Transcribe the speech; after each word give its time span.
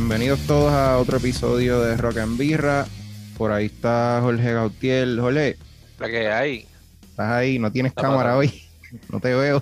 Bienvenidos 0.00 0.38
todos 0.46 0.72
a 0.72 0.96
otro 0.96 1.16
episodio 1.16 1.80
de 1.80 1.96
Rock 1.96 2.18
and 2.18 2.38
Birra. 2.38 2.86
Por 3.36 3.50
ahí 3.50 3.66
está 3.66 4.20
Jorge 4.22 4.52
Gautier. 4.52 5.18
Jorge, 5.18 5.56
La 5.98 6.06
que 6.06 6.28
hay. 6.30 6.66
estás 7.02 7.32
ahí, 7.32 7.58
no 7.58 7.72
tienes 7.72 7.90
Está 7.90 8.02
cámara 8.02 8.36
hoy. 8.36 8.62
No 9.10 9.18
te 9.18 9.34
veo. 9.34 9.60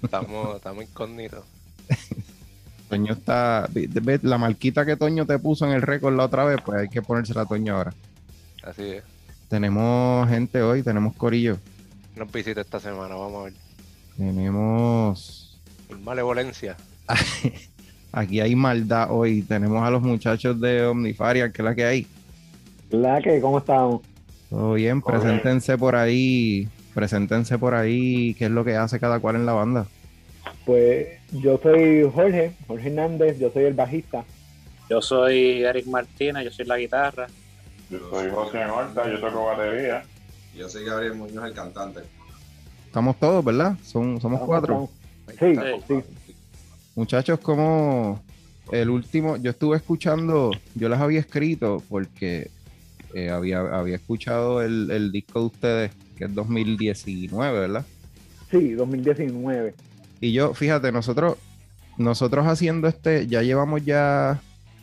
Estamos, 0.00 0.54
estamos 0.58 0.84
incógnitos. 0.84 1.44
Toño 2.88 3.14
está. 3.14 3.66
ve- 3.72 3.88
ve 3.90 4.20
La 4.22 4.38
marquita 4.38 4.86
que 4.86 4.96
Toño 4.96 5.26
te 5.26 5.40
puso 5.40 5.64
en 5.66 5.72
el 5.72 5.82
récord 5.82 6.14
la 6.16 6.26
otra 6.26 6.44
vez, 6.44 6.58
pues 6.64 6.82
hay 6.82 6.88
que 6.88 7.02
ponérsela 7.02 7.40
a 7.40 7.46
Toño 7.46 7.74
ahora. 7.76 7.92
Así 8.62 8.82
es. 8.84 9.02
Tenemos 9.48 10.28
gente 10.28 10.62
hoy, 10.62 10.84
tenemos 10.84 11.16
Corillo. 11.16 11.58
Nos 12.14 12.30
visita 12.30 12.60
esta 12.60 12.78
semana, 12.78 13.16
vamos 13.16 13.40
a 13.40 13.44
ver. 13.46 13.54
Tenemos. 14.16 15.58
Malevolencia. 16.04 16.76
Aquí 18.16 18.40
hay 18.40 18.54
maldad 18.54 19.08
hoy. 19.10 19.42
Tenemos 19.42 19.82
a 19.82 19.90
los 19.90 20.00
muchachos 20.00 20.60
de 20.60 20.86
Omnifaria, 20.86 21.50
que 21.50 21.62
es 21.62 21.64
la 21.64 21.74
que 21.74 21.84
hay. 21.84 22.06
La 22.90 23.20
que, 23.20 23.40
¿cómo 23.40 23.58
estamos? 23.58 24.02
Todo 24.50 24.74
bien, 24.74 25.00
bien. 25.00 25.02
preséntense 25.02 25.76
por 25.76 25.96
ahí. 25.96 26.68
Preséntense 26.94 27.58
por 27.58 27.74
ahí, 27.74 28.34
qué 28.34 28.44
es 28.44 28.50
lo 28.52 28.64
que 28.64 28.76
hace 28.76 29.00
cada 29.00 29.18
cual 29.18 29.34
en 29.34 29.46
la 29.46 29.52
banda. 29.52 29.88
Pues 30.64 31.08
yo 31.32 31.58
soy 31.60 32.08
Jorge, 32.14 32.52
Jorge 32.68 32.88
Hernández, 32.88 33.36
yo 33.40 33.50
soy 33.50 33.64
el 33.64 33.74
bajista. 33.74 34.24
Yo 34.88 35.02
soy 35.02 35.64
Eric 35.64 35.86
Martínez, 35.86 36.44
yo 36.44 36.52
soy 36.52 36.66
la 36.66 36.78
guitarra. 36.78 37.26
Yo 37.90 37.98
soy 38.10 38.30
José 38.30 38.64
Horta, 38.64 39.10
yo 39.10 39.18
toco 39.18 39.46
batería. 39.46 40.04
Yo 40.56 40.68
soy 40.68 40.84
Gabriel 40.84 41.14
Muñoz, 41.16 41.46
el 41.46 41.52
cantante. 41.52 42.00
Estamos 42.86 43.16
todos, 43.18 43.44
¿verdad? 43.44 43.76
Son, 43.82 44.20
somos 44.20 44.40
cuatro. 44.42 44.88
Sí, 45.40 45.56
Sí. 45.56 45.60
sí. 45.88 45.94
Muchachos, 46.96 47.40
como 47.40 48.22
el 48.72 48.88
último, 48.90 49.36
yo 49.36 49.50
estuve 49.50 49.76
escuchando, 49.76 50.50
yo 50.74 50.88
les 50.88 50.98
había 51.00 51.20
escrito 51.20 51.82
porque 51.88 52.50
eh, 53.14 53.30
había, 53.30 53.60
había 53.60 53.96
escuchado 53.96 54.62
el, 54.62 54.90
el 54.90 55.12
disco 55.12 55.40
de 55.40 55.46
ustedes, 55.46 55.92
que 56.16 56.24
es 56.24 56.34
2019, 56.34 57.58
¿verdad? 57.60 57.84
Sí, 58.50 58.72
2019. 58.72 59.74
Y 60.20 60.32
yo, 60.32 60.54
fíjate, 60.54 60.92
nosotros, 60.92 61.36
nosotros 61.98 62.46
haciendo 62.46 62.88
este, 62.88 63.26
ya 63.26 63.42
llevamos 63.42 63.84
ya, 63.84 64.40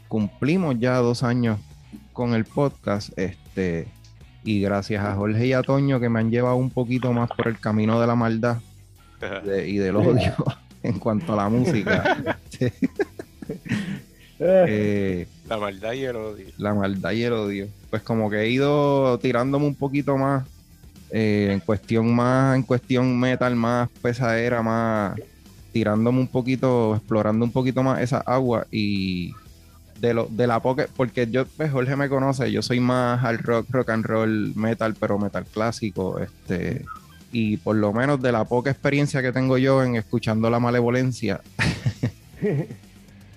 cumplimos 0.08 0.78
ya 0.80 0.98
dos 0.98 1.23
años 1.23 1.59
con 2.14 2.34
el 2.34 2.44
podcast, 2.45 3.17
este, 3.17 3.88
y 4.44 4.62
gracias 4.62 5.04
a 5.06 5.16
Jorge 5.16 5.48
y 5.48 5.54
a 5.54 5.62
Toño 5.62 6.00
que 6.00 6.09
me 6.09 6.20
han 6.20 6.30
llevado 6.30 6.58
un 6.58 6.70
poquito 6.70 7.14
más 7.14 7.30
por 7.30 7.48
el 7.48 7.59
camino 7.59 8.00
de 8.02 8.08
la 8.08 8.16
maldad 8.16 8.58
de- 9.45 9.67
y 9.70 9.78
del 9.78 9.95
odio 9.95 10.34
en 10.83 10.99
cuanto 10.99 11.33
a 11.33 11.35
la 11.37 11.49
música. 11.49 12.37
Eh, 14.43 15.27
La 15.47 15.57
maldad 15.57 15.93
y 15.93 16.03
el 16.03 16.15
odio. 16.15 16.45
la 16.57 16.73
maldad 16.73 17.11
y 17.11 17.21
el 17.23 17.33
odio. 17.33 17.67
Pues 17.92 18.02
como 18.02 18.27
que 18.30 18.37
he 18.42 18.49
ido 18.49 19.20
tirándome 19.20 19.67
un 19.67 19.75
poquito 19.75 20.17
más 20.17 20.47
eh, 21.11 21.49
en 21.52 21.59
cuestión 21.59 22.11
más, 22.15 22.55
en 22.55 22.64
cuestión 22.64 23.20
metal 23.20 23.55
más 23.55 23.89
pesadera, 24.02 24.64
más 24.64 25.20
tirándome 25.71 26.20
un 26.21 26.27
poquito, 26.27 26.95
explorando 26.95 27.45
un 27.45 27.52
poquito 27.52 27.83
más 27.83 28.02
esa 28.02 28.17
agua 28.20 28.65
y 28.71 29.33
de 29.99 30.15
lo, 30.15 30.25
de 30.25 30.47
la 30.47 30.59
poca, 30.59 30.87
porque 30.97 31.27
yo, 31.30 31.45
pues 31.45 31.71
Jorge 31.71 31.95
me 31.95 32.09
conoce, 32.09 32.52
yo 32.52 32.64
soy 32.64 32.80
más 32.80 33.23
al 33.23 33.37
rock, 33.37 33.67
rock 33.70 33.89
and 33.91 34.05
roll, 34.05 34.53
metal, 34.55 34.95
pero 34.99 35.20
metal 35.20 35.45
clásico, 35.45 36.17
este, 36.20 36.83
y 37.31 37.58
por 37.58 37.75
lo 37.75 37.93
menos 37.93 38.21
de 38.21 38.31
la 38.31 38.45
poca 38.45 38.71
experiencia 38.71 39.21
que 39.21 39.31
tengo 39.31 39.58
yo 39.58 39.83
en 39.83 39.95
escuchando 39.95 40.49
la 40.49 40.59
malevolencia, 40.59 41.42
en 42.42 42.67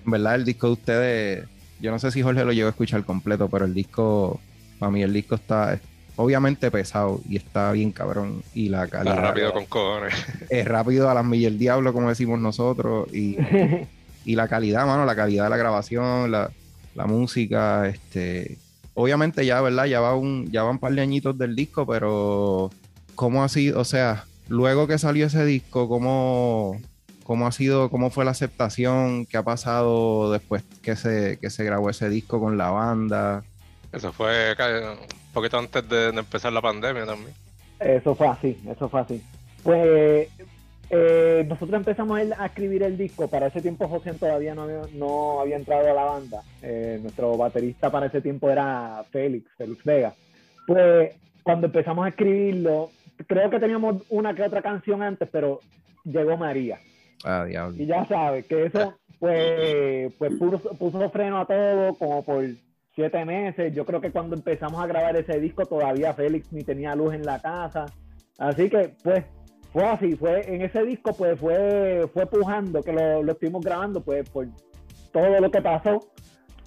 verdad 0.11 0.35
el 0.35 0.45
disco 0.45 0.69
de 0.69 0.73
ustedes, 0.73 1.49
yo 1.81 1.91
no 1.91 1.99
sé 1.99 2.11
si 2.11 2.23
Jorge 2.23 2.45
lo 2.45 2.53
llegó 2.53 2.67
a 2.67 2.71
escuchar 2.71 3.05
completo, 3.05 3.49
pero 3.49 3.65
el 3.65 3.75
disco, 3.75 4.41
para 4.79 4.91
mí 4.91 5.03
el 5.03 5.13
disco 5.13 5.37
está 5.37 5.79
obviamente 6.17 6.71
pesado 6.71 7.21
y 7.29 7.37
está 7.37 7.73
bien 7.73 7.91
cabrón 7.91 8.43
y 8.55 8.69
la 8.69 8.87
calidad 8.87 9.17
rápido 9.17 9.53
con 9.53 9.67
cojones. 9.67 10.15
es 10.49 10.67
rápido 10.67 11.11
a 11.11 11.15
las 11.15 11.25
millas 11.25 11.53
el 11.53 11.59
diablo, 11.59 11.93
como 11.93 12.09
decimos 12.09 12.39
nosotros, 12.39 13.13
y, 13.13 13.37
y 14.25 14.35
la 14.35 14.49
calidad, 14.49 14.87
mano, 14.87 15.05
la 15.05 15.17
calidad 15.17 15.45
de 15.45 15.51
la 15.51 15.57
grabación, 15.57 16.31
la, 16.31 16.51
la 16.95 17.07
música, 17.07 17.89
este, 17.89 18.59
obviamente 18.95 19.45
ya, 19.45 19.61
¿verdad? 19.61 19.85
Ya 19.87 20.01
va 20.01 20.15
un, 20.15 20.51
ya 20.51 20.63
van 20.63 20.73
un 20.73 20.79
par 20.79 20.93
de 20.93 21.03
añitos 21.03 21.37
del 21.37 21.55
disco, 21.55 21.87
pero 21.87 22.71
¿cómo 23.15 23.45
ha 23.45 23.49
sido? 23.49 23.81
O 23.81 23.85
sea, 23.85 24.25
luego 24.49 24.87
que 24.87 24.99
salió 24.99 25.27
ese 25.27 25.45
disco, 25.45 25.89
¿cómo, 25.89 26.81
cómo 27.25 27.47
ha 27.47 27.53
sido, 27.53 27.91
cómo 27.91 28.11
fue 28.11 28.25
la 28.25 28.33
aceptación? 28.33 29.27
¿Qué 29.27 29.37
ha 29.37 29.43
pasado 29.43 30.33
después 30.33 30.63
que 30.83 30.97
se, 30.97 31.39
que 31.41 31.51
se 31.51 31.65
grabó 31.65 31.91
ese 31.91 32.09
disco 32.09 32.41
con 32.41 32.59
la 32.59 32.71
banda? 32.71 33.45
Eso 33.93 34.13
fue 34.13 34.57
un 34.59 35.33
poquito 35.33 35.59
antes 35.59 35.89
de, 35.89 36.13
de 36.13 36.19
empezar 36.19 36.53
la 36.53 36.63
pandemia 36.63 37.07
también. 37.07 37.35
Eso 37.81 38.15
fue 38.15 38.29
así, 38.29 38.59
eso 38.69 38.89
fue 38.89 39.01
así. 39.01 39.23
Pues 39.63 40.29
eh, 40.91 41.45
nosotros 41.49 41.79
empezamos 41.79 42.21
a 42.39 42.47
escribir 42.47 42.83
el 42.83 42.97
disco. 42.97 43.29
Para 43.29 43.49
ese 43.49 43.61
tiempo 43.61 43.89
José 43.89 44.13
todavía 44.15 44.55
no 44.55 44.63
había, 44.63 44.83
no 44.95 45.41
había 45.41 45.57
entrado 45.57 45.91
a 45.91 45.95
la 45.95 46.05
banda. 46.05 46.43
Eh, 46.63 46.99
nuestro 47.03 47.37
baterista 47.37 47.91
para 47.91 48.07
ese 48.07 48.21
tiempo 48.21 48.51
era 48.51 49.05
Félix, 49.11 49.51
Félix 49.57 49.85
Vega. 49.85 50.15
Pues 50.67 51.15
cuando 51.43 51.67
empezamos 51.67 52.07
a 52.07 52.11
escribirlo, 52.11 52.91
creo 53.27 53.51
que 53.51 53.61
teníamos 53.61 54.03
una 54.11 54.35
que 54.35 54.43
otra 54.43 54.63
canción 54.63 55.03
antes, 55.03 55.29
pero 55.31 55.61
llegó 56.05 56.37
María. 56.37 56.79
Ah, 57.25 57.45
diablo. 57.45 57.77
Y 57.83 57.87
ya 57.87 58.05
sabes 58.07 58.47
que 58.47 58.67
eso 58.67 58.99
pues, 59.19 60.13
pues 60.19 60.35
puso, 60.39 60.59
puso 60.77 61.11
freno 61.11 61.39
a 61.39 61.47
todo 61.47 61.95
como 61.95 62.23
por 62.25 62.45
siete 62.95 63.25
meses. 63.25 63.75
Yo 63.75 63.85
creo 63.87 64.01
que 64.01 64.11
cuando 64.11 64.37
empezamos 64.37 64.83
a 64.83 64.87
grabar 64.87 65.17
ese 65.17 65.41
disco 65.41 65.65
todavía 65.65 66.13
Félix 66.15 66.53
ni 66.53 66.65
tenía 66.65 66.95
luz 66.95 67.15
en 67.15 67.25
la 67.25 67.41
casa. 67.41 67.87
Así 68.39 68.69
que 68.69 68.93
pues 69.03 69.25
fue 69.73 69.85
así, 69.85 70.13
fue 70.17 70.55
en 70.55 70.63
ese 70.63 70.85
disco 70.85 71.15
pues 71.17 71.39
fue, 71.41 72.09
fue 72.13 72.27
pujando 72.27 72.83
que 72.83 72.93
lo, 72.93 73.23
lo 73.23 73.33
estuvimos 73.33 73.65
grabando 73.65 74.01
pues 74.03 74.29
por 74.29 74.47
todo 75.13 75.41
lo 75.41 75.51
que 75.51 75.63
pasó. 75.63 76.01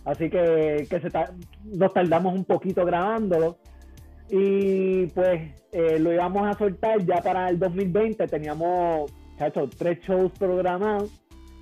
Así 0.05 0.29
que, 0.29 0.87
que 0.89 0.99
se 1.01 1.09
ta- 1.09 1.33
nos 1.65 1.93
tardamos 1.93 2.33
un 2.33 2.45
poquito 2.45 2.85
grabándolo. 2.85 3.57
Y 4.29 5.05
pues 5.07 5.51
eh, 5.71 5.99
lo 5.99 6.11
íbamos 6.13 6.47
a 6.47 6.57
soltar 6.57 7.03
ya 7.05 7.21
para 7.21 7.49
el 7.49 7.57
2020. 7.59 8.27
Teníamos, 8.27 9.11
chacho, 9.37 9.69
tres 9.77 9.99
shows 10.01 10.31
programados 10.37 11.11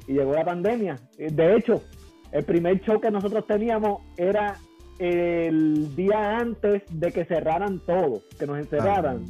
y 0.07 0.13
llegó 0.13 0.33
la 0.33 0.43
pandemia. 0.45 0.95
Eh, 1.17 1.29
De 1.31 1.55
hecho, 1.55 1.83
el 2.31 2.43
primer 2.43 2.81
show 2.81 2.99
que 2.99 3.11
nosotros 3.11 3.45
teníamos 3.47 4.01
era 4.17 4.55
el 4.99 5.95
día 5.95 6.37
antes 6.37 6.83
de 6.91 7.11
que 7.11 7.25
cerraran 7.25 7.79
todo, 7.85 8.21
que 8.39 8.47
nos 8.47 8.57
encerraran. 8.57 9.23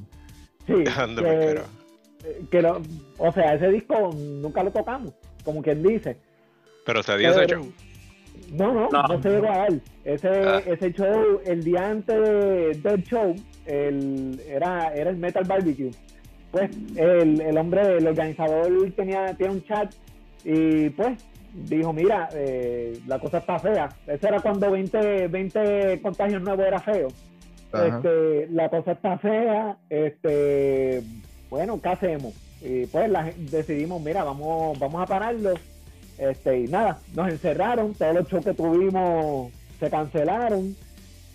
Sí, 0.68 0.74
Ande, 0.98 1.22
que, 1.24 1.28
porquero. 1.30 1.64
que 2.52 2.62
lo- 2.62 2.82
o 3.18 3.32
sea, 3.32 3.54
ese 3.56 3.70
disco 3.70 4.12
nunca 4.16 4.64
lo 4.64 4.72
tocamos, 4.72 5.14
como 5.44 5.62
quien 5.62 5.84
dice. 5.84 6.18
Pero 6.86 7.02
se 7.04 7.18
dio 7.18 7.32
ese 7.32 7.48
show. 7.48 7.72
No, 8.54 8.74
no, 8.74 8.90
no, 8.90 9.04
No. 9.04 9.22
se 9.22 9.30
llegó 9.30 9.48
a 9.48 9.58
dar. 9.58 9.74
Ese, 10.04 10.28
Ah. 10.30 10.62
ese 10.66 10.92
show, 10.94 11.40
el 11.46 11.64
día 11.64 11.90
antes 11.90 12.16
de- 12.22 12.80
del 12.82 13.04
show, 13.04 13.36
el, 13.66 14.40
era, 14.48 14.94
era 14.94 15.10
el 15.10 15.18
Metal 15.18 15.44
Barbecue. 15.46 15.92
Pues 16.52 16.70
el, 16.96 17.42
el 17.42 17.58
hombre, 17.58 17.98
el 17.98 18.08
organizador 18.08 18.72
tenía, 18.96 19.34
tiene 19.36 19.54
un 19.54 19.64
chat 19.66 19.94
y 20.44 20.90
pues 20.92 21.18
dijo, 21.54 21.92
mira, 21.92 22.30
eh, 22.34 22.98
la 23.08 23.20
cosa 23.20 23.40
está 23.40 23.60
fea. 23.60 23.90
Ese 24.08 24.28
era 24.28 24.40
cuando 24.40 24.72
20, 24.72 25.28
20 25.28 26.02
contagios 26.02 26.42
nuevos 26.42 26.66
era 26.66 26.80
feo. 26.80 27.08
Ajá. 27.74 27.88
Este, 27.98 28.48
la 28.52 28.70
cosa 28.70 28.94
está 28.94 29.18
fea, 29.18 29.76
este, 29.90 31.02
bueno, 31.50 31.82
¿qué 31.82 31.90
hacemos? 31.90 32.34
Y 32.62 32.86
pues 32.88 33.10
la 33.10 33.32
decidimos, 33.38 34.02
mira, 34.02 34.24
vamos, 34.24 34.78
vamos 34.80 35.02
a 35.02 35.06
pararlo. 35.06 35.54
Este, 36.18 36.62
y 36.62 36.68
nada, 36.68 37.00
nos 37.14 37.30
encerraron, 37.30 37.94
todos 37.94 38.16
los 38.16 38.28
shows 38.28 38.46
que 38.46 38.54
tuvimos 38.54 39.52
se 39.80 39.90
cancelaron. 39.90 40.76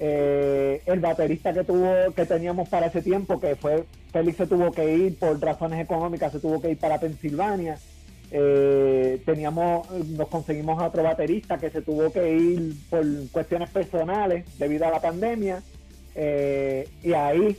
Eh, 0.02 0.80
el 0.86 1.00
baterista 1.00 1.52
que 1.52 1.62
tuvo, 1.62 2.12
que 2.14 2.24
teníamos 2.24 2.68
para 2.68 2.86
ese 2.86 3.02
tiempo, 3.02 3.38
que 3.38 3.54
fue 3.54 3.84
Félix 4.12 4.38
se 4.38 4.46
tuvo 4.46 4.72
que 4.72 4.96
ir 4.96 5.18
por 5.18 5.38
razones 5.40 5.80
económicas, 5.80 6.32
se 6.32 6.40
tuvo 6.40 6.60
que 6.60 6.70
ir 6.70 6.78
para 6.78 6.98
Pensilvania. 6.98 7.78
Eh, 8.32 9.20
teníamos, 9.26 9.90
nos 9.90 10.28
conseguimos 10.28 10.80
a 10.80 10.86
otro 10.86 11.02
baterista 11.02 11.58
que 11.58 11.68
se 11.68 11.82
tuvo 11.82 12.12
que 12.12 12.32
ir 12.32 12.74
por 12.88 13.04
cuestiones 13.30 13.68
personales 13.70 14.46
debido 14.58 14.86
a 14.86 14.90
la 14.90 15.00
pandemia. 15.00 15.62
Eh, 16.14 16.88
y 17.02 17.12
ahí 17.12 17.56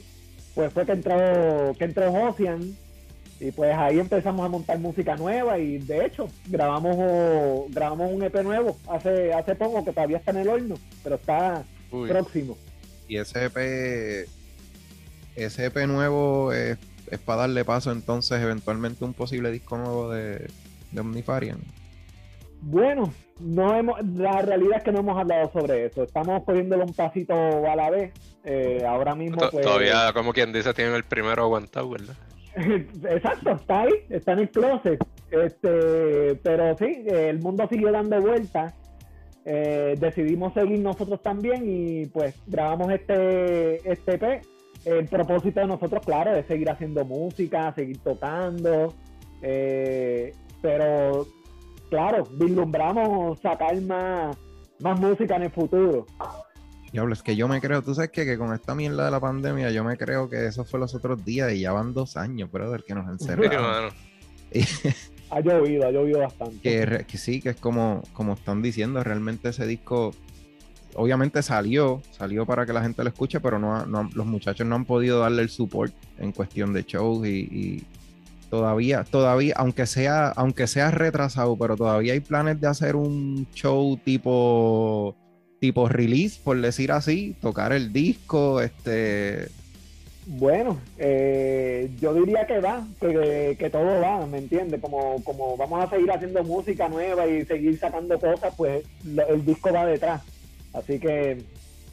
pues 0.55 0.73
fue 0.73 0.85
que 0.85 0.91
entró 0.91 1.73
que 1.77 1.85
entró 1.85 2.11
Ocean 2.11 2.75
y 3.41 3.51
pues 3.51 3.75
ahí 3.75 3.99
empezamos 3.99 4.45
a 4.45 4.49
montar 4.49 4.77
música 4.77 5.15
nueva 5.15 5.57
y 5.57 5.79
de 5.79 6.05
hecho 6.05 6.27
grabamos 6.47 6.95
oh, 6.99 7.65
grabamos 7.69 8.11
un 8.11 8.21
EP 8.21 8.35
nuevo 8.43 8.77
hace 8.87 9.33
hace 9.33 9.55
poco 9.55 9.83
que 9.83 9.91
todavía 9.91 10.17
está 10.17 10.29
en 10.29 10.37
el 10.37 10.47
horno 10.47 10.75
pero 11.03 11.15
está 11.15 11.63
Uy, 11.91 12.07
próximo 12.07 12.55
Y 13.07 13.17
ese 13.17 13.45
EP, 13.45 14.27
ese 15.35 15.65
EP 15.65 15.87
nuevo 15.87 16.53
es, 16.53 16.77
es 17.09 17.19
para 17.19 17.41
darle 17.41 17.65
paso 17.65 17.91
entonces 17.91 18.39
eventualmente 18.39 19.03
a 19.03 19.07
un 19.07 19.15
posible 19.15 19.49
disco 19.49 19.75
nuevo 19.75 20.11
de, 20.11 20.47
de 20.91 21.01
Omnifarian. 21.01 21.59
Bueno, 22.61 23.11
no 23.39 23.75
hemos, 23.75 23.99
la 24.05 24.43
realidad 24.43 24.77
es 24.77 24.83
que 24.83 24.91
no 24.91 24.99
hemos 24.99 25.17
hablado 25.17 25.51
sobre 25.51 25.87
eso. 25.87 26.03
Estamos 26.03 26.43
cogiéndolo 26.43 26.85
un 26.85 26.93
pasito 26.93 27.33
a 27.33 27.75
la 27.75 27.89
vez. 27.89 28.13
Eh, 28.43 28.83
ahora 28.87 29.15
mismo, 29.15 29.37
pues, 29.49 29.65
Todavía, 29.65 30.13
como 30.13 30.31
quien 30.31 30.53
dice, 30.53 30.71
tienen 30.75 30.93
el 30.93 31.03
primero 31.03 31.41
aguantado, 31.41 31.89
¿verdad? 31.89 32.15
Exacto, 32.55 33.51
está 33.51 33.81
ahí, 33.81 33.93
está 34.09 34.33
en 34.33 34.39
el 34.39 34.49
closet. 34.49 34.99
Este, 35.29 36.35
pero 36.43 36.75
sí, 36.77 37.03
el 37.07 37.39
mundo 37.39 37.67
siguió 37.69 37.91
dando 37.91 38.19
vueltas. 38.19 38.73
Eh, 39.43 39.95
decidimos 39.99 40.53
seguir 40.53 40.79
nosotros 40.79 41.21
también 41.21 41.63
y 41.65 42.05
pues 42.07 42.35
grabamos 42.47 42.91
este, 42.91 43.89
este 43.89 44.15
EP. 44.15 44.41
El 44.83 45.05
propósito 45.07 45.59
de 45.59 45.67
nosotros, 45.67 46.03
claro, 46.05 46.35
es 46.35 46.45
seguir 46.47 46.69
haciendo 46.69 47.05
música, 47.05 47.71
seguir 47.73 47.99
tocando. 47.99 48.93
eh, 49.41 50.33
pero, 50.61 51.25
claro, 51.89 52.23
vislumbramos 52.33 53.39
sacar 53.39 53.79
más, 53.81 54.37
más 54.79 54.99
música 54.99 55.35
en 55.37 55.43
el 55.43 55.51
futuro. 55.51 56.05
Diablo, 56.91 57.13
es 57.13 57.23
que 57.23 57.35
yo 57.37 57.47
me 57.47 57.61
creo, 57.61 57.81
tú 57.81 57.95
sabes 57.95 58.11
que, 58.11 58.25
que 58.25 58.37
con 58.37 58.53
esta 58.53 58.75
mierda 58.75 59.05
de 59.05 59.11
la 59.11 59.19
pandemia, 59.19 59.71
yo 59.71 59.83
me 59.83 59.95
creo 59.97 60.29
que 60.29 60.45
eso 60.47 60.65
fue 60.65 60.79
los 60.79 60.93
otros 60.93 61.23
días 61.23 61.51
y 61.53 61.61
ya 61.61 61.71
van 61.71 61.93
dos 61.93 62.17
años, 62.17 62.51
brother, 62.51 62.83
que 62.83 62.93
nos 62.93 63.05
Sí, 63.05 63.11
encerraron. 63.31 63.91
Ha 65.33 65.39
llovido, 65.39 65.87
ha 65.87 65.91
llovido 65.91 66.19
bastante. 66.19 67.05
que, 67.07 67.17
sí, 67.17 67.41
que 67.41 67.51
es 67.51 67.55
como, 67.55 68.03
como 68.11 68.33
están 68.33 68.61
diciendo, 68.61 69.01
realmente 69.01 69.47
ese 69.47 69.65
disco, 69.65 70.11
obviamente 70.95 71.41
salió, 71.41 72.01
salió 72.11 72.45
para 72.45 72.65
que 72.65 72.73
la 72.73 72.81
gente 72.81 73.01
lo 73.01 73.07
escuche, 73.07 73.39
pero 73.39 73.57
no, 73.57 73.73
ha- 73.77 73.85
no 73.85 73.99
han- 73.99 74.09
los 74.13 74.25
muchachos 74.25 74.67
no 74.67 74.75
han 74.75 74.83
podido 74.83 75.19
darle 75.21 75.43
el 75.43 75.49
support 75.49 75.93
en 76.17 76.33
cuestión 76.33 76.73
de 76.73 76.83
shows 76.83 77.25
y, 77.25 77.47
y 77.49 77.83
todavía, 78.49 79.05
todavía, 79.05 79.53
aunque 79.55 79.85
sea, 79.85 80.27
aunque 80.35 80.67
sea 80.67 80.91
retrasado, 80.91 81.55
pero 81.57 81.77
todavía 81.77 82.11
hay 82.11 82.19
planes 82.19 82.59
de 82.59 82.67
hacer 82.67 82.97
un 82.97 83.47
show 83.53 83.97
tipo 84.03 85.15
tipo 85.61 85.87
release, 85.87 86.39
por 86.43 86.59
decir 86.59 86.91
así, 86.91 87.35
tocar 87.39 87.71
el 87.71 87.93
disco, 87.93 88.61
este, 88.61 89.47
Bueno, 90.25 90.79
eh, 90.97 91.87
yo 92.01 92.15
diría 92.15 92.47
que 92.47 92.59
va, 92.59 92.83
que, 92.99 93.55
que 93.59 93.69
todo 93.69 94.01
va, 94.01 94.25
¿me 94.25 94.39
entiendes? 94.39 94.81
Como, 94.81 95.23
como 95.23 95.55
vamos 95.57 95.85
a 95.85 95.89
seguir 95.89 96.11
haciendo 96.11 96.43
música 96.43 96.89
nueva 96.89 97.27
y 97.27 97.45
seguir 97.45 97.77
sacando 97.77 98.19
cosas, 98.19 98.55
pues 98.57 98.83
lo- 99.05 99.27
el 99.27 99.45
disco 99.45 99.71
va 99.71 99.85
detrás. 99.85 100.23
Así 100.73 100.97
que 100.99 101.43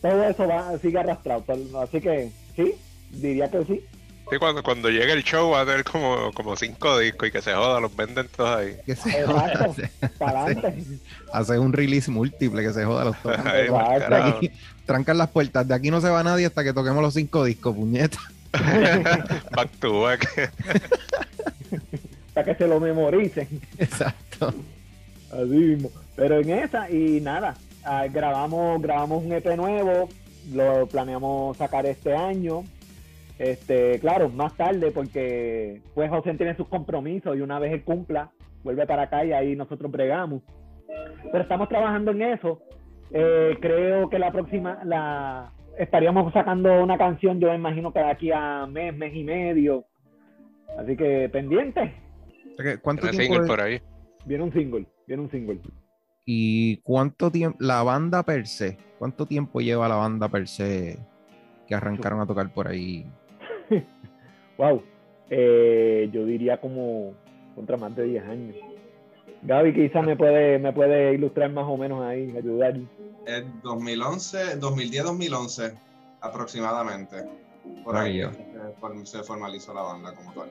todo 0.00 0.22
eso 0.24 0.46
va 0.48 0.78
sigue 0.78 0.98
arrastrado. 0.98 1.44
Así 1.82 2.00
que 2.00 2.30
sí, 2.56 2.72
diría 3.12 3.50
que 3.50 3.64
sí. 3.66 3.80
Sí, 4.30 4.36
cuando, 4.38 4.62
cuando 4.62 4.90
llegue 4.90 5.12
el 5.12 5.24
show 5.24 5.50
va 5.50 5.62
a 5.62 5.64
tener 5.66 5.84
como, 5.84 6.30
como 6.32 6.54
cinco 6.56 6.98
discos 6.98 7.28
y 7.28 7.30
que 7.32 7.40
se 7.40 7.54
joda, 7.54 7.80
los 7.80 7.94
venden 7.96 8.28
todos 8.28 8.58
ahí. 8.58 8.76
que 8.84 8.94
se 8.94 9.20
Exacto. 9.20 9.74
joda, 9.74 9.90
Para 10.18 10.42
adelante. 10.44 10.84
hacer 11.32 11.58
un 11.58 11.72
release 11.72 12.10
múltiple, 12.10 12.62
que 12.62 12.72
se 12.72 12.84
joda 12.84 13.04
los 13.06 13.22
tocan. 13.22 13.46
Ay, 13.48 13.62
Exacto. 13.66 13.98
carajo. 14.00 14.36
Aquí, 14.36 14.50
trancan 14.84 15.16
las 15.18 15.28
puertas, 15.28 15.66
de 15.66 15.74
aquí 15.74 15.90
no 15.90 16.00
se 16.02 16.10
va 16.10 16.22
nadie 16.22 16.44
hasta 16.46 16.62
que 16.62 16.72
toquemos 16.74 17.02
los 17.02 17.14
cinco 17.14 17.44
discos, 17.44 17.74
puñeta. 17.74 18.18
Back 19.54 19.70
to 19.80 20.00
back. 20.00 20.52
Para 22.34 22.44
que 22.46 22.54
se 22.54 22.66
lo 22.66 22.80
memoricen. 22.80 23.46
Exacto. 23.78 24.54
Así 25.30 25.44
mismo. 25.48 25.90
Pero 26.16 26.38
en 26.40 26.50
esa, 26.50 26.90
y 26.90 27.20
nada, 27.20 27.54
ah, 27.84 28.06
grabamos, 28.10 28.80
grabamos 28.80 29.22
un 29.24 29.32
EP 29.32 29.44
nuevo, 29.56 30.08
lo 30.52 30.86
planeamos 30.86 31.56
sacar 31.56 31.84
este 31.86 32.14
año. 32.14 32.64
Este, 33.38 33.98
claro, 34.00 34.28
más 34.28 34.56
tarde, 34.56 34.90
porque 34.90 35.80
pues 35.94 36.10
José 36.10 36.34
tiene 36.34 36.56
sus 36.56 36.68
compromisos 36.68 37.36
y 37.36 37.40
una 37.40 37.58
vez 37.58 37.72
él 37.72 37.84
cumpla, 37.84 38.30
vuelve 38.64 38.86
para 38.86 39.02
acá 39.02 39.24
y 39.24 39.32
ahí 39.32 39.54
nosotros 39.54 39.90
bregamos. 39.92 40.42
Pero 41.30 41.42
estamos 41.42 41.68
trabajando 41.68 42.10
en 42.10 42.22
eso. 42.22 42.60
Eh, 43.12 43.56
creo 43.60 44.10
que 44.10 44.18
la 44.18 44.32
próxima, 44.32 44.80
la 44.84 45.52
estaríamos 45.78 46.32
sacando 46.32 46.82
una 46.82 46.98
canción, 46.98 47.38
yo 47.38 47.48
me 47.50 47.54
imagino 47.54 47.92
que 47.92 48.00
de 48.00 48.10
aquí 48.10 48.30
a 48.32 48.66
mes, 48.66 48.94
mes 48.96 49.14
y 49.14 49.22
medio. 49.22 49.84
Así 50.78 50.96
que 50.96 51.28
pendiente, 51.30 51.94
¿Cuánto 52.82 53.08
tiempo 53.08 53.22
single 53.22 53.42
es- 53.42 53.46
por 53.48 53.60
ahí. 53.60 53.80
viene 54.26 54.42
un 54.44 54.52
single, 54.52 54.86
viene 55.06 55.22
un 55.22 55.30
single. 55.30 55.60
y 56.26 56.78
cuánto 56.82 57.30
tiempo 57.30 57.56
la 57.60 57.82
banda 57.84 58.22
per 58.24 58.46
se? 58.46 58.76
¿Cuánto 58.98 59.24
tiempo 59.26 59.60
lleva 59.60 59.88
la 59.88 59.94
banda 59.94 60.28
per 60.28 60.46
se 60.48 60.98
que 61.66 61.74
arrancaron 61.74 62.20
a 62.20 62.26
tocar 62.26 62.52
por 62.52 62.66
ahí? 62.68 63.06
Wow, 64.58 64.82
eh, 65.30 66.08
yo 66.12 66.24
diría 66.26 66.60
como 66.60 67.14
contra 67.54 67.76
más 67.76 67.94
de 67.96 68.04
10 68.04 68.24
años. 68.24 68.56
Gaby 69.42 69.72
quizás 69.72 70.04
me 70.04 70.16
puede, 70.16 70.58
me 70.58 70.72
puede 70.72 71.14
ilustrar 71.14 71.50
más 71.52 71.64
o 71.68 71.76
menos 71.76 72.02
ahí, 72.02 72.34
ayudar. 72.36 72.76
Es 73.24 73.44
2011, 73.62 74.58
2010-2011 74.60 75.74
aproximadamente. 76.20 77.16
Por 77.84 77.96
ahí 77.96 78.22
Vaya. 78.22 78.32
se 78.34 78.80
form- 78.80 79.04
se 79.04 79.22
formalizó 79.22 79.72
la 79.74 79.82
banda 79.82 80.12
como 80.14 80.32
tal. 80.32 80.48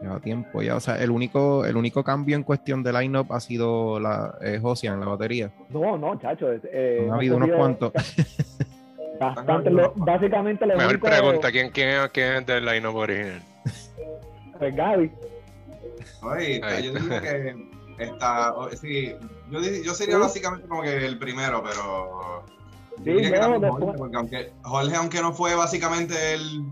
Lleva 0.00 0.18
tiempo 0.18 0.60
ya. 0.62 0.74
O 0.76 0.80
sea, 0.80 1.00
el 1.00 1.10
único, 1.10 1.64
el 1.64 1.76
único 1.76 2.02
cambio 2.02 2.34
en 2.36 2.42
cuestión 2.42 2.82
de 2.82 2.92
line-up 2.92 3.32
ha 3.32 3.38
sido 3.40 4.00
la 4.00 4.36
eh, 4.42 4.58
Josian, 4.60 4.98
la 4.98 5.06
batería. 5.06 5.52
No, 5.70 5.96
no, 5.96 6.18
chacho. 6.18 6.52
eh, 6.52 6.96
Han 6.98 7.04
hemos 7.04 7.16
habido 7.16 7.36
unos 7.36 7.50
cuantos. 7.50 7.92
Bastante, 9.34 9.70
lo- 9.70 9.92
básicamente 9.96 10.66
lo 10.66 10.76
Mejor 10.76 10.92
único 10.92 11.06
pregunta, 11.06 11.50
¿quién, 11.52 11.70
quién, 11.70 11.88
es- 11.90 12.10
quién 12.10 12.34
es 12.34 12.46
del 12.46 12.64
line-up 12.64 12.96
original? 12.96 13.42
pues, 14.58 14.74
Gaby. 14.76 15.10
Oye, 16.22 16.60
yo 16.60 16.66
está. 16.66 17.00
diría 17.00 17.20
que 17.22 18.04
está, 18.04 18.54
sí, 18.80 19.14
yo, 19.50 19.60
yo 19.60 19.94
sería 19.94 20.16
Sí. 20.16 20.20
básicamente 20.20 20.68
como 20.68 20.82
que 20.82 21.04
el 21.06 21.18
primero, 21.18 21.62
pero 21.62 22.44
Sí, 22.98 23.02
yo 23.04 23.12
diría 23.16 23.48
no, 23.48 23.60
Jorge, 23.72 23.98
porque 23.98 24.16
aunque 24.16 24.52
Jorge, 24.62 24.96
aunque 24.96 25.20
no 25.20 25.32
fue 25.32 25.54
básicamente 25.54 26.34
el, 26.34 26.70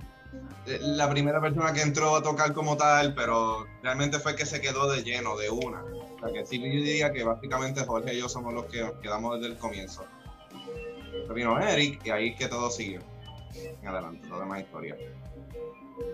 la 0.81 1.11
primera 1.11 1.41
persona 1.41 1.73
que 1.73 1.83
entró 1.83 2.17
a 2.17 2.23
tocar 2.23 2.53
como 2.53 2.77
tal, 2.77 3.15
pero 3.15 3.67
realmente 3.83 4.19
fue 4.21 4.37
que 4.37 4.47
se 4.47 4.61
quedó 4.61 4.91
de 4.91 5.03
lleno, 5.03 5.37
de 5.37 5.51
una. 5.51 5.83
O 5.83 6.19
sea 6.21 6.33
que 6.33 6.47
sí, 6.47 6.59
yo 6.59 6.65
diría 6.67 7.13
que 7.13 7.25
básicamente 7.25 7.85
Jorge 7.85 8.15
y 8.15 8.21
yo 8.21 8.29
somos 8.29 8.55
los 8.55 8.67
que 8.67 8.81
nos 8.81 8.93
quedamos 8.95 9.41
desde 9.41 9.53
el 9.55 9.59
comienzo. 9.59 10.05
Vino 11.33 11.59
Eric 11.59 12.01
y 12.05 12.11
ahí 12.11 12.29
es 12.31 12.37
que 12.37 12.49
todo 12.49 12.71
siguió. 12.71 13.01
En 13.83 13.89
adelante, 13.89 14.27
lo 14.29 14.39
demás 14.41 14.61
historia. 14.61 14.97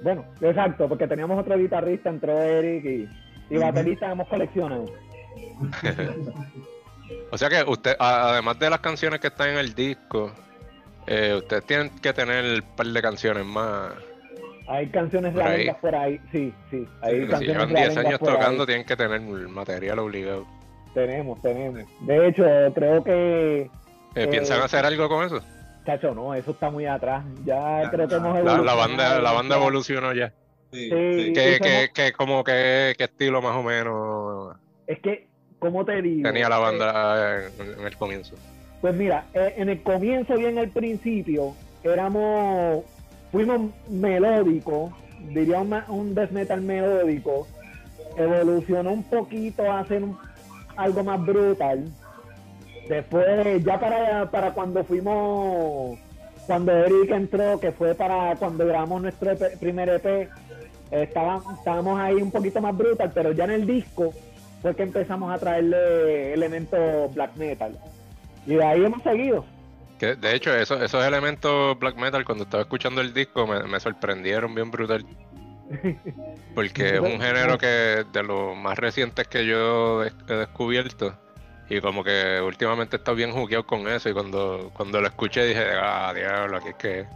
Bueno, 0.03 0.25
exacto, 0.41 0.89
porque 0.89 1.07
teníamos 1.07 1.39
otro 1.41 1.57
guitarrista, 1.57 2.11
entró 2.11 2.41
Eric 2.41 2.85
y, 2.85 3.09
y 3.55 3.59
baterista 3.59 4.11
hemos 4.11 4.29
coleccionado. 4.29 4.85
O 7.31 7.39
sea 7.39 7.49
que 7.49 7.63
usted, 7.67 7.97
además 7.99 8.59
de 8.59 8.71
las 8.71 8.81
canciones 8.81 9.21
que 9.21 9.29
están 9.29 9.51
en 9.51 9.59
el 9.59 9.75
disco, 9.75 10.31
eh, 11.07 11.35
ustedes 11.39 11.65
tienen 11.65 11.91
que 12.01 12.13
tener 12.13 12.45
un 12.63 12.77
par 12.77 12.87
de 12.87 13.03
canciones 13.03 13.45
más. 13.45 13.93
Hay 14.67 14.87
canciones 14.89 15.33
Por 15.33 15.43
ahí. 15.43 15.71
por 15.81 15.95
ahí, 15.95 16.21
sí, 16.33 16.53
sí. 16.71 16.87
Hay 17.01 17.23
Si 17.23 17.27
canciones 17.29 17.41
llevan 17.41 17.69
10 17.69 17.79
realengas 17.81 17.97
años 18.07 18.21
ahí. 18.21 18.35
tocando, 18.35 18.67
tienen 18.67 18.85
que 18.87 18.97
tener 18.97 19.21
material 19.21 19.99
obligado. 20.01 20.47
Tenemos, 20.93 21.41
tenemos. 21.41 21.85
De 22.01 22.29
hecho, 22.29 22.45
creo 22.75 23.03
que, 23.03 23.71
Eh, 24.19 24.25
Eh, 24.25 24.29
¿Piensan 24.29 24.61
hacer 24.61 24.85
algo 24.85 25.09
con 25.09 25.25
eso? 25.25 25.41
chacho, 25.87 26.15
no, 26.15 26.35
eso 26.35 26.51
está 26.51 26.71
muy 26.71 26.85
atrás. 26.87 27.25
Ya 27.45 27.83
Ya, 27.85 27.91
creo 27.91 28.09
que 28.09 28.15
hemos 28.17 28.35
La, 28.37 28.43
la 28.43 28.51
evolucionado 28.53 28.77
banda, 28.79 29.21
la 29.21 29.33
banda 29.33 29.57
evolucionó 29.57 30.13
ya. 30.13 30.33
Sí, 30.73 30.91
Sí. 30.91 30.91
sí. 30.91 30.91
¿Qué, 30.91 31.29
y 31.29 31.33
qué, 31.33 31.59
somos- 31.59 31.91
qué- 31.95 32.13
como 32.13 32.45
que, 32.45 32.95
qué 32.99 33.05
estilo 33.05 33.41
más 33.41 33.55
o 33.57 33.63
menos 33.63 34.57
Es 34.87 34.99
que, 35.01 35.29
¿cómo 35.61 35.85
te 35.85 36.03
digo? 36.03 36.29
tenía 36.29 36.49
la 36.49 36.59
Eh, 36.59 36.61
banda 36.61 37.47
en, 37.59 37.81
en 37.81 37.87
el 37.87 37.97
comienzo? 37.97 38.37
Pues 38.83 38.95
mira, 38.95 39.25
eh, 39.33 39.55
en 39.57 39.69
el 39.71 39.83
comienzo 39.83 40.39
y 40.39 40.45
en 40.47 40.59
el 40.59 40.71
principio 40.71 41.55
éramos, 41.83 42.85
fuimos 43.33 43.71
melódicos, 43.89 44.93
diría 45.33 45.59
un, 45.61 45.75
un 45.89 46.15
death 46.15 46.31
metal 46.33 46.61
melódico, 46.61 47.47
evolucionó 48.17 48.93
un 48.93 49.05
poquito 49.05 49.71
a 49.73 49.87
ser 49.87 50.03
algo 50.77 51.03
más 51.05 51.25
brutal. 51.25 51.85
Después, 52.89 53.63
ya 53.65 53.79
para, 53.79 54.31
para 54.31 54.53
cuando 54.53 54.83
fuimos, 54.85 55.99
cuando 56.47 56.73
Eric 56.73 57.11
entró, 57.11 57.61
que 57.61 57.73
fue 57.73 57.95
para 57.95 58.35
cuando 58.37 58.67
grabamos 58.67 59.03
nuestro 59.03 59.31
EP 59.33 59.59
primer 59.59 59.89
EP, 59.91 60.29
estaba- 60.91 61.43
estábamos 61.59 62.01
ahí 62.01 62.15
un 62.15 62.31
poquito 62.31 62.61
más 62.61 62.77
brutal, 62.77 63.11
pero 63.15 63.33
ya 63.33 63.45
en 63.45 63.51
el 63.51 63.67
disco 63.67 64.13
fue 64.63 64.75
que 64.75 64.83
empezamos 64.85 65.33
a 65.33 65.39
traerle 65.39 66.33
elementos 66.33 67.15
black 67.15 67.37
metal. 67.37 67.79
Y 68.47 68.55
de 68.55 68.65
ahí 68.65 68.85
hemos 68.85 69.03
seguido. 69.03 69.45
Que, 69.99 70.15
de 70.15 70.35
hecho, 70.35 70.55
esos, 70.55 70.81
esos 70.81 71.05
elementos 71.05 71.79
black 71.79 71.97
metal, 71.97 72.25
cuando 72.25 72.45
estaba 72.45 72.63
escuchando 72.63 73.01
el 73.03 73.13
disco, 73.13 73.47
me, 73.47 73.63
me 73.65 73.79
sorprendieron 73.81 74.55
bien 74.55 74.71
brutal. 74.71 75.05
Porque 76.55 76.95
es 76.95 77.01
un 77.01 77.21
género 77.21 77.59
que 77.59 78.05
de 78.13 78.23
los 78.23 78.57
más 78.57 78.79
recientes 78.79 79.29
que 79.29 79.45
yo 79.47 80.03
he 80.05 80.11
descubierto. 80.33 81.15
Y 81.71 81.81
como 81.81 82.03
que 82.03 82.41
últimamente 82.45 82.97
he 82.97 82.99
estado 82.99 83.17
bien 83.17 83.31
jugueado 83.33 83.67
con 83.67 83.87
eso. 83.89 84.09
Y 84.09 84.13
cuando, 84.15 84.71
cuando 84.75 85.01
lo 85.01 85.07
escuché 85.07 85.45
dije, 85.47 85.65
ah, 85.81 86.13
diablo, 86.15 86.57
aquí 86.59 86.69
es 86.69 86.75
que. 86.77 87.07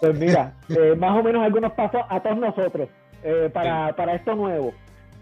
Pues 0.00 0.18
mira, 0.18 0.52
eh, 0.68 0.94
más 0.98 1.18
o 1.18 1.22
menos 1.22 1.44
algunos 1.44 1.72
pasos 1.72 2.02
a 2.08 2.20
todos 2.20 2.36
nosotros 2.38 2.88
eh, 3.22 3.48
para, 3.52 3.94
para 3.94 4.14
esto 4.14 4.34
nuevo. 4.34 4.72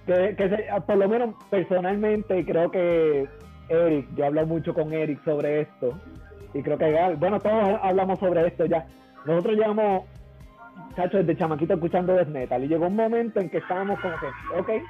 Que, 0.07 0.35
que 0.37 0.49
se- 0.49 0.67
por 0.87 0.97
lo 0.97 1.09
menos 1.09 1.35
personalmente 1.51 2.45
creo 2.45 2.71
que 2.71 3.29
Eric, 3.69 4.09
yo 4.17 4.27
hablo 4.27 4.47
mucho 4.47 4.73
con 4.75 4.93
Eric 4.93 5.23
sobre 5.25 5.61
esto. 5.63 5.93
Y 6.55 6.63
creo 6.63 6.77
que, 6.79 7.15
bueno, 7.19 7.39
todos 7.41 7.79
hablamos 7.83 8.19
sobre 8.19 8.47
esto 8.47 8.67
ya. 8.67 8.87
Nosotros 9.25 9.55
llevamos, 9.57 10.05
chachos, 10.97 11.25
desde 11.25 11.37
chamaquito 11.39 11.75
escuchando 11.75 12.15
death 12.15 12.29
metal. 12.29 12.65
Y 12.65 12.69
llegó 12.69 12.87
un 12.89 12.97
momento 12.97 13.39
en 13.41 13.49
que 13.49 13.59
estábamos 13.59 14.01
como 14.01 14.15
que, 14.19 14.27
ok, 14.59 14.83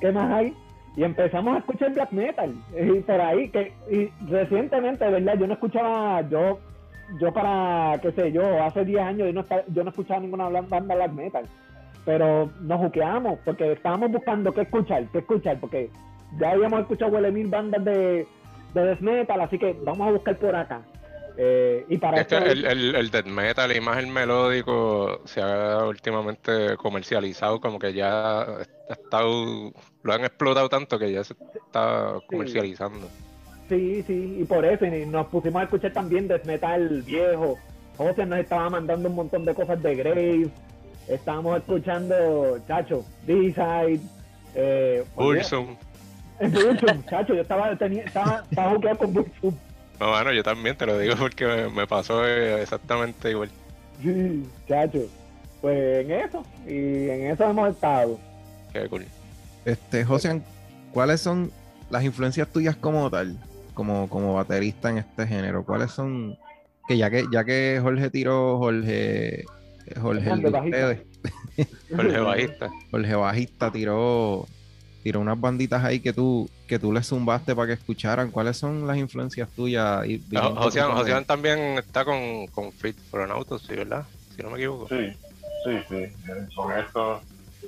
¿qué 0.00 0.12
más 0.12 0.32
hay? 0.32 0.56
Y 0.96 1.04
empezamos 1.04 1.54
a 1.54 1.58
escuchar 1.58 1.92
black 1.92 2.10
metal. 2.12 2.54
Y 2.74 3.00
por 3.00 3.20
ahí, 3.20 3.48
que 3.50 3.72
y 3.90 4.08
recientemente, 4.30 5.04
de 5.04 5.10
verdad, 5.10 5.34
yo 5.38 5.46
no 5.46 5.52
escuchaba, 5.54 6.22
yo 6.28 6.58
yo 7.20 7.32
para, 7.32 8.00
qué 8.02 8.10
sé 8.12 8.32
yo, 8.32 8.42
hace 8.64 8.84
10 8.84 9.00
años 9.00 9.28
yo 9.28 9.32
no, 9.32 9.44
yo 9.68 9.84
no 9.84 9.90
escuchaba 9.90 10.18
ninguna 10.20 10.48
banda 10.48 10.94
black 10.96 11.12
metal. 11.12 11.44
Pero 12.04 12.50
nos 12.60 12.78
juqueamos 12.80 13.38
porque 13.44 13.72
estábamos 13.72 14.10
buscando 14.10 14.52
qué 14.52 14.62
escuchar, 14.62 15.04
qué 15.12 15.18
escuchar, 15.18 15.58
porque 15.60 15.90
ya 16.38 16.50
habíamos 16.52 16.80
escuchado 16.80 17.12
huele 17.12 17.30
mil 17.30 17.48
bandas 17.48 17.84
de, 17.84 18.26
de 18.74 18.82
death 18.84 19.00
metal, 19.00 19.40
así 19.40 19.58
que 19.58 19.76
vamos 19.84 20.08
a 20.08 20.12
buscar 20.12 20.36
por 20.36 20.54
acá. 20.56 20.82
Eh, 21.38 21.84
y 21.88 21.98
para 21.98 22.22
esto- 22.22 22.38
el, 22.38 22.64
el, 22.64 22.94
el 22.94 23.10
death 23.10 23.26
metal 23.26 23.76
y 23.76 23.80
más 23.80 23.98
el 23.98 24.06
melódico 24.06 25.20
se 25.26 25.42
ha 25.42 25.84
últimamente 25.84 26.76
comercializado, 26.76 27.60
como 27.60 27.78
que 27.78 27.92
ya 27.92 28.40
ha 28.40 28.62
estado, 28.88 29.72
lo 30.06 30.12
han 30.14 30.24
explotado 30.24 30.68
tanto 30.68 30.98
que 30.98 31.12
ya 31.12 31.24
se 31.24 31.34
está 31.54 32.14
comercializando. 32.26 33.08
Sí, 33.68 34.04
sí, 34.06 34.38
y 34.40 34.44
por 34.44 34.64
eso 34.64 34.86
y 34.86 35.04
nos 35.06 35.26
pusimos 35.26 35.60
a 35.60 35.64
escuchar 35.64 35.92
también 35.92 36.28
death 36.28 36.44
metal 36.44 37.02
viejo. 37.02 37.58
José 37.96 38.24
nos 38.24 38.38
estaba 38.38 38.70
mandando 38.70 39.08
un 39.08 39.16
montón 39.16 39.44
de 39.44 39.54
cosas 39.54 39.82
de 39.82 39.96
Grave. 39.96 40.48
Estábamos 41.08 41.58
escuchando, 41.58 42.58
chacho, 42.68 43.04
D-Side. 43.26 44.00
Eh, 44.54 45.04
Bursum. 45.16 45.76
Bursum, 46.40 47.04
chacho, 47.06 47.34
yo 47.34 47.40
estaba, 47.40 47.76
tenía, 47.76 48.04
estaba, 48.04 48.44
estaba 48.48 48.70
jugueado 48.74 48.98
con 48.98 49.12
Bursum. 49.12 49.54
No, 49.98 50.10
bueno, 50.10 50.32
yo 50.32 50.42
también 50.42 50.76
te 50.76 50.86
lo 50.86 50.98
digo 50.98 51.16
porque 51.18 51.46
me, 51.46 51.68
me 51.68 51.86
pasó 51.86 52.24
eh, 52.26 52.62
exactamente 52.62 53.30
igual. 53.30 53.50
Sí, 54.02 54.46
chacho. 54.68 55.00
Pues 55.60 56.04
en 56.04 56.10
eso, 56.12 56.44
y 56.66 57.08
en 57.08 57.30
eso 57.32 57.50
hemos 57.50 57.70
estado. 57.70 58.18
Qué 58.72 58.88
cool. 58.88 59.06
Este, 59.66 60.04
José, 60.04 60.42
¿cuáles 60.92 61.20
son 61.20 61.50
las 61.90 62.04
influencias 62.04 62.48
tuyas 62.52 62.76
como 62.76 63.10
tal, 63.10 63.36
como, 63.74 64.08
como 64.08 64.34
baterista 64.34 64.90
en 64.90 64.98
este 64.98 65.26
género? 65.26 65.64
¿Cuáles 65.64 65.90
son? 65.90 66.38
Que 66.86 66.96
ya 66.96 67.10
que, 67.10 67.26
ya 67.32 67.44
que 67.44 67.80
Jorge 67.82 68.08
tiró, 68.10 68.58
Jorge, 68.58 69.44
Jorge, 70.00 70.20
el 70.20 70.28
Jorge 70.28 70.50
bajista. 70.50 70.78
ustedes, 70.78 71.00
Jorge 71.96 72.20
Bajista. 72.20 72.70
Jorge 72.92 73.14
Bajista 73.16 73.72
tiró, 73.72 74.46
tiró 75.02 75.18
unas 75.18 75.40
banditas 75.40 75.82
ahí 75.82 75.98
que 75.98 76.12
tú, 76.12 76.48
que 76.68 76.78
tú 76.78 76.92
les 76.92 77.08
zumbaste 77.08 77.56
para 77.56 77.66
que 77.66 77.72
escucharan. 77.72 78.30
¿Cuáles 78.30 78.56
son 78.56 78.86
las 78.86 78.96
influencias 78.98 79.48
tuyas? 79.50 80.06
Y, 80.06 80.22
Josian, 80.32 80.92
Josian 80.92 81.24
también 81.24 81.58
está 81.78 82.04
con, 82.04 82.46
con 82.48 82.70
Fit 82.70 82.96
for 83.10 83.22
an 83.22 83.32
Auto, 83.32 83.58
sí, 83.58 83.74
¿verdad? 83.74 84.04
Si 84.36 84.42
no 84.44 84.50
me 84.50 84.58
equivoco. 84.58 84.88
Sí, 84.88 85.12
sí, 85.64 85.78
sí. 85.88 86.54
Con 86.54 86.70
esto, 86.70 87.20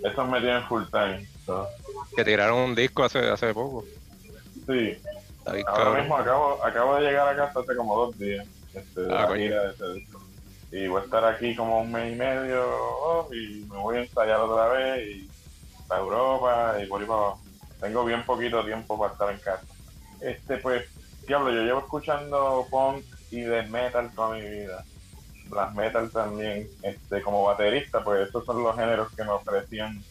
estos 0.02 0.28
me 0.28 0.40
tienen 0.40 0.62
full 0.64 0.85
time. 0.90 1.26
so, 1.47 1.67
Que 2.17 2.25
tiraron 2.25 2.59
un 2.59 2.75
disco 2.75 3.05
hace, 3.05 3.19
hace 3.28 3.52
poco. 3.55 3.85
sí, 4.67 4.97
ahora 5.47 5.64
cabrón. 5.64 6.00
mismo 6.00 6.17
acabo, 6.17 6.64
acabo 6.64 6.97
de 6.97 7.02
llegar 7.02 7.28
a 7.28 7.37
casa 7.37 7.61
hace 7.61 7.76
como 7.76 7.97
dos 8.07 8.19
días. 8.19 8.47
Este, 8.75 9.00
de 9.02 9.12
Ah, 9.14 9.23
la 9.23 9.26
coño. 9.28 9.40
gira 9.43 9.62
de 9.62 9.71
ese 9.75 9.93
disco. 9.95 10.21
Y 10.71 10.87
voy 10.87 11.00
a 11.00 11.05
estar 11.05 11.25
aquí 11.25 11.57
como 11.57 11.81
un 11.81 11.90
mes 11.90 12.12
y 12.12 12.17
medio 12.17 12.62
oh, 12.71 13.28
y 13.33 13.64
me 13.71 13.78
voy 13.78 13.97
a 13.97 14.00
ensayar 14.00 14.38
otra 14.40 14.69
vez 14.69 15.09
y 15.09 15.31
para 15.88 16.02
Europa 16.02 16.76
y 16.83 16.87
por 16.87 17.00
ahí 17.00 17.07
para 17.07 17.19
abajo. 17.21 17.40
Tengo 17.81 18.05
bien 18.05 18.23
poquito 18.26 18.62
tiempo 18.64 18.99
para 18.99 19.12
estar 19.12 19.31
en 19.33 19.38
casa. 19.38 19.64
Este, 20.21 20.59
pues, 20.59 20.85
diablo, 21.26 21.50
yo 21.52 21.62
llevo 21.62 21.78
escuchando 21.78 22.67
punk 22.71 23.02
y 23.31 23.40
death 23.40 23.69
metal 23.69 24.11
toda 24.14 24.37
mi 24.37 24.43
vida. 24.43 24.85
Black 25.49 25.75
metal 25.75 26.11
también. 26.11 26.69
Este, 26.83 27.23
como 27.23 27.45
baterista, 27.45 28.02
pues 28.05 28.28
esos 28.28 28.45
son 28.45 28.62
los 28.62 28.76
géneros 28.76 29.09
que 29.14 29.25
me 29.25 29.31
ofrecían 29.31 30.02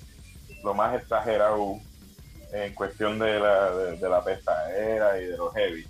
lo 0.64 0.74
más 0.74 0.96
exagerado 0.96 1.76
en 2.52 2.74
cuestión 2.74 3.20
de 3.20 3.40
la, 3.40 3.72
de, 3.72 3.98
de 3.98 4.10
la 4.10 4.24
pesadera 4.24 5.22
y 5.22 5.26
de 5.26 5.38
los 5.38 5.54
heavy. 5.54 5.88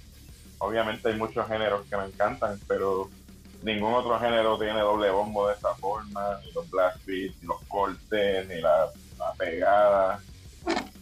Obviamente 0.60 1.10
hay 1.10 1.16
muchos 1.16 1.48
géneros 1.48 1.86
que 1.88 1.98
me 1.98 2.06
encantan, 2.06 2.60
pero 2.68 3.10
ningún 3.62 3.94
otro 3.94 4.20
género 4.20 4.58
tiene 4.58 4.80
doble 4.80 5.10
bombo 5.10 5.48
de 5.48 5.56
esa 5.56 5.74
forma, 5.76 6.40
ni 6.44 6.52
los 6.52 6.70
blast 6.70 7.06
beats, 7.06 7.36
ni 7.42 7.48
los 7.48 7.62
cortes, 7.68 8.48
ni 8.48 8.62
la, 8.62 8.90
la 9.18 9.34
pegada. 9.38 10.20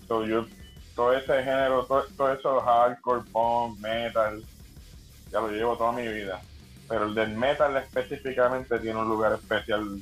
So, 0.08 0.26
yo, 0.26 0.46
todo 0.96 1.14
ese 1.14 1.44
género, 1.44 1.86
todo, 1.86 2.06
todo 2.18 2.34
eso 2.34 2.62
hardcore, 2.62 3.24
punk, 3.32 3.80
metal, 3.80 4.44
ya 5.32 5.40
lo 5.40 5.50
llevo 5.50 5.78
toda 5.78 5.92
mi 5.92 6.08
vida. 6.08 6.42
Pero 6.88 7.06
el 7.06 7.16
del 7.16 7.36
metal 7.36 7.76
específicamente 7.78 8.80
tiene 8.80 9.00
un 9.00 9.08
lugar 9.08 9.34
especial 9.34 10.00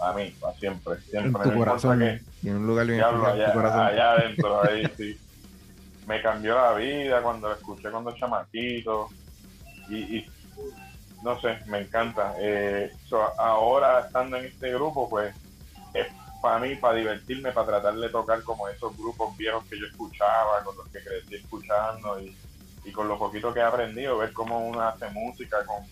a 0.00 0.12
mí, 0.12 0.34
para 0.40 0.54
siempre. 0.54 1.00
Siempre. 1.00 1.42
En 1.44 1.50
tu 1.50 1.58
corazón. 1.58 1.98
qué. 1.98 2.20
Tiene 2.42 2.58
un 2.58 2.66
lugar 2.66 2.86
bien 2.86 3.00
en 3.00 3.04
allá, 3.04 3.46
tu 3.46 3.52
corazón. 3.52 3.80
allá 3.80 4.12
adentro, 4.12 4.62
ahí 4.62 4.90
sí. 4.96 5.18
Me 6.06 6.22
cambió 6.22 6.54
la 6.54 6.74
vida 6.74 7.22
cuando 7.22 7.48
lo 7.48 7.54
escuché 7.54 7.90
cuando 7.90 8.12
chamaquito. 8.12 9.08
Y, 9.88 9.96
y 9.96 10.30
no 11.22 11.40
sé, 11.40 11.58
me 11.66 11.80
encanta. 11.80 12.34
Eh, 12.38 12.92
so, 13.08 13.20
ahora 13.40 14.00
estando 14.00 14.36
en 14.36 14.46
este 14.46 14.72
grupo, 14.72 15.08
pues 15.08 15.34
es 15.94 16.06
para 16.42 16.58
mí, 16.58 16.76
para 16.76 16.98
divertirme, 16.98 17.52
para 17.52 17.66
tratar 17.66 17.96
de 17.96 18.08
tocar 18.10 18.42
como 18.42 18.68
esos 18.68 18.96
grupos 18.96 19.36
viejos 19.36 19.64
que 19.64 19.78
yo 19.78 19.86
escuchaba, 19.86 20.62
con 20.62 20.76
los 20.76 20.86
que 20.88 21.02
crecí 21.02 21.36
escuchando 21.36 22.20
y, 22.20 22.36
y 22.84 22.92
con 22.92 23.08
lo 23.08 23.18
poquito 23.18 23.52
que 23.52 23.60
he 23.60 23.64
aprendido, 23.64 24.18
ver 24.18 24.32
cómo 24.32 24.60
uno 24.68 24.82
hace 24.82 25.08
música 25.10 25.64
con 25.64 25.84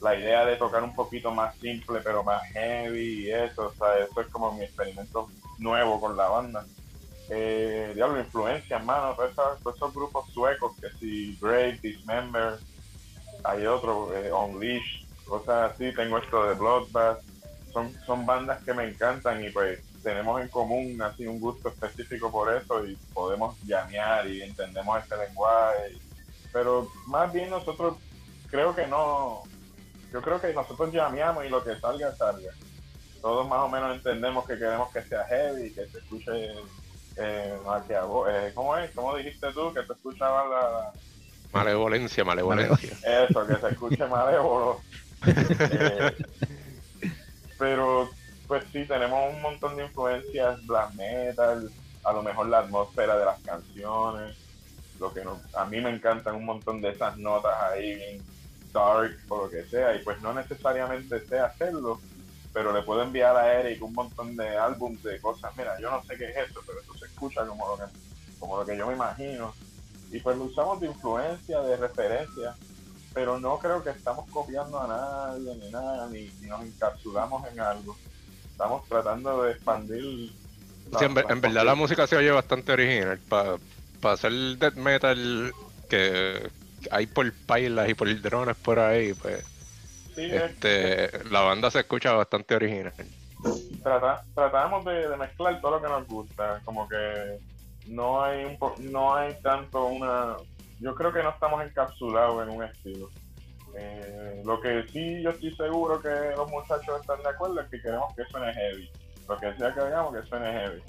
la 0.00 0.16
idea 0.16 0.44
de 0.44 0.56
tocar 0.56 0.82
un 0.82 0.94
poquito 0.94 1.30
más 1.30 1.54
simple 1.56 2.00
pero 2.02 2.24
más 2.24 2.42
heavy 2.52 3.26
y 3.26 3.30
eso, 3.30 3.66
o 3.66 3.72
sea, 3.72 3.98
eso 3.98 4.20
es 4.20 4.26
como 4.28 4.52
mi 4.52 4.64
experimento 4.64 5.28
nuevo 5.58 6.00
con 6.00 6.16
la 6.16 6.28
banda. 6.28 6.64
Eh, 7.28 7.92
diablo, 7.94 8.18
influencia, 8.18 8.78
hermano, 8.78 9.14
todos 9.14 9.30
esos, 9.30 9.62
todos 9.62 9.76
esos 9.76 9.94
grupos 9.94 10.28
suecos 10.32 10.76
que 10.80 10.88
si 10.98 11.36
Brave, 11.36 11.78
Dismember, 11.80 12.58
hay 13.44 13.66
otro, 13.66 14.14
eh, 14.16 14.32
Unleash, 14.32 15.04
cosas 15.26 15.72
así, 15.72 15.94
tengo 15.94 16.18
esto 16.18 16.48
de 16.48 16.54
Bloodbath, 16.54 17.20
son, 17.72 17.94
son 18.04 18.26
bandas 18.26 18.62
que 18.64 18.74
me 18.74 18.88
encantan 18.88 19.44
y 19.44 19.50
pues 19.50 19.80
tenemos 20.02 20.40
en 20.40 20.48
común 20.48 21.00
así 21.02 21.26
un 21.26 21.38
gusto 21.38 21.68
específico 21.68 22.32
por 22.32 22.52
eso 22.52 22.84
y 22.84 22.96
podemos 23.12 23.56
llamear 23.62 24.26
y 24.26 24.42
entendemos 24.42 25.00
este 25.00 25.16
lenguaje, 25.16 25.98
pero 26.52 26.88
más 27.06 27.32
bien 27.32 27.50
nosotros 27.50 27.96
creo 28.50 28.74
que 28.74 28.86
no, 28.88 29.44
yo 30.12 30.20
creo 30.22 30.40
que 30.40 30.52
nosotros 30.52 30.92
llameamos 30.92 31.44
y 31.44 31.48
lo 31.48 31.62
que 31.62 31.78
salga, 31.80 32.14
salga. 32.16 32.52
Todos 33.22 33.46
más 33.48 33.60
o 33.60 33.68
menos 33.68 33.94
entendemos 33.96 34.46
que 34.46 34.58
queremos 34.58 34.90
que 34.92 35.04
sea 35.04 35.24
heavy, 35.24 35.74
que 35.74 35.86
se 35.88 35.98
escuche 35.98 36.32
eh, 37.16 37.58
eh, 37.58 38.52
¿cómo 38.54 38.76
es? 38.76 38.90
¿Cómo 38.92 39.16
dijiste 39.16 39.52
tú? 39.52 39.74
Que 39.74 39.84
se 39.84 39.92
escuchaba 39.92 40.46
la, 40.46 40.94
Malevolencia, 41.52 42.24
malevolencia. 42.24 42.96
eso, 43.04 43.46
que 43.46 43.56
se 43.56 43.68
escuche 43.68 44.06
malévolo. 44.06 44.80
Eh, 45.22 46.16
pero, 47.58 48.08
pues 48.48 48.62
sí, 48.72 48.86
tenemos 48.86 49.34
un 49.34 49.42
montón 49.42 49.76
de 49.76 49.84
influencias 49.84 50.64
black 50.64 50.94
metal, 50.94 51.70
a 52.04 52.12
lo 52.14 52.22
mejor 52.22 52.46
la 52.48 52.60
atmósfera 52.60 53.18
de 53.18 53.24
las 53.26 53.38
canciones, 53.40 54.38
lo 54.98 55.12
que 55.12 55.22
nos- 55.22 55.42
a 55.54 55.66
mí 55.66 55.78
me 55.80 55.90
encantan 55.90 56.36
un 56.36 56.46
montón 56.46 56.80
de 56.80 56.90
esas 56.90 57.18
notas 57.18 57.52
ahí 57.70 57.94
bien 57.96 58.24
dark 58.72 59.16
o 59.28 59.44
lo 59.44 59.50
que 59.50 59.64
sea, 59.66 59.94
y 59.94 60.00
pues 60.02 60.20
no 60.20 60.32
necesariamente 60.32 61.26
sé 61.26 61.38
hacerlo, 61.38 62.00
pero 62.52 62.72
le 62.72 62.82
puedo 62.82 63.02
enviar 63.02 63.36
a 63.36 63.60
Eric 63.60 63.82
un 63.82 63.94
montón 63.94 64.36
de 64.36 64.56
álbumes 64.56 65.02
de 65.02 65.20
cosas, 65.20 65.52
mira, 65.56 65.78
yo 65.80 65.90
no 65.90 66.02
sé 66.04 66.16
qué 66.16 66.30
es 66.30 66.36
eso, 66.48 66.60
pero 66.66 66.80
eso 66.80 66.94
se 66.98 67.06
escucha 67.06 67.46
como 67.46 67.68
lo 67.68 67.76
que, 67.76 67.84
como 68.38 68.56
lo 68.58 68.66
que 68.66 68.76
yo 68.76 68.86
me 68.86 68.94
imagino, 68.94 69.54
y 70.10 70.20
pues 70.20 70.36
lo 70.36 70.44
usamos 70.44 70.80
de 70.80 70.88
influencia, 70.88 71.60
de 71.60 71.76
referencia, 71.76 72.56
pero 73.14 73.38
no 73.40 73.58
creo 73.58 73.82
que 73.82 73.90
estamos 73.90 74.28
copiando 74.30 74.80
a 74.80 74.86
nadie 74.88 75.54
ni 75.56 75.70
nada, 75.70 76.08
ni, 76.08 76.30
ni 76.40 76.48
nos 76.48 76.62
encapsulamos 76.62 77.46
en 77.48 77.60
algo. 77.60 77.96
Estamos 78.52 78.86
tratando 78.88 79.42
de 79.42 79.52
expandir. 79.52 80.32
la- 80.92 80.98
Sí, 80.98 81.04
en, 81.06 81.14
ver- 81.14 81.24
la 81.28 81.32
en 81.34 81.40
verdad 81.40 81.64
la 81.64 81.74
música 81.74 82.06
se 82.06 82.16
oye 82.16 82.30
bastante 82.30 82.72
original. 82.72 83.18
Para 83.28 83.58
hacer 84.02 84.32
death 84.58 84.74
metal 84.76 85.52
que 85.88 86.50
hay 86.90 87.06
por 87.06 87.32
pailas 87.46 87.88
y 87.88 87.94
por 87.94 88.20
drones 88.20 88.56
por 88.56 88.78
ahí, 88.78 89.14
pues 89.14 89.44
Sí, 90.14 90.22
es- 90.30 90.42
este 90.42 91.24
la 91.30 91.40
banda 91.40 91.70
se 91.70 91.80
escucha 91.80 92.12
bastante 92.12 92.54
original. 92.54 92.92
trata- 93.82 94.22
tratamos 94.34 94.84
de, 94.84 95.08
de 95.08 95.16
mezclar 95.16 95.60
todo 95.60 95.72
lo 95.72 95.82
que 95.82 95.88
nos 95.88 96.06
gusta, 96.06 96.60
como 96.64 96.88
que 96.88 97.38
no 97.86 98.22
hay 98.22 98.44
un 98.44 98.58
po- 98.58 98.76
no 98.78 99.14
hay 99.14 99.34
tanto 99.42 99.86
una 99.86 100.36
yo 100.80 100.94
creo 100.94 101.12
que 101.12 101.22
no 101.22 101.30
estamos 101.30 101.62
encapsulados 101.64 102.42
en 102.46 102.56
un 102.56 102.64
estilo. 102.64 103.08
Eh, 103.76 104.42
lo 104.44 104.60
que 104.60 104.84
sí 104.92 105.22
yo 105.22 105.30
estoy 105.30 105.54
seguro 105.54 106.00
que 106.00 106.08
los 106.36 106.48
muchachos 106.50 107.00
están 107.00 107.22
de 107.22 107.28
acuerdo 107.28 107.60
es 107.60 107.68
que 107.68 107.80
queremos 107.80 108.14
que 108.16 108.24
suene 108.30 108.52
heavy. 108.52 108.90
Lo 109.28 109.38
que 109.38 109.54
sea 109.56 109.72
que 109.74 109.80
hagamos 109.80 110.14
que 110.16 110.26
suene 110.28 110.52
heavy. 110.52 110.82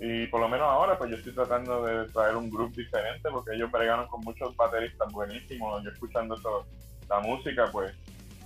Y 0.00 0.26
por 0.26 0.40
lo 0.40 0.48
menos 0.48 0.68
ahora, 0.68 0.98
pues 0.98 1.10
yo 1.10 1.16
estoy 1.16 1.32
tratando 1.32 1.84
de 1.84 2.08
traer 2.08 2.36
un 2.36 2.50
grupo 2.50 2.74
diferente 2.76 3.28
porque 3.30 3.54
ellos 3.54 3.70
bregaron 3.70 4.06
con 4.08 4.20
muchos 4.22 4.54
bateristas 4.56 5.10
buenísimos. 5.12 5.82
Yo 5.84 5.90
escuchando 5.90 6.34
eso, 6.34 6.66
la 7.08 7.20
música, 7.20 7.68
pues 7.70 7.94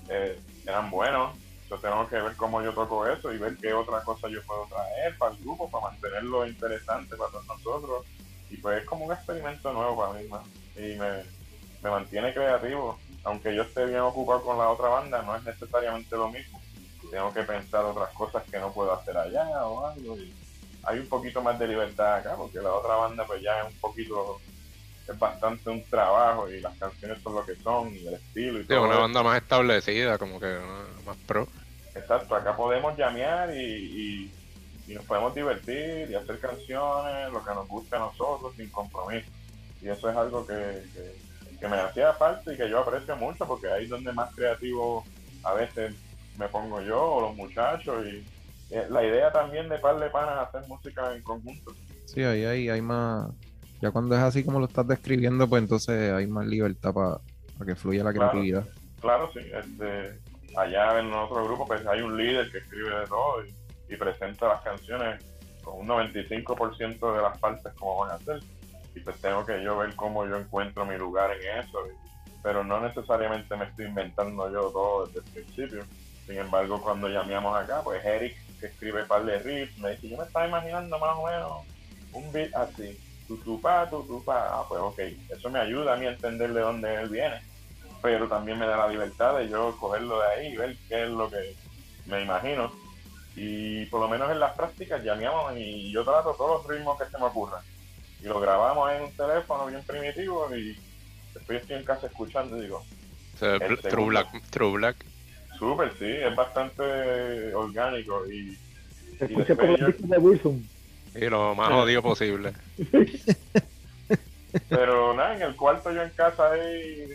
eh, 0.09 0.39
eran 0.67 0.91
buenos. 0.91 1.37
Yo 1.71 1.79
tengo 1.79 2.07
que 2.09 2.17
ver 2.17 2.35
cómo 2.37 2.63
yo 2.63 2.73
toco 2.73 3.07
eso 3.07 3.33
y 3.33 3.39
ver 3.39 3.57
qué 3.57 3.73
otra 3.73 4.03
cosa 4.03 4.29
yo 4.29 4.43
puedo 4.43 4.67
traer 4.67 5.17
para 5.19 5.35
el 5.35 5.41
grupo, 5.41 5.71
para 5.71 5.91
mantenerlo 5.91 6.47
interesante 6.47 7.17
para 7.17 7.31
todos 7.31 7.47
nosotros. 7.47 8.07
Y 8.51 8.57
pues 8.59 8.81
es 8.81 8.85
como 8.87 9.07
un 9.07 9.13
experimento 9.13 9.73
nuevo 9.73 9.97
para 9.97 10.19
mí, 10.19 10.27
man. 10.29 10.43
Y 10.77 10.97
me, 10.97 11.25
me 11.83 11.91
mantiene 11.91 12.33
creativo. 12.33 12.99
Aunque 13.25 13.55
yo 13.55 13.63
esté 13.63 13.85
bien 13.87 14.01
ocupado 14.01 14.43
con 14.43 14.59
la 14.59 14.71
otra 14.71 14.89
banda, 14.89 15.23
no 15.23 15.37
es 15.37 15.43
necesariamente 15.45 16.17
lo 16.17 16.29
mismo. 16.29 16.61
Tengo 17.11 17.33
que 17.33 17.43
pensar 17.43 17.85
otras 17.85 18.11
cosas 18.11 18.43
que 18.51 18.59
no 18.59 18.73
puedo 18.73 18.93
hacer 18.93 19.17
allá 19.17 19.67
o 19.67 19.87
algo. 19.87 20.17
Y 20.17 20.33
hay 20.89 20.99
un 21.01 21.09
poquito 21.09 21.43
más 21.43 21.59
de 21.59 21.69
libertad 21.69 22.17
acá, 22.17 22.37
porque 22.37 22.59
la 22.61 22.73
otra 22.73 22.95
banda 22.97 23.27
pues 23.27 23.43
ya 23.43 23.61
es 23.61 23.73
un 23.73 23.79
poquito, 23.81 24.41
es 25.07 25.19
bastante 25.19 25.71
un 25.71 25.85
trabajo 25.89 26.49
y 26.51 26.61
las 26.61 26.77
canciones 26.79 27.23
son 27.23 27.35
lo 27.35 27.45
que 27.47 27.57
son 27.57 27.95
y 27.95 28.07
el 28.07 28.15
estilo 28.15 28.59
y 28.59 28.63
Sí, 28.63 28.69
todo. 28.69 28.83
una 28.83 28.93
eso. 28.93 29.01
banda 29.03 29.23
más 29.23 29.37
establecida, 29.43 30.19
como 30.19 30.41
que 30.41 30.59
más 31.05 31.17
pro. 31.27 31.47
Exacto, 31.95 32.35
acá 32.35 32.57
podemos 32.57 32.97
llamear 32.97 33.55
y, 33.55 33.61
y- 33.61 34.35
y 34.87 34.95
nos 34.95 35.05
podemos 35.05 35.35
divertir 35.35 36.11
y 36.11 36.15
hacer 36.15 36.41
canciones, 36.41 37.31
lo 37.33 37.45
que 37.45 37.55
nos 37.55 37.69
guste 37.69 37.97
a 37.97 38.01
nosotros, 38.01 38.55
sin 38.57 38.71
compromiso. 38.71 39.29
Y 39.83 39.89
eso 39.91 40.09
es 40.09 40.17
algo 40.17 40.47
que, 40.47 40.55
que- 40.95 41.59
que 41.61 41.69
me 41.69 41.77
hacía 41.77 42.15
falta 42.15 42.53
y 42.53 42.57
que 42.57 42.71
yo 42.71 42.79
aprecio 42.81 43.17
mucho 43.17 43.47
porque 43.47 43.69
ahí 43.71 43.85
es 43.85 43.91
donde 43.91 44.13
más 44.13 44.33
creativo 44.35 45.05
a 45.45 45.53
veces 45.55 45.93
me 46.37 46.49
pongo 46.49 46.81
yo 46.81 47.03
o 47.03 47.21
los 47.23 47.37
muchachos. 47.37 48.07
Y 48.07 48.27
la 48.71 49.03
idea 49.05 49.33
también 49.33 49.69
de 49.69 49.79
par 49.79 49.99
de 49.99 50.11
panas 50.11 50.35
es 50.43 50.49
hacer 50.55 50.69
música 50.69 51.15
en 51.15 51.23
conjunto. 51.23 51.73
Sí, 52.07 52.23
ahí 52.23 52.45
hay, 52.45 52.69
hay 52.69 52.81
más. 52.83 53.31
Ya 53.81 53.91
cuando 53.91 54.15
es 54.17 54.21
así 54.23 54.45
como 54.45 54.59
lo 54.59 54.67
estás 54.67 54.87
describiendo, 54.89 55.49
pues 55.49 55.63
entonces 55.63 56.13
hay 56.13 56.27
más 56.27 56.47
libertad 56.47 56.93
para 56.93 57.21
que 57.65 57.75
fluya 57.77 58.05
la 58.05 58.13
Claro. 58.13 58.31
creatividad. 58.33 58.65
Claro, 59.01 59.31
sí. 59.33 59.41
Este, 59.41 60.19
allá 60.57 60.99
en 61.01 61.13
otro 61.13 61.45
grupo 61.45 61.67
pues 61.67 61.87
hay 61.87 62.01
un 62.03 62.17
líder 62.17 62.51
que 62.51 62.59
escribe 62.59 62.99
de 63.01 63.07
todo 63.07 63.45
y, 63.47 63.55
y 63.93 63.97
presenta 63.97 64.49
las 64.49 64.63
canciones 64.63 65.25
con 65.63 65.79
un 65.81 65.87
95% 65.89 67.15
de 67.17 67.23
las 67.23 67.39
partes 67.39 67.73
como 67.75 67.99
van 67.99 68.11
a 68.13 68.19
ser. 68.19 68.41
Y 68.95 69.01
pues 69.01 69.17
tengo 69.21 69.45
que 69.47 69.63
yo 69.63 69.79
ver 69.79 69.95
cómo 69.95 70.27
yo 70.27 70.37
encuentro 70.37 70.85
mi 70.85 70.97
lugar 70.97 71.31
en 71.33 71.59
eso. 71.61 71.79
pero 72.43 72.65
no 72.65 72.81
necesariamente 72.81 73.55
me 73.57 73.65
estoy 73.67 73.87
inventando 73.87 74.51
yo 74.51 74.71
todo 74.71 75.07
desde 75.07 75.21
el 75.21 75.25
principio. 75.45 75.85
Sin 76.27 76.39
embargo, 76.39 76.81
cuando 76.83 77.09
llamamos 77.09 77.57
acá, 77.57 77.81
pues 77.85 78.05
Eric, 78.05 78.37
que 78.61 78.67
escribe 78.67 79.05
par 79.05 79.25
de 79.25 79.39
riffs, 79.39 79.79
me 79.79 79.91
dice, 79.91 80.09
yo 80.09 80.17
me 80.17 80.25
estaba 80.25 80.49
imaginando 80.49 80.99
más 80.99 81.17
o 81.17 81.27
menos 81.27 81.65
un 82.13 82.33
beat 82.33 82.55
así. 82.55 82.99
Tutupá, 83.27 83.89
tutupá. 83.89 84.49
Ah, 84.51 84.65
pues 84.69 84.81
ok. 84.81 84.99
Eso 85.29 85.51
me 85.51 85.59
ayuda 85.59 85.95
a 85.95 85.97
mí 85.97 86.07
a 86.07 86.11
entender 86.11 86.53
de 86.53 86.61
dónde 86.61 86.95
él 86.95 87.09
viene 87.09 87.41
pero 88.01 88.29
también 88.29 88.59
me 88.59 88.67
da 88.67 88.77
la 88.77 88.89
libertad 88.89 89.39
de 89.39 89.49
yo 89.49 89.77
cogerlo 89.79 90.21
de 90.21 90.29
ahí 90.29 90.47
y 90.53 90.57
ver 90.57 90.77
qué 90.89 91.05
es 91.05 91.11
lo 91.11 91.29
que 91.31 91.55
me 92.07 92.23
imagino. 92.23 92.73
Y 93.37 93.87
por 93.87 94.01
lo 94.01 94.09
menos 94.09 94.31
en 94.31 94.41
las 94.41 94.55
prácticas 94.55 95.03
llameamos 95.03 95.57
y 95.57 95.93
yo 95.93 96.05
trato 96.05 96.35
todos 96.35 96.63
los 96.63 96.77
ritmos 96.77 96.99
que 96.99 97.09
se 97.09 97.19
me 97.19 97.25
ocurran. 97.25 97.63
Y 98.21 98.25
lo 98.25 98.41
grabamos 98.41 98.91
en 98.93 99.03
un 99.03 99.13
teléfono 99.13 99.67
bien 99.67 99.83
primitivo 99.85 100.55
y 100.55 100.77
después 101.35 101.63
estoy 101.63 101.77
en 101.77 101.85
casa 101.85 102.07
escuchando 102.07 102.57
y 102.57 102.63
digo, 102.63 102.83
O 103.35 103.39
sea, 103.39 103.59
True. 103.59 104.07
Black, 104.07 104.43
True 104.51 104.73
Black. 104.73 104.97
Súper, 105.59 105.93
sí, 105.99 106.07
es 106.07 106.35
bastante 106.35 107.55
orgánico 107.55 108.27
y 108.27 108.57
Se 109.19 109.27
Y 109.27 109.33
escucha 109.33 109.57
como 109.57 109.75
el 109.75 109.87
disco 109.87 110.07
de 110.07 110.19
Wilson. 110.19 110.69
Y 111.15 111.27
lo 111.27 111.55
más 111.55 111.69
jodido 111.71 112.03
posible. 112.03 112.53
Pero 114.69 115.15
nada, 115.15 115.37
en 115.37 115.43
el 115.43 115.57
cuarto 115.57 115.93
yo 115.93 116.03
en 116.03 116.11
casa 116.11 116.53
ahí, 116.53 117.09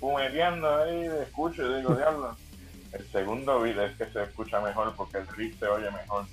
fumeteando 0.00 0.82
ahí, 0.82 1.08
escucho 1.22 1.62
y 1.70 1.76
digo, 1.78 1.94
diablo. 1.94 2.36
El 2.92 3.04
segundo 3.10 3.60
beat 3.60 3.78
es 3.78 3.96
que 3.96 4.06
se 4.06 4.22
escucha 4.22 4.60
mejor 4.60 4.94
porque 4.96 5.18
el 5.18 5.26
riff 5.28 5.58
se 5.58 5.66
oye 5.66 5.90
mejor. 5.90 6.26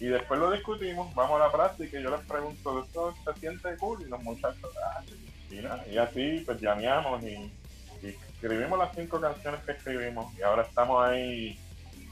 Y 0.00 0.06
después 0.06 0.40
lo 0.40 0.50
discutimos, 0.50 1.14
vamos 1.14 1.40
a 1.40 1.44
la 1.44 1.52
práctica 1.52 1.98
y 1.98 2.02
yo 2.02 2.10
les 2.10 2.26
pregunto, 2.26 2.82
¿esto 2.84 3.14
se 3.24 3.40
siente 3.40 3.76
cool? 3.76 4.02
Y 4.02 4.06
los 4.06 4.22
muchachos, 4.22 4.70
ah, 4.84 5.02
sí, 5.06 5.14
sí, 5.48 5.60
nada. 5.62 5.84
Y 5.88 5.98
así 5.98 6.42
pues 6.44 6.60
llameamos 6.60 7.22
y, 7.22 7.52
y 8.02 8.16
escribimos 8.44 8.78
las 8.78 8.94
cinco 8.94 9.20
canciones 9.20 9.60
que 9.64 9.72
escribimos. 9.72 10.26
Y 10.38 10.42
ahora 10.42 10.62
estamos 10.62 11.02
ahí 11.02 11.58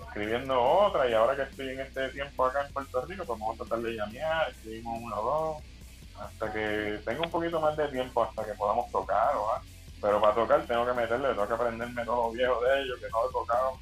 escribiendo 0.07 0.61
otra 0.61 1.09
y 1.09 1.13
ahora 1.13 1.37
que 1.37 1.43
estoy 1.43 1.69
en 1.71 1.81
este 1.81 2.09
tiempo 2.09 2.47
acá 2.47 2.67
en 2.67 2.73
Puerto 2.73 3.05
Rico, 3.05 3.25
pues 3.27 3.39
vamos 3.39 3.55
a 3.55 3.65
tratar 3.65 3.85
de 3.85 3.95
llamear, 3.95 4.51
escribimos 4.51 4.99
una 5.01 5.21
o 5.21 5.25
dos 5.25 5.63
hasta 6.25 6.53
que 6.53 7.01
tenga 7.05 7.21
un 7.21 7.31
poquito 7.31 7.61
más 7.61 7.77
de 7.77 7.89
tiempo, 7.89 8.23
hasta 8.23 8.45
que 8.45 8.53
podamos 8.53 8.91
tocar 8.91 9.35
o 9.37 9.53
algo. 9.53 9.67
Pero 10.01 10.21
para 10.21 10.35
tocar 10.35 10.63
tengo 10.67 10.87
que 10.87 10.93
meterle, 10.93 11.29
tengo 11.29 11.49
que 11.49 11.55
aprenderme 11.55 12.05
todo 12.05 12.29
lo 12.29 12.33
viejo 12.33 12.61
de 12.65 12.83
ellos, 12.83 12.99
que 12.99 13.09
no 13.11 13.29
he 13.29 13.33
tocado. 13.33 13.73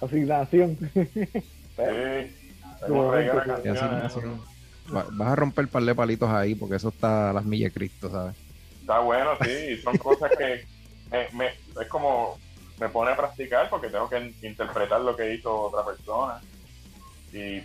Asignación. 0.04 0.76
Sí, 0.76 2.36
vas 4.90 5.28
a 5.28 5.36
romper 5.36 5.68
par 5.68 5.84
de 5.84 5.94
palitos 5.94 6.28
ahí 6.30 6.56
porque 6.56 6.76
eso 6.76 6.88
está 6.88 7.30
a 7.30 7.32
las 7.32 7.44
millas 7.44 7.72
de 7.72 7.78
Cristo, 7.78 8.10
¿sabes? 8.10 8.34
Está 8.80 8.98
bueno, 8.98 9.30
sí, 9.40 9.76
son 9.82 9.96
cosas 9.98 10.32
que 10.36 10.66
me, 11.12 11.28
me- 11.32 11.52
es 11.80 11.88
como 11.90 12.38
me 12.78 12.88
pone 12.88 13.12
a 13.12 13.16
practicar 13.16 13.68
porque 13.70 13.90
tengo 13.90 14.08
que 14.08 14.34
interpretar 14.40 15.00
lo 15.02 15.14
que 15.14 15.34
hizo 15.34 15.54
otra 15.54 15.84
persona. 15.84 16.42
Y 17.30 17.60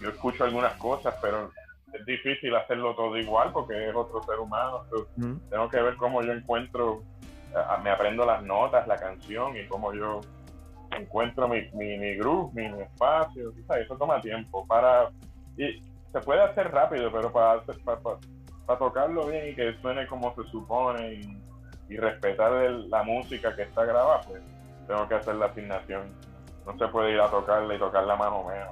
yo 0.00 0.08
escucho 0.08 0.44
algunas 0.44 0.76
cosas, 0.78 1.14
pero 1.20 1.50
es 1.92 2.06
difícil 2.06 2.54
hacerlo 2.54 2.94
todo 2.94 3.16
igual 3.18 3.52
porque 3.52 3.88
es 3.90 3.94
otro 3.94 4.24
ser 4.24 4.38
humano. 4.38 4.82
Ujú. 5.16 5.40
tengo 5.50 5.68
que 5.68 5.82
ver 5.82 5.96
cómo 5.96 6.22
yo 6.22 6.32
encuentro, 6.32 7.02
me 7.82 7.90
aprendo 7.90 8.24
las 8.24 8.42
notas, 8.42 8.86
la 8.86 8.98
canción 8.98 9.56
y 9.56 9.66
cómo 9.66 9.92
yo 9.92 10.20
encuentro 10.92 11.48
mi, 11.48 11.60
mi, 11.72 11.98
mi 11.98 12.14
groove, 12.16 12.52
mi, 12.54 12.68
mi 12.70 12.82
espacio, 12.82 13.52
sabes, 13.66 13.84
eso 13.84 13.96
toma 13.98 14.20
tiempo 14.20 14.66
para 14.66 15.10
y 15.56 15.80
se 16.12 16.20
puede 16.20 16.42
hacer 16.42 16.70
rápido, 16.70 17.10
pero 17.12 17.30
para, 17.32 17.62
para, 17.84 18.00
para- 18.00 18.18
para 18.66 18.78
tocarlo 18.78 19.26
bien 19.26 19.48
y 19.50 19.54
que 19.56 19.74
suene 19.80 20.06
como 20.06 20.34
se 20.36 20.44
supone 20.50 21.14
y, 21.14 21.42
y 21.92 21.96
respetar 21.96 22.52
el- 22.64 22.88
la 22.90 23.02
música 23.02 23.54
que 23.54 23.62
está 23.62 23.84
grabada, 23.84 24.20
pues 24.26 24.40
tengo 24.86 25.06
que 25.08 25.14
hacer 25.14 25.34
la 25.36 25.46
asignación. 25.46 26.02
No 26.66 26.76
se 26.78 26.86
puede 26.88 27.12
ir 27.12 27.20
a 27.20 27.28
tocarla 27.30 27.74
y 27.74 27.78
tocarla 27.78 28.16
más 28.16 28.28
o 28.32 28.48
menos. 28.48 28.68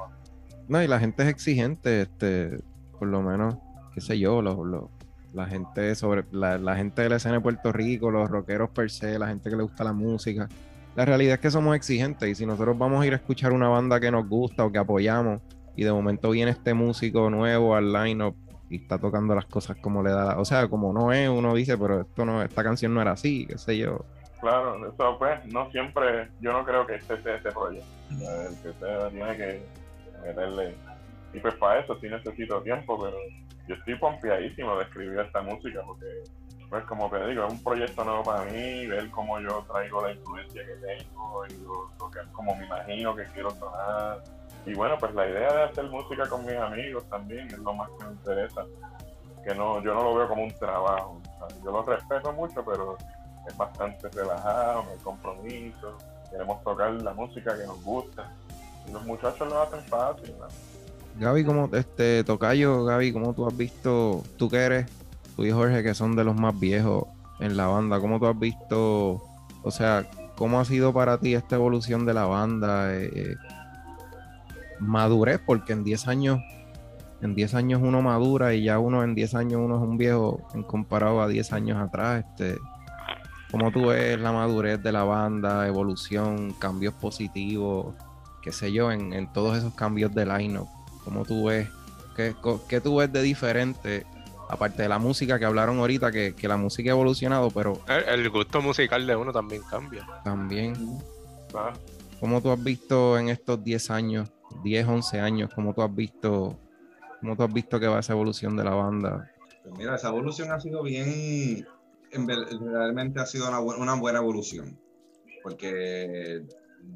No, 0.68 0.82
y 0.82 0.86
la 0.86 0.98
gente 1.00 1.22
es 1.24 1.28
exigente, 1.28 2.02
este, 2.02 2.58
por 2.98 3.08
lo 3.08 3.20
menos, 3.22 3.56
qué 3.94 4.00
sé 4.00 4.18
yo, 4.18 4.40
los, 4.42 4.56
los- 4.58 4.84
la 5.32 5.46
gente 5.46 5.94
sobre 5.94 6.24
la, 6.32 6.74
gente 6.76 7.02
de 7.02 7.08
la 7.08 7.16
escena 7.16 7.34
de 7.36 7.40
Puerto 7.40 7.72
Rico, 7.72 8.10
los 8.10 8.28
rockeros 8.28 8.70
per 8.70 8.90
se, 8.90 9.18
la 9.18 9.28
gente 9.28 9.48
que 9.50 9.56
le 9.56 9.62
gusta 9.62 9.84
la 9.84 9.92
música. 9.92 10.48
La 10.96 11.04
realidad 11.04 11.34
es 11.34 11.40
que 11.40 11.50
somos 11.52 11.76
exigentes 11.76 12.28
y 12.28 12.34
si 12.34 12.46
nosotros 12.46 12.76
vamos 12.76 13.00
a 13.02 13.06
ir 13.06 13.12
a 13.12 13.16
escuchar 13.16 13.52
una 13.52 13.68
banda 13.68 14.00
que 14.00 14.10
nos 14.10 14.28
gusta 14.28 14.64
o 14.64 14.72
que 14.72 14.78
apoyamos 14.78 15.40
y 15.76 15.84
de 15.84 15.92
momento 15.92 16.30
viene 16.30 16.50
este 16.50 16.74
músico 16.74 17.30
nuevo 17.30 17.76
al 17.76 17.92
line-up 17.92 18.34
y 18.70 18.76
está 18.76 18.98
tocando 18.98 19.34
las 19.34 19.46
cosas 19.46 19.76
como 19.78 20.02
le 20.02 20.10
da, 20.10 20.38
o 20.38 20.44
sea, 20.44 20.68
como 20.68 20.92
no 20.92 21.12
es, 21.12 21.28
uno 21.28 21.54
dice, 21.54 21.76
pero 21.76 22.02
esto 22.02 22.24
no, 22.24 22.40
esta 22.42 22.62
canción 22.62 22.94
no 22.94 23.02
era 23.02 23.10
así, 23.12 23.44
qué 23.46 23.58
sé 23.58 23.76
yo. 23.76 24.04
Claro, 24.40 24.76
eso 24.86 25.18
pues 25.18 25.44
no 25.46 25.70
siempre, 25.70 26.28
yo 26.40 26.52
no 26.52 26.64
creo 26.64 26.86
que 26.86 26.94
este 26.94 27.20
sea 27.22 27.34
este 27.34 27.50
proyecto. 27.50 27.86
El 28.10 28.56
que 28.62 28.78
sea 28.78 29.10
tiene 29.10 29.36
que 29.36 29.62
meterle. 30.24 30.74
Y 31.34 31.40
pues 31.40 31.54
para 31.56 31.80
eso 31.80 31.98
sí 32.00 32.08
necesito 32.08 32.62
tiempo, 32.62 32.98
pero 32.98 33.16
yo 33.66 33.74
estoy 33.74 33.96
pompeadísimo 33.96 34.76
de 34.76 34.84
escribir 34.84 35.18
esta 35.18 35.42
música 35.42 35.82
porque, 35.84 36.22
pues 36.70 36.84
como 36.84 37.10
te 37.10 37.26
digo, 37.26 37.46
es 37.46 37.52
un 37.52 37.62
proyecto 37.62 38.04
nuevo 38.04 38.22
para 38.22 38.44
mí, 38.44 38.86
ver 38.86 39.10
cómo 39.10 39.40
yo 39.40 39.64
traigo 39.70 40.02
la 40.02 40.12
influencia 40.12 40.62
que 40.64 40.74
tengo 40.74 41.44
y 41.46 41.64
lo, 41.64 41.90
lo 41.98 42.10
que, 42.10 42.20
como 42.32 42.54
me 42.54 42.66
imagino 42.66 43.14
que 43.16 43.24
quiero 43.26 43.50
sonar. 43.50 44.22
Y 44.66 44.74
bueno, 44.74 44.96
pues 44.98 45.14
la 45.14 45.28
idea 45.28 45.52
de 45.52 45.62
hacer 45.64 45.84
música 45.84 46.28
con 46.28 46.44
mis 46.44 46.56
amigos 46.56 47.04
también 47.08 47.46
es 47.46 47.58
lo 47.58 47.74
más 47.74 47.88
que 47.98 48.04
me 48.04 48.12
interesa. 48.12 48.64
Que 49.44 49.54
no, 49.54 49.82
yo 49.82 49.94
no 49.94 50.04
lo 50.04 50.14
veo 50.14 50.28
como 50.28 50.44
un 50.44 50.54
trabajo. 50.54 51.20
yo 51.64 51.70
lo 51.70 51.82
respeto 51.82 52.32
mucho, 52.32 52.62
pero 52.64 52.96
es 53.46 53.56
bastante 53.56 54.08
relajado, 54.10 54.84
hay 54.90 54.98
compromiso, 55.02 55.96
queremos 56.30 56.62
tocar 56.62 56.92
la 56.92 57.14
música 57.14 57.56
que 57.56 57.66
nos 57.66 57.82
gusta. 57.82 58.32
Y 58.86 58.92
los 58.92 59.04
muchachos 59.04 59.48
lo 59.48 59.62
hacen 59.62 59.80
fácil, 59.82 60.34
¿no? 60.38 60.46
Gaby, 61.18 61.44
como 61.44 61.68
este 61.72 62.24
Tocayo, 62.24 62.84
Gaby, 62.84 63.12
¿cómo 63.12 63.34
tú 63.34 63.46
has 63.46 63.56
visto, 63.56 64.22
tú 64.38 64.48
que 64.48 64.58
eres, 64.58 64.86
tú 65.36 65.44
y 65.44 65.50
Jorge, 65.50 65.82
que 65.82 65.94
son 65.94 66.16
de 66.16 66.24
los 66.24 66.34
más 66.34 66.58
viejos 66.58 67.04
en 67.40 67.56
la 67.56 67.66
banda, 67.66 68.00
cómo 68.00 68.18
tú 68.18 68.26
has 68.26 68.38
visto, 68.38 69.22
o 69.62 69.70
sea, 69.70 70.06
cómo 70.36 70.60
ha 70.60 70.64
sido 70.64 70.92
para 70.92 71.18
ti 71.18 71.34
esta 71.34 71.56
evolución 71.56 72.06
de 72.06 72.14
la 72.14 72.26
banda? 72.26 72.94
Eh, 72.94 73.10
eh, 73.14 73.36
madurez, 74.80 75.40
porque 75.44 75.72
en 75.72 75.84
10 75.84 76.08
años, 76.08 76.40
en 77.22 77.34
10 77.34 77.54
años 77.54 77.80
uno 77.82 78.02
madura 78.02 78.54
y 78.54 78.64
ya 78.64 78.78
uno 78.78 79.02
en 79.04 79.14
10 79.14 79.34
años 79.34 79.60
uno 79.62 79.76
es 79.76 79.82
un 79.82 79.96
viejo 79.98 80.40
en 80.54 80.62
comparado 80.62 81.20
a 81.22 81.28
10 81.28 81.52
años 81.52 81.78
atrás, 81.78 82.24
este. 82.28 82.58
¿Cómo 83.50 83.72
tú 83.72 83.86
ves 83.88 84.16
la 84.20 84.30
madurez 84.30 84.80
de 84.80 84.92
la 84.92 85.02
banda, 85.02 85.66
evolución, 85.66 86.52
cambios 86.52 86.94
positivos, 86.94 87.94
qué 88.42 88.52
sé 88.52 88.70
yo, 88.72 88.92
en, 88.92 89.12
en 89.12 89.32
todos 89.32 89.58
esos 89.58 89.74
cambios 89.74 90.14
de 90.14 90.24
line-up? 90.24 90.68
¿Cómo 91.04 91.24
tú 91.24 91.46
ves 91.46 91.68
¿Qué, 92.14 92.34
qué 92.68 92.80
tú 92.80 92.96
ves 92.96 93.12
de 93.12 93.22
diferente? 93.22 94.06
Aparte 94.48 94.82
de 94.82 94.88
la 94.88 94.98
música 94.98 95.38
que 95.38 95.44
hablaron 95.44 95.78
ahorita, 95.78 96.10
que, 96.12 96.34
que 96.34 96.46
la 96.48 96.56
música 96.56 96.90
ha 96.90 96.92
evolucionado, 96.92 97.50
pero 97.50 97.80
El, 97.88 98.20
el 98.20 98.30
gusto 98.30 98.60
musical 98.60 99.06
de 99.06 99.16
uno 99.16 99.32
también 99.32 99.62
cambia. 99.68 100.06
también, 100.24 100.74
Ah, 101.54 101.72
¿cómo 102.20 102.40
tú 102.40 102.50
has 102.52 102.62
visto 102.62 103.18
en 103.18 103.28
estos 103.30 103.62
10 103.64 103.90
años, 103.90 104.28
10, 104.62 104.86
11 104.86 105.20
años, 105.20 105.50
cómo 105.54 105.74
tú 105.74 105.82
has 105.82 105.94
visto, 105.94 106.58
cómo 107.20 107.36
tú 107.36 107.42
has 107.42 107.52
visto 107.52 107.78
que 107.80 107.86
va 107.88 108.00
esa 108.00 108.12
evolución 108.12 108.56
de 108.56 108.64
la 108.64 108.70
banda? 108.74 109.30
Pues 109.62 109.74
mira, 109.76 109.94
esa 109.96 110.08
evolución 110.08 110.50
ha 110.52 110.60
sido 110.60 110.82
bien, 110.82 111.66
realmente 112.10 113.20
ha 113.20 113.26
sido 113.26 113.48
una, 113.48 113.60
una 113.60 113.94
buena 113.94 114.18
evolución, 114.18 114.78
porque 115.42 116.42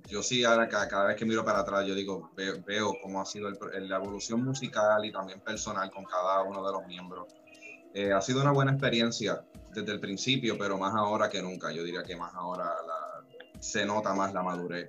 yo 0.06 0.22
sí 0.22 0.44
ahora 0.44 0.68
ca- 0.68 0.88
cada, 0.88 1.08
vez 1.08 1.16
que 1.16 1.26
miro 1.26 1.44
para 1.44 1.60
atrás, 1.60 1.86
yo 1.86 1.94
digo, 1.94 2.30
ve- 2.36 2.62
veo, 2.66 2.94
cómo 3.02 3.20
ha 3.20 3.26
sido 3.26 3.48
el 3.48 3.88
la 3.88 3.96
evolución 3.96 4.42
musical 4.42 5.04
y 5.04 5.12
también 5.12 5.40
personal 5.40 5.90
con 5.90 6.04
cada 6.04 6.42
uno 6.42 6.64
de 6.66 6.72
los 6.72 6.86
miembros. 6.86 7.26
Eh, 7.92 8.12
ha 8.12 8.20
sido 8.20 8.40
una 8.40 8.50
buena 8.50 8.72
experiencia 8.72 9.44
desde 9.72 9.92
el 9.92 10.00
principio, 10.00 10.56
pero 10.58 10.76
más 10.78 10.94
ahora 10.94 11.28
que 11.28 11.40
nunca. 11.42 11.70
Yo 11.70 11.84
diría 11.84 12.02
que 12.02 12.16
más 12.16 12.34
ahora 12.34 12.64
la- 12.64 13.60
se 13.60 13.84
nota 13.86 14.14
más 14.14 14.32
la 14.32 14.42
madurez 14.42 14.88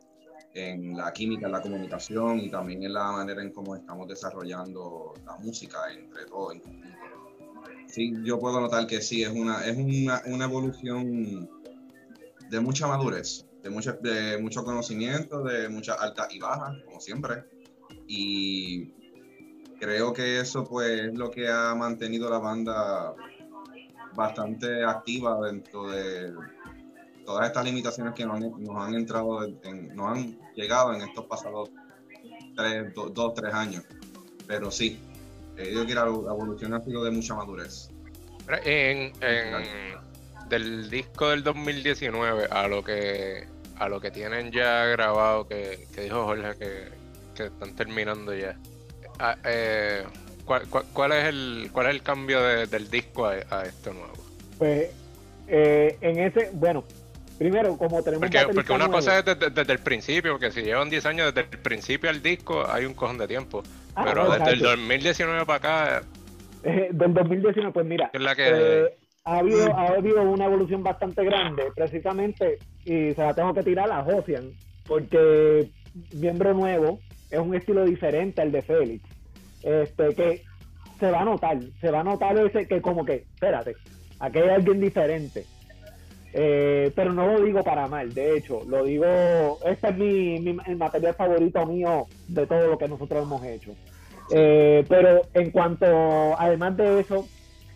en 0.56 0.96
la 0.96 1.12
química, 1.12 1.48
en 1.48 1.52
la 1.52 1.62
comunicación 1.62 2.40
y 2.40 2.50
también 2.50 2.82
en 2.84 2.94
la 2.94 3.12
manera 3.12 3.42
en 3.42 3.52
cómo 3.52 3.76
estamos 3.76 4.08
desarrollando 4.08 5.14
la 5.26 5.36
música 5.38 5.78
entre 5.94 6.26
todos. 6.26 6.56
Sí, 7.88 8.14
yo 8.24 8.40
puedo 8.40 8.62
notar 8.62 8.88
que 8.88 9.02
sí, 9.02 9.22
es 9.22 9.30
una, 9.30 9.66
es 9.66 9.78
una, 9.78 10.22
una 10.28 10.46
evolución 10.46 11.50
de 12.50 12.60
mucha 12.62 12.88
madurez, 12.88 13.46
de, 13.62 13.70
mucha, 13.70 13.94
de 13.94 14.38
mucho 14.38 14.64
conocimiento, 14.64 15.44
de 15.44 15.68
muchas 15.68 16.00
altas 16.00 16.34
y 16.34 16.40
bajas, 16.40 16.82
como 16.86 17.02
siempre. 17.02 17.44
Y 18.08 18.94
creo 19.80 20.14
que 20.14 20.40
eso 20.40 20.64
pues 20.64 21.02
es 21.02 21.14
lo 21.16 21.30
que 21.30 21.50
ha 21.50 21.76
mantenido 21.76 22.30
la 22.30 22.40
banda 22.40 23.14
bastante 24.16 24.86
activa 24.86 25.38
dentro 25.46 25.90
de 25.90 26.34
todas 27.26 27.48
estas 27.48 27.66
limitaciones 27.66 28.14
que 28.14 28.26
nos, 28.26 28.36
han- 28.38 28.64
nos 28.64 28.76
han 28.78 28.94
entrado, 28.96 29.44
en- 29.44 29.96
nos 29.96 30.08
han 30.18 30.38
llegado 30.56 30.94
en 30.94 31.02
estos 31.02 31.26
pasados 31.26 31.70
tres, 32.56 32.94
do- 32.94 33.10
dos, 33.10 33.34
tres 33.34 33.54
años. 33.54 33.84
Pero 34.48 34.72
sí, 34.72 35.00
eh, 35.58 35.72
yo 35.74 35.84
creo 35.84 35.88
que 35.88 35.96
la 35.96 36.02
evolución 36.32 36.74
ha 36.74 36.82
sido 36.84 37.04
de 37.04 37.12
mucha 37.12 37.34
madurez. 37.36 37.90
En, 38.64 39.12
en- 39.22 39.96
del 40.50 40.90
disco 40.92 41.30
del 41.30 41.44
2019 41.44 42.46
a 42.52 42.68
lo 42.68 42.84
que 42.84 43.48
a 43.78 43.90
lo 43.90 44.00
que 44.00 44.10
tienen 44.12 44.52
ya 44.52 44.86
grabado 44.86 45.48
que, 45.48 45.88
que 45.94 46.02
dijo 46.02 46.24
Jorge 46.24 46.56
que, 46.58 46.88
que 47.36 47.46
están 47.48 47.76
terminando 47.76 48.34
ya. 48.34 48.58
Ah, 49.20 49.36
eh, 49.44 50.04
¿cuál, 50.46 50.68
cuál, 50.70 50.86
cuál 50.94 51.12
es 51.14 51.26
el 51.26 51.70
cuál 51.74 51.88
es 51.88 51.96
el 51.96 52.04
cambio 52.04 52.42
de- 52.42 52.68
del 52.68 52.90
disco 52.90 53.26
a, 53.26 53.32
a 53.50 53.64
esto 53.66 53.92
nuevo? 53.92 54.14
Pues 54.60 54.92
eh, 55.48 55.98
en 56.02 56.20
ese, 56.20 56.52
bueno, 56.54 56.84
primero, 57.38 57.78
como 57.78 58.02
tenemos 58.04 58.30
Porque, 58.54 58.72
una 58.74 58.86
nuevo- 58.86 58.94
cosa 58.94 59.20
es 59.20 59.26
desde, 59.26 59.50
desde 59.50 59.74
el 59.74 59.80
principio, 59.80 60.32
porque 60.34 60.52
si 60.52 60.62
llevan 60.62 60.90
10 60.90 61.06
años 61.06 61.34
desde 61.34 61.50
el 61.52 61.60
principio 61.60 62.10
al 62.10 62.22
disco 62.22 62.66
hay 62.70 62.86
un 62.86 62.94
cojón 62.94 63.18
de 63.18 63.28
tiempo. 63.28 63.62
Ah, 63.96 64.04
Pero 64.08 64.24
no, 64.26 64.32
desde 64.32 64.44
el 64.54 64.60
exacto. 64.60 64.70
2019 64.72 65.46
para 65.46 65.58
acá 65.58 66.04
Eh, 66.64 66.90
del 66.92 67.14
2019, 67.14 67.72
pues 67.72 67.86
mira, 67.86 68.10
es 68.14 68.22
la 68.22 68.36
que 68.36 68.44
eh, 68.48 68.98
ha 69.26 69.38
habido 69.40 69.76
ha 69.78 69.88
habido 69.88 70.22
una 70.24 70.46
evolución 70.46 70.82
bastante 70.84 71.24
grande, 71.24 71.64
precisamente, 71.76 72.58
y 72.86 73.14
se 73.14 73.18
la 73.22 73.34
tengo 73.34 73.54
que 73.54 73.64
tirar 73.64 73.92
a 73.92 74.04
Josian, 74.04 74.52
porque 74.88 75.70
miembro 76.14 76.54
nuevo 76.54 77.00
es 77.32 77.40
un 77.40 77.54
estilo 77.56 77.86
diferente 77.86 78.42
al 78.42 78.52
de 78.52 78.62
Félix, 78.62 79.04
este 79.64 80.16
que 80.16 80.44
se 81.00 81.12
va 81.12 81.22
a 81.22 81.26
notar, 81.26 81.58
se 81.82 81.92
va 81.92 82.00
a 82.00 82.04
notar 82.04 82.38
ese 82.38 82.68
que 82.68 82.82
como 82.82 83.04
que, 83.06 83.26
espérate, 83.34 83.76
aquí 84.20 84.40
hay 84.40 84.50
alguien 84.50 84.80
diferente. 84.80 85.46
Eh, 86.38 86.92
pero 86.94 87.14
no 87.14 87.28
lo 87.28 87.42
digo 87.42 87.64
para 87.64 87.88
mal, 87.88 88.14
de 88.14 88.36
hecho, 88.36 88.62
lo 88.68 88.84
digo, 88.84 89.06
este 89.66 89.88
es 89.88 89.98
mi, 89.98 90.38
mi- 90.42 90.58
el 90.66 90.76
material 90.76 91.16
favorito 91.16 91.66
mío 91.66 92.08
de 92.28 92.46
todo 92.46 92.68
lo 92.68 92.78
que 92.78 92.90
nosotros 92.90 93.24
hemos 93.24 93.42
hecho. 93.46 93.72
Eh, 94.32 94.84
pero 94.90 95.22
en 95.34 95.52
cuanto, 95.52 95.86
además 96.38 96.76
de 96.76 97.00
eso, 97.00 97.26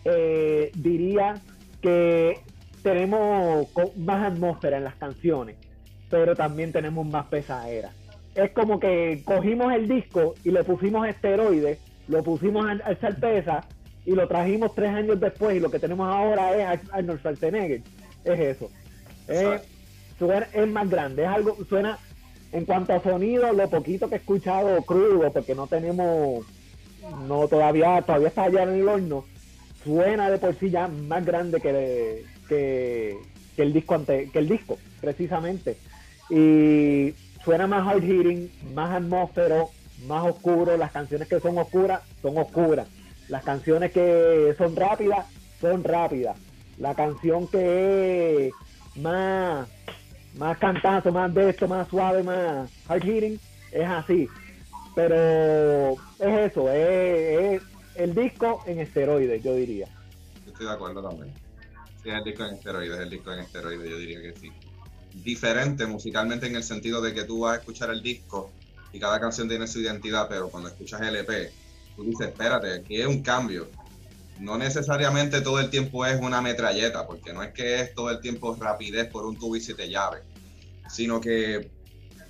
eh, 0.04 0.70
diría 0.74 1.40
que 1.80 2.40
tenemos 2.82 3.66
más 3.96 4.30
atmósfera 4.30 4.76
en 4.76 4.84
las 4.84 4.96
canciones, 4.96 5.56
pero 6.10 6.36
también 6.36 6.70
tenemos 6.70 7.06
más 7.06 7.28
pesadera. 7.28 7.92
Es 8.34 8.50
como 8.52 8.78
que 8.78 9.22
cogimos 9.24 9.72
el 9.72 9.88
disco 9.88 10.34
y 10.44 10.50
le 10.50 10.64
pusimos 10.64 11.08
esteroides, 11.08 11.78
lo 12.08 12.22
pusimos 12.22 12.66
a, 12.66 12.72
a 12.88 12.92
echar 12.92 13.18
pesa 13.18 13.64
y 14.04 14.12
lo 14.14 14.28
trajimos 14.28 14.74
tres 14.74 14.90
años 14.90 15.18
después 15.18 15.56
y 15.56 15.60
lo 15.60 15.70
que 15.70 15.78
tenemos 15.78 16.06
ahora 16.08 16.54
es 16.56 16.66
Ar- 16.66 16.80
Arnold 16.98 17.20
Schwarzenegger. 17.20 17.80
Es 18.24 18.38
eso. 18.40 18.70
Es, 19.28 19.62
suena- 20.18 20.48
es 20.52 20.68
más 20.68 20.88
grande, 20.90 21.22
es 21.22 21.28
algo, 21.28 21.56
suena, 21.68 21.98
en 22.52 22.64
cuanto 22.64 22.92
a 22.92 23.02
sonido, 23.02 23.52
lo 23.52 23.68
poquito 23.70 24.08
que 24.08 24.16
he 24.16 24.18
escuchado 24.18 24.82
crudo, 24.82 25.32
porque 25.32 25.54
no 25.54 25.66
tenemos, 25.66 26.44
no 27.26 27.48
todavía, 27.48 28.02
todavía 28.02 28.28
está 28.28 28.44
allá 28.44 28.64
en 28.64 28.70
el 28.80 28.88
horno, 28.88 29.24
suena 29.84 30.30
de 30.30 30.38
por 30.38 30.58
sí 30.58 30.70
ya 30.70 30.88
más 30.88 31.24
grande 31.24 31.60
que, 31.60 32.24
que, 32.48 33.16
que 33.56 33.62
el 33.62 33.72
disco 33.72 33.94
ante, 33.94 34.28
que 34.30 34.38
el 34.40 34.48
disco, 34.48 34.78
precisamente. 35.00 35.76
Y 36.28 37.14
suena 37.44 37.66
más 37.66 37.86
hard 37.88 38.02
hitting, 38.02 38.50
más 38.74 38.90
atmósfero, 38.90 39.70
más 40.06 40.24
oscuro. 40.26 40.76
Las 40.76 40.92
canciones 40.92 41.28
que 41.28 41.40
son 41.40 41.56
oscuras, 41.58 42.02
son 42.22 42.36
oscuras. 42.38 42.86
Las 43.28 43.42
canciones 43.42 43.90
que 43.92 44.54
son 44.58 44.76
rápidas, 44.76 45.26
son 45.60 45.82
rápidas. 45.82 46.36
La 46.80 46.94
canción 46.94 47.46
que 47.46 48.46
es 48.46 48.52
más, 48.96 49.68
más 50.36 50.58
cantazo, 50.58 51.12
más 51.12 51.32
de 51.34 51.50
esto, 51.50 51.68
más 51.68 51.86
suave, 51.88 52.22
más 52.22 52.70
hard 52.88 53.04
hitting, 53.04 53.38
es 53.70 53.86
así. 53.86 54.26
Pero 54.94 55.92
es 55.92 56.50
eso, 56.50 56.70
es, 56.70 57.62
el 57.96 58.14
disco 58.14 58.62
en 58.66 58.80
esteroides, 58.80 59.42
yo 59.42 59.54
diría. 59.54 59.88
Estoy 60.46 60.66
de 60.66 60.72
acuerdo 60.72 61.06
también. 61.06 61.34
Sí, 62.02 62.08
es 62.08 62.14
el 62.14 62.24
disco 62.24 62.44
en 62.46 62.54
esteroides, 62.54 62.96
es 62.96 63.02
el 63.02 63.10
disco 63.10 63.32
en 63.32 63.40
esteroides, 63.40 63.90
yo 63.90 63.98
diría 63.98 64.22
que 64.22 64.34
sí. 64.40 64.50
Diferente 65.22 65.86
musicalmente 65.86 66.46
en 66.46 66.56
el 66.56 66.64
sentido 66.64 67.02
de 67.02 67.12
que 67.12 67.24
tú 67.24 67.40
vas 67.40 67.58
a 67.58 67.60
escuchar 67.60 67.90
el 67.90 68.02
disco 68.02 68.50
y 68.90 68.98
cada 68.98 69.20
canción 69.20 69.50
tiene 69.50 69.66
su 69.66 69.80
identidad, 69.80 70.28
pero 70.30 70.48
cuando 70.48 70.70
escuchas 70.70 71.02
el 71.02 71.16
EP, 71.16 71.52
tú 71.94 72.04
dices, 72.04 72.28
espérate, 72.28 72.72
aquí 72.72 73.02
es 73.02 73.06
un 73.06 73.22
cambio. 73.22 73.68
No 74.40 74.56
necesariamente 74.56 75.42
todo 75.42 75.60
el 75.60 75.70
tiempo 75.70 76.06
es 76.06 76.18
una 76.20 76.40
metralleta, 76.40 77.06
porque 77.06 77.32
no 77.32 77.42
es 77.42 77.52
que 77.52 77.80
es 77.80 77.94
todo 77.94 78.10
el 78.10 78.20
tiempo 78.20 78.56
rapidez 78.58 79.08
por 79.08 79.26
un 79.26 79.38
tubo 79.38 79.54
y 79.54 79.60
siete 79.60 79.88
llaves, 79.88 80.22
sino 80.88 81.20
que 81.20 81.70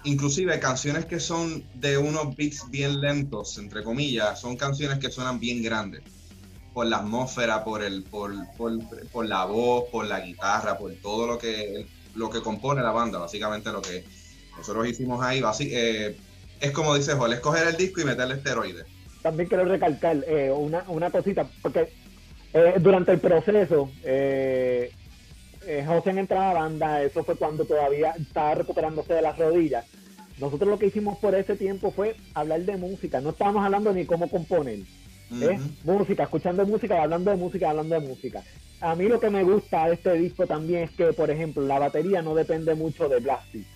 inclusive 0.05 0.59
canciones 0.59 1.05
que 1.05 1.21
son 1.21 1.65
de 1.75 1.97
unos 1.99 2.37
beats 2.37 2.69
bien 2.69 3.01
lentos, 3.01 3.57
entre 3.59 3.85
comillas, 3.85 4.41
son 4.41 4.57
canciones 4.57 4.99
que 4.99 5.11
suenan 5.11 5.39
bien 5.39 5.63
grandes 5.63 6.03
por 6.75 6.87
la 6.87 6.99
atmósfera, 6.99 7.65
por 7.65 7.83
el, 7.83 8.03
por, 8.03 8.33
por, 8.57 8.79
por 9.13 9.27
la 9.27 9.45
voz, 9.45 9.85
por 9.91 10.07
la 10.07 10.21
guitarra, 10.21 10.77
por 10.77 10.93
todo 10.95 11.27
lo 11.27 11.39
que 11.39 11.87
lo 12.15 12.29
que 12.31 12.41
compone 12.41 12.83
la 12.83 12.91
banda, 12.91 13.19
básicamente 13.19 13.71
lo 13.71 13.83
que 13.83 14.05
nosotros 14.57 14.87
hicimos 14.89 15.23
ahí, 15.23 15.43
eh, 15.61 16.17
es 16.61 16.71
como 16.73 16.95
dice 16.95 17.15
Joel, 17.15 17.35
es 17.35 17.41
coger 17.41 17.69
el 17.69 17.77
disco 17.77 18.01
y 18.01 18.05
meterle 18.05 18.35
esteroides. 18.35 18.85
también 19.23 19.49
quiero 19.49 19.65
recalcar 19.65 20.25
eh, 20.27 20.51
una, 20.51 20.85
una 20.89 21.11
cosita, 21.11 21.49
porque 21.63 21.93
eh, 22.53 22.75
durante 22.81 23.13
el 23.13 23.21
proceso, 23.21 23.91
eh, 24.05 24.91
eh, 25.67 25.85
José 25.87 26.11
entra 26.11 26.51
a 26.51 26.55
banda, 26.55 27.03
eso 27.03 27.23
fue 27.23 27.37
cuando 27.37 27.65
todavía 27.65 28.13
estaba 28.19 28.55
recuperándose 28.55 29.15
de 29.15 29.23
las 29.23 29.39
rodillas. 29.39 29.87
Nosotros 30.39 30.71
lo 30.71 30.79
que 30.79 30.87
hicimos 30.87 31.19
por 31.19 31.35
ese 31.35 31.55
tiempo 31.55 31.91
fue 31.91 32.17
hablar 32.35 32.63
de 32.63 32.77
música, 32.77 33.21
no 33.21 33.31
estábamos 33.31 33.65
hablando 33.65 33.93
ni 33.93 34.07
cómo 34.07 34.29
componer. 34.29 34.79
¿eh? 35.33 35.61
Música, 35.85 36.25
escuchando 36.25 36.67
música, 36.67 37.03
hablando 37.03 37.31
de 37.31 37.37
música, 37.37 37.71
hablando 37.71 38.01
de 38.01 38.09
música. 38.09 38.43
A 38.81 38.95
mí 38.95 39.07
lo 39.07 39.21
que 39.21 39.29
me 39.29 39.45
gusta 39.45 39.87
de 39.87 39.95
este 39.95 40.15
disco 40.15 40.47
también 40.47 40.85
es 40.85 40.91
que, 40.93 41.13
por 41.13 41.31
ejemplo, 41.31 41.63
la 41.63 41.79
batería 41.79 42.23
no 42.23 42.35
depende 42.35 42.75
mucho 42.75 43.09
de 43.09 43.21
blast 43.21 43.53
beat. 43.53 43.67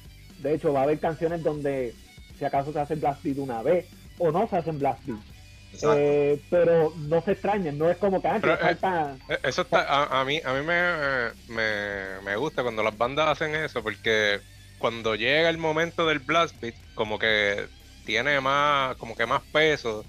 De 0.43 0.55
hecho, 0.55 0.73
va 0.73 0.81
a 0.81 0.83
haber 0.85 0.99
canciones 0.99 1.43
donde, 1.43 1.95
si 2.39 2.45
acaso 2.45 2.73
se 2.73 2.81
hace 2.81 2.95
blast 2.95 3.23
beat 3.23 3.39
una 3.39 3.63
vez, 3.63 3.87
o 4.19 4.33
no 4.33 4.49
se 4.49 4.57
hacen 4.57 4.79
blast 4.79 5.05
beat. 5.05 5.34
Eh, 5.83 6.41
pero 6.51 6.93
no 6.97 7.23
se 7.23 7.33
extrañen, 7.33 7.79
no 7.79 7.91
es 7.91 7.97
como 7.97 8.21
que, 8.21 8.29
ah, 8.29 8.35
que 8.35 8.41
Pero, 8.41 8.55
eh, 8.55 8.59
falta... 8.59 9.17
Eh, 9.29 9.39
Eso 9.43 9.63
está, 9.63 9.83
a, 9.83 10.21
a 10.21 10.25
mí, 10.25 10.41
a 10.45 10.53
mí 10.53 10.65
me, 10.65 11.31
me, 11.49 12.21
me 12.25 12.37
gusta 12.37 12.63
cuando 12.63 12.83
las 12.83 12.97
bandas 12.97 13.29
hacen 13.29 13.55
eso, 13.55 13.83
porque 13.83 14.41
cuando 14.79 15.15
llega 15.15 15.49
el 15.49 15.59
momento 15.59 16.07
del 16.07 16.19
blast 16.19 16.61
beat, 16.61 16.75
como 16.95 17.19
que 17.19 17.67
tiene 18.05 18.41
más, 18.41 18.97
como 18.97 19.17
que 19.17 19.27
más 19.27 19.43
peso, 19.53 20.05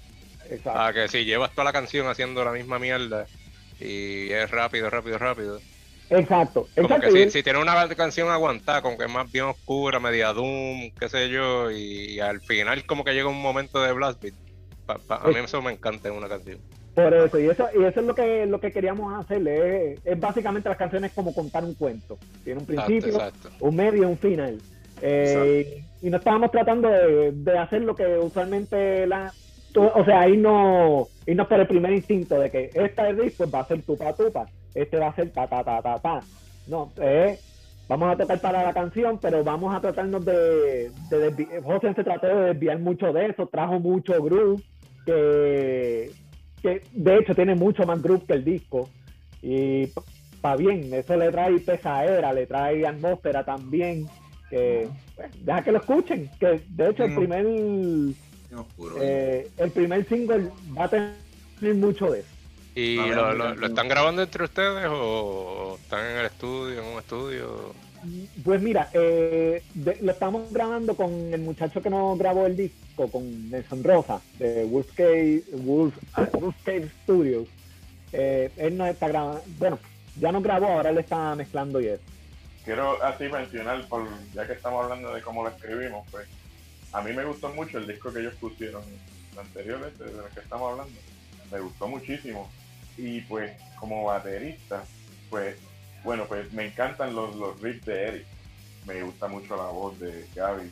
Exacto. 0.50 0.80
a 0.80 0.92
que 0.92 1.08
si 1.08 1.24
llevas 1.24 1.52
toda 1.52 1.64
la 1.64 1.72
canción 1.72 2.06
haciendo 2.08 2.44
la 2.44 2.52
misma 2.52 2.78
mierda 2.78 3.26
y 3.80 4.30
es 4.30 4.50
rápido, 4.50 4.90
rápido, 4.90 5.18
rápido. 5.18 5.60
Exacto. 6.08 6.68
Como 6.74 6.86
exacto. 6.88 7.12
que 7.12 7.24
si, 7.24 7.30
si 7.30 7.42
tiene 7.42 7.58
una 7.58 7.88
canción 7.96 8.30
aguantada, 8.30 8.82
como 8.82 8.96
que 8.96 9.04
es 9.04 9.10
más 9.10 9.30
bien 9.30 9.46
oscura, 9.46 9.98
media 9.98 10.32
doom, 10.32 10.90
qué 10.98 11.08
sé 11.08 11.28
yo, 11.28 11.70
y, 11.70 12.20
al 12.20 12.40
final 12.40 12.86
como 12.86 13.04
que 13.04 13.12
llega 13.12 13.28
un 13.28 13.42
momento 13.42 13.82
de 13.82 13.92
blast 13.92 14.22
beat, 14.22 14.34
Pa- 14.86 14.98
pa- 14.98 15.16
a 15.16 15.28
mí 15.28 15.34
eso 15.44 15.60
me 15.62 15.72
encanta 15.72 16.08
en 16.08 16.14
una 16.14 16.28
canción. 16.28 16.58
Por 16.94 17.12
eso, 17.12 17.38
y 17.38 17.46
eso, 17.48 17.66
y 17.78 17.84
eso 17.84 18.00
es 18.00 18.06
lo 18.06 18.14
que, 18.14 18.46
lo 18.46 18.58
que 18.60 18.72
queríamos 18.72 19.12
hacer. 19.22 19.46
Es, 19.46 20.00
es 20.04 20.18
básicamente 20.18 20.68
las 20.68 20.78
canciones 20.78 21.12
como 21.12 21.34
contar 21.34 21.64
un 21.64 21.74
cuento. 21.74 22.16
Tiene 22.44 22.60
un 22.60 22.66
principio, 22.66 23.08
exacto. 23.14 23.50
un 23.60 23.76
medio 23.76 24.08
un 24.08 24.16
final. 24.16 24.58
Eh, 25.02 25.82
y 26.00 26.08
no 26.08 26.16
estábamos 26.16 26.50
tratando 26.50 26.88
de, 26.88 27.32
de 27.32 27.58
hacer 27.58 27.82
lo 27.82 27.94
que 27.94 28.06
usualmente 28.18 29.06
la. 29.06 29.32
O 29.78 30.04
sea, 30.06 30.26
irnos, 30.26 31.08
irnos 31.26 31.46
por 31.48 31.60
el 31.60 31.66
primer 31.66 31.92
instinto 31.92 32.38
de 32.40 32.50
que 32.50 32.70
esta 32.72 33.10
es 33.10 33.18
riff, 33.18 33.36
pues 33.36 33.54
va 33.54 33.60
a 33.60 33.66
ser 33.68 33.82
tupa 33.82 34.14
tupa, 34.14 34.46
este 34.74 34.98
va 34.98 35.08
a 35.08 35.14
ser 35.14 35.30
ta 35.32 35.46
ta 35.46 35.62
ta 35.62 35.82
ta 35.82 35.98
ta. 35.98 36.20
No, 36.66 36.90
eh, 36.98 37.38
vamos 37.86 38.10
a 38.10 38.16
tocar 38.16 38.40
para 38.40 38.62
la 38.62 38.72
canción, 38.72 39.18
pero 39.20 39.44
vamos 39.44 39.74
a 39.74 39.80
tratarnos 39.82 40.24
de, 40.24 40.90
de 41.10 41.30
desvi- 41.30 41.62
José 41.62 41.92
se 41.92 42.04
trató 42.04 42.26
de 42.26 42.54
desviar 42.54 42.78
mucho 42.78 43.12
de 43.12 43.26
eso, 43.26 43.46
trajo 43.48 43.78
mucho 43.78 44.14
groove, 44.22 44.62
que, 45.06 46.10
que 46.60 46.82
de 46.92 47.18
hecho 47.18 47.34
tiene 47.34 47.54
mucho 47.54 47.84
más 47.84 48.02
groove 48.02 48.26
que 48.26 48.34
el 48.34 48.44
disco. 48.44 48.90
Y 49.42 49.82
está 50.34 50.56
bien, 50.56 50.92
eso 50.92 51.16
le 51.16 51.30
trae 51.30 51.58
pesadera, 51.60 52.32
le 52.32 52.46
trae 52.46 52.86
atmósfera 52.86 53.44
también. 53.44 54.06
Que 54.50 54.88
pues, 55.14 55.30
deja 55.44 55.62
que 55.62 55.72
lo 55.72 55.78
escuchen. 55.78 56.30
Que 56.38 56.60
de 56.68 56.90
hecho 56.90 57.04
el 57.04 57.10
Mm. 57.12 57.16
primer 57.16 57.46
oscuro. 58.58 58.96
eh, 59.00 59.48
el 59.56 59.70
primer 59.70 60.06
single 60.08 60.50
va 60.76 60.84
a 60.84 60.88
tener 60.88 61.74
mucho 61.76 62.10
de 62.10 62.20
eso. 62.20 62.28
¿Y 62.74 62.96
lo, 62.96 63.32
lo 63.32 63.66
están 63.66 63.88
grabando 63.88 64.22
entre 64.22 64.44
ustedes 64.44 64.86
o 64.90 65.78
están 65.82 66.04
en 66.10 66.18
el 66.18 66.26
estudio, 66.26 66.80
en 66.82 66.92
un 66.92 66.98
estudio? 66.98 67.72
Pues 68.44 68.60
mira, 68.62 68.90
eh, 68.92 69.62
lo 70.00 70.12
estamos 70.12 70.52
grabando 70.52 70.96
con 70.96 71.10
el 71.32 71.40
muchacho 71.40 71.82
que 71.82 71.90
nos 71.90 72.18
grabó 72.18 72.46
el 72.46 72.56
disco, 72.56 73.08
con 73.10 73.50
Nelson 73.50 73.82
Rosa, 73.84 74.20
de 74.38 74.64
Wolfscape, 74.64 75.44
Wolf, 75.52 75.94
Wolfscape 76.32 76.90
Studios. 77.02 77.48
Eh, 78.12 78.50
él 78.56 78.76
nos 78.76 78.88
está 78.88 79.08
grabando, 79.08 79.42
bueno, 79.58 79.78
ya 80.18 80.32
nos 80.32 80.42
grabó, 80.42 80.66
ahora 80.66 80.90
él 80.90 80.98
está 80.98 81.34
mezclando 81.34 81.80
y 81.80 81.88
eso. 81.88 82.02
Quiero 82.64 83.02
así 83.02 83.24
mencionar, 83.28 83.86
por, 83.88 84.08
ya 84.34 84.46
que 84.46 84.54
estamos 84.54 84.84
hablando 84.84 85.14
de 85.14 85.22
cómo 85.22 85.42
lo 85.42 85.50
escribimos, 85.50 86.06
pues 86.10 86.26
a 86.92 87.02
mí 87.02 87.12
me 87.12 87.24
gustó 87.24 87.48
mucho 87.50 87.78
el 87.78 87.86
disco 87.86 88.12
que 88.12 88.20
ellos 88.20 88.34
pusieron, 88.40 88.82
el 89.32 89.38
anterior, 89.38 89.80
este, 89.86 90.04
de 90.04 90.12
del 90.12 90.30
que 90.32 90.40
estamos 90.40 90.72
hablando. 90.72 90.98
Me 91.52 91.60
gustó 91.60 91.88
muchísimo. 91.88 92.50
Y 92.96 93.20
pues 93.22 93.52
como 93.78 94.04
baterista, 94.04 94.82
pues 95.28 95.56
bueno, 96.06 96.24
pues 96.26 96.50
me 96.52 96.66
encantan 96.66 97.14
los, 97.14 97.34
los 97.36 97.60
riffs 97.60 97.84
de 97.84 98.08
Eric. 98.08 98.24
Me 98.86 99.02
gusta 99.02 99.26
mucho 99.26 99.56
la 99.56 99.64
voz 99.64 99.98
de 99.98 100.24
Gaby. 100.34 100.70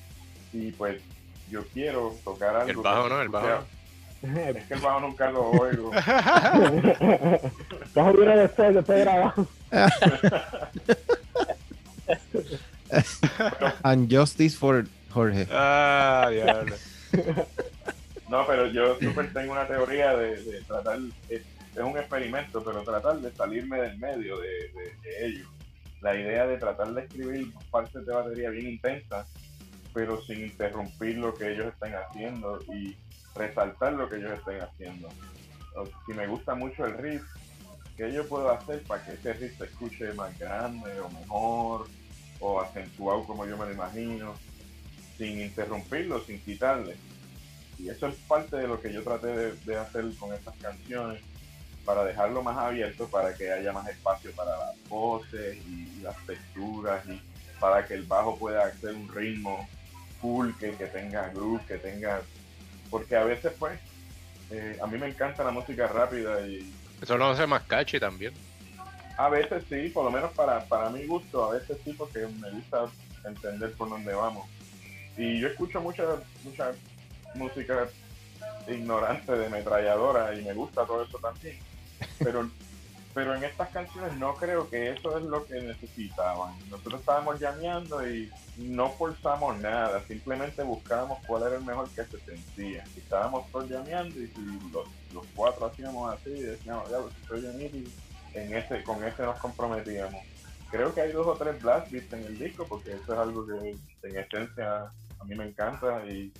Y 0.52 0.70
pues 0.72 1.02
yo 1.50 1.64
quiero 1.74 2.14
tocar 2.24 2.54
algo. 2.54 2.70
El 2.70 2.76
bajo, 2.76 3.08
¿no? 3.08 3.20
El 3.20 3.28
bajo. 3.28 3.64
Es 4.22 4.64
que 4.66 4.74
el 4.74 4.80
bajo 4.80 5.00
nunca 5.00 5.30
lo 5.30 5.50
oigo. 5.50 5.90
A 5.92 6.52
ir 6.64 8.24
después, 8.36 8.74
después 8.74 8.98
de 8.98 9.04
grabar. 9.04 9.34
And 13.82 14.10
justice 14.10 14.56
for 14.56 14.86
Jorge. 15.10 15.48
Ah, 15.50 16.28
diablo. 16.30 16.76
No, 18.28 18.46
pero 18.46 18.66
yo 18.68 18.98
súper 19.00 19.32
tengo 19.32 19.52
una 19.52 19.66
teoría 19.66 20.16
de, 20.16 20.42
de 20.42 20.60
tratar, 20.62 20.98
es, 21.28 21.42
es 21.74 21.82
un 21.82 21.98
experimento, 21.98 22.62
pero 22.62 22.82
tratar 22.82 23.18
de 23.18 23.32
salirme 23.32 23.80
del 23.80 23.98
medio 23.98 24.38
de, 24.38 24.70
ellos. 25.20 25.48
La 26.00 26.14
idea 26.14 26.46
de 26.46 26.58
tratar 26.58 26.92
de 26.92 27.02
escribir 27.02 27.52
partes 27.70 28.06
de 28.06 28.12
batería 28.12 28.50
bien 28.50 28.68
intensas, 28.68 29.26
pero 29.92 30.22
sin 30.22 30.40
interrumpir 30.40 31.18
lo 31.18 31.34
que 31.34 31.52
ellos 31.52 31.72
estén 31.72 31.94
haciendo 31.94 32.60
y 32.72 32.96
resaltar 33.34 33.94
lo 33.94 34.08
que 34.08 34.16
ellos 34.16 34.38
estén 34.38 34.60
haciendo. 34.60 35.08
Si 36.06 36.12
me 36.12 36.26
gusta 36.26 36.54
mucho 36.54 36.84
el 36.84 36.96
riff, 36.98 37.22
¿qué 37.96 38.12
yo 38.12 38.28
puedo 38.28 38.50
hacer 38.50 38.82
para 38.84 39.04
que 39.04 39.12
ese 39.12 39.32
riff 39.32 39.58
se 39.58 39.64
escuche 39.64 40.12
más 40.12 40.38
grande 40.38 41.00
o 41.00 41.08
mejor 41.08 41.88
o 42.38 42.60
acentuado 42.60 43.24
como 43.24 43.46
yo 43.46 43.56
me 43.56 43.66
lo 43.66 43.72
imagino, 43.72 44.34
sin 45.16 45.40
interrumpirlo, 45.40 46.22
sin 46.22 46.40
quitarle? 46.40 46.96
Y 47.78 47.88
eso 47.88 48.06
es 48.06 48.14
parte 48.28 48.56
de 48.56 48.68
lo 48.68 48.80
que 48.80 48.92
yo 48.92 49.02
traté 49.02 49.52
de 49.52 49.76
hacer 49.76 50.04
con 50.16 50.32
estas 50.32 50.54
canciones, 50.58 51.20
para 51.84 52.04
dejarlo 52.04 52.42
más 52.42 52.56
abierto, 52.56 53.08
para 53.08 53.34
que 53.34 53.52
haya 53.52 53.72
más 53.72 53.88
espacio 53.88 54.32
para 54.32 54.56
las 54.56 54.88
voces 54.88 55.56
y, 55.66 56.00
las 56.02 56.16
texturas, 56.26 57.04
y 57.06 57.20
para 57.58 57.86
que 57.86 57.94
el 57.94 58.02
bajo 58.02 58.36
pueda 58.38 58.64
hacer 58.64 58.94
un 58.94 59.08
ritmo 59.12 59.68
cool, 60.20 60.56
que, 60.58 60.72
que 60.72 60.86
tenga 60.86 61.28
groove, 61.28 61.64
que 61.66 61.78
tenga... 61.78 62.20
Porque 62.90 63.16
a 63.16 63.24
veces, 63.24 63.52
pues, 63.58 63.78
eh, 64.50 64.78
a 64.82 64.86
mí 64.86 64.98
me 64.98 65.08
encanta 65.08 65.42
la 65.44 65.50
música 65.50 65.86
rápida 65.86 66.46
y 66.46 66.70
Eso 67.00 67.16
lo 67.16 67.26
hace 67.26 67.46
más 67.46 67.62
catchy 67.62 67.98
también. 67.98 68.34
a 69.16 69.28
veces 69.28 69.64
sí, 69.68 69.88
por 69.88 70.04
lo 70.04 70.10
menos 70.10 70.32
para, 70.32 70.64
para 70.64 70.90
mi 70.90 71.06
gusto, 71.06 71.44
a 71.44 71.54
veces 71.54 71.78
sí, 71.84 71.92
porque 71.94 72.26
me 72.40 72.50
gusta 72.50 72.86
entender 73.24 73.72
por 73.72 73.88
dónde 73.88 74.14
vamos. 74.14 74.46
Y 75.16 75.40
yo 75.40 75.48
escucho 75.48 75.80
mucha, 75.80 76.04
mucha 76.44 76.72
música 77.34 77.88
ignorante 78.68 79.32
de 79.32 79.46
ametralladora 79.46 80.34
y 80.34 80.44
me 80.44 80.52
gusta 80.52 80.84
todo 80.84 81.04
eso 81.04 81.18
también. 81.18 81.58
Pero, 82.18 82.48
pero 83.14 83.34
en 83.34 83.44
estas 83.44 83.70
canciones 83.70 84.16
no 84.16 84.34
creo 84.34 84.68
que 84.68 84.90
eso 84.90 85.18
es 85.18 85.24
lo 85.24 85.44
que 85.44 85.60
necesitaban. 85.60 86.54
Nosotros 86.70 87.00
estábamos 87.00 87.40
llameando 87.40 88.06
y 88.08 88.30
no 88.56 88.90
forzamos 88.90 89.58
nada, 89.58 90.02
simplemente 90.06 90.62
buscábamos 90.62 91.18
cuál 91.26 91.44
era 91.44 91.56
el 91.56 91.64
mejor 91.64 91.88
que 91.90 92.04
se 92.04 92.18
sentía. 92.20 92.84
Y 92.94 92.98
estábamos 92.98 93.50
todos 93.50 93.68
llameando 93.68 94.18
y 94.18 94.32
los, 94.72 94.88
los 95.12 95.26
cuatro 95.34 95.66
hacíamos 95.66 96.12
así 96.14 96.30
y 96.30 96.42
decíamos, 96.42 96.90
ya, 96.90 96.98
pues, 96.98 97.14
estoy 97.22 97.46
en 97.46 97.60
y 97.60 97.92
en 98.34 98.54
ese, 98.54 98.82
con 98.82 99.02
ese 99.04 99.22
nos 99.22 99.38
comprometíamos. 99.38 100.22
Creo 100.70 100.92
que 100.92 101.02
hay 101.02 101.12
dos 101.12 101.26
o 101.26 101.34
tres 101.34 101.62
blast 101.62 101.90
beats 101.90 102.12
en 102.12 102.24
el 102.24 102.38
disco 102.38 102.66
porque 102.68 102.92
eso 102.92 103.12
es 103.12 103.18
algo 103.18 103.46
que 103.46 103.76
en 104.08 104.16
esencia 104.16 104.90
a 105.20 105.24
mí 105.24 105.36
me 105.36 105.46
encanta 105.46 106.04
y, 106.06 106.32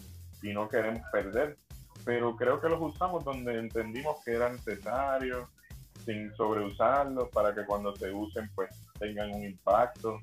y 0.43 0.53
no 0.53 0.69
queremos 0.69 1.03
perder. 1.13 1.57
Pero 2.05 2.37
creo 2.37 2.61
que 2.61 2.69
los 2.69 2.81
usamos 2.81 3.25
donde 3.25 3.59
entendimos 3.59 4.17
que 4.25 4.33
era 4.33 4.51
necesario, 4.51 5.49
sin 6.05 6.35
sobreusarlos, 6.37 7.29
para 7.31 7.55
que 7.55 7.65
cuando 7.65 7.95
se 7.97 8.11
usen 8.13 8.49
pues 8.55 8.71
tengan 8.99 9.33
un 9.33 9.45
impacto. 9.45 10.21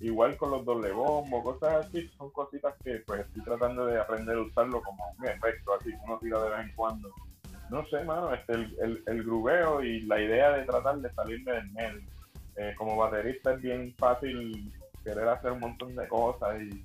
Igual 0.00 0.36
con 0.36 0.50
los 0.50 0.64
doble 0.64 0.92
bombo, 0.92 1.42
cosas 1.42 1.86
así, 1.86 2.06
son 2.18 2.30
cositas 2.30 2.74
que 2.84 3.02
pues 3.06 3.20
estoy 3.20 3.42
tratando 3.42 3.86
de 3.86 3.98
aprender 3.98 4.36
a 4.36 4.42
usarlo 4.42 4.82
como 4.82 5.02
un 5.18 5.26
efecto, 5.26 5.72
así 5.74 5.90
uno 6.04 6.18
tira 6.18 6.42
de 6.42 6.50
vez 6.50 6.60
en 6.60 6.72
cuando 6.74 7.10
no 7.70 7.84
sé, 7.86 8.04
mano, 8.04 8.32
este, 8.32 8.52
el, 8.52 8.76
el, 8.80 9.02
el 9.06 9.24
grubeo 9.24 9.82
y 9.82 10.02
la 10.02 10.20
idea 10.20 10.52
de 10.52 10.64
tratar 10.64 10.98
de 10.98 11.12
salirme 11.12 11.52
del 11.52 11.70
medio. 11.72 12.00
Eh, 12.56 12.74
como 12.78 12.96
baterista 12.96 13.54
es 13.54 13.60
bien 13.60 13.94
fácil 13.98 14.72
querer 15.04 15.28
hacer 15.28 15.52
un 15.52 15.60
montón 15.60 15.94
de 15.94 16.06
cosas 16.08 16.60
y, 16.62 16.84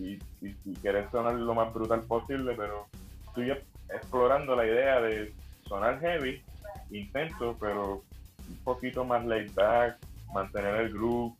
y, 0.00 0.18
y- 0.40 0.74
querer 0.76 1.10
sonar 1.10 1.34
lo 1.34 1.54
más 1.54 1.72
brutal 1.74 2.02
posible, 2.02 2.54
pero 2.56 2.86
estoy 3.26 3.50
explorando 3.88 4.54
la 4.54 4.64
idea 4.66 5.00
de 5.00 5.34
sonar 5.68 5.98
heavy, 6.00 6.42
intenso, 6.90 7.56
pero 7.60 8.02
un 8.48 8.56
poquito 8.64 9.04
más 9.04 9.24
laid 9.24 9.52
back, 9.54 9.98
mantener 10.32 10.76
el 10.76 10.92
groove, 10.92 11.34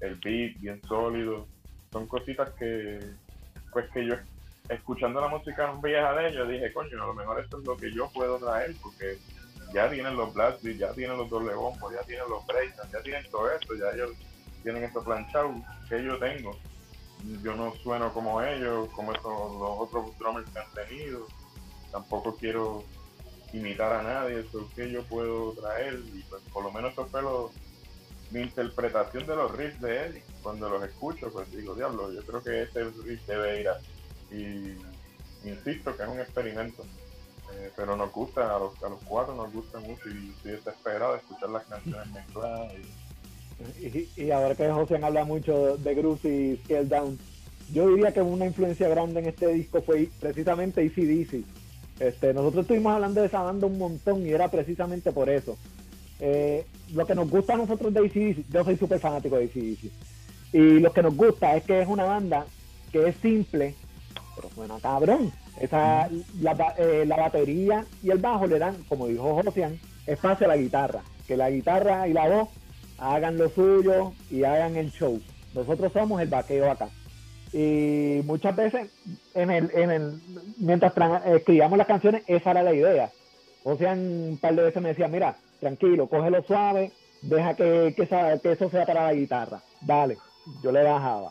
el 0.00 0.14
beat 0.16 0.58
bien 0.60 0.80
sólido. 0.86 1.46
Son 1.92 2.06
cositas 2.06 2.50
que, 2.58 3.00
pues 3.72 3.90
que 3.90 4.06
yo 4.06 4.14
escuchando 4.68 5.20
la 5.20 5.28
música 5.28 5.72
vieja 5.82 6.14
de 6.14 6.28
ellos, 6.28 6.48
dije, 6.48 6.72
coño, 6.72 7.02
a 7.02 7.06
lo 7.06 7.14
mejor 7.14 7.40
esto 7.40 7.58
es 7.58 7.66
lo 7.66 7.76
que 7.76 7.92
yo 7.92 8.08
puedo 8.10 8.38
traer, 8.38 8.74
porque 8.82 9.18
ya 9.72 9.90
tienen 9.90 10.16
los 10.16 10.32
blast 10.32 10.62
beats, 10.62 10.78
ya 10.78 10.92
tienen 10.92 11.16
los 11.18 11.28
doble 11.28 11.54
bombos, 11.54 11.92
ya 11.92 12.02
tienen 12.02 12.28
los 12.28 12.46
breakdowns, 12.46 12.90
ya 12.92 13.02
tienen 13.02 13.30
todo 13.30 13.50
esto, 13.50 13.74
ya 13.74 13.90
ellos 13.94 14.12
tienen 14.62 14.84
esto 14.84 15.02
planchado 15.02 15.54
que 15.88 16.02
yo 16.02 16.18
tengo. 16.18 16.56
Yo 17.42 17.54
no 17.54 17.74
sueno 17.82 18.12
como 18.12 18.42
ellos, 18.42 18.88
como 18.90 19.12
esos, 19.12 19.24
los 19.24 19.78
otros 19.78 20.18
drummers 20.18 20.48
que 20.50 20.58
han 20.58 20.88
tenido. 20.88 21.26
Tampoco 21.90 22.36
quiero 22.36 22.84
imitar 23.56 23.92
a 23.92 24.02
nadie, 24.02 24.40
eso 24.40 24.60
es 24.60 24.74
que 24.74 24.90
yo 24.90 25.02
puedo 25.04 25.52
traer, 25.52 26.00
y 26.14 26.22
pues 26.28 26.42
por 26.52 26.64
lo 26.64 26.72
menos 26.72 26.92
eso 26.92 27.06
fue 27.06 27.22
lo- 27.22 27.50
mi 28.30 28.40
interpretación 28.40 29.26
de 29.26 29.36
los 29.36 29.52
riffs 29.56 29.80
de 29.80 30.06
él. 30.06 30.22
Cuando 30.42 30.68
los 30.68 30.82
escucho, 30.82 31.30
pues 31.32 31.50
digo, 31.54 31.74
diablo, 31.74 32.12
yo 32.12 32.22
creo 32.22 32.42
que 32.42 32.62
este 32.62 32.84
riff 32.84 33.20
debe 33.26 33.60
ir 33.60 33.68
así 33.68 33.86
y 34.32 35.48
insisto 35.48 35.96
que 35.96 36.02
es 36.02 36.08
un 36.08 36.20
experimento. 36.20 36.84
Eh, 37.54 37.70
pero 37.76 37.94
nos 37.96 38.10
gusta, 38.10 38.56
a 38.56 38.58
los, 38.58 38.82
a 38.82 38.88
los 38.88 38.98
cuatro 39.04 39.34
nos 39.36 39.52
gusta 39.52 39.78
mucho 39.78 40.08
y 40.08 40.30
estoy 40.36 40.52
desesperado 40.52 41.12
de 41.12 41.18
escuchar 41.18 41.50
las 41.50 41.64
canciones 41.66 42.08
mezcladas. 42.12 42.72
Y, 42.72 43.86
Y, 43.86 44.10
y 44.24 44.30
ahora 44.32 44.54
que 44.56 44.68
José 44.68 44.96
habla 45.00 45.24
mucho 45.24 45.76
de 45.76 45.94
Groove 45.94 46.24
y 46.24 46.56
Scale 46.64 46.86
Down, 46.86 47.18
yo 47.72 47.88
diría 47.88 48.12
que 48.12 48.20
una 48.22 48.46
influencia 48.46 48.88
grande 48.88 49.20
en 49.20 49.26
este 49.26 49.46
disco 49.48 49.80
fue 49.82 50.08
precisamente 50.18 50.80
ACDC. 50.80 51.44
Este, 52.00 52.34
nosotros 52.34 52.62
estuvimos 52.62 52.92
hablando 52.92 53.20
de 53.20 53.28
esa 53.28 53.42
banda 53.42 53.66
un 53.66 53.78
montón 53.78 54.26
y 54.26 54.30
era 54.30 54.48
precisamente 54.50 55.12
por 55.12 55.28
eso. 55.28 55.56
Eh, 56.20 56.66
lo 56.92 57.06
que 57.06 57.14
nos 57.14 57.28
gusta 57.28 57.54
a 57.54 57.56
nosotros 57.56 57.92
de 57.92 58.00
ACDC, 58.00 58.50
yo 58.50 58.64
soy 58.64 58.76
súper 58.76 59.00
fanático 59.00 59.36
de 59.36 59.44
ACDC, 59.44 59.90
y 60.52 60.80
lo 60.80 60.92
que 60.92 61.02
nos 61.02 61.16
gusta 61.16 61.56
es 61.56 61.64
que 61.64 61.82
es 61.82 61.88
una 61.88 62.04
banda 62.04 62.46
que 62.92 63.08
es 63.08 63.16
simple, 63.16 63.74
pero 64.36 64.50
suena 64.50 64.78
cabrón. 64.80 65.32
Esa, 65.60 66.08
la, 66.40 66.74
eh, 66.78 67.04
la 67.06 67.16
batería 67.16 67.84
y 68.02 68.10
el 68.10 68.18
bajo 68.18 68.46
le 68.46 68.58
dan, 68.58 68.76
como 68.88 69.06
dijo 69.06 69.40
Josian, 69.42 69.78
espacio 70.06 70.46
a 70.46 70.48
la 70.48 70.56
guitarra. 70.56 71.02
Que 71.26 71.36
la 71.36 71.50
guitarra 71.50 72.06
y 72.08 72.12
la 72.12 72.28
voz 72.28 72.48
hagan 72.98 73.38
lo 73.38 73.48
suyo 73.48 74.12
y 74.30 74.44
hagan 74.44 74.76
el 74.76 74.90
show. 74.90 75.20
Nosotros 75.54 75.92
somos 75.92 76.20
el 76.20 76.28
vaqueo 76.28 76.70
acá. 76.70 76.88
Y 77.56 78.20
muchas 78.24 78.56
veces, 78.56 78.90
en 79.32 79.48
el, 79.48 79.70
en 79.74 79.90
el, 79.92 80.20
mientras 80.58 80.92
tra- 80.92 81.22
escribíamos 81.36 81.78
las 81.78 81.86
canciones, 81.86 82.24
esa 82.26 82.50
era 82.50 82.64
la 82.64 82.74
idea. 82.74 83.12
Josian 83.62 83.98
un 84.00 84.38
par 84.38 84.56
de 84.56 84.64
veces 84.64 84.82
me 84.82 84.88
decía, 84.88 85.06
mira, 85.06 85.36
tranquilo, 85.60 86.08
cógelo 86.08 86.42
suave, 86.42 86.90
deja 87.22 87.54
que, 87.54 87.94
que, 87.96 88.50
eso 88.50 88.70
sea 88.70 88.84
para 88.84 89.04
la 89.04 89.12
guitarra. 89.14 89.62
Dale, 89.80 90.18
yo 90.64 90.72
le 90.72 90.82
bajaba. 90.82 91.30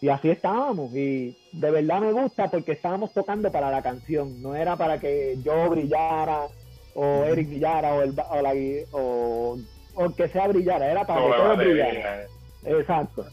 Y 0.00 0.08
así 0.08 0.28
estábamos. 0.28 0.92
Y 0.92 1.36
de 1.52 1.70
verdad 1.70 2.00
me 2.00 2.12
gusta 2.12 2.50
porque 2.50 2.72
estábamos 2.72 3.12
tocando 3.14 3.52
para 3.52 3.70
la 3.70 3.80
canción. 3.80 4.42
No 4.42 4.56
era 4.56 4.76
para 4.76 4.98
que 4.98 5.36
yo 5.44 5.70
brillara 5.70 6.46
o 6.94 7.24
Eric 7.26 7.46
brillara 7.48 7.94
o, 7.94 8.02
el, 8.02 8.14
o, 8.28 8.42
la, 8.42 8.52
o, 8.90 9.56
o 9.94 10.14
que 10.16 10.28
sea 10.30 10.48
brillara. 10.48 10.90
Era 10.90 11.04
para 11.06 11.20
que 11.20 11.32
todos 11.32 11.58
brillaran. 11.58 12.20
Exacto. 12.64 13.24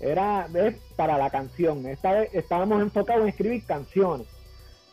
Era 0.00 0.48
es 0.54 0.76
para 0.96 1.18
la 1.18 1.30
canción. 1.30 1.86
Esta 1.86 2.12
vez 2.12 2.30
estábamos 2.32 2.80
enfocados 2.82 3.22
en 3.22 3.28
escribir 3.28 3.64
canciones. 3.64 4.26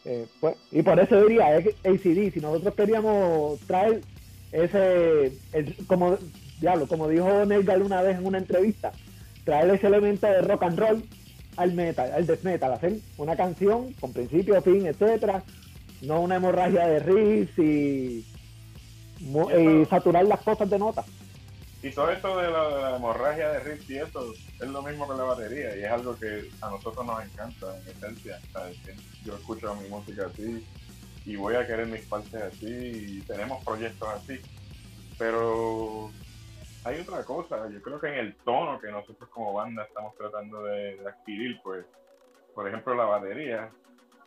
Eh, 0.06 0.26
pues, 0.40 0.56
y 0.72 0.82
por 0.84 1.00
eso 1.00 1.22
diría, 1.22 1.58
es 1.58 1.68
ACD, 1.86 2.32
si 2.34 2.40
nosotros 2.40 2.74
queríamos 2.76 3.60
traer 3.62 4.02
ese, 4.52 5.34
el- 5.54 5.76
como, 5.88 6.18
diablo, 6.62 6.88
como 6.88 7.08
dijo 7.10 7.46
Nelgal 7.46 7.82
una 7.82 8.02
vez 8.02 8.18
en 8.18 8.26
una 8.26 8.38
entrevista, 8.38 8.92
traer 9.44 9.70
ese 9.72 9.88
elemento 9.88 10.28
de 10.28 10.42
rock 10.42 10.64
and 10.64 10.80
roll 10.80 11.04
al 11.58 11.74
metal, 11.74 12.12
al 12.14 12.26
death 12.28 12.44
metal, 12.44 12.72
hacer 12.74 12.94
una 13.18 13.36
canción 13.36 13.94
con 14.00 14.14
principio, 14.14 14.62
fin, 14.62 14.86
etcétera, 14.86 15.44
no 16.02 16.22
una 16.22 16.36
hemorragia 16.36 16.88
de 16.88 17.00
riffs 17.00 17.58
y, 17.60 18.26
y 19.82 19.86
saturar 19.90 20.26
las 20.26 20.40
cosas 20.42 20.70
de 20.70 20.78
notas. 20.80 21.06
Y 21.84 21.92
todo 21.92 22.12
esto 22.12 22.40
de 22.40 22.50
la, 22.50 22.96
hemorragia 22.96 23.50
de 23.50 23.60
riff 23.60 23.90
y 23.90 23.98
eso 23.98 24.34
es 24.34 24.68
lo 24.68 24.82
mismo 24.82 25.06
con 25.06 25.18
la 25.18 25.24
batería 25.24 25.76
y 25.76 25.84
es 25.84 25.92
algo 25.92 26.18
que 26.18 26.50
a 26.62 26.70
nosotros 26.70 27.06
nos 27.06 27.24
encanta 27.24 27.68
en 27.80 27.88
esencia. 27.90 28.40
Que 28.84 28.96
Yo 29.24 29.36
escucho 29.36 29.76
mi 29.76 29.88
música 29.88 30.26
así 30.26 30.66
y 31.26 31.36
voy 31.36 31.56
a 31.56 31.68
querer 31.68 31.86
mis 31.88 32.06
partes 32.06 32.42
así 32.42 32.68
y 32.68 33.22
tenemos 33.22 33.64
proyectos 33.64 34.10
así. 34.10 34.40
Pero 35.20 36.12
hay 36.84 37.02
otra 37.02 37.24
cosa, 37.24 37.70
yo 37.70 37.82
creo 37.82 38.00
que 38.00 38.08
en 38.08 38.16
el 38.16 38.36
tono 38.36 38.80
que 38.80 38.90
nosotros 38.90 39.30
como 39.30 39.54
banda 39.54 39.84
estamos 39.84 40.16
tratando 40.16 40.64
de 40.64 41.00
adquirir, 41.06 41.60
pues, 41.62 41.86
por 42.56 42.68
ejemplo, 42.68 42.96
la 42.96 43.06
batería, 43.06 43.70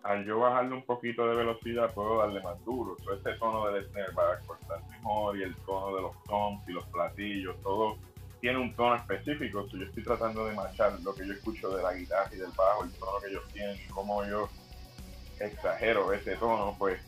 al 0.02 0.24
yo 0.24 0.40
bajarle 0.40 0.74
un 0.74 0.82
poquito 0.82 1.28
de 1.28 1.36
velocidad 1.36 1.92
puedo 1.92 2.18
darle 2.18 2.40
más 2.40 2.62
duro. 2.64 2.96
So, 3.04 3.14
ese 3.14 3.32
tono 3.38 3.70
del 3.70 3.86
snare 3.90 4.12
va 4.12 4.38
cortar 4.46 4.80
mejor 4.88 5.36
y 5.36 5.42
el 5.42 5.54
tono 5.56 5.94
de 5.94 6.02
los 6.02 6.24
toms 6.24 6.66
y 6.68 6.72
los 6.72 6.86
platillos, 6.86 7.56
todo 7.62 7.96
tiene 8.40 8.58
un 8.58 8.74
tono 8.74 8.96
específico. 8.96 9.68
So, 9.68 9.76
yo 9.76 9.84
estoy 9.84 10.02
tratando 10.02 10.46
de 10.46 10.54
machar 10.54 10.98
lo 11.00 11.14
que 11.14 11.26
yo 11.26 11.34
escucho 11.34 11.70
de 11.76 11.82
la 11.82 11.92
guitarra 11.92 12.30
y 12.32 12.36
del 12.36 12.52
bajo, 12.56 12.84
el 12.84 12.92
tono 12.92 13.18
que 13.22 13.30
ellos 13.30 13.44
tienen 13.52 13.76
y 13.76 13.88
cómo 13.90 14.24
yo 14.24 14.48
exagero 15.38 16.12
ese 16.12 16.36
tono, 16.36 16.74
pues 16.78 17.00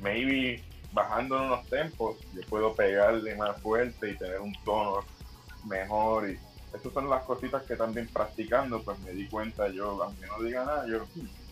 maybe 0.00 0.62
bajando 0.92 1.42
unos 1.42 1.66
tempos 1.66 2.16
yo 2.32 2.40
puedo 2.48 2.74
pegarle 2.74 3.34
más 3.34 3.60
fuerte 3.60 4.10
y 4.10 4.16
tener 4.16 4.40
un 4.40 4.54
tono 4.64 5.04
mejor 5.64 6.30
y 6.30 6.38
esas 6.72 6.92
son 6.92 7.10
las 7.10 7.24
cositas 7.24 7.62
que 7.64 7.76
también 7.76 8.08
practicando 8.08 8.80
pues 8.82 8.98
me 9.00 9.12
di 9.12 9.26
cuenta 9.26 9.68
yo 9.68 10.02
aunque 10.02 10.26
no 10.26 10.42
diga 10.42 10.64
nada 10.64 10.86
yo 10.86 11.04
hmm, 11.16 11.43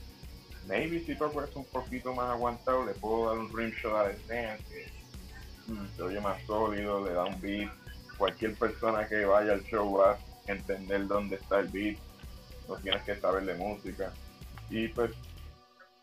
maybe 0.67 1.01
si 1.01 1.15
toco 1.17 1.43
eso 1.43 1.59
un 1.59 1.67
poquito 1.67 2.15
más 2.15 2.31
aguantado 2.31 2.85
le 2.85 2.93
puedo 2.95 3.29
dar 3.29 3.39
un 3.39 3.57
rim 3.57 3.71
shot 3.71 3.95
al 3.95 4.13
stand 4.13 4.61
que 4.69 4.87
mm, 5.73 5.87
se 5.97 6.03
oye 6.03 6.21
más 6.21 6.43
sólido 6.43 7.05
le 7.05 7.13
da 7.13 7.25
un 7.25 7.41
beat. 7.41 7.71
Cualquier 8.19 8.55
persona 8.55 9.09
que 9.09 9.25
vaya 9.25 9.53
al 9.53 9.63
show 9.65 9.99
va 9.99 10.13
a 10.13 10.19
entender 10.47 11.07
dónde 11.07 11.37
está 11.37 11.61
el 11.61 11.69
beat. 11.69 11.99
No 12.69 12.77
tienes 12.77 13.03
que 13.03 13.17
saber 13.17 13.45
de 13.45 13.55
música. 13.55 14.13
Y 14.71 14.89
pues 14.89 15.11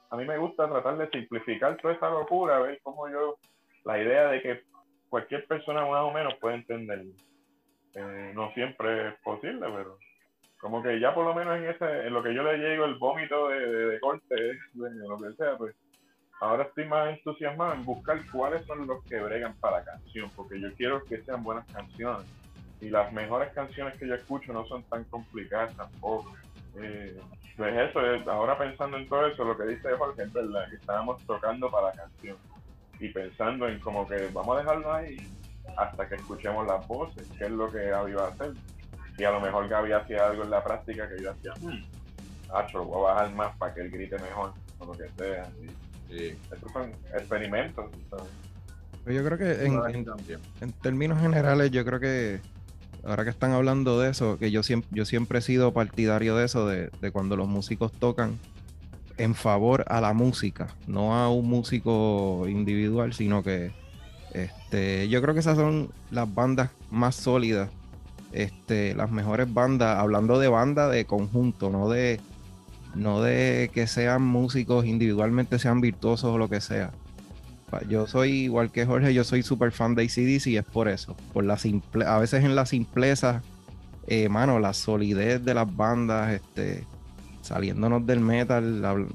a 0.10 0.18
mí 0.18 0.26
me 0.26 0.38
gusta 0.38 0.68
tratar 0.68 0.98
de 0.98 1.10
simplificar 1.10 1.78
toda 1.78 1.94
esa 1.94 2.10
locura, 2.10 2.60
ver 2.60 2.80
cómo 2.84 3.08
yo, 3.10 3.38
la 3.86 4.02
idea 4.02 4.28
de 4.30 4.42
que 4.42 4.64
cualquier 5.10 5.46
persona 5.48 5.86
más 5.86 6.02
o 6.02 6.12
menos 6.12 6.36
puede 6.36 6.56
entender. 6.56 7.06
Eh, 7.96 8.32
no 8.36 8.52
siempre 8.54 9.10
es 9.10 9.16
posible, 9.22 9.62
pero 9.62 9.98
como 10.60 10.84
que 10.84 11.00
ya 11.00 11.14
por 11.14 11.26
lo 11.26 11.34
menos 11.34 11.58
en 11.58 11.70
ese, 11.70 12.08
en 12.08 12.14
lo 12.14 12.22
que 12.22 12.34
yo 12.34 12.44
le 12.44 12.58
llego 12.58 12.86
el 12.86 12.96
vómito 12.96 13.50
de, 13.50 13.60
de, 13.60 13.86
de 13.88 14.00
corte, 14.00 14.36
de 14.36 15.08
lo 15.08 15.18
que 15.18 15.34
sea, 15.34 15.58
pues 15.58 15.76
ahora 16.42 16.64
estoy 16.64 16.86
más 16.86 17.10
entusiasmado 17.10 17.74
en 17.74 17.86
buscar 17.86 18.20
cuáles 18.32 18.66
son 18.66 18.86
los 18.86 19.04
que 19.06 19.20
bregan 19.20 19.56
para 19.56 19.84
canción, 19.84 20.30
porque 20.36 20.60
yo 20.60 20.74
quiero 20.76 21.04
que 21.06 21.22
sean 21.24 21.44
buenas 21.44 21.66
canciones. 21.72 22.26
Y 22.82 22.90
las 22.90 23.12
mejores 23.12 23.52
canciones 23.54 23.98
que 23.98 24.08
yo 24.08 24.16
escucho 24.16 24.54
no 24.54 24.66
son 24.66 24.84
tan 24.84 25.04
complicadas 25.06 25.76
tampoco. 25.76 26.34
Eh, 26.82 27.20
pues 27.58 27.76
eso, 27.78 28.00
ahora 28.32 28.58
pensando 28.58 28.98
en 28.98 29.08
todo 29.10 29.28
eso, 29.28 29.44
lo 29.44 29.58
que 29.58 29.66
dice 29.66 29.92
Jorge 29.98 30.24
es 30.24 30.32
verdad, 30.32 30.70
que 30.70 30.78
estábamos 30.78 31.22
tocando 31.26 31.70
para 31.70 31.88
la 31.88 31.94
canción 31.94 32.38
y 33.00 33.10
pensando 33.10 33.68
en 33.68 33.80
como 33.80 34.08
que 34.08 34.30
vamos 34.34 34.56
a 34.56 34.60
dejarlo 34.60 34.94
ahí 34.94 35.18
hasta 35.78 36.08
que 36.08 36.16
escuchemos 36.16 36.66
las 36.68 36.88
voces, 36.88 37.28
que 37.38 37.46
es 37.46 37.52
lo 37.52 37.70
que 37.70 37.90
Gaby 37.90 38.14
va 38.14 38.26
a 38.26 38.30
hacer. 38.30 38.54
Y 39.20 39.24
a 39.26 39.32
lo 39.32 39.42
mejor 39.42 39.68
Gaby 39.68 39.92
hacía 39.92 40.28
algo 40.28 40.44
en 40.44 40.50
la 40.50 40.64
práctica 40.64 41.08
que 41.10 41.22
yo 41.22 41.32
hacía, 41.32 41.52
hmm, 41.60 41.84
Acho, 42.56 42.80
lo 42.80 42.86
voy 42.86 43.12
a 43.12 43.14
bajar 43.14 43.36
más 43.36 43.56
para 43.58 43.74
que 43.76 43.82
él 43.82 43.92
grite 43.92 44.18
mejor, 44.18 44.54
o 44.80 44.86
lo 44.86 44.92
que 44.94 45.08
sea. 45.18 45.48
Y 45.62 45.68
Sí. 46.18 46.36
estos 46.52 46.72
son 46.72 46.92
experimentos. 47.14 47.86
¿sabes? 48.10 48.26
Pero 49.06 49.22
yo 49.22 49.26
creo 49.26 49.38
que 49.38 49.66
en, 49.66 50.06
en 50.62 50.72
términos 50.74 51.20
generales, 51.22 51.70
yo 51.70 51.86
creo 51.86 52.00
que 52.00 52.40
ahora 53.06 53.24
que 53.24 53.30
están 53.30 53.52
hablando 53.52 54.00
de 54.00 54.10
eso, 54.10 54.40
que 54.40 54.50
yo 54.50 54.64
siempre, 54.64 54.90
yo 54.92 55.06
siempre 55.06 55.38
he 55.40 55.42
sido 55.44 55.72
partidario 55.74 56.36
de 56.36 56.46
eso, 56.46 56.68
de, 56.68 56.90
de 57.02 57.12
cuando 57.12 57.36
los 57.36 57.48
músicos 57.48 57.92
tocan 57.92 58.40
en 59.18 59.36
favor 59.36 59.86
a 59.88 60.02
la 60.02 60.14
música, 60.14 60.68
no 60.88 61.16
a 61.16 61.30
un 61.30 61.48
músico 61.48 62.46
individual, 62.48 63.14
sino 63.14 63.44
que 63.44 63.72
este, 64.34 65.08
yo 65.10 65.22
creo 65.22 65.34
que 65.34 65.42
esas 65.42 65.58
son 65.58 65.92
las 66.10 66.34
bandas 66.34 66.72
más 66.90 67.16
sólidas, 67.16 67.70
este, 68.32 68.94
las 68.96 69.12
mejores 69.12 69.52
bandas, 69.54 69.98
hablando 69.98 70.40
de 70.40 70.48
banda 70.48 70.88
de 70.90 71.06
conjunto, 71.06 71.70
no 71.70 71.90
de, 71.90 72.20
no 72.96 73.22
de 73.22 73.72
que 73.74 73.88
sean 73.88 74.24
músicos 74.24 74.86
individualmente, 74.86 75.60
sean 75.60 75.82
virtuosos 75.82 76.32
o 76.32 76.38
lo 76.38 76.50
que 76.50 76.62
sea. 76.62 76.92
Yo 77.88 78.08
soy 78.08 78.32
igual 78.32 78.72
que 78.72 78.86
Jorge, 78.86 79.14
yo 79.14 79.24
soy 79.24 79.44
súper 79.44 79.72
fan 79.72 79.94
de 79.94 80.04
ACDC 80.04 80.48
y 80.48 80.58
es 80.58 80.66
por 80.66 80.88
eso. 80.88 81.16
Por 81.34 81.44
la 81.44 81.58
simple, 81.58 82.06
a 82.06 82.18
veces 82.18 82.44
en 82.44 82.56
la 82.56 82.66
simpleza, 82.66 83.44
eh, 84.08 84.28
mano, 84.28 84.60
la 84.60 84.74
solidez 84.74 85.44
de 85.44 85.54
las 85.54 85.76
bandas, 85.76 86.34
este, 86.34 86.84
saliéndonos 87.42 88.06
del 88.06 88.22
metal, 88.22 89.08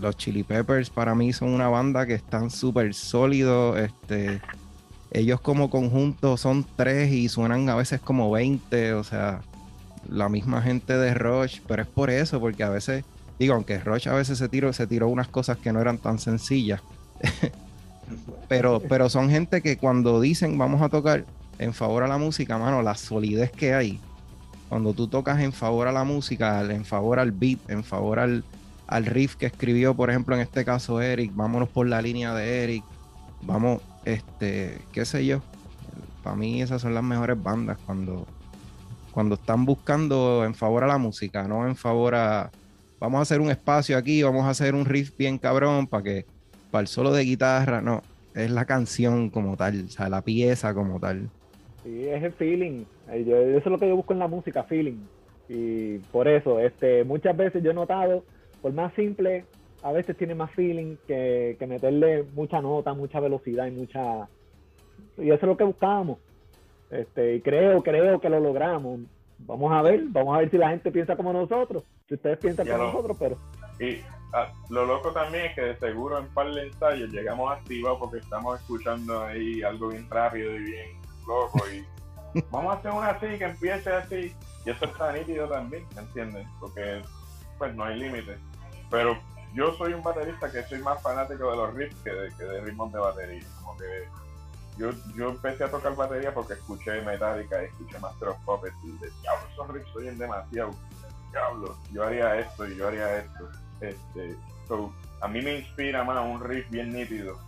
los 0.00 0.16
Chili 0.16 0.42
Peppers 0.42 0.90
para 0.90 1.14
mí 1.14 1.32
son 1.32 1.50
una 1.50 1.68
banda 1.68 2.06
que 2.06 2.14
están 2.14 2.50
súper 2.50 2.92
sólidos, 2.94 3.78
este, 3.78 4.40
ellos 5.14 5.40
como 5.40 5.70
conjunto 5.70 6.36
son 6.36 6.66
tres 6.76 7.12
y 7.12 7.28
suenan 7.28 7.68
a 7.68 7.76
veces 7.76 8.00
como 8.00 8.32
20, 8.32 8.94
o 8.94 9.04
sea, 9.04 9.42
la 10.08 10.28
misma 10.28 10.60
gente 10.60 10.98
de 10.98 11.14
Rush, 11.14 11.60
pero 11.68 11.82
es 11.82 11.88
por 11.88 12.10
eso, 12.10 12.40
porque 12.40 12.64
a 12.64 12.68
veces, 12.68 13.04
digo, 13.38 13.54
aunque 13.54 13.78
Rush 13.78 14.08
a 14.08 14.14
veces 14.14 14.38
se 14.38 14.48
tiró, 14.48 14.72
se 14.72 14.88
tiró 14.88 15.08
unas 15.08 15.28
cosas 15.28 15.56
que 15.56 15.72
no 15.72 15.80
eran 15.80 15.98
tan 15.98 16.18
sencillas, 16.18 16.82
pero, 18.48 18.80
pero 18.80 19.08
son 19.08 19.30
gente 19.30 19.62
que 19.62 19.78
cuando 19.78 20.20
dicen 20.20 20.58
vamos 20.58 20.82
a 20.82 20.88
tocar 20.88 21.24
en 21.60 21.72
favor 21.72 22.02
a 22.02 22.08
la 22.08 22.18
música, 22.18 22.58
mano, 22.58 22.82
la 22.82 22.96
solidez 22.96 23.52
que 23.52 23.72
hay. 23.72 24.00
Cuando 24.68 24.94
tú 24.94 25.06
tocas 25.06 25.40
en 25.40 25.52
favor 25.52 25.86
a 25.86 25.92
la 25.92 26.02
música, 26.02 26.60
en 26.62 26.84
favor 26.84 27.20
al 27.20 27.30
beat, 27.30 27.70
en 27.70 27.84
favor 27.84 28.18
al, 28.18 28.42
al 28.88 29.06
riff 29.06 29.36
que 29.36 29.46
escribió, 29.46 29.94
por 29.94 30.10
ejemplo, 30.10 30.34
en 30.34 30.40
este 30.40 30.64
caso 30.64 31.00
Eric, 31.00 31.30
vámonos 31.36 31.68
por 31.68 31.86
la 31.86 32.02
línea 32.02 32.34
de 32.34 32.64
Eric, 32.64 32.84
vamos, 33.42 33.80
este, 34.04 34.78
qué 34.92 35.04
sé 35.04 35.24
yo. 35.26 35.40
Para 36.22 36.36
mí 36.36 36.62
esas 36.62 36.82
son 36.82 36.94
las 36.94 37.02
mejores 37.02 37.40
bandas 37.42 37.78
cuando, 37.84 38.26
cuando 39.12 39.34
están 39.34 39.64
buscando 39.64 40.44
en 40.44 40.54
favor 40.54 40.84
a 40.84 40.86
la 40.86 40.98
música, 40.98 41.46
no 41.46 41.66
en 41.66 41.76
favor 41.76 42.14
a, 42.14 42.50
vamos 42.98 43.18
a 43.18 43.22
hacer 43.22 43.40
un 43.40 43.50
espacio 43.50 43.96
aquí, 43.96 44.22
vamos 44.22 44.44
a 44.44 44.50
hacer 44.50 44.74
un 44.74 44.86
riff 44.86 45.16
bien 45.16 45.38
cabrón 45.38 45.86
para 45.86 46.02
que, 46.02 46.26
para 46.70 46.80
el 46.80 46.88
solo 46.88 47.12
de 47.12 47.24
guitarra, 47.24 47.82
no, 47.82 48.02
es 48.34 48.50
la 48.50 48.64
canción 48.64 49.30
como 49.30 49.56
tal, 49.56 49.84
o 49.84 49.88
sea, 49.88 50.08
la 50.08 50.22
pieza 50.22 50.74
como 50.74 50.98
tal. 50.98 51.28
Sí, 51.84 52.08
es 52.08 52.22
el 52.22 52.32
feeling. 52.32 52.84
Eso 53.12 53.58
es 53.58 53.66
lo 53.66 53.78
que 53.78 53.88
yo 53.88 53.96
busco 53.96 54.14
en 54.14 54.18
la 54.18 54.28
música, 54.28 54.64
feeling. 54.64 54.96
Y 55.48 55.98
por 56.10 56.26
eso, 56.26 56.58
este, 56.58 57.04
muchas 57.04 57.36
veces 57.36 57.62
yo 57.62 57.70
he 57.70 57.74
notado, 57.74 58.24
por 58.62 58.72
más 58.72 58.94
simple, 58.94 59.44
a 59.84 59.92
veces 59.92 60.16
tiene 60.16 60.34
más 60.34 60.50
feeling 60.52 60.96
que, 61.06 61.56
que 61.58 61.66
meterle 61.66 62.24
mucha 62.34 62.62
nota, 62.62 62.94
mucha 62.94 63.20
velocidad 63.20 63.66
y 63.66 63.70
mucha... 63.70 64.26
Y 65.18 65.26
eso 65.26 65.34
es 65.34 65.42
lo 65.42 65.58
que 65.58 65.64
buscábamos. 65.64 66.18
Este, 66.90 67.34
y 67.34 67.40
creo, 67.42 67.82
creo 67.82 68.18
que 68.18 68.30
lo 68.30 68.40
logramos. 68.40 69.00
Vamos 69.40 69.72
a 69.72 69.82
ver, 69.82 70.04
vamos 70.06 70.34
a 70.34 70.38
ver 70.38 70.50
si 70.50 70.56
la 70.56 70.70
gente 70.70 70.90
piensa 70.90 71.16
como 71.16 71.34
nosotros. 71.34 71.84
Si 72.08 72.14
ustedes 72.14 72.38
piensan 72.38 72.64
Ya 72.64 72.78
como 72.78 72.86
nosotros, 72.86 73.16
pero 73.20 73.36
Y 73.78 74.00
ah, 74.32 74.50
lo 74.70 74.86
loco 74.86 75.12
también 75.12 75.46
es 75.46 75.54
que 75.54 75.60
de 75.60 75.76
seguro 75.76 76.18
en 76.18 76.28
par 76.28 76.50
de 76.50 76.62
ensayos 76.62 77.10
llegamos 77.10 77.52
activados 77.52 77.98
porque 77.98 78.18
estamos 78.18 78.58
escuchando 78.58 79.22
ahí 79.22 79.62
algo 79.62 79.88
bien 79.88 80.08
rápido 80.08 80.50
y 80.54 80.60
bien 80.60 80.90
loco 81.28 81.60
y 81.70 81.84
vamos 82.50 82.74
a 82.74 82.78
hacer 82.78 82.90
una 82.90 83.08
así 83.10 83.26
que 83.38 83.44
empiece 83.44 83.90
así 83.90 84.34
y 84.64 84.70
eso 84.70 84.84
está 84.86 85.12
nítido 85.12 85.46
también, 85.46 85.84
¿me 85.94 86.00
entiendes? 86.00 86.46
Porque 86.58 87.02
pues 87.58 87.74
no 87.74 87.84
hay 87.84 87.98
límite. 87.98 88.38
Pero 88.90 89.18
yo 89.54 89.72
soy 89.76 89.94
un 89.94 90.02
baterista 90.02 90.50
que 90.50 90.64
soy 90.64 90.80
más 90.80 91.00
fanático 91.00 91.50
de 91.50 91.56
los 91.56 91.74
riffs 91.74 91.96
que 92.02 92.10
de, 92.10 92.30
que 92.36 92.44
de 92.44 92.60
ritmos 92.60 92.92
de 92.92 92.98
batería. 92.98 93.44
Como 93.62 93.76
que 93.78 94.08
yo, 94.76 94.90
yo 95.16 95.30
empecé 95.30 95.64
a 95.64 95.70
tocar 95.70 95.94
batería 95.94 96.34
porque 96.34 96.54
escuché 96.54 97.00
Metallica 97.02 97.62
escuché 97.62 97.98
Master 98.00 98.28
of 98.28 98.38
Puppets 98.44 98.74
y 98.82 98.90
de 98.98 99.10
diablo, 99.22 99.48
esos 99.52 99.68
riffs 99.68 99.96
oyen 99.96 100.18
demasiado. 100.18 100.72
Diablo, 101.30 101.76
yo 101.92 102.04
haría 102.04 102.38
esto 102.38 102.66
y 102.66 102.76
yo 102.76 102.88
haría 102.88 103.18
esto. 103.18 103.48
Este, 103.80 104.36
so, 104.66 104.92
a 105.20 105.28
mí 105.28 105.40
me 105.40 105.58
inspira 105.58 106.04
más 106.04 106.24
un 106.24 106.42
riff 106.42 106.68
bien 106.70 106.92
nítido 106.92 107.38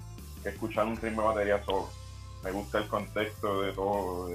que 0.42 0.50
escuchar 0.50 0.86
un 0.86 0.96
ritmo 0.96 1.22
de 1.22 1.28
batería 1.28 1.64
solo. 1.64 1.88
Me 2.44 2.52
gusta 2.52 2.78
el 2.78 2.88
contexto 2.88 3.62
de 3.62 3.72
todo 3.72 4.30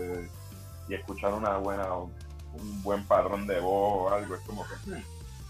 y 0.87 0.93
escuchar 0.93 1.33
una 1.33 1.57
buena, 1.57 1.93
un 1.93 2.83
buen 2.83 3.05
patrón 3.05 3.47
de 3.47 3.59
voz 3.61 4.11
o 4.11 4.13
algo. 4.13 4.35
Es 4.35 4.41
como 4.41 4.65
que 4.65 5.01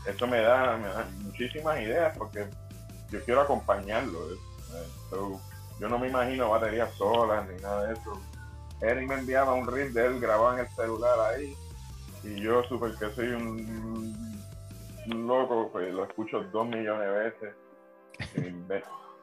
eso 0.05 0.27
me 0.27 0.41
da, 0.41 1.07
muchísimas 1.23 1.79
ideas 1.81 2.13
porque 2.17 2.47
yo 3.11 3.23
quiero 3.25 3.41
acompañarlo. 3.41 4.33
eh, 4.33 4.37
yo 5.79 5.89
no 5.89 5.97
me 5.99 6.07
imagino 6.09 6.49
baterías 6.51 6.93
solas 6.95 7.47
ni 7.49 7.59
nada 7.59 7.87
de 7.87 7.93
eso. 7.93 8.21
Eric 8.81 9.07
me 9.07 9.15
enviaba 9.15 9.53
un 9.53 9.67
riff 9.67 9.93
de 9.93 10.05
él 10.05 10.19
grabado 10.19 10.53
en 10.53 10.59
el 10.59 10.69
celular 10.75 11.19
ahí 11.19 11.55
y 12.23 12.41
yo 12.41 12.63
super 12.63 12.95
que 12.97 13.13
soy 13.15 13.27
un, 13.29 14.41
loco, 15.07 15.69
pues 15.71 15.91
lo 15.93 16.03
escucho 16.05 16.43
dos 16.51 16.67
millones 16.67 17.07
de 17.07 17.11
veces 17.11 17.55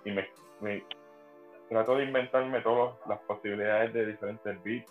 y, 0.04 0.10
me, 0.10 0.84
trato 1.68 1.96
de 1.96 2.04
inventarme 2.04 2.60
todas 2.62 2.94
las 3.06 3.18
posibilidades 3.20 3.92
de 3.92 4.06
diferentes 4.06 4.62
beats 4.62 4.90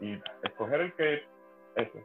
y 0.00 0.18
escoger 0.42 0.80
el 0.82 0.94
que 0.94 1.22
ese. 1.76 2.04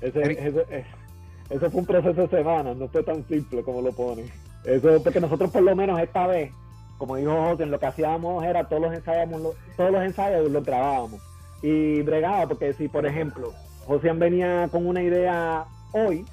Ese, 0.00 0.20
ese- 0.20 0.66
es- 0.70 1.05
eso 1.48 1.70
fue 1.70 1.80
un 1.80 1.86
proceso 1.86 2.22
de 2.22 2.28
semanas, 2.28 2.76
no 2.76 2.88
fue 2.88 3.02
tan 3.02 3.26
simple 3.28 3.62
como 3.62 3.80
lo 3.80 3.92
pone. 3.92 4.24
Eso 4.64 5.00
porque 5.02 5.20
nosotros 5.20 5.50
por 5.50 5.62
lo 5.62 5.76
menos 5.76 6.00
esta 6.00 6.26
vez, 6.26 6.52
como 6.98 7.16
dijo 7.16 7.30
José, 7.30 7.66
lo 7.66 7.78
que 7.78 7.86
hacíamos 7.86 8.44
era 8.44 8.68
todos 8.68 8.82
los 8.82 8.94
ensayos, 8.94 9.54
todos 9.76 9.90
los 9.92 10.02
ensayos 10.02 10.50
los 10.50 10.64
grabábamos. 10.64 11.20
Y 11.62 12.02
bregaba, 12.02 12.46
porque 12.48 12.72
si 12.72 12.88
por 12.88 13.06
ejemplo, 13.06 13.52
José 13.86 14.12
venía 14.12 14.68
con 14.70 14.86
una 14.86 15.02
idea 15.02 15.64
hoy, 15.92 16.24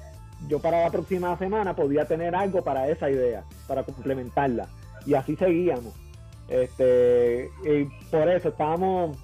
yo 0.48 0.58
para 0.58 0.82
la 0.82 0.90
próxima 0.90 1.36
semana 1.38 1.74
podía 1.74 2.06
tener 2.06 2.34
algo 2.34 2.62
para 2.62 2.88
esa 2.88 3.08
idea, 3.08 3.44
para 3.68 3.84
complementarla. 3.84 4.66
Y 5.06 5.14
así 5.14 5.36
seguíamos. 5.36 5.94
Este, 6.48 7.50
y 7.64 7.84
por 8.10 8.28
eso 8.28 8.48
estábamos 8.48 9.16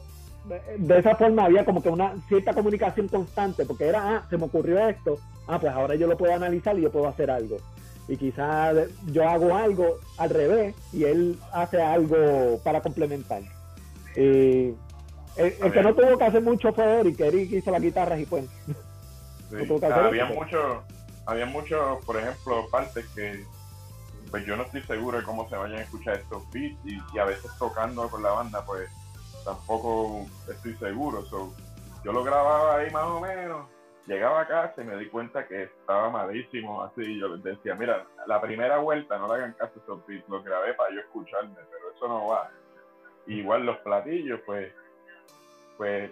de 0.45 0.99
esa 0.99 1.15
forma 1.17 1.45
había 1.45 1.65
como 1.65 1.83
que 1.83 1.89
una 1.89 2.15
cierta 2.29 2.55
comunicación 2.55 3.09
constante, 3.09 3.65
porque 3.65 3.87
era, 3.87 4.17
ah, 4.17 4.27
se 4.31 4.37
me 4.37 4.45
ocurrió 4.45 4.79
esto, 4.89 5.19
ah, 5.47 5.59
pues 5.59 5.73
ahora 5.73 5.95
yo 5.95 6.07
lo 6.07 6.17
puedo 6.17 6.35
analizar 6.35 6.79
y 6.79 6.83
yo 6.83 6.91
puedo 6.91 7.09
hacer 7.09 7.31
algo. 7.31 7.59
Y 8.09 8.17
quizás 8.17 8.77
yo 9.07 9.29
hago 9.29 9.55
algo 9.55 9.99
al 10.17 10.31
revés 10.31 10.75
y 10.93 11.05
él 11.05 11.39
hace 11.53 11.81
algo 11.81 12.59
para 12.65 12.81
complementar. 12.81 13.43
Y 14.17 14.75
el, 15.37 15.55
el 15.63 15.73
que 15.73 15.83
no 15.83 15.95
tuvo 15.95 16.19
que 16.19 16.25
hacer 16.25 16.43
mucho 16.43 16.73
fue 16.73 17.01
Eric, 17.01 17.21
Eric 17.21 17.53
hizo 17.53 17.71
las 17.71 17.83
guitarras 17.83 18.19
y 18.19 18.27
pues. 18.27 18.47
Sí. 18.67 18.75
No 19.53 19.65
tuvo 19.65 19.81
que 19.81 19.87
hacer 19.87 20.05
había 20.05 20.25
eso. 20.25 20.35
mucho, 20.35 20.83
había 21.27 21.47
muchos, 21.47 22.05
por 22.05 22.17
ejemplo, 22.17 22.67
partes 22.71 23.07
que 23.15 23.45
pues 24.31 24.47
yo 24.47 24.57
no 24.57 24.63
estoy 24.63 24.83
seguro 24.83 25.19
de 25.19 25.25
cómo 25.25 25.49
se 25.49 25.57
vayan 25.57 25.79
a 25.79 25.83
escuchar 25.83 26.15
estos 26.15 26.49
beats 26.53 26.79
y, 26.85 26.99
y 27.15 27.19
a 27.19 27.25
veces 27.25 27.51
tocando 27.59 28.09
con 28.09 28.23
la 28.23 28.31
banda 28.31 28.65
pues 28.65 28.89
tampoco 29.45 30.27
estoy 30.49 30.77
seguro. 30.77 31.25
So, 31.27 31.53
yo 32.05 32.13
lo 32.13 32.25
grababa 32.25 32.77
ahí 32.77 32.91
más 32.91 33.05
o 33.05 33.21
menos, 33.21 33.69
llegaba 34.07 34.41
a 34.41 34.49
casa 34.49 34.83
y 34.83 34.85
me 34.85 34.97
di 34.97 35.09
cuenta 35.09 35.47
que 35.47 35.65
estaba 35.65 36.11
malísimo, 36.11 36.83
así 36.83 37.19
yo 37.19 37.29
les 37.29 37.43
decía, 37.43 37.75
mira, 37.75 38.07
la 38.27 38.41
primera 38.41 38.79
vuelta 38.79 39.19
no 39.19 39.29
le 39.29 39.35
hagan 39.35 39.53
caso 39.55 39.73
a 39.79 39.83
esos 39.83 40.45
grabé 40.45 40.75
para 40.75 40.93
yo 40.95 41.01
escucharme, 41.01 41.55
pero 41.55 41.93
eso 41.95 42.09
no 42.09 42.27
va. 42.27 42.51
Igual 43.27 43.67
los 43.67 43.79
platillos, 43.79 44.41
pues, 44.47 44.73
pues 45.77 46.11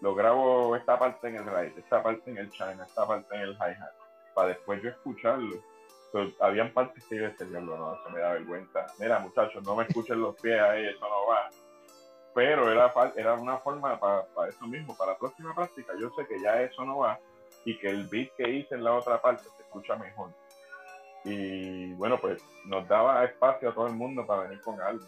lo 0.00 0.14
grabo 0.14 0.74
esta 0.76 0.98
parte 0.98 1.28
en 1.28 1.36
el 1.36 1.44
right, 1.44 1.76
esta 1.76 2.02
parte 2.02 2.30
en 2.30 2.38
el 2.38 2.50
china, 2.50 2.84
esta 2.86 3.06
parte 3.06 3.34
en 3.34 3.42
el 3.42 3.54
hi-hat, 3.54 3.92
para 4.34 4.48
después 4.48 4.82
yo 4.82 4.90
escucharlo. 4.90 5.56
So, 6.12 6.26
habían 6.40 6.72
partes 6.72 7.04
que 7.06 7.16
yo 7.16 7.24
decía, 7.24 7.46
"Diablo, 7.46 7.76
no, 7.76 7.94
eso 7.94 8.10
me 8.10 8.20
da 8.20 8.32
vergüenza. 8.32 8.86
Mira, 8.98 9.20
muchachos, 9.20 9.62
no 9.62 9.76
me 9.76 9.84
escuchen 9.84 10.20
los 10.20 10.34
pies 10.40 10.60
ahí, 10.60 10.86
eso 10.86 11.08
no 11.08 11.26
va. 11.28 11.48
Pero 12.34 12.70
era, 12.70 12.92
era 13.16 13.34
una 13.34 13.58
forma 13.58 13.98
para, 13.98 14.24
eso 14.48 14.66
mismo, 14.66 14.96
para 14.96 15.12
la 15.12 15.18
próxima 15.18 15.54
práctica. 15.54 15.92
Yo 16.00 16.10
sé 16.10 16.26
que 16.26 16.40
ya 16.40 16.62
eso 16.62 16.84
no 16.84 16.98
va 16.98 17.18
y 17.64 17.76
que 17.78 17.90
el 17.90 18.06
beat 18.08 18.30
que 18.36 18.48
hice 18.48 18.74
en 18.76 18.84
la 18.84 18.94
otra 18.94 19.20
parte 19.20 19.42
se 19.56 19.62
escucha 19.62 19.96
mejor. 19.96 20.30
Y 21.24 21.92
bueno, 21.94 22.18
pues 22.20 22.42
nos 22.66 22.86
daba 22.88 23.24
espacio 23.24 23.70
a 23.70 23.74
todo 23.74 23.86
el 23.88 23.94
mundo 23.94 24.26
para 24.26 24.42
venir 24.42 24.60
con 24.62 24.80
algo. 24.80 25.04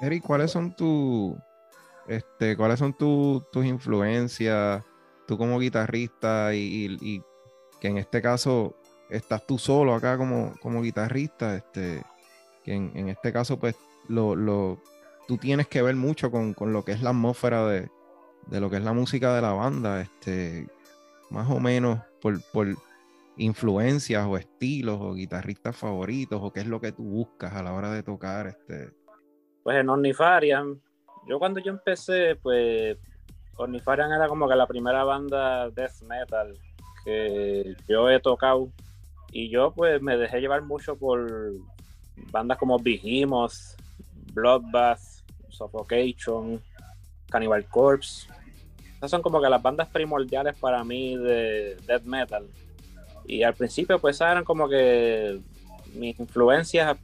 Eric, 0.00 0.22
¿cuáles 0.24 0.50
son 0.50 0.74
tus 0.74 1.34
este, 2.06 2.56
cuáles 2.56 2.78
son 2.78 2.92
tu- 2.92 3.42
tus 3.50 3.64
influencias, 3.64 4.82
tú 5.26 5.38
como 5.38 5.58
guitarrista 5.58 6.54
y 6.54 7.22
que 7.80 7.88
en 7.88 7.98
este 7.98 8.20
caso 8.20 8.74
estás 9.08 9.46
tú 9.46 9.58
solo 9.58 9.94
acá 9.94 10.16
como, 10.18 10.54
como 10.60 10.82
guitarrista, 10.82 11.54
este, 11.56 12.02
que 12.62 12.74
en, 12.74 12.92
en 12.94 13.08
este 13.08 13.32
caso 13.32 13.58
pues 13.58 13.76
lo, 14.08 14.34
lo- 14.36 14.78
tú 15.26 15.36
tienes 15.38 15.68
que 15.68 15.82
ver 15.82 15.96
mucho 15.96 16.30
con, 16.30 16.54
con 16.54 16.72
lo 16.72 16.84
que 16.84 16.92
es 16.92 17.02
la 17.02 17.10
atmósfera 17.10 17.66
de, 17.66 17.88
de 18.46 18.60
lo 18.60 18.70
que 18.70 18.76
es 18.76 18.82
la 18.82 18.92
música 18.92 19.34
de 19.34 19.42
la 19.42 19.52
banda, 19.52 20.00
este, 20.00 20.68
más 21.30 21.50
o 21.50 21.60
menos 21.60 22.00
por, 22.20 22.40
por 22.52 22.68
influencias 23.36 24.26
o 24.26 24.36
estilos 24.36 24.98
o 25.00 25.14
guitarristas 25.14 25.76
favoritos 25.76 26.40
o 26.42 26.52
qué 26.52 26.60
es 26.60 26.66
lo 26.66 26.80
que 26.80 26.92
tú 26.92 27.02
buscas 27.02 27.52
a 27.54 27.62
la 27.62 27.72
hora 27.72 27.90
de 27.90 28.02
tocar, 28.02 28.46
este. 28.46 28.90
Pues 29.62 29.78
en 29.78 29.88
Ornifarian, 29.88 30.80
yo 31.26 31.38
cuando 31.38 31.60
yo 31.60 31.72
empecé, 31.72 32.36
pues 32.36 32.98
Ornifarian 33.56 34.12
era 34.12 34.28
como 34.28 34.48
que 34.48 34.56
la 34.56 34.66
primera 34.66 35.04
banda 35.04 35.70
death 35.70 36.02
metal 36.02 36.54
que 37.04 37.74
yo 37.88 38.10
he 38.10 38.20
tocado. 38.20 38.68
Y 39.32 39.50
yo 39.50 39.72
pues 39.72 40.00
me 40.00 40.16
dejé 40.16 40.40
llevar 40.40 40.62
mucho 40.62 40.96
por 40.96 41.28
bandas 42.30 42.56
como 42.58 42.78
Behemoth, 42.78 43.52
Bloodbath, 44.32 45.00
Suffocation, 45.54 46.60
Cannibal 47.30 47.64
Corpse. 47.66 48.28
Esas 48.96 49.10
son 49.10 49.22
como 49.22 49.40
que 49.40 49.48
las 49.48 49.62
bandas 49.62 49.88
primordiales 49.88 50.56
para 50.58 50.82
mí 50.84 51.16
de 51.16 51.76
death 51.86 52.04
metal. 52.04 52.46
Y 53.26 53.42
al 53.42 53.54
principio 53.54 53.98
pues 53.98 54.20
eran 54.20 54.44
como 54.44 54.68
que 54.68 55.40
mis 55.94 56.18
influencias 56.18 56.96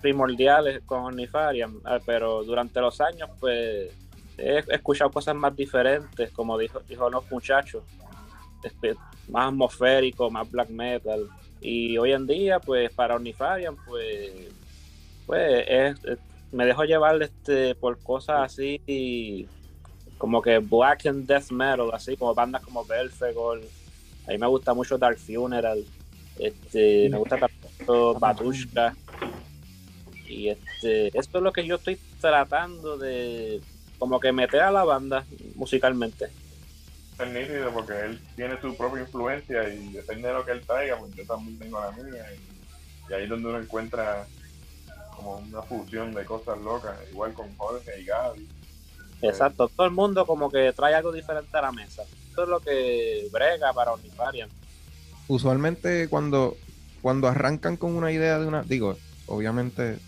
primordiales 0.00 0.82
con 0.86 1.00
Ornifarian, 1.00 1.74
ah, 1.84 1.98
pero 2.04 2.44
durante 2.44 2.80
los 2.80 3.00
años 3.00 3.28
pues 3.40 3.90
he 4.36 4.62
escuchado 4.68 5.10
cosas 5.10 5.34
más 5.34 5.56
diferentes, 5.56 6.30
como 6.30 6.56
dijo, 6.56 6.78
dijo 6.88 7.10
los 7.10 7.28
muchachos, 7.30 7.82
espe- 8.62 8.96
más 9.28 9.48
atmosférico, 9.48 10.30
más 10.30 10.48
black 10.50 10.68
metal. 10.70 11.28
Y 11.60 11.98
hoy 11.98 12.12
en 12.12 12.24
día, 12.26 12.60
pues 12.60 12.92
para 12.92 13.16
Ornifarian, 13.16 13.74
pues, 13.84 14.30
pues 15.26 15.64
es- 15.66 16.04
es- 16.04 16.18
me 16.52 16.66
dejo 16.66 16.84
llevar 16.84 17.22
este, 17.22 17.74
por 17.74 17.98
cosas 17.98 18.40
así 18.42 19.48
como 20.18 20.42
que 20.42 20.58
black 20.58 21.06
and 21.06 21.26
death 21.26 21.50
metal, 21.50 21.90
así 21.92 22.16
como 22.16 22.34
bandas 22.34 22.62
como 22.62 22.84
Belfegor. 22.84 23.60
A 24.26 24.30
mí 24.32 24.38
me 24.38 24.46
gusta 24.46 24.74
mucho 24.74 24.98
Dark 24.98 25.18
Funeral. 25.18 25.84
Este, 26.38 27.08
me 27.08 27.18
gusta 27.18 27.38
tanto 27.38 28.14
Batushka. 28.14 28.94
Y 30.26 30.48
este, 30.48 31.16
esto 31.18 31.38
es 31.38 31.44
lo 31.44 31.52
que 31.52 31.66
yo 31.66 31.76
estoy 31.76 31.98
tratando 32.20 32.98
de 32.98 33.60
como 33.98 34.20
que 34.20 34.32
meter 34.32 34.60
a 34.60 34.70
la 34.70 34.84
banda 34.84 35.24
musicalmente. 35.54 36.26
Es 37.18 37.28
nítido 37.28 37.72
porque 37.72 37.92
él 37.92 38.20
tiene 38.36 38.60
su 38.60 38.76
propia 38.76 39.02
influencia 39.02 39.68
y 39.68 39.92
depende 39.92 40.28
de 40.28 40.34
lo 40.34 40.44
que 40.44 40.52
él 40.52 40.60
traiga, 40.66 40.98
pues 40.98 41.14
yo 41.14 41.24
también 41.24 41.58
tengo 41.58 41.80
la 41.80 41.90
mía. 41.92 42.24
Y, 42.32 43.10
y 43.10 43.14
ahí 43.14 43.24
es 43.24 43.28
donde 43.28 43.48
uno 43.48 43.60
encuentra 43.60 44.26
como 45.18 45.36
una 45.38 45.62
fusión 45.62 46.14
de 46.14 46.24
cosas 46.24 46.58
locas, 46.60 46.96
igual 47.10 47.32
con 47.34 47.46
Jorge 47.56 48.00
y 48.00 48.04
Gaby. 48.04 48.48
Exacto, 49.22 49.68
todo 49.68 49.86
el 49.86 49.92
mundo 49.92 50.24
como 50.26 50.48
que 50.50 50.72
trae 50.72 50.94
algo 50.94 51.10
diferente 51.12 51.56
a 51.56 51.62
la 51.62 51.72
mesa. 51.72 52.02
Esto 52.30 52.44
es 52.44 52.48
lo 52.48 52.60
que 52.60 53.28
brega 53.32 53.72
para 53.72 53.92
Ornifarian. 53.92 54.48
usualmente 55.26 56.08
cuando, 56.08 56.56
cuando 57.02 57.26
arrancan 57.28 57.76
con 57.76 57.94
una 57.96 58.12
idea 58.12 58.38
de 58.38 58.46
una, 58.46 58.62
digo, 58.62 58.96
obviamente 59.26 59.98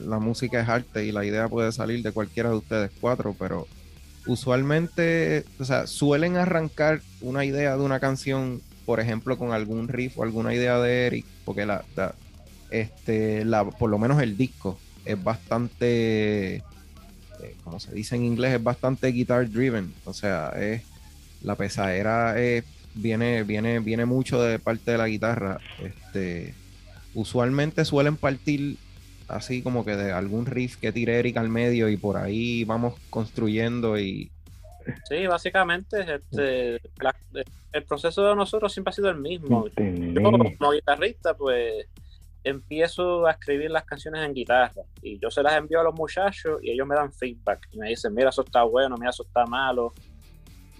la 0.00 0.18
música 0.18 0.60
es 0.60 0.68
arte 0.68 1.04
y 1.04 1.12
la 1.12 1.24
idea 1.24 1.48
puede 1.48 1.72
salir 1.72 2.02
de 2.02 2.12
cualquiera 2.12 2.50
de 2.50 2.56
ustedes 2.56 2.90
cuatro, 3.00 3.34
pero 3.38 3.66
usualmente, 4.26 5.44
o 5.58 5.64
sea, 5.64 5.86
suelen 5.86 6.36
arrancar 6.36 7.00
una 7.22 7.44
idea 7.44 7.76
de 7.76 7.82
una 7.82 8.00
canción 8.00 8.60
por 8.84 8.98
ejemplo, 8.98 9.38
con 9.38 9.52
algún 9.52 9.86
riff 9.86 10.18
o 10.18 10.24
alguna 10.24 10.52
idea 10.54 10.76
de 10.80 11.06
Eric, 11.06 11.24
porque 11.44 11.64
la, 11.66 11.84
la- 11.94 12.16
este, 12.72 13.44
la, 13.44 13.64
por 13.64 13.90
lo 13.90 13.98
menos 13.98 14.20
el 14.22 14.36
disco 14.36 14.78
es 15.04 15.22
bastante, 15.22 16.56
eh, 16.56 16.62
como 17.64 17.78
se 17.80 17.92
dice 17.94 18.16
en 18.16 18.24
inglés, 18.24 18.54
es 18.54 18.62
bastante 18.62 19.08
guitar 19.08 19.50
driven. 19.50 19.92
O 20.04 20.12
sea, 20.12 20.50
es 20.50 20.82
la 21.42 21.56
pesadera 21.56 22.40
es, 22.40 22.64
viene, 22.94 23.42
viene, 23.42 23.80
viene 23.80 24.04
mucho 24.06 24.40
de 24.42 24.58
parte 24.58 24.92
de 24.92 24.98
la 24.98 25.08
guitarra. 25.08 25.58
Este, 25.82 26.54
usualmente 27.14 27.84
suelen 27.84 28.16
partir 28.16 28.76
así 29.28 29.62
como 29.62 29.84
que 29.84 29.96
de 29.96 30.12
algún 30.12 30.46
riff 30.46 30.76
que 30.76 30.92
tire 30.92 31.18
Eric 31.18 31.36
al 31.38 31.48
medio 31.48 31.88
y 31.88 31.96
por 31.96 32.16
ahí 32.18 32.64
vamos 32.64 32.94
construyendo 33.10 33.98
y 33.98 34.30
Sí, 35.08 35.26
básicamente 35.28 36.00
este, 36.00 36.80
la- 37.00 37.14
el 37.72 37.84
proceso 37.84 38.26
de 38.28 38.34
nosotros 38.34 38.72
siempre 38.72 38.90
ha 38.90 38.94
sido 38.94 39.08
el 39.10 39.16
mismo. 39.18 39.66
Yo 39.76 40.22
como 40.58 40.72
guitarrista, 40.72 41.34
pues 41.34 41.86
empiezo 42.44 43.26
a 43.26 43.32
escribir 43.32 43.70
las 43.70 43.84
canciones 43.84 44.24
en 44.24 44.34
guitarra 44.34 44.82
y 45.00 45.18
yo 45.18 45.30
se 45.30 45.42
las 45.42 45.54
envío 45.54 45.80
a 45.80 45.84
los 45.84 45.94
muchachos 45.94 46.58
y 46.62 46.70
ellos 46.70 46.86
me 46.86 46.94
dan 46.94 47.12
feedback 47.12 47.68
y 47.72 47.78
me 47.78 47.88
dicen, 47.88 48.14
mira, 48.14 48.30
eso 48.30 48.42
está 48.42 48.64
bueno, 48.64 48.96
mira, 48.96 49.10
eso 49.10 49.22
está 49.22 49.46
malo 49.46 49.92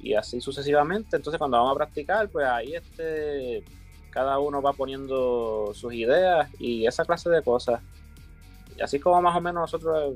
y 0.02 0.14
así 0.14 0.40
sucesivamente. 0.40 1.16
Entonces 1.16 1.38
cuando 1.38 1.58
vamos 1.58 1.72
a 1.72 1.76
practicar, 1.76 2.28
pues 2.28 2.46
ahí 2.46 2.74
este, 2.74 3.62
cada 4.10 4.38
uno 4.38 4.60
va 4.60 4.72
poniendo 4.72 5.72
sus 5.74 5.92
ideas 5.94 6.48
y 6.58 6.86
esa 6.86 7.04
clase 7.04 7.30
de 7.30 7.42
cosas. 7.42 7.80
Y 8.76 8.82
así 8.82 8.98
como 8.98 9.22
más 9.22 9.36
o 9.36 9.40
menos 9.40 9.62
nosotros 9.62 10.14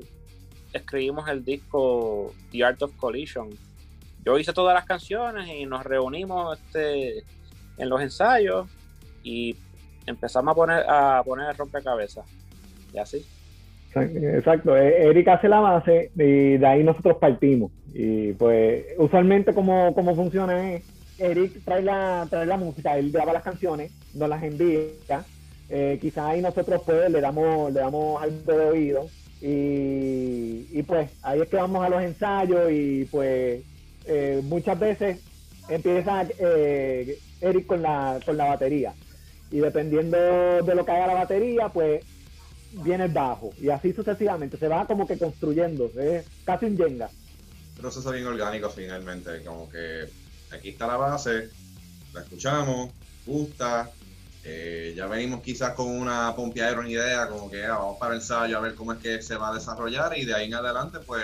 escribimos 0.73 1.27
el 1.29 1.45
disco 1.45 2.33
The 2.51 2.63
Art 2.63 2.81
of 2.81 2.95
Collision. 2.97 3.49
Yo 4.25 4.37
hice 4.37 4.51
todas 4.51 4.75
las 4.75 4.85
canciones 4.85 5.47
y 5.47 5.65
nos 5.65 5.85
reunimos 5.85 6.59
este, 6.59 7.23
en 7.77 7.89
los 7.89 8.01
ensayos 8.01 8.67
y 9.23 9.55
empezamos 10.07 10.51
a 10.51 10.55
poner 10.55 10.83
a 10.89 11.21
poner 11.23 11.49
el 11.49 11.57
rompecabezas. 11.57 12.25
Y 12.93 12.97
así. 12.97 13.25
Exacto, 13.95 14.75
eh, 14.75 15.07
Eric 15.09 15.27
hace 15.27 15.49
la 15.49 15.59
base 15.59 16.11
y 16.15 16.57
de 16.57 16.67
ahí 16.67 16.83
nosotros 16.83 17.17
partimos. 17.17 17.71
Y 17.93 18.33
pues 18.33 18.85
usualmente 18.97 19.53
como, 19.53 19.93
como 19.93 20.15
funciona 20.15 20.73
es, 20.73 20.83
Eric 21.17 21.63
trae 21.63 21.81
la, 21.81 22.27
trae 22.29 22.45
la 22.45 22.57
música, 22.57 22.97
él 22.97 23.11
graba 23.11 23.33
las 23.33 23.43
canciones, 23.43 23.91
nos 24.13 24.29
las 24.29 24.43
envía, 24.43 25.23
eh, 25.69 25.97
quizás 25.99 26.25
ahí 26.25 26.41
nosotros 26.41 26.81
pues 26.85 27.09
le 27.09 27.21
damos, 27.21 27.73
le 27.73 27.79
damos 27.79 28.21
algo 28.21 28.53
de 28.53 28.65
oído 28.65 29.07
y, 29.41 30.67
y, 30.71 30.83
pues 30.83 31.09
ahí 31.23 31.41
es 31.41 31.49
que 31.49 31.57
vamos 31.57 31.83
a 31.83 31.89
los 31.89 32.03
ensayos 32.03 32.71
y 32.71 33.05
pues 33.05 33.61
eh, 34.05 34.41
muchas 34.43 34.79
veces 34.79 35.19
empieza 35.69 36.25
eh, 36.39 37.17
Eric 37.41 37.65
con 37.65 37.81
la, 37.81 38.19
con 38.25 38.37
la 38.37 38.45
batería 38.45 38.93
y 39.51 39.59
dependiendo 39.59 40.17
de 40.17 40.75
lo 40.75 40.85
que 40.85 40.91
haga 40.91 41.07
la 41.07 41.13
batería 41.13 41.69
pues 41.69 42.03
viene 42.83 43.05
el 43.05 43.11
bajo. 43.11 43.53
Y 43.61 43.69
así 43.69 43.93
sucesivamente. 43.93 44.57
Se 44.57 44.67
va 44.67 44.85
como 44.85 45.07
que 45.07 45.17
construyendo. 45.17 45.91
Es 45.97 46.25
casi 46.45 46.65
un 46.65 46.77
Jenga. 46.77 47.09
Un 47.75 47.81
proceso 47.81 48.11
bien 48.11 48.25
orgánico 48.25 48.69
finalmente, 48.69 49.43
como 49.43 49.69
que 49.69 50.09
aquí 50.51 50.69
está 50.69 50.87
la 50.87 50.97
base, 50.97 51.49
la 52.13 52.21
escuchamos, 52.21 52.91
gusta, 53.25 53.91
eh, 54.43 54.93
ya 54.95 55.05
venimos 55.07 55.41
quizás 55.41 55.73
con 55.73 55.87
una 55.87 56.35
pompeadera, 56.35 56.79
una 56.79 56.89
idea, 56.89 57.27
como 57.27 57.51
que 57.51 57.65
ah, 57.65 57.77
vamos 57.77 57.97
para 57.99 58.13
el 58.13 58.21
ensayo 58.21 58.57
a 58.57 58.61
ver 58.61 58.75
cómo 58.75 58.93
es 58.93 58.99
que 58.99 59.21
se 59.21 59.35
va 59.35 59.49
a 59.49 59.53
desarrollar 59.53 60.17
y 60.17 60.25
de 60.25 60.33
ahí 60.33 60.45
en 60.47 60.55
adelante 60.55 60.99
pues 61.05 61.23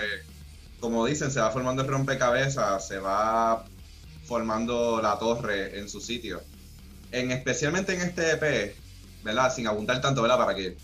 como 0.84 1.06
dicen, 1.06 1.30
se 1.30 1.40
va 1.40 1.50
formando 1.50 1.82
el 1.82 1.88
rompecabezas, 1.88 2.86
se 2.86 2.98
va 2.98 3.64
formando 4.26 5.00
la 5.00 5.18
torre 5.18 5.78
en 5.78 5.88
su 5.88 5.98
sitio. 5.98 6.42
En, 7.14 7.30
especialmente 7.30 7.94
en 7.94 8.00
este 8.00 8.32
EP, 8.32 8.74
¿verdad? 9.22 9.54
Sin 9.54 9.66
abundar 9.66 10.00
tanto, 10.00 10.22
¿verdad? 10.22 10.38
Para 10.38 10.54
que 10.54 10.76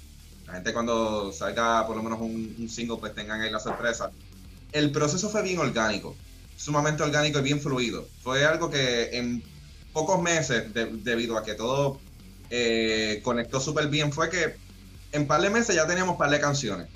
la 0.47 0.55
gente 0.55 0.73
cuando 0.73 1.33
salga 1.33 1.87
por 1.87 1.97
lo 1.97 2.03
menos 2.03 2.21
un, 2.21 2.55
un 2.59 2.69
single 2.69 2.99
pues 2.99 3.15
tengan 3.15 3.41
ahí 3.41 3.51
la 3.51 3.61
sorpresa. 3.61 4.11
El 4.73 4.91
proceso 4.93 5.29
fue 5.29 5.43
bien 5.43 5.59
orgánico, 5.59 6.15
sumamente 6.57 7.03
orgánico 7.03 7.39
y 7.41 7.43
bien 7.43 7.61
fluido. 7.61 8.07
Fue 8.23 8.45
algo 8.45 8.71
que 8.71 9.11
en 9.17 9.43
pocos 9.93 10.23
meses, 10.23 10.73
de- 10.73 10.87
debido 11.03 11.37
a 11.37 11.45
que 11.45 11.55
todo 11.55 12.01
eh, 12.51 13.21
conectó 13.25 13.61
súper 13.61 13.89
bien, 13.89 14.13
fue 14.13 14.31
que 14.31 14.57
en 15.13 15.27
par 15.27 15.41
de 15.43 15.51
meses 15.51 15.75
ya 15.75 15.87
teníamos 15.87 16.17
par 16.17 16.31
de 16.31 16.41
canciones. 16.41 16.89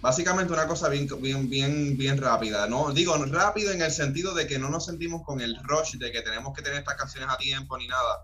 Básicamente 0.00 0.52
una 0.52 0.66
cosa 0.66 0.88
bien, 0.88 1.08
bien, 1.20 1.48
bien, 1.48 1.96
bien 1.96 2.18
rápida. 2.18 2.66
No 2.66 2.92
digo 2.92 3.16
rápido 3.26 3.72
en 3.72 3.80
el 3.80 3.90
sentido 3.90 4.34
de 4.34 4.46
que 4.46 4.58
no 4.58 4.68
nos 4.68 4.84
sentimos 4.84 5.22
con 5.22 5.40
el 5.40 5.56
rush 5.62 5.94
de 5.96 6.12
que 6.12 6.20
tenemos 6.20 6.54
que 6.54 6.62
tener 6.62 6.80
estas 6.80 6.96
canciones 6.96 7.30
a 7.30 7.38
tiempo 7.38 7.78
ni 7.78 7.86
nada. 7.88 8.20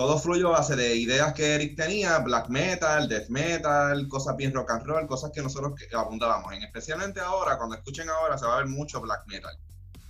Todo 0.00 0.18
fluyó 0.18 0.48
a 0.48 0.60
base 0.60 0.76
de 0.76 0.96
ideas 0.96 1.34
que 1.34 1.56
Eric 1.56 1.76
tenía, 1.76 2.20
black 2.20 2.48
metal, 2.48 3.06
death 3.06 3.28
metal, 3.28 4.08
cosas 4.08 4.34
bien 4.34 4.54
rock 4.54 4.70
and 4.70 4.86
roll, 4.86 5.06
cosas 5.06 5.30
que 5.30 5.42
nosotros 5.42 5.74
abundábamos. 5.92 6.54
En 6.54 6.62
especialmente 6.62 7.20
ahora, 7.20 7.58
cuando 7.58 7.76
escuchen 7.76 8.08
ahora, 8.08 8.38
se 8.38 8.46
va 8.46 8.54
a 8.54 8.56
ver 8.60 8.66
mucho 8.66 8.98
black 9.02 9.26
metal. 9.26 9.54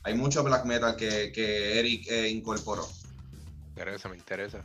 Hay 0.05 0.15
mucho 0.15 0.45
black 0.45 0.65
metal 0.65 0.95
que, 0.95 1.33
que 1.33 1.81
Eric 1.81 2.07
eh, 2.09 2.29
incorporó. 2.29 2.87
Me 3.65 3.69
interesa, 3.71 4.09
me 4.09 4.17
interesa. 4.17 4.59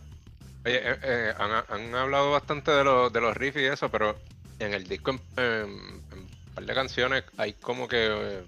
Oye, 0.64 0.92
eh, 0.92 1.00
eh, 1.02 1.34
han, 1.40 1.64
han 1.70 1.96
hablado 1.96 2.30
bastante 2.30 2.70
de, 2.70 2.84
los 2.84 3.12
de 3.12 3.20
los 3.20 3.36
riffs 3.36 3.60
y 3.60 3.66
eso, 3.66 3.90
pero 3.90 4.16
en 4.60 4.76
el 4.76 4.88
disco, 4.88 5.10
en 5.10 5.72
un 5.72 6.54
par 6.54 6.66
de 6.66 6.74
canciones, 6.76 7.24
hay 7.38 7.54
como 7.54 7.88
que 7.88 8.10
eh, 8.12 8.44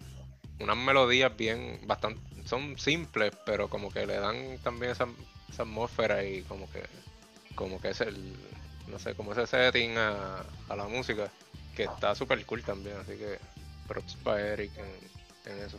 unas 0.60 0.78
melodías 0.78 1.36
bien, 1.36 1.80
bastante, 1.88 2.22
son 2.46 2.78
simples, 2.78 3.34
pero 3.48 3.68
como 3.68 3.90
que 3.90 4.06
le 4.06 4.20
dan 4.20 4.60
también 4.60 4.92
esa, 4.92 5.08
esa 5.50 5.64
atmósfera 5.64 6.24
y 6.24 6.44
como 6.44 6.70
que, 6.70 6.84
como 7.56 7.82
que 7.82 7.90
es 7.90 8.02
el, 8.02 8.36
no 8.88 9.00
sé, 9.00 9.16
como 9.16 9.34
ese 9.34 9.48
setting 9.48 9.98
a, 9.98 10.44
la 10.76 10.88
música, 10.88 11.30
que 11.76 11.84
está 11.84 12.16
súper 12.16 12.46
cool 12.46 12.64
también, 12.64 12.98
así 12.98 13.18
que 13.18 13.40
props 13.88 14.16
para 14.24 14.42
Eric 14.54 14.72
en, 14.78 15.52
en 15.52 15.60
eso. 15.66 15.78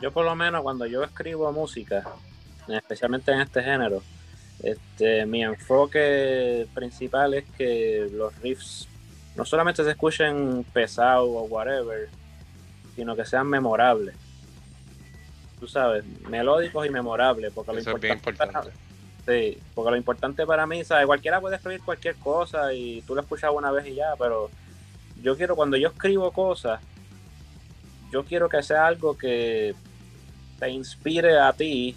Yo 0.00 0.12
por 0.12 0.24
lo 0.24 0.34
menos 0.34 0.62
cuando 0.62 0.86
yo 0.86 1.02
escribo 1.02 1.52
música, 1.52 2.04
especialmente 2.68 3.32
en 3.32 3.40
este 3.40 3.62
género, 3.62 4.02
este, 4.62 5.24
mi 5.26 5.44
enfoque 5.44 6.66
principal 6.74 7.34
es 7.34 7.44
que 7.56 8.08
los 8.12 8.34
riffs 8.40 8.88
no 9.36 9.44
solamente 9.44 9.84
se 9.84 9.90
escuchen 9.90 10.64
pesados 10.72 11.28
o 11.28 11.42
whatever, 11.42 12.08
sino 12.96 13.14
que 13.14 13.24
sean 13.24 13.46
memorables. 13.46 14.16
Tú 15.58 15.66
sabes, 15.66 16.04
melódicos 16.28 16.86
y 16.86 16.90
memorables, 16.90 17.52
porque 17.52 17.72
lo 17.72 17.78
Eso 17.78 17.90
es 17.96 18.00
bien 18.00 18.14
importante, 18.14 18.52
para- 18.52 18.66
importante. 18.66 18.88
Sí, 19.26 19.58
porque 19.74 19.90
lo 19.90 19.96
importante 19.96 20.46
para 20.46 20.66
mí, 20.66 20.84
¿sabes? 20.84 21.04
Cualquiera 21.06 21.40
puede 21.40 21.56
escribir 21.56 21.82
cualquier 21.82 22.16
cosa 22.16 22.72
y 22.72 23.02
tú 23.02 23.14
lo 23.14 23.20
escuchas 23.20 23.50
una 23.54 23.70
vez 23.70 23.86
y 23.86 23.94
ya, 23.94 24.14
pero 24.18 24.50
yo 25.22 25.36
quiero, 25.36 25.54
cuando 25.54 25.76
yo 25.76 25.88
escribo 25.88 26.30
cosas, 26.32 26.80
yo 28.10 28.24
quiero 28.24 28.48
que 28.48 28.62
sea 28.62 28.86
algo 28.86 29.18
que 29.18 29.74
te 30.58 30.70
inspire 30.70 31.38
a 31.38 31.52
ti 31.52 31.94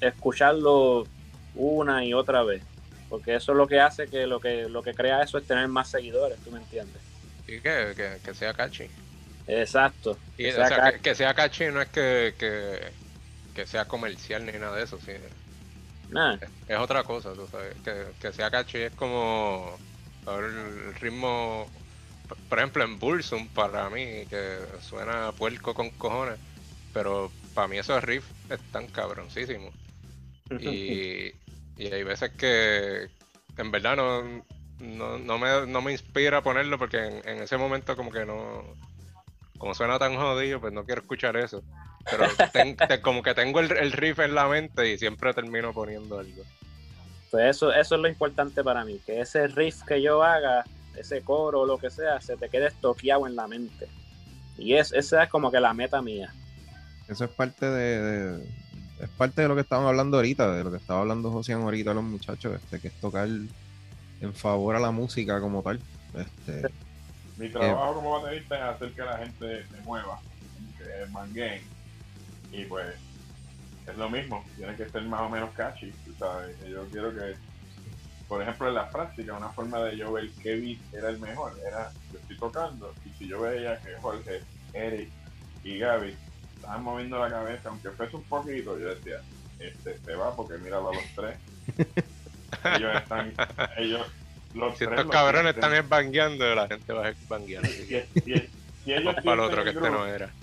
escucharlo 0.00 1.06
una 1.54 2.04
y 2.04 2.12
otra 2.14 2.42
vez. 2.42 2.62
Porque 3.08 3.34
eso 3.36 3.52
es 3.52 3.58
lo 3.58 3.66
que 3.66 3.80
hace 3.80 4.08
que 4.08 4.26
lo 4.26 4.38
que 4.38 4.68
lo 4.68 4.82
que 4.82 4.92
crea 4.94 5.22
eso 5.22 5.38
es 5.38 5.46
tener 5.46 5.66
más 5.68 5.88
seguidores, 5.88 6.38
¿tú 6.40 6.50
me 6.50 6.58
entiendes? 6.58 7.00
Y 7.46 7.60
que, 7.60 7.94
que, 7.96 8.18
que 8.22 8.34
sea 8.34 8.52
catchy. 8.52 8.88
Exacto. 9.48 10.16
Y, 10.36 10.44
Que 10.44 10.48
o 10.50 10.52
sea 10.54 10.66
sea, 10.68 10.76
ca- 10.78 10.92
que, 10.92 11.00
que 11.00 11.14
sea 11.14 11.34
catchy 11.34 11.66
no 11.66 11.82
es 11.82 11.88
que, 11.88 12.34
que, 12.38 12.80
que 13.54 13.66
sea 13.66 13.86
comercial 13.86 14.46
ni 14.46 14.52
nada 14.52 14.76
de 14.76 14.84
eso, 14.84 14.98
sí. 15.00 15.12
Nah, 16.10 16.36
Es, 16.40 16.48
es 16.68 16.78
otra 16.78 17.02
cosa, 17.04 17.32
tú 17.34 17.46
sabes. 17.50 17.74
Que, 17.84 18.06
que 18.20 18.32
sea 18.32 18.50
catchy 18.50 18.78
es 18.78 18.92
como 18.92 19.76
a 20.26 20.32
ver, 20.36 20.44
el 20.44 20.94
ritmo, 20.96 21.66
por 22.48 22.58
ejemplo, 22.58 22.84
en 22.84 22.98
Bullsum, 22.98 23.48
para 23.48 23.88
mí, 23.90 24.26
que 24.28 24.58
suena 24.80 25.32
puerco 25.32 25.74
con 25.74 25.90
cojones, 25.90 26.38
pero 26.92 27.30
para 27.54 27.68
mí 27.68 27.78
esos 27.78 28.02
riffs 28.04 28.28
están 28.50 28.86
cabroncísimos. 28.88 29.72
Y, 30.60 31.28
y 31.76 31.92
hay 31.92 32.02
veces 32.02 32.30
que 32.32 33.08
en 33.56 33.70
verdad 33.70 33.96
no, 33.96 34.22
no, 34.80 35.18
no 35.18 35.38
me, 35.38 35.66
no 35.66 35.82
me 35.82 35.92
inspira 35.92 36.42
ponerlo 36.42 36.78
porque 36.78 36.98
en, 36.98 37.28
en 37.28 37.42
ese 37.42 37.56
momento 37.56 37.96
como 37.96 38.10
que 38.10 38.24
no, 38.24 38.64
como 39.58 39.74
suena 39.74 39.98
tan 39.98 40.16
jodido, 40.16 40.60
pues 40.60 40.72
no 40.72 40.84
quiero 40.84 41.02
escuchar 41.02 41.36
eso. 41.36 41.62
Pero 42.10 42.24
ten- 42.52 42.76
te- 42.76 43.00
como 43.02 43.22
que 43.22 43.34
tengo 43.34 43.60
el, 43.60 43.70
el 43.76 43.92
riff 43.92 44.18
en 44.20 44.34
la 44.34 44.48
mente 44.48 44.90
y 44.92 44.98
siempre 44.98 45.34
termino 45.34 45.72
poniendo 45.72 46.18
algo. 46.18 46.42
Pues 47.30 47.56
eso, 47.56 47.72
eso 47.72 47.94
es 47.96 48.00
lo 48.00 48.08
importante 48.08 48.64
para 48.64 48.84
mí, 48.84 49.00
que 49.04 49.20
ese 49.20 49.46
riff 49.48 49.82
que 49.82 50.00
yo 50.00 50.22
haga, 50.22 50.64
ese 50.96 51.20
coro 51.20 51.60
o 51.60 51.66
lo 51.66 51.76
que 51.78 51.90
sea, 51.90 52.20
se 52.20 52.36
te 52.38 52.48
quede 52.48 52.68
estoqueado 52.68 53.26
en 53.26 53.36
la 53.36 53.46
mente. 53.46 53.86
Y 54.56 54.74
es, 54.74 54.92
esa 54.92 55.24
es 55.24 55.28
como 55.28 55.50
que 55.50 55.60
la 55.60 55.74
meta 55.74 56.00
mía. 56.00 56.32
Eso 57.08 57.24
es 57.24 57.30
parte 57.30 57.66
de, 57.66 58.00
de- 58.02 58.44
es 59.00 59.08
parte 59.10 59.42
de 59.42 59.48
lo 59.48 59.54
que 59.54 59.60
estaban 59.60 59.86
hablando 59.86 60.16
ahorita, 60.16 60.50
de 60.52 60.64
lo 60.64 60.70
que 60.70 60.78
estaba 60.78 61.00
hablando 61.00 61.30
Josian 61.30 61.60
ahorita 61.62 61.92
los 61.94 62.02
muchachos, 62.02 62.56
este, 62.56 62.80
que 62.80 62.88
es 62.88 62.94
tocar 63.00 63.28
en 63.28 64.34
favor 64.34 64.74
a 64.74 64.80
la 64.80 64.90
música 64.90 65.40
como 65.40 65.62
tal. 65.62 65.78
Este, 66.14 66.68
Mi 67.38 67.48
trabajo 67.48 67.94
como 67.94 68.20
baterista 68.20 68.56
es 68.56 68.62
hacer 68.62 68.92
que 68.92 69.02
la 69.02 69.18
gente 69.18 69.64
se 69.64 69.80
mueva, 69.82 70.20
que 70.76 71.02
es 71.02 71.10
manguén. 71.10 71.62
Y 72.52 72.64
pues 72.64 72.96
es 73.86 73.96
lo 73.96 74.10
mismo, 74.10 74.44
tiene 74.56 74.74
que 74.76 74.88
ser 74.88 75.02
más 75.02 75.22
o 75.22 75.28
menos 75.28 75.50
catchy, 75.54 75.92
¿sabes? 76.18 76.56
Yo 76.68 76.86
quiero 76.88 77.14
que, 77.14 77.34
por 78.28 78.42
ejemplo, 78.42 78.68
en 78.68 78.74
la 78.74 78.90
práctica, 78.90 79.34
una 79.34 79.48
forma 79.50 79.78
de 79.80 79.96
yo 79.96 80.12
ver 80.12 80.28
qué 80.42 80.56
beat 80.56 80.78
era 80.92 81.08
el 81.08 81.18
mejor, 81.18 81.54
era, 81.66 81.90
yo 82.12 82.18
estoy 82.18 82.36
tocando, 82.36 82.92
y 83.06 83.10
si 83.18 83.28
yo 83.28 83.40
veía 83.40 83.78
que 83.80 83.94
Jorge, 83.96 84.42
Eric 84.74 85.10
y 85.64 85.78
Gaby 85.78 86.14
estaban 86.56 86.82
moviendo 86.82 87.18
la 87.18 87.30
cabeza, 87.30 87.68
aunque 87.70 87.90
fuese 87.90 88.16
un 88.16 88.24
poquito, 88.24 88.78
yo 88.78 88.88
decía, 88.94 89.20
este 89.58 89.98
se 89.98 90.14
va 90.14 90.34
porque 90.36 90.58
mira 90.58 90.78
a 90.78 90.80
los 90.80 90.96
tres. 91.14 91.38
ellos 92.76 92.96
están, 92.96 93.32
ellos, 93.76 94.06
los 94.58 94.76
Si 94.76 94.84
tres 94.84 95.00
estos 95.00 95.12
cabrones 95.12 95.54
están 95.56 95.88
bangueando, 95.88 96.54
la 96.54 96.66
gente 96.66 96.92
va 96.92 97.08
a 97.08 97.14
banguear. 97.28 97.64
Y- 97.64 98.58
si 98.84 98.92
ellos 98.92 99.14
para 99.22 99.34
el 99.34 99.40
otro 99.40 99.64
que 99.64 99.70
el 99.70 99.76
este 99.76 99.90
no 99.90 100.06
era. 100.06 100.34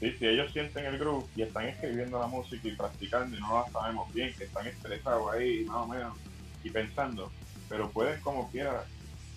Sí, 0.00 0.12
si 0.18 0.26
ellos 0.26 0.52
sienten 0.52 0.86
el 0.86 0.98
groove 0.98 1.28
y 1.34 1.42
están 1.42 1.66
escribiendo 1.66 2.18
la 2.18 2.26
música 2.26 2.66
y 2.66 2.76
practicando 2.76 3.36
y 3.36 3.40
no 3.40 3.60
la 3.60 3.70
sabemos 3.70 4.12
bien, 4.14 4.34
que 4.38 4.44
están 4.44 4.66
estresados 4.66 5.32
ahí 5.32 5.64
más 5.66 5.76
o 5.76 5.88
menos 5.88 6.18
y 6.62 6.70
pensando, 6.70 7.30
pero 7.68 7.90
pueden 7.92 8.20
como 8.20 8.50
quiera 8.50 8.86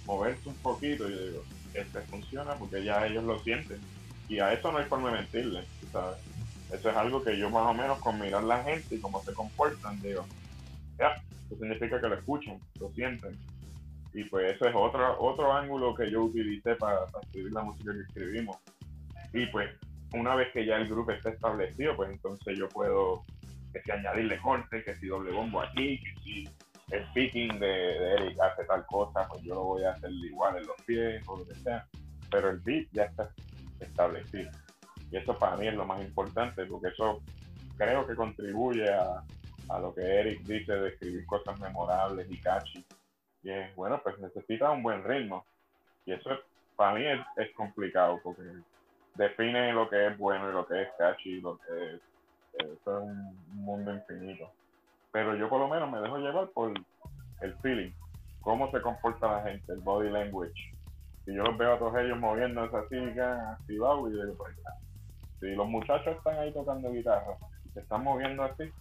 moverse 0.05 0.47
un 0.47 0.55
poquito 0.57 1.09
y 1.09 1.13
yo 1.13 1.25
digo, 1.27 1.45
este 1.73 2.01
funciona 2.03 2.57
porque 2.57 2.83
ya 2.83 3.05
ellos 3.05 3.23
lo 3.23 3.41
sienten 3.43 3.81
y 4.27 4.39
a 4.39 4.53
eso 4.53 4.71
no 4.71 4.77
hay 4.77 4.85
forma 4.85 5.11
de 5.11 5.19
mentirle, 5.19 5.67
¿sabes? 5.91 6.17
Eso 6.71 6.89
es 6.89 6.95
algo 6.95 7.23
que 7.23 7.37
yo 7.37 7.49
más 7.49 7.69
o 7.69 7.73
menos 7.73 7.99
con 7.99 8.19
mirar 8.19 8.43
la 8.43 8.63
gente 8.63 8.95
y 8.95 9.01
cómo 9.01 9.23
se 9.23 9.33
comportan, 9.33 10.01
digo, 10.01 10.25
ya, 10.97 11.09
eso 11.45 11.59
significa 11.59 11.99
que 11.99 12.07
lo 12.07 12.15
escuchan, 12.15 12.59
lo 12.79 12.89
sienten. 12.91 13.37
Y 14.13 14.23
pues 14.25 14.53
eso 14.53 14.67
es 14.67 14.75
otro, 14.75 15.19
otro 15.19 15.51
ángulo 15.51 15.95
que 15.95 16.09
yo 16.09 16.23
utilicé 16.23 16.75
para, 16.75 16.99
escribir 17.23 17.51
la 17.53 17.63
música 17.63 17.91
que 17.93 18.01
escribimos. 18.01 18.57
Y 19.33 19.45
pues 19.47 19.69
una 20.13 20.35
vez 20.35 20.51
que 20.53 20.65
ya 20.65 20.77
el 20.77 20.87
grupo 20.87 21.11
está 21.11 21.31
establecido, 21.31 21.95
pues 21.95 22.11
entonces 22.11 22.57
yo 22.57 22.69
puedo 22.69 23.25
que 23.73 23.81
si 23.81 23.91
añadirle 23.91 24.39
corte, 24.39 24.83
que 24.83 24.95
si 24.95 25.07
doble 25.07 25.31
bombo 25.31 25.61
aquí, 25.61 25.99
que 25.99 26.21
si 26.21 26.49
el 26.91 27.03
picking 27.13 27.59
de, 27.59 27.67
de 27.67 28.13
Eric 28.13 28.39
hace 28.39 28.65
tal 28.65 28.85
cosa, 28.85 29.27
pues 29.27 29.41
yo 29.43 29.55
lo 29.55 29.63
voy 29.63 29.83
a 29.83 29.93
hacer 29.93 30.11
igual 30.11 30.57
en 30.57 30.67
los 30.67 30.75
pies 30.85 31.23
o 31.27 31.37
lo 31.37 31.47
que 31.47 31.55
sea. 31.55 31.87
Pero 32.29 32.51
el 32.51 32.59
beat 32.59 32.87
ya 32.91 33.05
está 33.05 33.31
establecido. 33.79 34.51
Y 35.09 35.17
eso 35.17 35.37
para 35.37 35.57
mí 35.57 35.67
es 35.67 35.73
lo 35.73 35.85
más 35.85 36.01
importante, 36.01 36.65
porque 36.67 36.89
eso 36.89 37.23
creo 37.77 38.05
que 38.05 38.15
contribuye 38.15 38.87
a, 38.91 39.23
a 39.69 39.79
lo 39.79 39.93
que 39.93 40.01
Eric 40.01 40.43
dice 40.43 40.73
de 40.73 40.89
escribir 40.89 41.25
cosas 41.25 41.59
memorables 41.59 42.29
y 42.29 42.39
catchy. 42.39 42.85
Y 43.43 43.51
es, 43.51 43.75
bueno, 43.75 44.01
pues 44.03 44.19
necesita 44.19 44.71
un 44.71 44.83
buen 44.83 45.03
ritmo. 45.03 45.45
Y 46.05 46.13
eso 46.13 46.31
es- 46.33 46.41
para 46.75 46.95
mí 46.95 47.05
es, 47.05 47.19
es 47.37 47.53
complicado, 47.55 48.19
porque 48.23 48.41
define 49.15 49.73
lo 49.73 49.89
que 49.89 50.07
es 50.07 50.17
bueno 50.17 50.49
y 50.49 50.53
lo 50.53 50.65
que 50.67 50.81
es 50.83 50.89
catchy, 50.97 51.41
lo 51.41 51.57
que 51.59 51.95
es, 51.95 52.01
eh, 52.59 52.73
eso 52.79 52.99
es 52.99 53.03
un 53.05 53.45
mundo 53.65 53.93
infinito. 53.93 54.51
Pero 55.11 55.35
yo 55.37 55.49
por 55.49 55.59
lo 55.61 55.69
menos 55.69 55.91
me 55.91 56.01
dejo 56.01 56.17
llevar 56.19 56.49
por 56.51 56.73
el 57.41 57.57
feeling, 57.59 57.93
cómo 58.41 58.71
se 58.71 58.81
comporta 58.81 59.27
la 59.31 59.43
gente, 59.43 59.73
el 59.73 59.81
body 59.81 60.09
language. 60.11 60.53
Si 61.25 61.35
yo 61.35 61.43
los 61.43 61.57
veo 61.57 61.73
a 61.75 61.79
todos 61.79 61.95
ellos 61.97 62.19
moviéndose 62.19 62.75
así, 62.77 63.13
que 63.13 63.21
han 63.21 63.39
activado, 63.53 64.07
y 64.09 64.13
digo, 64.13 64.35
pues. 64.37 64.55
Si 65.39 65.47
los 65.55 65.67
muchachos 65.67 66.17
están 66.17 66.39
ahí 66.39 66.53
tocando 66.53 66.91
guitarra, 66.91 67.37
y 67.65 67.69
se 67.71 67.81
están 67.81 68.03
moviendo 68.03 68.43
así, 68.43 68.71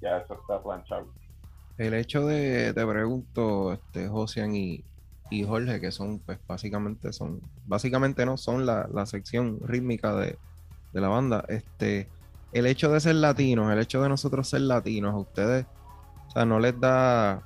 ya 0.00 0.18
eso 0.18 0.34
está 0.34 0.62
planchado. 0.62 1.14
El 1.78 1.94
hecho 1.94 2.26
de, 2.26 2.74
te 2.74 2.84
pregunto, 2.86 3.72
este, 3.72 4.08
Josian 4.08 4.54
y, 4.54 4.82
y 5.30 5.44
Jorge, 5.44 5.80
que 5.80 5.92
son, 5.92 6.18
pues 6.18 6.38
básicamente 6.46 7.12
son, 7.12 7.40
básicamente 7.66 8.26
no, 8.26 8.36
son 8.36 8.66
la, 8.66 8.88
la 8.92 9.06
sección 9.06 9.60
rítmica 9.64 10.14
de, 10.16 10.36
de 10.92 11.00
la 11.00 11.08
banda. 11.08 11.44
Este, 11.48 12.08
el 12.52 12.66
hecho 12.66 12.90
de 12.90 13.00
ser 13.00 13.14
latinos, 13.14 13.72
el 13.72 13.78
hecho 13.78 14.02
de 14.02 14.08
nosotros 14.08 14.48
ser 14.48 14.62
latinos, 14.62 15.14
a 15.14 15.18
ustedes, 15.18 15.66
o 16.28 16.30
sea, 16.32 16.44
no 16.44 16.58
les 16.58 16.78
da. 16.80 17.42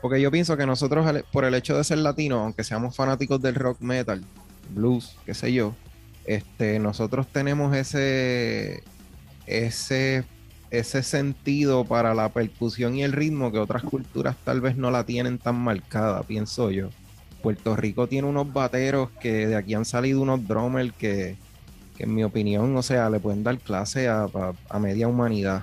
Porque 0.00 0.20
yo 0.20 0.30
pienso 0.30 0.56
que 0.56 0.66
nosotros, 0.66 1.06
por 1.32 1.44
el 1.44 1.54
hecho 1.54 1.76
de 1.76 1.84
ser 1.84 1.98
latinos, 1.98 2.40
aunque 2.40 2.64
seamos 2.64 2.96
fanáticos 2.96 3.40
del 3.40 3.54
rock 3.54 3.80
metal, 3.80 4.24
blues, 4.70 5.16
qué 5.26 5.34
sé 5.34 5.52
yo, 5.52 5.74
este, 6.24 6.78
nosotros 6.78 7.26
tenemos 7.26 7.74
ese, 7.76 8.82
ese 9.46 10.24
ese 10.78 11.02
sentido 11.02 11.84
para 11.84 12.14
la 12.14 12.28
percusión 12.28 12.94
y 12.96 13.02
el 13.02 13.12
ritmo 13.12 13.52
que 13.52 13.58
otras 13.58 13.82
culturas 13.82 14.36
tal 14.44 14.60
vez 14.60 14.76
no 14.76 14.90
la 14.90 15.04
tienen 15.04 15.38
tan 15.38 15.56
marcada, 15.56 16.22
pienso 16.22 16.70
yo. 16.70 16.88
Puerto 17.42 17.76
Rico 17.76 18.06
tiene 18.06 18.26
unos 18.28 18.52
bateros 18.52 19.10
que 19.20 19.46
de 19.46 19.56
aquí 19.56 19.74
han 19.74 19.84
salido 19.84 20.20
unos 20.22 20.46
drummers 20.48 20.92
que, 20.94 21.36
que 21.96 22.04
en 22.04 22.14
mi 22.14 22.24
opinión, 22.24 22.74
o 22.76 22.82
sea, 22.82 23.10
le 23.10 23.20
pueden 23.20 23.42
dar 23.44 23.58
clase 23.58 24.08
a, 24.08 24.26
a- 24.70 24.78
media 24.78 25.08
humanidad. 25.08 25.62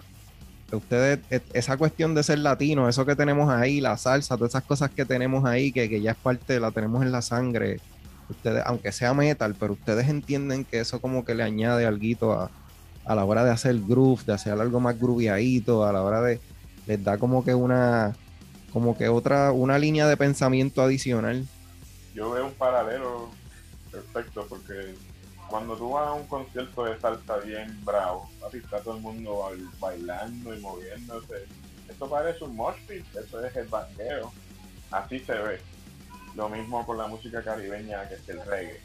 Ustedes, 0.72 1.20
esa 1.54 1.76
cuestión 1.78 2.16
de 2.16 2.24
ser 2.24 2.40
latino, 2.40 2.88
eso 2.88 3.06
que 3.06 3.16
tenemos 3.16 3.50
ahí, 3.52 3.82
la 3.82 3.98
salsa, 3.98 4.38
todas 4.38 4.52
esas 4.52 4.64
cosas 4.64 4.90
que 4.92 5.04
tenemos 5.06 5.44
ahí, 5.44 5.72
que, 5.72 5.90
que 5.90 6.02
ya 6.02 6.12
es 6.12 6.18
parte, 6.18 6.60
la 6.62 6.72
tenemos 6.72 7.02
en 7.04 7.12
la 7.12 7.22
sangre, 7.22 7.80
ustedes, 8.30 8.64
aunque 8.66 8.92
sea 8.94 9.14
metal, 9.14 9.54
pero 9.60 9.74
ustedes 9.74 10.08
entienden 10.08 10.64
que 10.64 10.80
eso 10.80 11.02
como 11.02 11.26
que 11.26 11.36
le 11.36 11.44
añade 11.44 11.86
algo 11.86 12.32
a, 12.34 12.50
a 13.06 13.16
la 13.16 13.26
hora 13.26 13.44
de 13.44 13.52
hacer 13.52 13.80
groove, 13.80 14.24
de 14.26 14.34
hacer 14.34 14.54
algo 14.54 14.80
más 14.80 15.00
grooveadito, 15.00 15.86
a 15.86 15.92
la 15.94 16.04
hora 16.04 16.22
de 16.22 16.40
les 16.88 17.04
da 17.04 17.18
como 17.18 17.44
que 17.44 17.54
una 17.54 18.16
como 18.72 18.98
que 18.98 19.10
otra 19.10 19.52
una 19.52 19.78
línea 19.78 20.08
de 20.08 20.18
pensamiento 20.18 20.82
adicional. 20.82 21.46
yo 22.16 22.32
veo 22.32 22.46
un 22.46 22.54
paralelo 22.54 23.30
perfecto 23.92 24.46
porque 24.48 24.96
cuando 25.50 25.76
tú 25.76 25.92
vas 25.92 26.08
a 26.08 26.14
un 26.14 26.26
concierto 26.28 26.86
de 26.86 26.98
salsa 27.00 27.38
bien 27.38 27.78
bravo, 27.84 28.30
papi, 28.40 28.60
está 28.60 28.80
todo 28.80 28.96
el 28.96 29.02
mundo 29.02 29.44
bail- 29.44 29.70
bailando 29.80 30.56
y 30.56 30.60
moviéndose. 30.62 31.46
Esto 31.90 32.10
parece 32.10 32.44
un 32.46 32.56
mosh 32.56 32.78
eso 32.90 33.46
es 33.46 33.56
el 33.58 33.68
banqueo. 33.68 34.32
Así 34.92 35.20
se 35.20 35.34
ve. 35.34 35.60
Lo 36.36 36.48
mismo 36.48 36.86
con 36.86 36.98
la 36.98 37.08
música 37.08 37.44
caribeña 37.44 38.08
que 38.08 38.16
es 38.16 38.30
el 38.30 38.42
reggae. 38.46 38.80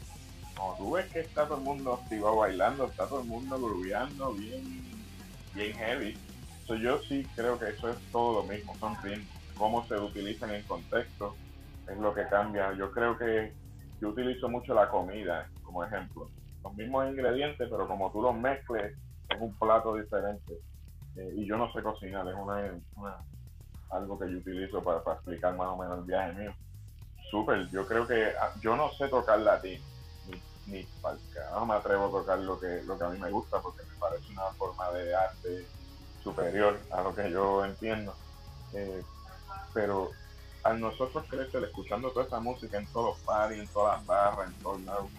Cuando 0.57 0.77
tú 0.79 0.93
ves 0.93 1.09
que 1.13 1.21
está 1.23 1.47
todo 1.49 1.59
el 1.59 1.65
mundo 1.65 1.95
activado 1.95 2.37
bailando, 2.39 2.87
está 2.87 3.09
todo 3.09 3.21
el 3.21 3.27
mundo 3.27 3.61
grooveando 3.61 4.35
bien, 4.35 5.09
bien 5.53 5.77
heavy. 5.79 6.21
So, 6.65 6.77
yo 6.77 7.01
sí 7.09 7.31
creo 7.37 7.59
que 7.59 7.71
eso 7.71 7.91
es 7.93 7.99
todo 8.13 8.43
lo 8.43 8.49
mismo, 8.49 8.77
son 8.81 8.97
ritmos. 9.03 9.43
Cómo 9.55 9.87
se 9.89 9.97
utilizan 9.99 10.53
en 10.53 10.65
contexto 10.67 11.39
es 11.87 11.99
lo 11.99 12.15
que 12.15 12.29
cambia. 12.29 12.75
Yo 12.75 12.91
creo 12.93 13.19
que 13.19 13.55
yo 14.01 14.11
utilizo 14.11 14.49
mucho 14.49 14.75
la 14.75 14.91
comida 14.91 15.51
como 15.63 15.85
ejemplo. 15.85 16.33
Los 16.65 16.75
mismos 16.75 17.09
ingredientes, 17.09 17.69
pero 17.71 17.89
como 17.89 18.13
tú 18.13 18.23
los 18.23 18.35
mezcles, 18.37 18.95
es 19.29 19.41
un 19.41 19.57
plato 19.59 19.95
diferente. 19.95 20.55
Eh, 21.17 21.33
y 21.37 21.49
yo 21.49 21.57
no 21.59 21.73
sé 21.73 21.83
cocinar, 21.83 22.29
es 22.29 22.35
una, 22.37 22.81
una- 22.97 23.25
algo 23.91 24.19
que 24.19 24.31
yo 24.33 24.39
utilizo 24.39 24.83
para, 24.85 25.03
para 25.05 25.17
explicar 25.17 25.57
más 25.57 25.69
o 25.69 25.77
menos 25.79 25.99
el 26.01 26.05
viaje 26.05 26.33
mío. 26.35 26.55
Súper, 27.31 27.69
yo 27.71 27.87
creo 27.87 28.07
que 28.07 28.27
ah, 28.41 28.53
yo 28.63 28.77
no 28.77 28.91
sé 28.93 29.09
tocar 29.09 29.41
latín, 29.41 29.85
ni, 30.67 30.79
el 30.79 31.19
carajo 31.33 31.67
me 31.67 31.75
atrevo 31.75 32.07
a 32.07 32.11
tocar 32.11 32.39
lo 32.39 32.59
que, 32.59 32.83
lo 32.85 32.99
que 32.99 33.05
a 33.05 33.09
mí 33.09 33.19
me 33.19 33.31
gusta, 33.31 33.61
porque 33.61 33.83
me 33.85 33.95
parece 33.99 34.33
una 34.33 34.51
forma 34.53 34.91
de 34.91 35.15
arte 35.15 35.67
superior 36.23 36.79
a 36.91 37.03
lo 37.03 37.15
que 37.15 37.31
yo 37.31 37.65
entiendo. 37.65 38.15
Eh, 38.73 39.03
pero 39.73 40.11
al 40.65 40.81
nosotros 40.81 41.25
crecer 41.29 41.63
escuchando 41.63 42.11
toda 42.11 42.27
esa 42.27 42.41
música 42.41 42.77
en 42.79 42.87
todos 42.87 43.17
los 43.17 43.19
parties, 43.21 43.61
en 43.61 43.69
todas 43.69 43.99
las 43.99 44.07
barras, 44.07 44.49
en 44.49 44.55
todos 44.55 44.81
lados, 44.83 45.11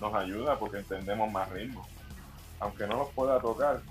nos 0.00 0.14
ayuda 0.14 0.58
porque 0.58 0.78
entendemos 0.78 1.30
más 1.32 1.48
ritmos. 1.50 1.86
Aunque 2.60 2.86
no 2.86 2.98
los 2.98 3.08
pueda 3.10 3.40
tocar, 3.40 3.82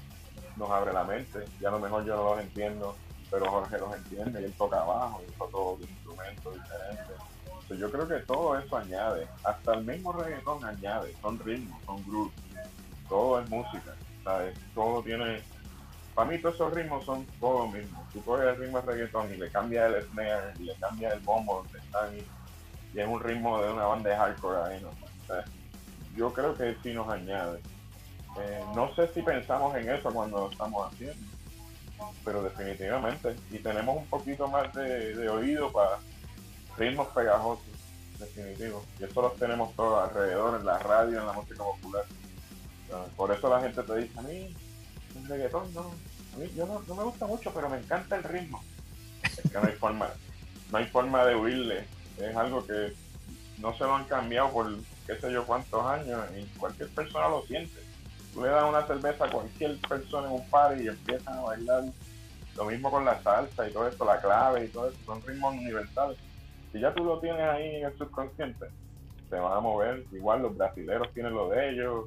nos 0.55 0.69
abre 0.69 0.93
la 0.93 1.03
mente. 1.03 1.45
Ya 1.59 1.69
a 1.69 1.71
lo 1.71 1.79
mejor 1.79 2.05
yo 2.05 2.15
no 2.15 2.23
los 2.23 2.39
entiendo, 2.39 2.95
pero 3.29 3.49
Jorge 3.49 3.77
los 3.77 3.95
entiende 3.95 4.41
y 4.41 4.45
él 4.45 4.53
toca 4.53 4.81
abajo 4.81 5.21
y 5.27 5.31
toca 5.31 5.51
todos 5.51 5.79
los 5.79 5.89
instrumentos 5.89 6.53
diferentes. 6.53 7.30
Yo 7.75 7.91
creo 7.91 8.07
que 8.07 8.19
todo 8.25 8.57
eso 8.57 8.77
añade, 8.77 9.27
hasta 9.43 9.73
el 9.73 9.85
mismo 9.85 10.11
reggaetón 10.11 10.63
añade, 10.63 11.13
son 11.21 11.39
ritmos, 11.39 11.81
son 11.85 12.03
grooves, 12.05 12.33
todo 13.09 13.41
es 13.41 13.49
música, 13.49 13.93
¿sabes? 14.23 14.57
Todo 14.73 15.01
tiene, 15.03 15.41
para 16.15 16.29
mí 16.29 16.37
todos 16.37 16.55
esos 16.55 16.73
ritmos 16.73 17.05
son 17.05 17.25
todo 17.39 17.65
lo 17.65 17.67
mismo. 17.67 18.05
Tú 18.13 18.23
coges 18.23 18.47
el 18.47 18.57
ritmo 18.57 18.81
de 18.81 18.93
reggaetón 18.93 19.33
y 19.33 19.37
le 19.37 19.49
cambias 19.51 19.93
el 19.93 20.03
snare 20.09 20.53
y 20.59 20.63
le 20.63 20.75
cambias 20.75 21.13
el 21.13 21.19
bombo 21.19 21.63
donde 21.63 21.79
están 21.79 22.15
y, 22.15 22.97
y 22.97 23.01
es 23.01 23.07
un 23.07 23.19
ritmo 23.19 23.61
de 23.61 23.71
una 23.71 23.85
banda 23.85 24.09
de 24.09 24.15
hardcore 24.15 24.73
ahí, 24.73 24.81
¿no? 24.81 24.89
Yo 26.15 26.33
creo 26.33 26.55
que 26.55 26.75
sí 26.83 26.93
nos 26.93 27.07
añade. 27.07 27.59
Eh, 28.39 28.63
no 28.75 28.93
sé 28.95 29.09
si 29.13 29.21
pensamos 29.21 29.75
en 29.75 29.89
eso 29.89 30.11
cuando 30.11 30.39
lo 30.39 30.51
estamos 30.51 30.91
haciendo, 30.91 31.25
pero 32.25 32.43
definitivamente. 32.43 33.35
Y 33.49 33.59
tenemos 33.59 33.97
un 33.97 34.05
poquito 34.07 34.47
más 34.47 34.73
de 34.73 35.29
oído 35.29 35.71
para 35.71 35.97
ritmos 36.77 37.07
pegajosos, 37.09 37.65
definitivo. 38.19 38.83
Y 38.99 39.03
eso 39.03 39.21
los 39.21 39.35
tenemos 39.37 39.75
todos 39.75 40.09
alrededor, 40.09 40.59
en 40.59 40.65
la 40.65 40.79
radio, 40.79 41.19
en 41.19 41.27
la 41.27 41.33
música 41.33 41.63
popular. 41.63 42.05
Sea, 42.87 43.03
por 43.15 43.31
eso 43.31 43.49
la 43.49 43.61
gente 43.61 43.83
te 43.83 43.95
dice, 43.97 44.19
a 44.19 44.21
mí, 44.23 44.55
un 45.15 45.27
reggaetón 45.27 45.73
no, 45.73 45.91
a 46.33 46.37
mí 46.37 46.51
yo 46.55 46.65
no, 46.65 46.81
no 46.87 46.95
me 46.95 47.03
gusta 47.03 47.25
mucho, 47.25 47.51
pero 47.53 47.69
me 47.69 47.77
encanta 47.77 48.15
el 48.15 48.23
ritmo. 48.23 48.63
Es 49.23 49.51
que 49.51 49.57
no 49.57 49.67
hay 49.67 49.73
forma, 49.73 50.09
no 50.71 50.77
hay 50.77 50.85
forma 50.85 51.25
de 51.25 51.35
huirle. 51.35 51.85
Es 52.17 52.35
algo 52.35 52.65
que 52.65 52.93
no 53.59 53.73
se 53.77 53.83
lo 53.83 53.95
han 53.95 54.05
cambiado 54.05 54.51
por 54.51 54.75
qué 55.05 55.15
sé 55.19 55.31
yo 55.31 55.45
cuántos 55.45 55.85
años 55.85 56.19
y 56.37 56.45
cualquier 56.57 56.89
persona 56.89 57.29
lo 57.29 57.43
siente. 57.43 57.79
Tú 58.33 58.43
le 58.43 58.49
das 58.49 58.67
una 58.67 58.85
cerveza 58.87 59.25
a 59.25 59.29
cualquier 59.29 59.77
persona 59.81 60.27
en 60.27 60.33
un 60.33 60.49
party 60.49 60.83
y 60.83 60.87
empiezan 60.87 61.37
a 61.37 61.41
bailar 61.41 61.83
Lo 62.55 62.65
mismo 62.65 62.89
con 62.89 63.03
la 63.03 63.21
salsa 63.21 63.67
y 63.67 63.73
todo 63.73 63.87
eso, 63.87 64.05
la 64.05 64.21
clave 64.21 64.65
y 64.65 64.67
todo 64.69 64.89
eso, 64.89 64.97
son 65.05 65.21
ritmos 65.25 65.53
universales. 65.53 66.17
Si 66.71 66.79
ya 66.79 66.93
tú 66.93 67.03
lo 67.03 67.19
tienes 67.19 67.41
ahí 67.41 67.75
en 67.75 67.85
el 67.85 67.97
subconsciente, 67.97 68.65
se 69.29 69.35
van 69.35 69.53
a 69.53 69.59
mover. 69.59 70.05
Igual 70.11 70.43
los 70.43 70.57
brasileros 70.57 71.11
tienen 71.13 71.33
lo 71.33 71.49
de 71.49 71.69
ellos, 71.69 72.05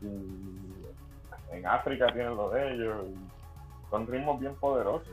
y 0.00 1.54
en 1.54 1.66
África 1.66 2.06
tienen 2.12 2.36
lo 2.36 2.50
de 2.50 2.74
ellos. 2.74 3.06
y 3.08 3.38
son 3.90 4.06
ritmos 4.06 4.40
bien 4.40 4.54
poderosos. 4.56 5.08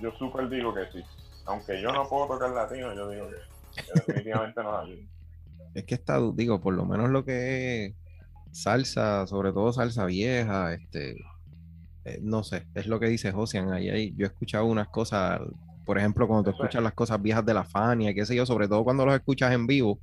Yo 0.00 0.10
súper 0.12 0.48
digo 0.48 0.74
que 0.74 0.86
sí. 0.92 1.02
Aunque 1.46 1.80
yo 1.80 1.92
no 1.92 2.08
puedo 2.08 2.26
tocar 2.28 2.50
latino, 2.50 2.94
yo 2.94 3.10
digo 3.10 3.26
que, 3.28 3.82
definitivamente 3.94 4.62
no 4.62 4.82
es. 4.82 4.98
Es 5.74 5.84
que 5.84 5.94
está, 5.94 6.18
digo, 6.34 6.60
por 6.60 6.74
lo 6.74 6.84
menos 6.84 7.10
lo 7.10 7.24
que 7.24 7.86
es 7.86 7.94
salsa, 8.52 9.26
sobre 9.26 9.52
todo 9.52 9.72
salsa 9.72 10.06
vieja, 10.06 10.72
este, 10.72 11.16
eh, 12.04 12.18
no 12.22 12.42
sé, 12.42 12.66
es 12.74 12.86
lo 12.86 12.98
que 12.98 13.06
dice 13.06 13.32
Josian 13.32 13.72
ahí, 13.72 13.90
ahí. 13.90 14.14
Yo 14.16 14.26
he 14.26 14.28
escuchado 14.28 14.64
unas 14.64 14.88
cosas, 14.88 15.40
por 15.88 15.96
ejemplo, 15.98 16.28
cuando 16.28 16.44
tú 16.44 16.50
Eso 16.50 16.58
es. 16.58 16.64
escuchas 16.66 16.82
las 16.82 16.92
cosas 16.92 17.22
viejas 17.22 17.46
de 17.46 17.54
la 17.54 17.64
Fania, 17.64 18.12
qué 18.12 18.26
sé 18.26 18.36
yo, 18.36 18.44
sobre 18.44 18.68
todo 18.68 18.84
cuando 18.84 19.06
los 19.06 19.14
escuchas 19.14 19.52
en 19.54 19.66
vivo, 19.66 19.98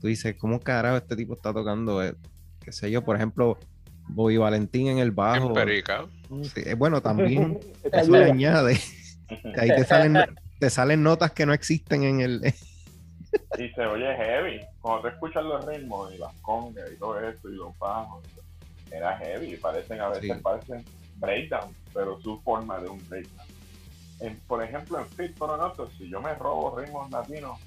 tú 0.00 0.06
dices, 0.06 0.34
¿cómo 0.38 0.58
carajo 0.58 0.96
este 0.96 1.14
tipo 1.16 1.34
está 1.34 1.52
tocando? 1.52 2.02
eh, 2.02 2.14
qué 2.64 2.72
sé 2.72 2.90
yo, 2.90 3.04
por 3.04 3.14
ejemplo, 3.14 3.58
Bobby 4.08 4.38
Valentín 4.38 4.86
en 4.88 4.98
el 4.98 5.10
bajo. 5.10 5.48
Empericado. 5.48 6.08
Sí, 6.54 6.62
eh, 6.64 6.72
bueno, 6.72 7.02
también 7.02 7.58
eso 7.92 8.10
le 8.10 8.24
añade, 8.24 8.78
que 9.28 9.60
ahí 9.60 9.68
te 9.68 9.84
salen, 9.84 10.16
te 10.58 10.70
salen 10.70 11.02
notas 11.02 11.32
que 11.32 11.44
no 11.44 11.52
existen 11.52 12.04
en 12.04 12.20
el... 12.22 12.54
y 13.58 13.68
se 13.68 13.82
oye 13.84 14.06
heavy. 14.16 14.60
Cuando 14.80 15.02
tú 15.02 15.08
escuchas 15.08 15.44
los 15.44 15.62
ritmos 15.66 16.14
y 16.14 16.16
las 16.16 16.32
congas 16.40 16.90
y 16.90 16.96
todo 16.98 17.20
eso 17.20 17.50
y 17.50 17.56
los 17.56 17.78
bajos, 17.78 18.24
era 18.90 19.14
heavy. 19.18 19.56
Parecen, 19.58 20.00
a 20.00 20.08
veces 20.08 20.24
Sí. 20.36 20.42
parecen 20.42 20.82
breakdown, 21.16 21.70
pero 21.92 22.18
su 22.22 22.40
forma 22.40 22.78
de 22.80 22.88
un 22.88 22.98
breakdown. 23.10 23.47
En- 24.20 24.40
por 24.40 24.62
ejemplo, 24.62 24.98
en 24.98 25.06
Fit 25.10 25.40
Another, 25.42 25.88
si 25.96 26.08
yo 26.10 26.20
me 26.20 26.34
robo 26.34 26.76
ritmos 26.78 27.10
latinos 27.10 27.58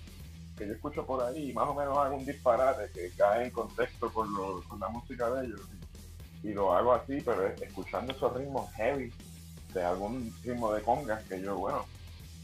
que 0.57 0.67
yo 0.67 0.73
escucho 0.73 1.05
por 1.05 1.23
ahí 1.23 1.53
más 1.53 1.67
o 1.67 1.73
menos 1.73 1.97
hago 1.97 2.15
un 2.17 2.25
disparate 2.25 2.91
que 2.93 3.11
cae 3.17 3.45
en 3.45 3.51
contexto 3.51 4.11
con, 4.13 4.33
lo- 4.33 4.61
con 4.67 4.79
la 4.79 4.89
música 4.89 5.29
de 5.31 5.45
ellos 5.47 5.61
y 6.43 6.53
lo 6.53 6.73
hago 6.73 6.93
así, 6.93 7.21
pero 7.21 7.47
es- 7.47 7.61
escuchando 7.61 8.13
esos 8.13 8.33
ritmos 8.35 8.69
heavy 8.73 9.13
de 9.73 9.83
algún 9.83 10.33
ritmo 10.43 10.73
de 10.73 10.81
congas 10.83 11.23
que 11.23 11.41
yo, 11.41 11.55
bueno, 11.57 11.85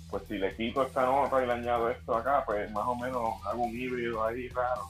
pues 0.09 0.23
si 0.29 0.37
le 0.37 0.55
quito 0.55 0.83
esta 0.83 1.05
nota 1.05 1.43
y 1.43 1.47
le 1.47 1.53
añado 1.53 1.89
esto 1.89 2.15
acá, 2.15 2.43
pues 2.45 2.71
más 2.71 2.85
o 2.87 2.95
menos 2.95 3.33
hago 3.45 3.63
un 3.63 3.77
híbrido 3.77 4.23
ahí 4.23 4.47
raro. 4.49 4.83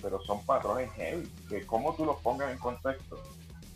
Pero 0.00 0.18
son 0.22 0.42
patrones 0.46 0.90
heavy, 0.92 1.28
que 1.48 1.66
como 1.66 1.94
tú 1.94 2.04
los 2.06 2.18
pongas 2.20 2.50
en 2.52 2.58
contexto, 2.58 3.20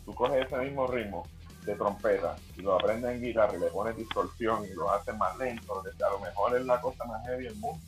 tú 0.05 0.15
coges 0.15 0.45
ese 0.45 0.57
mismo 0.57 0.87
ritmo 0.87 1.27
de 1.65 1.75
trompeta 1.75 2.35
y 2.57 2.61
lo 2.61 2.75
aprendes 2.75 3.11
en 3.11 3.21
guitarra 3.21 3.55
y 3.55 3.59
le 3.59 3.67
pones 3.67 3.95
distorsión 3.95 4.65
y 4.65 4.73
lo 4.73 4.91
haces 4.91 5.15
más 5.17 5.37
lento, 5.37 5.83
que 5.83 6.03
a 6.03 6.09
lo 6.09 6.19
mejor 6.19 6.57
es 6.57 6.65
la 6.65 6.81
cosa 6.81 7.05
más 7.05 7.23
heavy 7.25 7.45
del 7.45 7.55
mundo. 7.55 7.81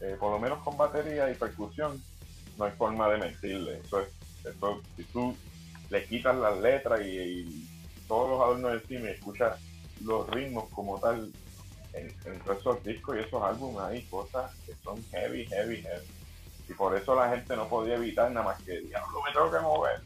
Eh, 0.00 0.16
por 0.18 0.30
lo 0.30 0.38
menos 0.38 0.62
con 0.62 0.76
batería 0.76 1.30
y 1.30 1.34
percusión, 1.34 2.00
no 2.56 2.64
hay 2.64 2.72
forma 2.72 3.08
de 3.08 3.18
mentirle. 3.18 3.78
Eso 3.78 4.00
es, 4.00 4.08
eso, 4.44 4.80
si 4.96 5.04
tú 5.04 5.36
le 5.90 6.04
quitas 6.06 6.36
las 6.36 6.58
letras 6.58 7.00
y, 7.00 7.08
y 7.08 7.68
todos 8.06 8.30
los 8.30 8.40
adornos 8.40 8.82
encima 8.82 9.08
y 9.08 9.12
escuchas 9.12 9.58
los 10.04 10.28
ritmos 10.30 10.68
como 10.70 10.98
tal 11.00 11.32
en, 11.92 12.14
en 12.24 12.38
todos 12.40 12.60
esos 12.60 12.84
discos 12.84 13.16
y 13.16 13.20
esos 13.20 13.42
álbumes 13.42 13.80
hay 13.80 14.02
cosas 14.04 14.54
que 14.66 14.74
son 14.84 15.02
heavy, 15.10 15.46
heavy, 15.46 15.82
heavy. 15.82 16.06
Y 16.68 16.72
por 16.74 16.96
eso 16.96 17.14
la 17.14 17.30
gente 17.30 17.56
no 17.56 17.68
podía 17.68 17.94
evitar 17.94 18.30
nada 18.30 18.46
más 18.46 18.62
que, 18.62 18.80
diablo, 18.80 19.22
me 19.24 19.32
tengo 19.32 19.50
que 19.50 19.60
mover. 19.60 20.00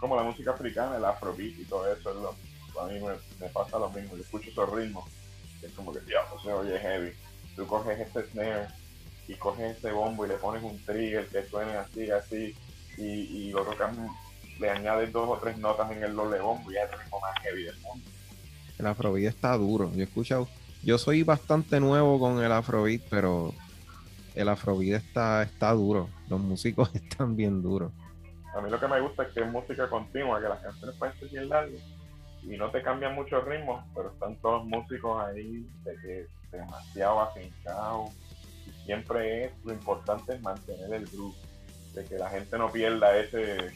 Como 0.00 0.16
la 0.16 0.22
música 0.22 0.52
africana, 0.52 0.96
el 0.96 1.04
afrobeat 1.04 1.58
y 1.58 1.64
todo 1.64 1.92
eso, 1.92 2.34
a 2.80 2.86
mí 2.86 2.98
me, 3.38 3.48
pasa 3.48 3.78
lo 3.78 3.90
mismo. 3.90 4.16
Yo 4.16 4.22
escucho 4.22 4.50
esos 4.50 4.72
ritmos, 4.72 5.04
es 5.62 5.70
como 5.72 5.92
que, 5.92 6.00
diablo, 6.00 6.40
se 6.42 6.52
oye 6.52 6.78
heavy. 6.78 7.12
Tú 7.54 7.66
coges 7.66 8.00
este 8.00 8.24
snare 8.30 8.68
y 9.28 9.34
coges 9.34 9.76
ese 9.76 9.92
bombo 9.92 10.24
y 10.24 10.28
le 10.28 10.34
pones 10.34 10.62
un 10.62 10.82
trigger 10.84 11.26
que 11.28 11.44
suene 11.46 11.72
así, 11.72 12.10
así, 12.10 12.56
y, 12.96 13.02
y 13.02 13.52
lo 13.52 13.62
tocas, 13.64 13.94
le 14.58 14.70
añades 14.70 15.12
dos 15.12 15.28
o 15.28 15.38
tres 15.38 15.58
notas 15.58 15.90
en 15.92 16.02
el 16.02 16.16
doble 16.16 16.40
bombo 16.40 16.72
y 16.72 16.76
es 16.76 16.90
el 16.90 16.98
ritmo 16.98 17.20
más 17.20 17.38
heavy 17.42 17.64
del 17.64 17.78
mundo. 17.80 18.04
El 18.78 18.86
afrobeat 18.86 19.34
está 19.34 19.56
duro. 19.56 19.92
Yo 19.94 20.04
he 20.04 20.08
yo 20.82 20.96
soy 20.96 21.22
bastante 21.22 21.78
nuevo 21.78 22.18
con 22.18 22.42
el 22.42 22.50
afrobeat, 22.50 23.02
pero 23.10 23.52
el 24.34 24.48
afrobeat 24.48 25.02
está, 25.02 25.42
está 25.42 25.72
duro. 25.72 26.08
Los 26.28 26.40
músicos 26.40 26.90
están 26.94 27.36
bien 27.36 27.62
duros. 27.62 27.92
A 28.54 28.60
mí 28.60 28.70
lo 28.70 28.80
que 28.80 28.88
me 28.88 29.00
gusta 29.00 29.22
es 29.24 29.32
que 29.32 29.40
es 29.40 29.50
música 29.50 29.88
continua, 29.88 30.40
que 30.40 30.48
las 30.48 30.60
canciones 30.60 30.96
pueden 30.96 31.18
ser 31.18 31.28
bien 31.28 31.48
largas 31.48 31.80
y 32.42 32.56
no 32.56 32.70
te 32.70 32.82
cambian 32.82 33.14
mucho 33.14 33.38
el 33.38 33.46
ritmo, 33.46 33.84
pero 33.94 34.10
están 34.10 34.36
todos 34.36 34.64
músicos 34.64 35.22
ahí 35.24 35.68
de 35.84 35.96
que 35.96 36.26
demasiado 36.50 37.20
afincados 37.20 38.10
y 38.66 38.84
siempre 38.84 39.44
es 39.44 39.52
lo 39.64 39.72
importante 39.72 40.34
es 40.34 40.42
mantener 40.42 40.92
el 40.92 41.06
groove, 41.06 41.36
de 41.94 42.04
que 42.04 42.18
la 42.18 42.28
gente 42.30 42.56
no 42.58 42.70
pierda 42.72 43.16
ese, 43.16 43.72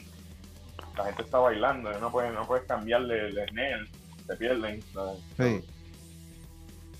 la 0.97 1.05
gente 1.05 1.21
está 1.21 1.39
bailando, 1.39 1.91
no 1.99 2.11
puedes, 2.11 2.33
no 2.33 2.45
puedes 2.45 2.65
cambiarle 2.65 3.27
el 3.27 3.49
snare, 3.49 3.85
se 4.25 4.35
pierden. 4.35 4.81
Sí. 5.37 5.63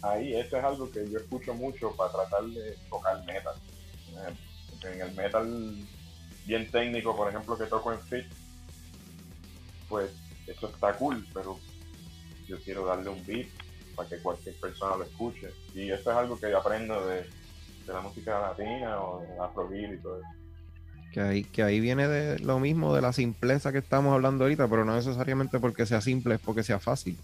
Ahí 0.02 0.36
eso 0.36 0.58
es 0.58 0.64
algo 0.64 0.92
que 0.92 1.10
yo 1.10 1.18
escucho 1.18 1.54
mucho 1.56 1.96
para 1.96 2.12
tratar 2.12 2.44
de 2.44 2.78
tocar 2.90 3.24
metal. 3.26 3.56
Porque 4.70 4.94
en 4.94 5.02
el 5.02 5.16
metal 5.16 5.76
bien 6.46 6.70
técnico, 6.70 7.16
por 7.16 7.30
ejemplo, 7.30 7.58
que 7.58 7.66
toco 7.66 7.94
en 7.94 8.00
Fit, 8.02 8.26
pues 9.90 10.12
eso 10.48 10.68
está 10.68 10.94
cool, 10.94 11.26
pero 11.34 11.60
yo 12.48 12.58
quiero 12.64 12.86
darle 12.86 13.10
un 13.10 13.26
beat 13.26 13.48
para 13.96 14.10
que 14.10 14.18
cualquier 14.18 14.56
persona 14.56 14.98
lo 14.98 15.04
escuche. 15.04 15.50
Y 15.74 15.90
eso 15.90 16.12
es 16.12 16.18
algo 16.18 16.40
que 16.40 16.50
yo 16.50 16.60
aprendo 16.60 17.06
de, 17.08 17.22
de 17.86 17.94
la 17.94 18.02
música 18.02 18.40
latina 18.40 19.02
o 19.02 19.22
de 19.22 19.40
afrobeat 19.40 19.94
y 19.94 19.98
todo 19.98 20.20
eso. 20.20 20.28
Que 21.12 21.22
ahí, 21.22 21.44
que 21.46 21.64
ahí 21.64 21.80
viene 21.80 22.08
de 22.08 22.40
lo 22.40 22.60
mismo, 22.60 22.94
de 22.94 23.02
la 23.02 23.14
simpleza 23.14 23.72
que 23.72 23.78
estamos 23.78 24.14
hablando 24.14 24.44
ahorita, 24.44 24.68
pero 24.68 24.84
no 24.84 24.96
necesariamente 24.96 25.60
porque 25.60 25.86
sea 25.86 26.02
simple, 26.02 26.36
es 26.36 26.42
porque 26.42 26.64
sea 26.64 26.80
fácil. 26.80 27.18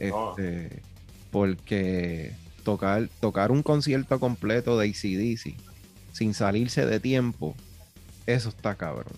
No. 0.00 0.30
Este, 0.30 0.82
porque 1.30 2.34
tocar, 2.64 3.08
tocar 3.20 3.52
un 3.52 3.62
concierto 3.62 4.18
completo 4.18 4.78
de 4.78 4.88
ACDC 4.88 5.54
sin 6.12 6.34
salirse 6.34 6.86
de 6.86 6.98
tiempo, 6.98 7.54
eso 8.26 8.48
está 8.50 8.74
cabrón. 8.74 9.12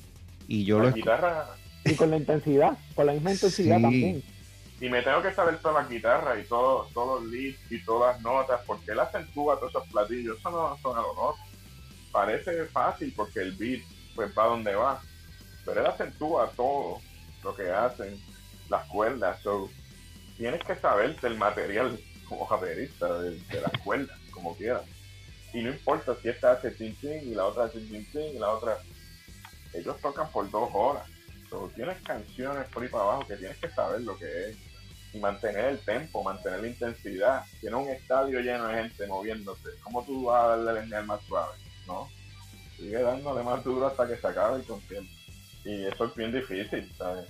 Y 0.49 0.65
yo 0.65 0.79
la 0.79 0.87
lo 0.91 0.93
guitarra, 0.93 1.47
Y 1.85 1.95
con 1.95 2.11
la 2.11 2.17
intensidad, 2.17 2.77
con 2.95 3.07
la 3.07 3.13
misma 3.13 3.33
intensidad 3.33 3.77
Sí. 3.77 3.83
también. 3.83 4.23
y 4.81 4.89
me 4.89 5.01
tengo 5.03 5.23
que 5.23 5.33
saber 5.33 5.59
todas 5.59 5.83
las 5.83 5.91
guitarras 5.91 6.39
y 6.45 6.49
todo, 6.49 6.89
todos 6.93 7.23
los 7.23 7.31
leads 7.33 7.59
y 7.71 7.79
todas 7.85 8.15
las 8.17 8.23
notas, 8.23 8.61
porque 8.67 8.91
él 8.93 9.01
acentúa 9.01 9.57
todos 9.59 9.71
esos 9.71 9.87
platillos, 9.89 10.39
eso 10.39 10.51
no 10.51 10.77
son 10.83 10.99
a 10.99 11.03
lo 11.03 11.15
norte. 11.15 11.41
Parece 12.11 12.65
fácil 12.67 13.13
porque 13.17 13.41
el 13.41 13.53
beat 13.53 13.83
pues 14.15 14.31
va 14.37 14.47
donde 14.47 14.75
va, 14.75 15.01
pero 15.65 15.81
él 15.81 15.87
acentúa 15.87 16.51
todo 16.57 16.99
lo 17.45 17.55
que 17.55 17.71
hacen, 17.71 18.21
las 18.69 18.85
cuerdas, 18.89 19.41
so, 19.43 19.71
tienes 20.37 20.63
que 20.65 20.75
saberte 20.77 21.27
el 21.29 21.37
material 21.39 21.99
como 22.29 22.47
baterista 22.47 23.21
de, 23.21 23.39
de 23.39 23.61
las 23.61 23.73
cuerdas, 23.85 24.19
como 24.33 24.57
quieras. 24.57 24.83
Y 25.55 25.63
no 25.63 25.71
importa 25.71 26.15
si 26.21 26.29
esta 26.29 26.53
hace 26.53 26.75
chin 26.77 26.97
chin 27.01 27.21
y 27.31 27.35
la 27.35 27.45
otra 27.47 27.65
hace 27.65 27.79
chin 27.87 28.07
chin 28.11 28.35
y 28.37 28.39
la 28.39 28.51
otra, 28.51 28.79
ellos 29.73 30.01
tocan 30.01 30.31
por 30.31 30.51
dos 30.51 30.71
horas. 30.73 31.05
So, 31.49 31.71
tienes 31.75 32.01
canciones 32.03 32.67
por 32.69 32.83
ahí 32.83 32.89
para 32.89 33.05
abajo 33.05 33.27
que 33.27 33.37
tienes 33.37 33.59
que 33.59 33.69
saber 33.71 34.01
lo 34.03 34.17
que 34.17 34.49
es 34.49 34.57
y 35.13 35.19
mantener 35.19 35.67
el 35.67 35.79
tempo, 35.81 36.23
mantener 36.23 36.61
la 36.61 36.69
intensidad. 36.69 37.45
Tiene 37.61 37.77
un 37.77 37.89
estadio 37.89 38.41
lleno 38.41 38.69
de 38.69 38.83
gente 38.83 39.07
moviéndose. 39.07 39.69
¿Cómo 39.83 40.03
tú 40.05 40.25
vas 40.25 40.45
a 40.45 40.57
darle 40.57 40.81
el 40.81 40.85
señal 40.87 41.07
más 41.07 41.21
suave? 41.25 41.57
¿No? 41.87 42.09
Sigue 42.77 43.03
dándole 43.03 43.43
más 43.43 43.63
duro 43.63 43.87
hasta 43.87 44.09
que 44.09 44.17
se 44.17 44.27
acabe 44.27 44.61
el 44.61 44.67
concierto. 44.67 45.11
Y 45.65 45.85
eso 45.85 46.07
es 46.07 46.15
bien 46.15 46.33
difícil, 46.33 46.91
¿sabes? 46.97 47.27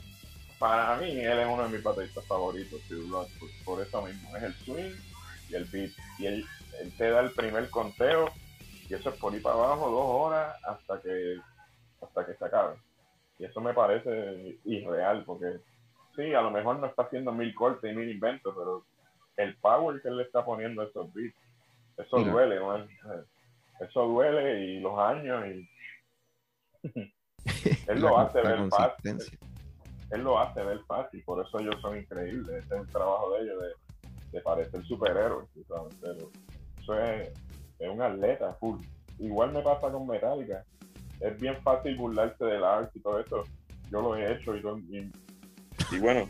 Para 0.58 0.96
mí, 0.96 1.10
él 1.10 1.38
es 1.40 1.46
uno 1.46 1.64
de 1.64 1.70
mis 1.70 1.82
bateristas 1.82 2.24
favoritos, 2.26 2.80
por, 2.88 3.26
por 3.64 3.82
eso 3.84 4.02
mismo. 4.02 4.36
Es 4.36 4.42
el 4.44 4.54
swing 4.54 4.94
y 5.48 5.54
el 5.54 5.64
beat. 5.64 5.90
Y 6.18 6.26
él, 6.26 6.46
él 6.80 6.92
te 6.96 7.10
da 7.10 7.20
el 7.20 7.32
primer 7.32 7.68
conteo 7.68 8.32
y 8.88 8.94
eso 8.94 9.10
es 9.10 9.16
por 9.16 9.32
ahí 9.32 9.40
para 9.40 9.56
abajo 9.56 9.90
dos 9.90 10.06
horas 10.06 10.56
hasta 10.64 11.00
que 11.00 11.38
hasta 12.02 12.26
que 12.26 12.34
se 12.34 12.44
acabe. 12.44 12.76
Y 13.38 13.44
eso 13.44 13.60
me 13.60 13.74
parece 13.74 14.58
irreal 14.64 15.24
porque 15.24 15.58
sí, 16.16 16.34
a 16.34 16.42
lo 16.42 16.50
mejor 16.50 16.78
no 16.78 16.86
está 16.86 17.02
haciendo 17.02 17.32
mil 17.32 17.54
cortes 17.54 17.90
y 17.90 17.94
mil 17.94 18.10
inventos, 18.10 18.54
pero 18.56 18.84
el 19.36 19.56
power 19.56 20.00
que 20.02 20.08
él 20.08 20.18
le 20.18 20.24
está 20.24 20.44
poniendo 20.44 20.82
a 20.82 20.84
esos 20.86 21.12
beats, 21.14 21.36
eso 21.96 22.18
Mira. 22.18 22.32
duele, 22.32 22.60
man. 22.60 22.88
Eso 23.80 24.06
duele 24.06 24.60
y 24.60 24.80
los 24.80 24.98
años 24.98 25.46
y 25.46 25.68
él 27.88 28.00
lo 28.00 28.18
hace 28.18 28.40
ver 28.42 28.68
fácil. 28.68 29.18
Él 30.10 30.22
lo 30.22 30.38
hace 30.38 30.62
ver 30.62 30.80
fácil, 30.80 31.22
por 31.24 31.44
eso 31.44 31.58
ellos 31.58 31.80
son 31.80 31.96
increíbles. 31.98 32.64
Ese 32.64 32.74
es 32.74 32.80
el 32.82 32.88
trabajo 32.88 33.32
de 33.32 33.42
ellos, 33.42 33.62
de, 33.62 33.68
de 34.32 34.40
parecer 34.42 34.84
superhéroes. 34.84 35.48
Pero 36.00 36.30
eso 36.80 36.98
es, 36.98 37.32
es 37.78 37.88
un 37.88 38.02
atleta 38.02 38.52
full. 38.54 38.78
Igual 39.18 39.52
me 39.52 39.62
pasa 39.62 39.90
con 39.90 40.06
Metallica. 40.06 40.64
Es 41.22 41.40
bien 41.40 41.56
fácil 41.62 41.96
burlarse 41.96 42.44
del 42.44 42.64
arte 42.64 42.98
y 42.98 43.02
todo 43.02 43.20
eso. 43.20 43.44
Yo 43.90 44.00
lo 44.02 44.16
he 44.16 44.32
hecho 44.32 44.56
y, 44.56 44.62
todo- 44.62 44.78
y- 44.78 45.10
y 45.94 45.98
bueno, 45.98 46.26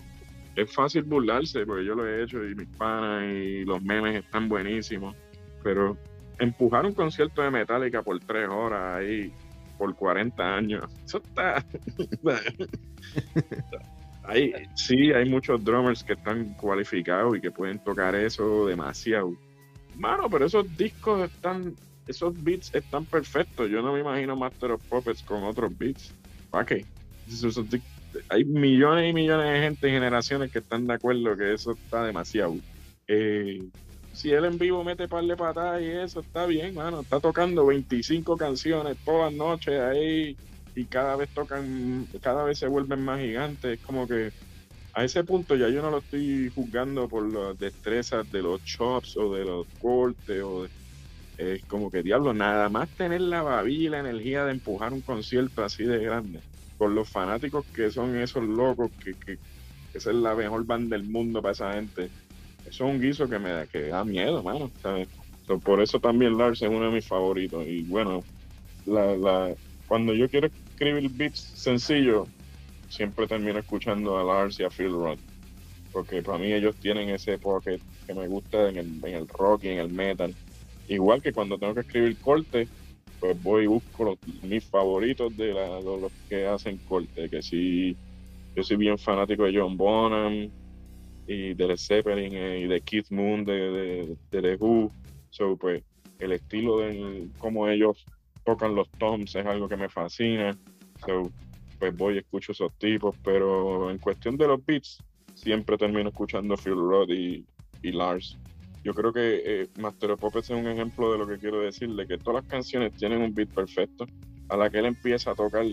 es 0.57 0.73
fácil 0.75 1.03
burlarse, 1.05 1.65
porque 1.65 1.85
yo 1.85 1.95
lo 1.95 2.07
he 2.07 2.25
hecho 2.25 2.45
y 2.45 2.55
mis 2.55 2.69
panas 2.77 3.25
y 3.25 3.65
los 3.65 3.83
memes 3.83 4.17
están 4.25 4.49
buenísimos, 4.49 5.17
pero 5.63 5.97
empujar 6.39 6.85
un 6.85 6.93
concierto 6.95 7.41
de 7.43 7.51
Metallica 7.51 8.03
por 8.03 8.19
tres 8.21 8.49
horas 8.51 8.97
ahí, 8.99 9.33
por 9.79 9.95
40 9.95 10.43
años, 10.57 10.85
eso 11.05 11.19
está... 11.19 11.65
hay, 14.25 14.53
sí, 14.75 15.13
hay 15.13 15.29
muchos 15.29 15.63
drummers 15.65 16.05
que 16.05 16.13
están 16.15 16.55
cualificados 16.55 17.37
y 17.37 17.41
que 17.41 17.51
pueden 17.51 17.79
tocar 17.81 18.15
eso 18.15 18.67
demasiado. 18.67 19.33
Mano, 19.97 20.29
pero 20.31 20.47
esos 20.47 20.77
discos 20.77 21.23
están, 21.31 21.75
esos 22.07 22.43
beats 22.43 22.75
están 22.75 23.05
perfectos. 23.05 23.71
Yo 23.71 23.83
no 23.83 23.93
me 23.93 24.01
imagino 24.01 24.37
Master 24.37 24.73
of 24.73 24.83
Puppets 24.89 25.23
con 25.23 25.45
otros 25.45 25.77
beats. 25.77 26.13
¿Para 26.51 26.67
hay 28.29 28.45
millones 28.45 29.11
y 29.11 29.13
millones 29.13 29.53
de 29.53 29.61
gente 29.61 29.91
generaciones 29.91 30.51
que 30.51 30.59
están 30.59 30.87
de 30.87 30.95
acuerdo 30.95 31.37
que 31.37 31.55
eso 31.55 31.73
está 31.73 32.05
demasiado. 32.05 32.57
Eh, 33.09 33.63
si 34.13 34.31
él 34.31 34.45
en 34.45 34.59
vivo 34.59 34.85
mete 34.85 35.09
par 35.09 35.25
de 35.25 35.37
patadas 35.37 35.81
y 35.81 35.87
eso 35.87 36.21
está 36.21 36.47
bien, 36.47 36.75
mano. 36.75 37.01
Está 37.01 37.21
tocando 37.21 37.67
25 37.67 38.37
canciones 38.37 38.97
todas 39.05 39.33
las 39.33 39.39
noches 39.39 39.81
ahí 39.81 40.37
y 40.75 40.85
cada 40.85 41.17
vez 41.17 41.31
tocan, 41.31 42.07
cada 42.21 42.45
vez 42.45 42.59
se 42.59 42.69
vuelven 42.69 43.03
más 43.03 43.21
gigantes. 43.21 43.79
Es 43.79 43.85
como 43.85 44.07
que 44.07 44.31
a 44.95 45.05
ese 45.05 45.25
punto 45.25 45.57
ya 45.57 45.69
yo 45.69 45.81
no 45.81 45.91
lo 45.91 45.99
estoy 45.99 46.51
juzgando 46.55 47.09
por 47.09 47.33
las 47.33 47.59
destrezas 47.59 48.31
de 48.31 48.43
los 48.43 48.63
chops 48.65 49.17
o 49.17 49.33
de 49.35 49.45
los 49.45 49.67
cortes 49.81 50.43
o 50.43 50.65
es 51.43 51.65
como 51.65 51.91
que 51.91 52.03
diablo, 52.03 52.33
nada 52.35 52.69
más 52.69 52.89
tener 52.91 53.21
la 53.21 53.43
babila 53.43 53.99
energía 53.99 54.45
de 54.45 54.53
empujar 54.53 54.93
un 54.93 55.01
concierto 55.01 55.65
así 55.65 55.85
de 55.85 55.99
grande 55.99 56.41
con 56.83 56.97
los 56.97 57.09
fanáticos 57.09 57.65
que 57.67 57.93
son 57.93 58.17
esos 58.17 58.43
locos 58.43 58.91
que, 59.05 59.15
que, 59.15 59.39
que 59.93 59.99
es 59.99 60.07
la 60.07 60.35
mejor 60.35 60.67
banda 60.67 60.97
del 60.97 61.07
mundo 61.07 61.41
para 61.41 61.53
esa 61.53 61.73
gente. 61.75 62.11
Eso 62.67 62.87
es 62.87 62.95
un 62.95 63.01
guiso 63.01 63.29
que 63.29 63.39
me 63.39 63.51
da, 63.51 63.67
que 63.67 63.89
da 63.89 64.05
miedo, 64.05 64.43
mano. 64.43 64.69
por 65.63 65.81
eso 65.81 66.01
también 66.01 66.37
Lars 66.37 66.61
es 66.61 66.69
uno 66.69 66.87
de 66.87 66.91
mis 66.91 67.07
favoritos. 67.07 67.65
Y 67.69 67.83
bueno, 67.83 68.25
la, 68.87 69.17
la, 69.17 69.55
cuando 69.87 70.13
yo 70.13 70.29
quiero 70.29 70.49
escribir 70.49 71.09
beats 71.13 71.39
sencillos, 71.39 72.27
siempre 72.89 73.29
termino 73.29 73.61
escuchando 73.61 74.19
a 74.19 74.25
Lars 74.25 74.59
y 74.59 74.65
a 74.65 74.71
Phil 74.71 74.91
Roth. 74.91 75.21
Porque 75.93 76.21
para 76.21 76.39
mí 76.39 76.53
ellos 76.53 76.75
tienen 76.77 77.11
ese 77.11 77.39
pocket 77.39 77.81
que 78.09 78.15
me 78.15 78.27
gusta 78.27 78.69
en 78.69 78.79
el, 78.79 79.05
en 79.05 79.15
el 79.15 79.29
rock 79.29 79.65
y 79.65 79.69
en 79.69 79.79
el 79.79 79.89
metal. 79.89 80.35
Igual 80.93 81.23
que 81.23 81.33
cuando 81.33 81.59
tengo 81.59 81.75
que 81.75 81.81
escribir 81.81 82.17
corte, 82.19 82.69
pues 83.19 83.43
voy 83.43 83.65
y 83.65 83.67
busco 83.67 84.19
mis 84.43 84.65
favoritos 84.65 85.35
de, 85.37 85.55
los 85.55 86.13
que 86.29 86.47
hacen 86.47 86.77
corte. 86.89 87.31
Que 87.31 87.43
sí, 87.43 87.97
yo 88.55 88.63
soy 88.63 88.77
bien 88.77 88.99
fanático 88.99 89.45
de 89.45 89.59
John 89.59 89.77
Bonham 89.77 90.51
y 91.27 91.55
de 91.55 91.67
Led 91.67 91.79
Zeppelin 91.79 92.35
eh, 92.35 92.61
y 92.61 92.67
de 92.67 92.81
Keith 92.83 93.11
Moon 93.11 93.45
de, 93.45 93.53
de, 93.53 94.17
de 94.31 94.43
The 94.43 94.57
Who. 94.57 94.93
So, 95.31 95.57
pues 95.57 95.83
el 96.19 96.33
estilo 96.33 96.81
de 96.81 97.29
cómo 97.39 97.69
ellos 97.69 98.05
tocan 98.45 98.75
los 98.75 98.91
toms 98.91 99.35
es 99.35 99.47
algo 99.47 99.69
que 99.69 99.77
me 99.77 99.89
fascina. 99.89 100.57
So, 101.07 101.31
pues 101.79 101.97
voy 101.97 102.15
y 102.15 102.19
escucho 102.19 102.53
esos 102.53 102.73
tipos, 102.75 103.17
pero 103.25 103.91
en 103.91 103.99
cuestión 103.99 104.37
de 104.37 104.47
los 104.47 104.65
beats, 104.65 104.99
siempre 105.35 105.79
termino 105.79 106.11
escuchando 106.11 106.57
Phil 106.57 106.75
Roth 106.75 107.11
y, 107.11 107.45
Lars. 107.83 108.39
Yo 108.85 108.95
creo 108.95 109.13
que 109.13 109.43
eh, 109.45 109.69
Master 109.79 110.13
of 110.13 110.21
Puppets 110.21 110.51
es 110.51 110.57
un 110.57 110.67
ejemplo 110.67 111.13
de 111.13 111.19
lo 111.19 111.27
que 111.27 111.39
quiero 111.39 111.61
decirle, 111.61 112.07
que 112.07 112.19
todas 112.19 112.43
las 112.43 112.51
canciones 112.51 112.93
tienen 112.95 113.23
un 113.23 113.35
beat 113.35 113.51
perfecto. 113.51 114.07
A 114.49 114.57
la 114.57 114.69
que 114.69 114.79
él 114.79 114.87
empieza 114.87 115.31
a 115.31 115.35
tocar 115.35 115.65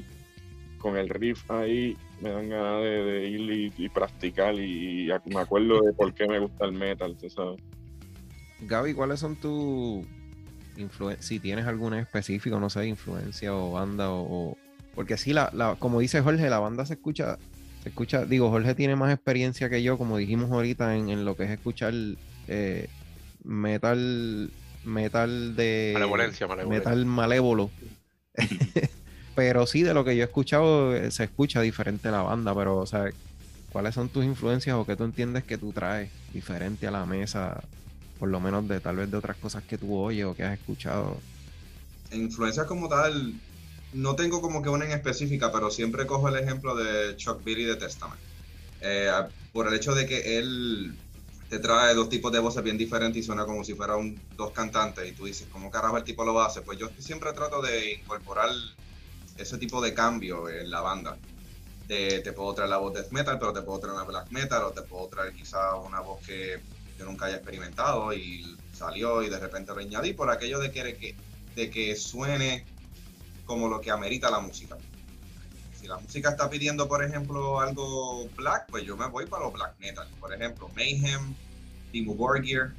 con 0.78 0.96
el 0.96 1.10
riff 1.10 1.50
ahí, 1.52 1.98
me 2.22 2.30
dan 2.30 2.50
ganas 2.50 2.82
de, 2.82 3.28
ir 3.28 3.74
y, 3.78 3.90
practicar 3.90 4.56
y, 4.56 5.10
me 5.26 5.40
acuerdo 5.40 5.82
de 5.82 5.94
por 5.94 6.14
qué 6.14 6.28
me 6.28 6.40
gusta 6.40 6.66
el 6.66 6.72
metal, 6.72 7.18
sabes? 7.28 7.62
Gaby, 8.62 8.94
¿cuáles 8.94 9.20
son 9.20 9.36
tus 9.36 10.06
influencias? 10.78 11.26
Si 11.26 11.40
tienes 11.40 11.66
alguna 11.66 12.00
específica, 12.00 12.60
no 12.60 12.70
sé, 12.70 12.88
influencia 12.88 13.54
o 13.54 13.74
banda 13.74 14.10
o, 14.10 14.58
porque 14.96 15.18
sí, 15.18 15.34
la, 15.34 15.50
la, 15.54 15.76
como 15.76 16.00
dice 16.00 16.22
Jorge, 16.22 16.50
la 16.50 16.60
banda 16.60 16.86
se 16.86 16.94
escucha, 16.94 17.38
se 17.84 17.90
escucha, 17.90 18.26
digo, 18.26 18.50
Jorge 18.50 18.76
tiene 18.76 18.96
más 18.96 19.14
experiencia 19.14 19.70
que 19.70 19.84
yo, 19.84 19.98
como 19.98 20.18
dijimos 20.18 20.52
ahorita, 20.52 20.96
en, 20.96 21.24
lo 21.26 21.36
que 21.36 21.44
es 21.44 21.52
escuchar 21.52 21.94
eh, 22.48 22.88
metal, 23.44 24.52
metal 24.84 25.56
de... 25.56 25.96
Metal 26.68 27.06
malévolo. 27.06 27.72
pero 29.36 29.66
sí, 29.68 29.84
de 29.84 29.94
lo 29.94 30.04
que 30.04 30.16
yo 30.16 30.24
he 30.24 30.26
escuchado, 30.26 30.96
eh, 30.96 31.12
se 31.12 31.24
escucha 31.24 31.62
diferente 31.62 32.12
la 32.12 32.22
banda, 32.22 32.54
pero, 32.56 32.78
o 32.78 32.86
sea, 32.86 33.10
¿cuáles 33.72 33.96
son 33.96 34.10
tus 34.10 34.26
influencias 34.26 34.76
o 34.76 34.86
qué 34.86 34.96
tú 34.96 35.04
entiendes 35.04 35.44
que 35.44 35.58
tú 35.58 35.72
traes 35.72 36.10
diferente 36.34 36.88
a 36.88 36.92
la 36.92 37.06
mesa? 37.06 37.64
Por 38.20 38.30
lo 38.30 38.40
menos 38.40 38.68
de 38.68 38.80
tal 38.80 38.98
vez 38.98 39.10
de 39.10 39.18
otras 39.18 39.38
cosas 39.38 39.64
que 39.64 39.78
tú 39.78 39.96
oyes 39.96 40.26
o 40.26 40.36
que 40.36 40.44
has 40.44 40.60
escuchado. 40.60 41.18
Influencias 42.12 42.66
como 42.66 42.90
tal, 42.90 43.34
no 43.94 44.16
tengo 44.16 44.42
como 44.42 44.62
que 44.62 44.70
una 44.70 44.86
en 44.86 44.92
específica, 44.92 45.52
pero 45.52 45.72
siempre 45.72 46.06
cojo 46.06 46.28
el 46.28 46.36
ejemplo 46.36 46.76
de 46.76 47.16
Chuck 47.16 47.44
Berry 47.44 47.64
de 47.64 47.76
Testament. 47.76 48.20
Eh, 48.82 49.10
por 49.52 49.68
el 49.68 49.74
hecho 49.74 49.94
de 49.94 50.06
que 50.06 50.38
él 50.38 50.96
te 51.50 51.58
trae 51.58 51.96
dos 51.96 52.10
tipos 52.10 52.32
de 52.32 52.40
voces 52.40 52.64
bien 52.64 52.78
diferentes 52.78 53.24
y 53.24 53.26
suena 53.26 53.46
como 53.46 53.64
si 53.64 53.74
fueran 53.74 54.22
dos 54.38 54.52
cantantes 54.52 55.10
y 55.10 55.14
tú 55.14 55.26
dices, 55.26 55.48
¿cómo 55.52 55.72
carajo 55.72 55.98
el 55.98 56.04
tipo 56.04 56.24
lo 56.24 56.40
hace? 56.40 56.62
Pues 56.62 56.78
yo 56.78 56.90
siempre 57.00 57.34
trato 57.34 57.62
de 57.62 57.94
incorporar 57.94 58.50
ese 59.36 59.58
tipo 59.58 59.82
de 59.82 59.94
cambio 59.94 60.48
en 60.48 60.70
la 60.70 60.82
banda. 60.82 61.18
te 61.88 62.32
puedo 62.34 62.54
traer 62.54 62.70
la 62.70 62.78
voz 62.78 62.94
death 62.94 63.12
metal, 63.12 63.40
pero 63.40 63.52
te 63.52 63.64
puedo 63.64 63.80
traer 63.80 63.96
una 63.96 64.04
black 64.04 64.30
metal 64.30 64.64
o 64.64 64.72
te 64.72 64.84
puedo 64.84 65.08
traer 65.08 65.34
quizá 65.34 65.76
una 65.76 66.02
voz 66.02 66.24
que 66.24 66.60
yo 67.00 67.06
nunca 67.06 67.26
haya 67.26 67.38
experimentado 67.38 68.14
y 68.14 68.56
salió 68.74 69.24
y 69.24 69.30
de 69.30 69.40
repente 69.40 69.74
lo 69.74 69.80
añadí 69.80 70.14
por 70.14 70.30
aquello 70.30 70.60
de 70.60 70.72
que, 70.72 71.16
de 71.56 71.70
que 71.72 71.96
suene 71.96 72.66
como 73.46 73.68
lo 73.68 73.82
que 73.82 73.90
amerita 73.90 74.30
la 74.30 74.40
música. 74.40 74.78
La 75.90 75.98
música 75.98 76.30
está 76.30 76.48
pidiendo, 76.48 76.88
por 76.88 77.04
ejemplo, 77.04 77.60
algo 77.60 78.28
black, 78.36 78.68
pues 78.70 78.84
yo 78.84 78.96
me 78.96 79.08
voy 79.08 79.26
para 79.26 79.46
los 79.46 79.54
black 79.54 79.74
metal. 79.80 80.08
Por 80.20 80.32
ejemplo, 80.32 80.70
Mayhem, 80.76 81.34
Timo 81.92 82.14
Borgir. 82.14 82.76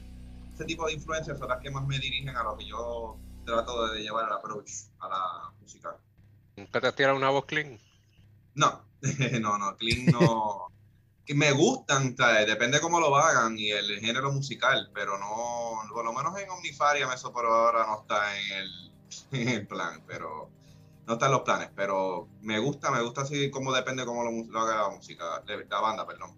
Ese 0.55 0.65
tipo 0.65 0.87
de 0.87 0.93
influencias 0.93 1.37
son 1.37 1.49
las 1.49 1.61
que 1.61 1.73
más 1.73 1.85
me 1.89 1.99
dirigen 1.99 2.37
a 2.37 2.45
lo 2.45 2.57
que 2.57 2.67
yo 2.67 3.19
trato 3.45 3.89
de 3.89 4.03
llevar 4.03 4.27
al 4.27 4.35
approach 4.35 4.71
a 5.01 5.09
la 5.09 5.53
música. 5.61 5.97
¿Nunca 6.55 6.81
te 6.81 6.87
has 6.87 6.95
tirado 6.95 7.17
una 7.17 7.31
voz 7.31 7.47
clean? 7.47 7.81
No, 8.55 8.81
no, 9.41 9.59
no, 9.59 9.77
clean 9.77 10.07
no. 10.07 10.69
que 11.27 11.35
me 11.35 11.51
gustan, 11.51 12.15
depende 12.47 12.81
cómo 12.81 13.01
lo 13.01 13.17
hagan 13.17 13.59
y 13.59 13.73
el 13.73 13.99
género 13.99 14.31
musical, 14.31 14.89
pero 14.95 15.19
no, 15.19 15.83
por 15.93 16.05
lo 16.05 16.13
menos 16.13 16.39
en 16.39 16.49
Omnifaria 16.49 17.13
eso 17.13 17.33
por 17.33 17.45
ahora 17.45 17.87
no 17.87 18.03
está 18.03 18.39
en 18.39 18.53
el, 18.53 18.93
en 19.33 19.49
el 19.49 19.67
plan, 19.67 20.01
pero 20.07 20.49
no 21.11 21.15
están 21.15 21.33
los 21.33 21.41
planes, 21.41 21.71
pero 21.75 22.29
me 22.41 22.61
gusta, 22.61 22.93
me 22.93 23.03
gusta 23.03 23.23
así 23.23 23.51
como 23.51 23.73
depende 23.73 24.05
cómo 24.05 24.23
lo, 24.23 24.61
haga 24.61 24.83
la 24.83 24.91
música, 24.91 25.43
la 25.69 25.81
banda, 25.81 26.07
perdón. 26.07 26.31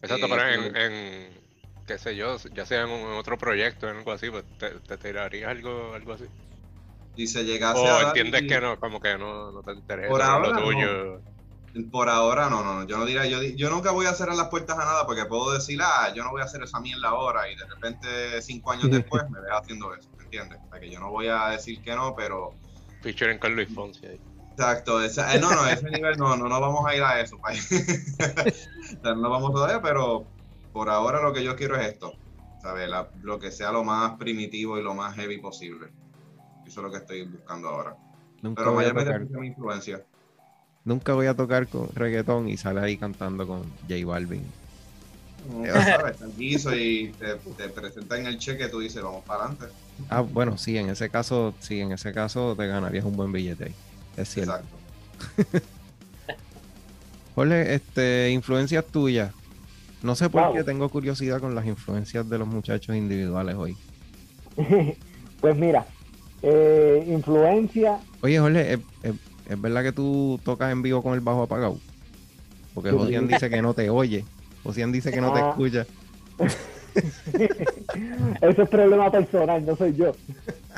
Exacto, 0.00 0.28
pero 0.28 0.48
en, 0.48 0.76
en, 0.76 1.40
qué 1.84 1.98
sé 1.98 2.14
yo, 2.14 2.36
ya 2.54 2.64
sea 2.64 2.82
en, 2.82 2.90
otro 3.18 3.36
proyecto, 3.36 3.90
en 3.90 3.96
algo 3.96 4.12
así, 4.12 4.30
pues 4.30 4.44
te, 4.58 4.70
te 4.78 4.96
tirarías 4.96 5.50
algo, 5.50 5.92
algo 5.92 6.12
así. 6.12 6.26
Y 7.16 7.26
se 7.26 7.44
llegase 7.44 7.80
o 7.80 8.06
entiendes 8.06 8.42
que 8.42 8.60
no, 8.60 8.78
como 8.78 9.00
que 9.00 9.18
no, 9.18 9.50
no 9.50 9.62
te 9.64 9.72
interesa 9.72 10.08
por 10.08 10.22
ahora, 10.22 10.50
lo 10.50 10.62
tuyo. 10.62 11.20
Por 11.90 12.08
ahora 12.08 12.48
no, 12.48 12.62
no, 12.62 12.86
yo 12.86 12.98
no 12.98 13.06
diría, 13.06 13.26
yo, 13.26 13.42
yo 13.42 13.70
nunca 13.70 13.90
voy 13.90 14.06
a 14.06 14.14
cerrar 14.14 14.36
las 14.36 14.48
puertas 14.50 14.78
a 14.78 14.84
nada 14.84 15.04
porque 15.04 15.24
puedo 15.24 15.52
decir, 15.52 15.80
ah, 15.82 16.12
yo 16.14 16.22
no 16.22 16.30
voy 16.30 16.42
a 16.42 16.44
hacer 16.44 16.62
esa 16.62 16.78
mierda 16.78 17.08
ahora 17.08 17.50
y 17.50 17.56
de 17.56 17.66
repente 17.66 18.40
cinco 18.40 18.70
años 18.70 18.88
después 18.90 19.28
me 19.30 19.40
ves 19.40 19.50
haciendo 19.50 19.92
eso, 19.96 20.08
¿entiendes? 20.20 20.60
O 20.64 20.70
sea, 20.70 20.78
que 20.78 20.90
yo 20.90 21.00
no 21.00 21.10
voy 21.10 21.26
a 21.26 21.48
decir 21.48 21.82
que 21.82 21.96
no, 21.96 22.14
pero 22.14 22.54
en 23.04 23.38
Carlos 23.38 23.68
Fonsi 23.74 24.06
ahí. 24.06 24.20
Exacto, 24.52 25.04
eh, 25.04 25.10
no, 25.38 25.54
no, 25.54 25.66
ese 25.66 25.90
nivel 25.90 26.16
no, 26.16 26.36
no, 26.36 26.48
no 26.48 26.60
vamos 26.60 26.86
a 26.86 26.96
ir 26.96 27.02
a 27.02 27.20
eso. 27.20 27.38
no 29.02 29.30
vamos 29.30 29.52
todavía, 29.52 29.82
pero 29.82 30.26
por 30.72 30.88
ahora 30.88 31.20
lo 31.20 31.32
que 31.32 31.44
yo 31.44 31.56
quiero 31.56 31.76
es 31.76 31.88
esto, 31.88 32.14
¿sabes? 32.60 32.88
lo 33.22 33.38
que 33.38 33.50
sea 33.50 33.70
lo 33.70 33.84
más 33.84 34.16
primitivo 34.16 34.78
y 34.78 34.82
lo 34.82 34.94
más 34.94 35.14
heavy 35.14 35.38
posible. 35.38 35.88
Eso 36.66 36.80
es 36.80 36.84
lo 36.84 36.90
que 36.90 36.98
estoy 36.98 37.24
buscando 37.24 37.68
ahora. 37.68 37.96
Nunca 38.42 38.62
pero 38.62 38.74
voy 38.74 38.84
a 38.86 38.94
tocar, 38.94 39.20
mi 39.20 39.48
influencia. 39.48 40.02
Nunca 40.84 41.14
voy 41.14 41.26
a 41.26 41.34
tocar 41.34 41.68
con 41.68 41.88
reggaetón 41.94 42.48
y 42.48 42.56
sale 42.56 42.80
ahí 42.80 42.96
cantando 42.96 43.46
con 43.46 43.62
J 43.88 44.06
Balvin. 44.06 44.44
No, 45.48 45.72
sabes, 45.72 46.16
y 46.38 47.08
te, 47.08 47.34
te 47.56 47.68
presentan 47.68 48.26
el 48.26 48.38
cheque, 48.38 48.68
tú 48.68 48.80
dices, 48.80 49.02
vamos 49.02 49.24
para 49.24 49.44
adelante. 49.44 49.66
Ah, 50.08 50.20
bueno, 50.20 50.58
sí, 50.58 50.76
en 50.76 50.90
ese 50.90 51.08
caso, 51.08 51.54
sí, 51.60 51.80
en 51.80 51.92
ese 51.92 52.12
caso 52.12 52.54
te 52.56 52.66
ganarías 52.66 53.04
un 53.04 53.16
buen 53.16 53.32
billete 53.32 53.72
Es 54.16 54.28
cierto. 54.28 54.54
Exacto. 54.54 55.66
Jorge, 57.34 57.74
este, 57.74 58.30
influencias 58.30 58.84
tuyas. 58.86 59.32
No 60.02 60.14
sé 60.14 60.30
por 60.30 60.52
qué 60.52 60.64
tengo 60.64 60.88
curiosidad 60.88 61.40
con 61.40 61.54
las 61.54 61.66
influencias 61.66 62.28
de 62.28 62.38
los 62.38 62.48
muchachos 62.48 62.96
individuales 62.96 63.56
hoy. 63.56 63.76
pues 65.40 65.56
mira, 65.56 65.86
eh, 66.42 67.04
influencia. 67.08 67.98
Oye, 68.22 68.38
Jorge, 68.38 68.78
¿es, 69.02 69.60
verdad 69.60 69.82
que 69.82 69.92
tú 69.92 70.40
tocas 70.44 70.72
en 70.72 70.82
vivo 70.82 71.02
con 71.02 71.14
el 71.14 71.20
bajo 71.20 71.42
apagado? 71.42 71.78
Porque 72.74 72.90
Jodian 72.90 73.26
dice 73.26 73.50
que 73.50 73.62
no 73.62 73.74
te 73.74 73.90
oye. 73.90 74.24
Josian 74.66 74.92
dice 74.92 75.10
que 75.12 75.20
no 75.20 75.32
te 75.32 75.40
Ah. 75.40 75.50
escucha. 75.50 75.86
Eso 78.40 78.62
es 78.62 78.68
problema 78.68 79.10
personal, 79.10 79.64
no 79.64 79.76
soy 79.76 79.94
yo. 79.94 80.12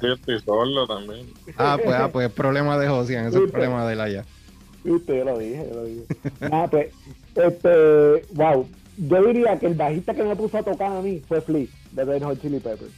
Yo 0.03 0.13
estoy 0.15 0.41
solo 0.41 0.87
también. 0.87 1.27
Ah, 1.57 1.79
pues, 1.83 1.97
ah, 1.97 2.09
pues 2.13 2.29
es 2.29 2.33
problema 2.33 2.79
de 2.79 2.89
Josian, 2.89 3.27
eso 3.27 3.45
es 3.45 3.51
problema 3.51 3.87
de 3.89 4.01
allá. 4.01 4.25
Viste, 4.85 5.19
yo 5.19 5.25
lo 5.25 5.39
dije, 5.39 5.67
yo 5.69 5.75
lo 5.81 5.85
dije. 5.85 6.03
Nada, 6.41 6.69
pues, 6.69 6.89
este, 7.35 8.25
wow. 8.35 8.67
Yo 8.97 9.23
diría 9.27 9.59
que 9.59 9.67
el 9.67 9.75
bajista 9.75 10.15
que 10.15 10.23
me 10.25 10.35
puso 10.37 10.59
a 10.59 10.63
tocar 10.63 10.93
a 10.93 11.01
mí 11.03 11.23
fue 11.27 11.41
Flea, 11.41 11.67
de 11.93 12.05
Red 12.05 12.23
Hot 12.25 12.41
Chili 12.41 12.59
Peppers. 12.59 12.91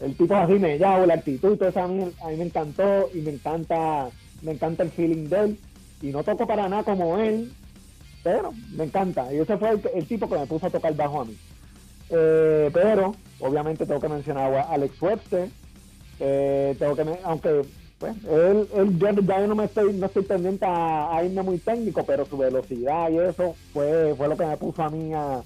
El 0.00 0.14
tipo 0.16 0.34
es 0.34 0.40
así 0.40 0.54
me 0.54 0.78
llamo, 0.78 1.06
la 1.06 1.14
actitud, 1.14 1.56
todo 1.56 1.68
eso 1.68 1.80
a 1.80 1.88
mí, 1.88 2.04
a 2.22 2.28
mí 2.28 2.36
me 2.36 2.44
encantó 2.44 3.08
y 3.14 3.20
me 3.20 3.30
encanta, 3.32 4.08
me 4.42 4.52
encanta 4.52 4.82
el 4.84 4.90
feeling 4.90 5.28
de 5.28 5.40
él. 5.44 5.58
Y 6.02 6.08
no 6.08 6.22
toco 6.22 6.46
para 6.46 6.68
nada 6.68 6.82
como 6.84 7.18
él, 7.18 7.52
pero 8.28 8.52
me 8.76 8.84
encanta. 8.84 9.32
Y 9.32 9.38
ese 9.38 9.56
fue 9.56 9.70
el, 9.94 10.06
tipo 10.06 10.28
que 10.28 10.36
me 10.38 10.46
puso 10.46 10.66
a 10.66 10.70
tocar 10.70 10.94
bajo 10.94 11.22
a 11.22 11.24
mí. 11.24 11.34
Eh, 12.10 12.68
pero, 12.74 13.14
obviamente, 13.40 13.86
tengo 13.86 14.00
que 14.00 14.08
mencionar 14.08 14.52
a 14.52 14.62
Alex 14.64 15.00
Webster. 15.00 15.48
Eh, 16.20 16.76
tengo 16.78 16.94
que, 16.94 17.04
aunque 17.24 17.62
pues, 17.98 18.14
él, 18.24 18.68
él- 18.74 18.98
yo 18.98 19.10
ya 19.12 19.46
no 19.46 19.54
me 19.54 19.64
estoy, 19.64 19.94
no 19.94 20.06
estoy 20.06 20.24
pendiente 20.24 20.66
a, 20.68 21.22
irme 21.24 21.40
muy 21.40 21.56
técnico, 21.56 22.04
pero 22.04 22.26
su 22.26 22.36
velocidad 22.36 23.08
y 23.10 23.18
eso 23.18 23.54
fue, 23.72 24.14
fue 24.14 24.28
lo 24.28 24.36
que 24.36 24.44
me 24.44 24.56
puso 24.58 24.82
a 24.82 24.90
mí 24.90 25.14
a, 25.14 25.40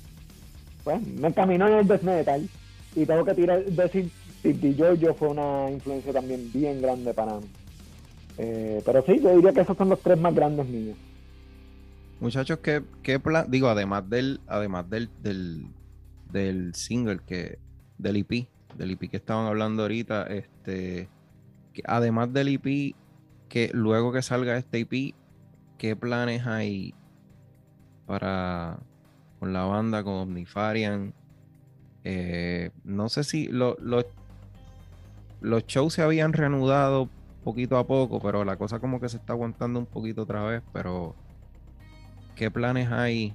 pues, 0.83 1.01
me 1.07 1.28
encaminó 1.28 1.68
en 1.68 1.74
el 1.74 1.87
death 1.87 2.03
metal. 2.03 2.49
Y 2.97 3.07
tengo 3.07 3.24
que 3.24 3.35
tirar, 3.35 3.64
decir, 3.64 4.11
Steve 4.41 4.74
Giorgio 4.74 5.14
fue 5.14 5.28
una 5.28 5.70
influencia 5.70 6.12
también 6.12 6.51
bien 6.53 6.83
grande 6.83 7.14
para 7.14 7.37
mí. 7.37 7.47
Eh, 8.39 8.83
pero 8.85 9.05
sí, 9.07 9.20
yo 9.22 9.37
diría 9.37 9.53
que 9.53 9.61
esos 9.61 9.76
son 9.76 9.89
los 9.89 10.01
tres 10.01 10.18
más 10.18 10.35
grandes 10.35 10.66
míos. 10.66 10.97
Muchachos, 12.23 12.61
¿qué, 12.62 12.85
qué 13.03 13.18
plan? 13.18 13.47
Digo, 13.51 13.66
además 13.68 14.09
del, 14.09 14.41
además 14.47 14.89
del, 14.89 15.11
del, 15.25 15.66
del 16.31 16.73
single 16.73 17.18
que, 17.27 17.59
del 17.99 18.14
EP, 18.18 18.47
del 18.77 18.93
EP 18.93 19.11
que 19.11 19.16
estaban 19.16 19.47
hablando 19.47 19.83
ahorita, 19.83 20.29
este, 20.29 21.09
que 21.73 21.83
además 21.85 22.33
del 22.33 22.47
EP, 22.47 22.95
que 23.49 23.73
luego 23.75 24.12
que 24.12 24.23
salga 24.23 24.57
este 24.57 24.79
EP, 24.79 25.16
¿qué 25.79 25.97
planes 25.97 26.47
hay 26.47 26.95
para 28.07 28.79
con 29.41 29.53
la 29.53 29.64
banda, 29.64 30.05
con 30.05 30.14
Omnifarian? 30.14 31.12
Eh, 32.05 32.70
no 32.85 33.09
sé 33.09 33.25
si 33.25 33.49
lo- 33.49 33.77
los 35.41 35.66
shows 35.66 35.95
se 35.95 36.03
habían 36.03 36.33
reanudado 36.33 37.09
poquito 37.43 37.79
a 37.79 37.87
poco, 37.89 38.20
pero 38.20 38.45
la 38.45 38.57
cosa 38.57 38.79
como 38.79 39.01
que 39.01 39.09
se 39.09 39.16
está 39.16 39.33
aguantando 39.33 39.81
un 39.81 39.87
poquito 39.87 40.23
otra 40.23 40.45
vez, 40.45 40.62
pero 40.73 41.16
¿qué 42.37 42.51
planes 42.51 42.91
hay 42.91 43.35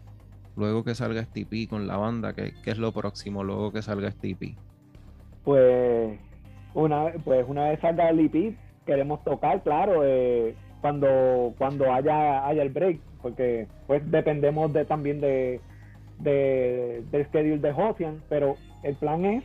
luego 0.56 0.84
que 0.84 0.96
salga 0.96 1.22
este 1.22 1.42
EP 1.42 1.70
con 1.70 1.88
la 1.88 1.98
banda? 1.98 2.34
¿Qué, 2.34 2.54
es 2.66 2.78
lo 2.78 2.92
próximo 2.92 3.44
luego 3.44 3.72
que 3.72 3.82
salga 3.82 4.10
este 4.10 4.32
EP? 4.32 4.56
Pues 5.44 6.20
una, 6.74 7.12
pues 7.24 7.46
una 7.48 7.70
vez 7.70 7.80
salga 7.80 8.10
el 8.10 8.20
EP, 8.20 8.56
queremos 8.86 9.24
tocar, 9.24 9.62
claro, 9.64 10.02
eh, 10.04 10.56
cuando, 10.82 11.54
cuando 11.58 11.92
haya, 11.92 12.46
haya 12.46 12.62
el 12.62 12.70
break, 12.70 13.00
porque 13.22 13.68
pues 13.88 14.10
dependemos 14.12 14.72
de, 14.74 14.86
también 14.86 15.22
de, 15.22 15.60
de, 16.20 17.04
del 17.12 17.26
schedule 17.28 17.60
de 17.60 17.74
Josian, 17.74 18.22
pero 18.30 18.56
el 18.84 18.96
plan 18.96 19.26
es 19.26 19.44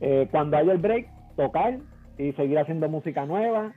eh, 0.00 0.28
cuando 0.30 0.56
haya 0.56 0.72
el 0.72 0.78
break, 0.78 1.08
tocar 1.36 1.78
y 2.18 2.32
seguir 2.32 2.58
haciendo 2.58 2.88
música 2.88 3.24
nueva, 3.24 3.72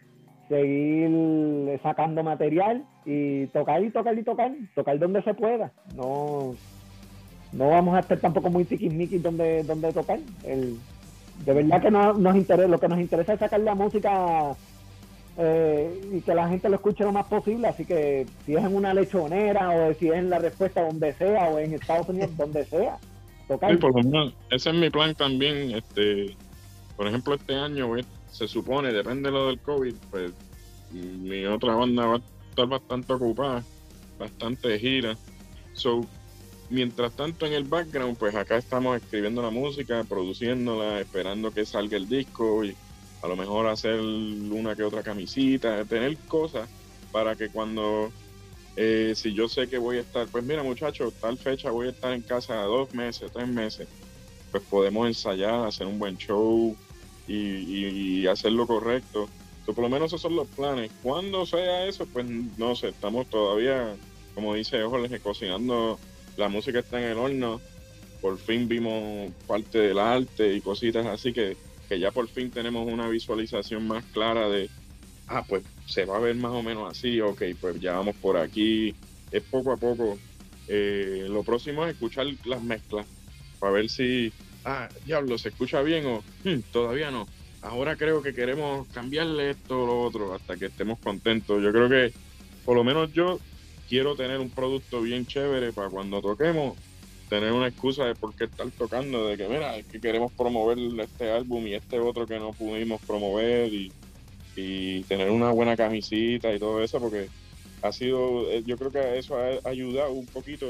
seguir 0.50 1.80
sacando 1.82 2.24
material 2.24 2.84
y 3.06 3.48
tocar 3.48 3.84
y 3.84 3.90
tocar 3.90 4.18
y 4.18 4.24
tocar, 4.24 4.52
tocar 4.76 5.00
donde 5.00 5.22
se 5.24 5.34
pueda. 5.34 5.72
No, 5.96 6.56
no 7.54 7.70
vamos 7.70 7.96
a 7.96 8.00
estar 8.00 8.20
tampoco 8.20 8.50
muy 8.50 8.66
tiquismiquis 8.66 9.22
donde, 9.24 9.64
donde 9.64 9.92
tocar. 9.94 10.20
El, 10.44 10.78
de 11.46 11.54
verdad 11.54 11.82
que 11.82 11.92
no 11.92 12.14
nos 12.14 12.36
interesa, 12.36 12.68
lo 12.68 12.80
que 12.80 12.88
nos 12.88 13.00
interesa 13.00 13.34
es 13.34 13.40
sacar 13.40 13.60
la 13.60 13.76
música 13.76 14.56
eh, 15.38 16.02
y 16.14 16.22
que 16.22 16.34
la 16.34 16.48
gente 16.48 16.70
lo 16.70 16.76
escuche 16.76 17.04
lo 17.04 17.12
más 17.12 17.26
posible, 17.26 17.68
así 17.68 17.84
que 17.86 18.26
si 18.46 18.56
es 18.56 18.64
en 18.64 18.74
una 18.76 18.94
lechonera 18.94 19.70
o 19.72 19.94
si 19.96 20.08
es 20.08 20.16
en 20.16 20.30
la 20.30 20.40
respuesta 20.40 20.82
donde 20.86 21.14
sea 21.14 21.50
o 21.50 21.60
en 21.60 21.74
Estados 21.74 22.08
Unidos 22.10 22.32
donde 22.38 22.64
sea, 22.66 22.98
tocar. 23.48 23.72
Sí, 23.72 23.78
por 23.78 23.96
lo 23.96 24.04
menos, 24.04 24.34
ese 24.50 24.70
es 24.70 24.76
mi 24.76 24.90
plan 24.90 25.14
también. 25.16 25.72
Este, 25.76 26.36
por 26.96 27.08
ejemplo, 27.08 27.36
este 27.36 27.54
año 27.56 27.88
voy- 27.88 28.06
se 28.36 28.50
supone, 28.50 28.92
depende 28.92 29.30
de 29.30 29.34
lo 29.34 29.48
del 29.48 29.60
COVID, 29.60 29.96
pues 30.12 30.32
mi 30.92 31.46
otra 31.46 31.74
banda 31.74 32.06
va 32.06 32.16
a 32.16 32.22
estar 32.50 32.68
bastante 32.68 33.14
ocupada, 33.14 33.64
bastante 34.20 34.78
gira. 34.78 35.18
So, 35.74 36.06
mientras 36.70 37.14
tanto 37.16 37.46
en 37.46 37.54
el 37.54 37.64
background, 37.64 38.18
pues 38.18 38.36
acá 38.36 38.58
estamos 38.58 38.98
escribiendo 38.98 39.42
la 39.42 39.52
música, 39.52 40.04
produciéndola, 40.04 41.00
esperando 41.00 41.52
que 41.52 41.66
salga 41.66 41.96
el 41.96 42.10
disco 42.10 42.66
y 42.66 42.76
a 43.22 43.28
lo 43.28 43.38
mejor 43.38 43.68
hacer 43.68 44.02
una 44.02 44.76
que 44.76 44.84
otra 44.84 45.02
camisita, 45.02 45.86
tener 45.86 46.18
cosas 46.28 46.70
para 47.14 47.38
que 47.38 47.48
cuando 47.48 48.12
eh, 48.76 49.14
si 49.16 49.34
yo 49.34 49.48
sé 49.48 49.70
que 49.70 49.78
voy 49.78 49.98
a 49.98 50.02
estar, 50.02 50.28
pues 50.28 50.44
mira 50.44 50.62
muchachos, 50.62 51.14
tal 51.22 51.38
fecha 51.38 51.72
voy 51.72 51.88
a 51.88 51.92
estar 51.92 52.12
en 52.12 52.22
casa 52.22 52.56
dos 52.64 52.94
meses, 52.94 53.32
tres 53.32 53.48
meses, 53.48 53.88
pues 54.52 54.62
podemos 54.64 55.08
ensayar, 55.08 55.66
hacer 55.66 55.88
un 55.88 55.98
buen 55.98 56.18
show 56.18 56.76
y, 57.28 57.36
y- 57.36 58.20
y 58.22 58.28
hacer 58.28 58.52
lo 58.52 58.68
correcto. 58.68 59.28
Por 59.66 59.80
lo 59.80 59.90
menos 59.90 60.08
esos 60.08 60.22
son 60.22 60.36
los 60.36 60.48
planes. 60.50 60.92
Cuando 61.02 61.46
sea 61.46 61.86
eso, 61.88 62.06
pues 62.06 62.26
no 62.58 62.76
sé, 62.76 62.90
estamos 62.90 63.28
todavía, 63.30 63.96
como 64.36 64.54
dice 64.54 64.84
Jorge, 64.84 65.20
cocinando, 65.20 66.00
la 66.38 66.50
música 66.50 66.80
está 66.80 67.00
en 67.02 67.12
el 67.12 67.18
horno, 67.18 67.60
por 68.22 68.38
fin 68.38 68.68
vimos 68.68 69.32
parte 69.48 69.80
del 69.80 69.98
arte 69.98 70.54
y 70.54 70.62
cositas 70.62 71.06
así 71.08 71.34
que, 71.34 71.58
que 71.90 72.00
ya 72.00 72.12
por 72.12 72.28
fin 72.28 72.52
tenemos 72.52 72.88
una 72.88 73.08
visualización 73.10 73.88
más 73.88 74.04
clara 74.06 74.50
de, 74.50 74.70
ah, 75.28 75.44
pues 75.48 75.64
se 75.88 76.06
va 76.06 76.18
a 76.18 76.22
ver 76.22 76.36
más 76.36 76.52
o 76.52 76.62
menos 76.62 76.90
así, 76.92 77.20
ok, 77.22 77.42
pues 77.60 77.80
ya 77.80 77.94
vamos 77.94 78.16
por 78.18 78.38
aquí, 78.38 78.94
es 79.32 79.44
poco 79.50 79.72
a 79.72 79.78
poco. 79.78 80.18
Eh, 80.68 81.26
lo 81.28 81.44
próximo 81.44 81.86
es 81.86 81.94
escuchar 81.94 82.28
las 82.46 82.62
mezclas 82.62 83.08
para 83.60 83.74
ver 83.74 83.90
si, 83.90 84.32
ah, 84.66 84.90
diablo, 85.06 85.38
se 85.38 85.50
escucha 85.50 85.82
bien 85.82 86.06
o 86.06 86.24
"Hmm, 86.44 86.60
todavía 86.72 87.12
no. 87.12 87.26
Ahora 87.62 87.96
creo 87.96 88.22
que 88.22 88.34
queremos 88.34 88.88
cambiarle 88.90 89.52
esto 89.52 89.84
o 89.84 89.88
lo 89.88 90.02
otro 90.04 90.34
hasta 90.34 90.56
que 90.58 90.68
estemos 90.68 91.00
contentos. 91.00 91.64
Yo 91.64 91.72
creo 91.72 91.90
que, 91.90 92.12
por 92.64 92.76
lo 92.76 92.84
menos 92.84 93.12
yo, 93.14 93.40
quiero 93.90 94.16
tener 94.16 94.40
un 94.40 94.50
producto 94.52 95.02
bien 95.02 95.26
chévere 95.26 95.74
para 95.74 95.90
cuando 95.90 96.22
toquemos, 96.22 96.78
tener 97.30 97.52
una 97.52 97.68
excusa 97.68 98.06
de 98.06 98.14
por 98.16 98.36
qué 98.36 98.44
estar 98.46 98.70
tocando, 98.72 99.28
de 99.28 99.38
que 99.38 99.48
mira, 99.48 99.78
es 99.78 99.86
que 99.88 100.00
queremos 100.00 100.32
promover 100.34 100.78
este 101.00 101.32
álbum 101.32 101.66
y 101.66 101.74
este 101.74 102.00
otro 102.00 102.28
que 102.28 102.38
no 102.40 102.52
pudimos 102.54 103.02
promover 103.02 103.74
y, 103.74 103.92
y 104.56 105.02
tener 105.04 105.32
una 105.32 105.52
buena 105.52 105.76
camisita 105.76 106.54
y 106.54 106.60
todo 106.60 106.84
eso, 106.84 107.00
porque 107.00 107.30
ha 107.82 107.92
sido, 107.92 108.50
eh, 108.52 108.64
yo 108.66 108.78
creo 108.78 108.92
que 108.92 109.18
eso 109.18 109.38
ha 109.38 109.68
ayudado 109.70 110.12
un 110.12 110.28
poquito 110.28 110.68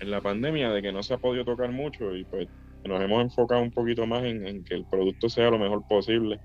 en 0.00 0.10
la 0.10 0.20
pandemia 0.20 0.70
de 0.70 0.82
que 0.82 0.92
no 0.92 1.02
se 1.02 1.14
ha 1.14 1.18
podido 1.18 1.44
tocar 1.44 1.70
mucho 1.70 2.16
y 2.16 2.24
pues 2.24 2.48
nos 2.88 3.02
hemos 3.02 3.22
enfocado 3.22 3.62
un 3.62 3.70
poquito 3.70 4.06
más 4.06 4.24
en, 4.24 4.46
en 4.46 4.64
que 4.64 4.74
el 4.74 4.86
producto 4.86 5.28
sea 5.28 5.50
lo 5.50 5.58
mejor 5.58 5.86
posible. 5.88 6.40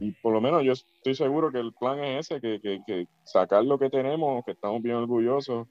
Y 0.00 0.12
por 0.12 0.32
lo 0.32 0.40
menos 0.40 0.62
yo 0.64 0.72
estoy 0.72 1.14
seguro 1.14 1.52
que 1.52 1.58
el 1.58 1.72
plan 1.72 2.02
es 2.02 2.30
ese, 2.30 2.40
que, 2.40 2.60
que, 2.60 2.80
que 2.86 3.06
sacar 3.24 3.64
lo 3.64 3.78
que 3.78 3.90
tenemos, 3.90 4.44
que 4.44 4.52
estamos 4.52 4.82
bien 4.82 4.96
orgullosos 4.96 5.66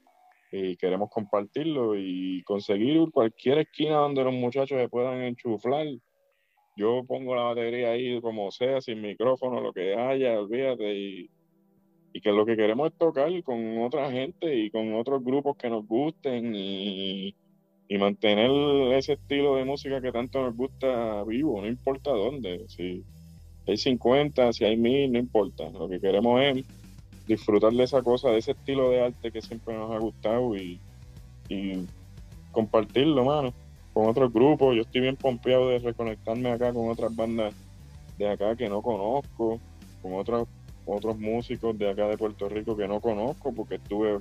y 0.50 0.76
queremos 0.76 1.10
compartirlo 1.10 1.96
y 1.96 2.42
conseguir 2.44 3.10
cualquier 3.10 3.58
esquina 3.58 3.96
donde 3.96 4.24
los 4.24 4.32
muchachos 4.32 4.78
se 4.78 4.88
puedan 4.88 5.20
enchuflar. 5.22 5.86
Yo 6.76 7.02
pongo 7.06 7.34
la 7.34 7.42
batería 7.42 7.90
ahí 7.90 8.20
como 8.20 8.50
sea, 8.50 8.80
sin 8.80 9.00
micrófono, 9.00 9.60
lo 9.60 9.72
que 9.72 9.94
haya, 9.94 10.38
olvídate. 10.38 10.94
Y, 10.94 11.30
y 12.12 12.20
que 12.20 12.30
lo 12.30 12.46
que 12.46 12.56
queremos 12.56 12.90
es 12.90 12.98
tocar 12.98 13.30
con 13.42 13.82
otra 13.82 14.10
gente 14.10 14.54
y 14.54 14.70
con 14.70 14.94
otros 14.94 15.22
grupos 15.24 15.56
que 15.56 15.68
nos 15.68 15.86
gusten 15.86 16.54
y, 16.54 17.34
y 17.94 17.98
mantener 17.98 18.50
ese 18.92 19.12
estilo 19.12 19.54
de 19.54 19.64
música 19.64 20.00
que 20.00 20.10
tanto 20.10 20.42
nos 20.42 20.56
gusta 20.56 21.22
vivo, 21.22 21.60
no 21.60 21.68
importa 21.68 22.10
dónde. 22.10 22.64
Si 22.66 23.04
hay 23.68 23.76
50, 23.76 24.52
si 24.52 24.64
hay 24.64 24.76
1000, 24.76 25.12
no 25.12 25.18
importa. 25.20 25.70
Lo 25.70 25.88
que 25.88 26.00
queremos 26.00 26.42
es 26.42 26.64
disfrutar 27.28 27.72
de 27.72 27.84
esa 27.84 28.02
cosa, 28.02 28.30
de 28.30 28.38
ese 28.38 28.50
estilo 28.50 28.90
de 28.90 29.04
arte 29.04 29.30
que 29.30 29.40
siempre 29.40 29.74
nos 29.74 29.92
ha 29.92 29.98
gustado 29.98 30.56
y, 30.56 30.80
y 31.48 31.86
compartirlo, 32.50 33.26
mano, 33.26 33.54
con 33.92 34.08
otros 34.08 34.32
grupos. 34.32 34.74
Yo 34.74 34.82
estoy 34.82 35.02
bien 35.02 35.14
pompeado 35.14 35.68
de 35.68 35.78
reconectarme 35.78 36.50
acá 36.50 36.72
con 36.72 36.90
otras 36.90 37.14
bandas 37.14 37.54
de 38.18 38.28
acá 38.28 38.56
que 38.56 38.68
no 38.68 38.82
conozco, 38.82 39.60
con 40.02 40.14
otros 40.14 40.48
otros 40.84 41.16
músicos 41.16 41.78
de 41.78 41.90
acá 41.90 42.08
de 42.08 42.18
Puerto 42.18 42.48
Rico 42.48 42.76
que 42.76 42.88
no 42.88 43.00
conozco 43.00 43.54
porque 43.54 43.76
estuve 43.76 44.18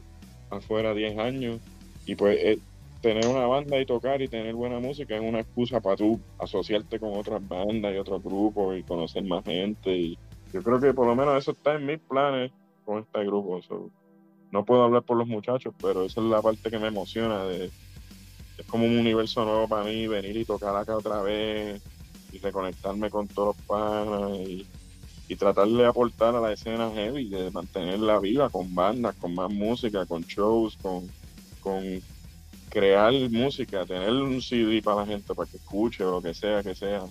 afuera 0.51 0.93
10 0.93 1.17
años 1.17 1.59
y 2.05 2.15
pues 2.15 2.37
eh, 2.39 2.59
tener 3.03 3.27
una 3.27 3.45
banda 3.45 3.77
y 3.81 3.85
tocar 3.85 4.21
y 4.21 4.29
tener 4.29 4.55
buena 4.55 4.79
música 4.79 5.13
es 5.13 5.21
una 5.21 5.41
excusa 5.41 5.81
para 5.81 5.97
tú 5.97 6.21
asociarte 6.39 7.01
con 7.01 7.17
otras 7.17 7.45
bandas 7.45 7.93
y 7.93 7.97
otros 7.97 8.23
grupos 8.23 8.77
y 8.79 8.83
conocer 8.83 9.25
más 9.25 9.43
gente 9.43 9.93
y 9.93 10.17
yo 10.53 10.63
creo 10.63 10.79
que 10.79 10.93
por 10.93 11.05
lo 11.05 11.13
menos 11.13 11.37
eso 11.37 11.51
está 11.51 11.75
en 11.75 11.85
mis 11.85 11.99
planes 11.99 12.53
con 12.85 12.99
este 12.99 13.25
grupo. 13.25 13.61
So, 13.61 13.89
no 14.51 14.63
puedo 14.63 14.83
hablar 14.83 15.03
por 15.03 15.17
los 15.17 15.27
muchachos, 15.27 15.73
pero 15.81 16.05
esa 16.05 16.21
es 16.21 16.27
la 16.27 16.41
parte 16.41 16.71
que 16.71 16.79
me 16.79 16.87
emociona 16.87 17.43
de, 17.43 17.65
es 17.65 18.65
como 18.67 18.85
un 18.85 18.97
universo 18.97 19.43
nuevo 19.43 19.67
para 19.67 19.83
mí, 19.83 20.07
venir 20.07 20.37
y 20.37 20.45
tocar 20.45 20.73
acá 20.73 20.95
otra 20.95 21.21
vez 21.21 21.81
y 22.31 22.37
reconectarme 22.37 23.09
con 23.09 23.27
todos 23.27 23.57
los 23.57 23.65
panas 23.65 24.31
y, 24.39 24.65
y 25.27 25.35
tratar 25.35 25.67
de 25.67 25.85
aportar 25.85 26.37
a 26.37 26.39
la 26.39 26.53
escena 26.53 26.89
heavy, 26.91 27.27
de 27.27 27.51
mantenerla 27.51 28.19
viva 28.19 28.49
con 28.49 28.73
bandas, 28.73 29.13
con 29.17 29.35
más 29.35 29.51
música, 29.51 30.05
con 30.05 30.21
shows, 30.21 30.77
con, 30.81 31.09
con 31.59 31.83
crear 32.73 33.13
música, 33.29 33.85
tener 33.85 34.09
un 34.09 34.41
CD 34.41 34.81
para 34.81 35.01
la 35.01 35.05
gente 35.05 35.35
para 35.35 35.47
que 35.47 35.57
escuche 35.57 36.03
o 36.03 36.09
lo 36.09 36.21
que 36.23 36.33
sea 36.33 36.63
que 36.63 36.73
sea. 36.73 37.03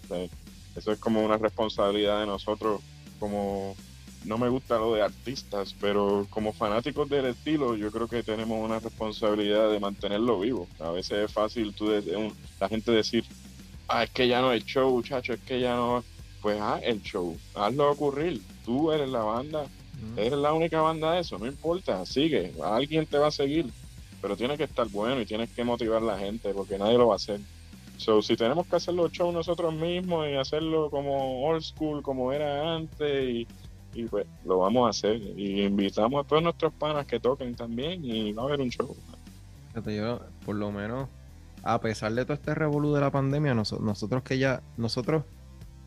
eso 0.74 0.90
es 0.90 0.98
como 0.98 1.24
una 1.24 1.38
responsabilidad 1.38 2.18
de 2.18 2.26
nosotros 2.26 2.80
como 3.20 3.76
no 4.24 4.38
me 4.38 4.48
gusta 4.48 4.76
lo 4.78 4.94
de 4.94 5.02
artistas, 5.02 5.74
pero 5.80 6.26
como 6.30 6.52
fanáticos 6.52 7.08
del 7.08 7.26
estilo, 7.26 7.76
yo 7.76 7.92
creo 7.92 8.08
que 8.08 8.24
tenemos 8.24 8.64
una 8.64 8.80
responsabilidad 8.80 9.70
de 9.70 9.78
mantenerlo 9.78 10.40
vivo. 10.40 10.66
A 10.80 10.90
veces 10.90 11.26
es 11.26 11.32
fácil 11.32 11.72
tú 11.74 11.92
la 12.60 12.68
gente 12.68 12.90
decir, 12.90 13.24
ah, 13.86 14.02
es 14.02 14.10
que 14.10 14.26
ya 14.26 14.40
no 14.40 14.50
hay 14.50 14.60
show, 14.60 14.90
muchacho, 14.90 15.32
es 15.32 15.40
que 15.40 15.60
ya 15.60 15.76
no. 15.76 16.02
Pues 16.40 16.60
haz 16.60 16.82
el 16.82 17.00
show, 17.02 17.36
hazlo 17.54 17.90
ocurrir. 17.90 18.42
Tú 18.64 18.90
eres 18.90 19.08
la 19.08 19.22
banda, 19.22 19.64
eres 20.16 20.38
la 20.38 20.52
única 20.52 20.80
banda 20.80 21.12
de 21.12 21.20
eso, 21.20 21.38
no 21.38 21.46
importa, 21.46 22.04
sigue, 22.04 22.52
alguien 22.64 23.06
te 23.06 23.18
va 23.18 23.28
a 23.28 23.32
seguir, 23.32 23.66
pero 24.22 24.36
tiene 24.36 24.56
que 24.56 24.64
estar 24.64 24.88
bueno 24.88 25.20
y 25.20 25.26
tienes 25.26 25.50
que 25.50 25.64
motivar 25.64 26.00
a 26.02 26.06
la 26.06 26.18
gente 26.18 26.54
porque 26.54 26.78
nadie 26.78 26.96
lo 26.96 27.08
va 27.08 27.14
a 27.14 27.16
hacer. 27.16 27.40
So, 27.98 28.22
si 28.22 28.36
tenemos 28.36 28.66
que 28.66 28.76
hacer 28.76 28.94
los 28.94 29.12
shows 29.12 29.34
nosotros 29.34 29.74
mismos 29.74 30.28
y 30.28 30.34
hacerlo 30.34 30.88
como 30.90 31.44
old 31.44 31.62
school, 31.62 32.02
como 32.02 32.32
era 32.32 32.74
antes, 32.74 33.46
y 33.94 34.04
pues 34.04 34.26
lo 34.44 34.58
vamos 34.58 34.86
a 34.86 34.90
hacer. 34.90 35.20
Y 35.36 35.62
invitamos 35.62 36.24
a 36.24 36.28
todos 36.28 36.42
nuestros 36.42 36.72
panas 36.72 37.06
que 37.06 37.20
toquen 37.20 37.54
también 37.54 38.04
y 38.04 38.32
va 38.32 38.42
a 38.42 38.46
haber 38.46 38.60
un 38.60 38.70
show. 38.70 38.96
Yo, 39.86 40.20
por 40.44 40.56
lo 40.56 40.70
menos, 40.70 41.08
a 41.62 41.80
pesar 41.80 42.12
de 42.12 42.24
todo 42.24 42.34
este 42.34 42.54
revolú 42.54 42.94
de 42.94 43.00
la 43.00 43.10
pandemia, 43.10 43.54
nosotros 43.54 44.22
que 44.22 44.38
ya, 44.38 44.62
nosotros, 44.76 45.24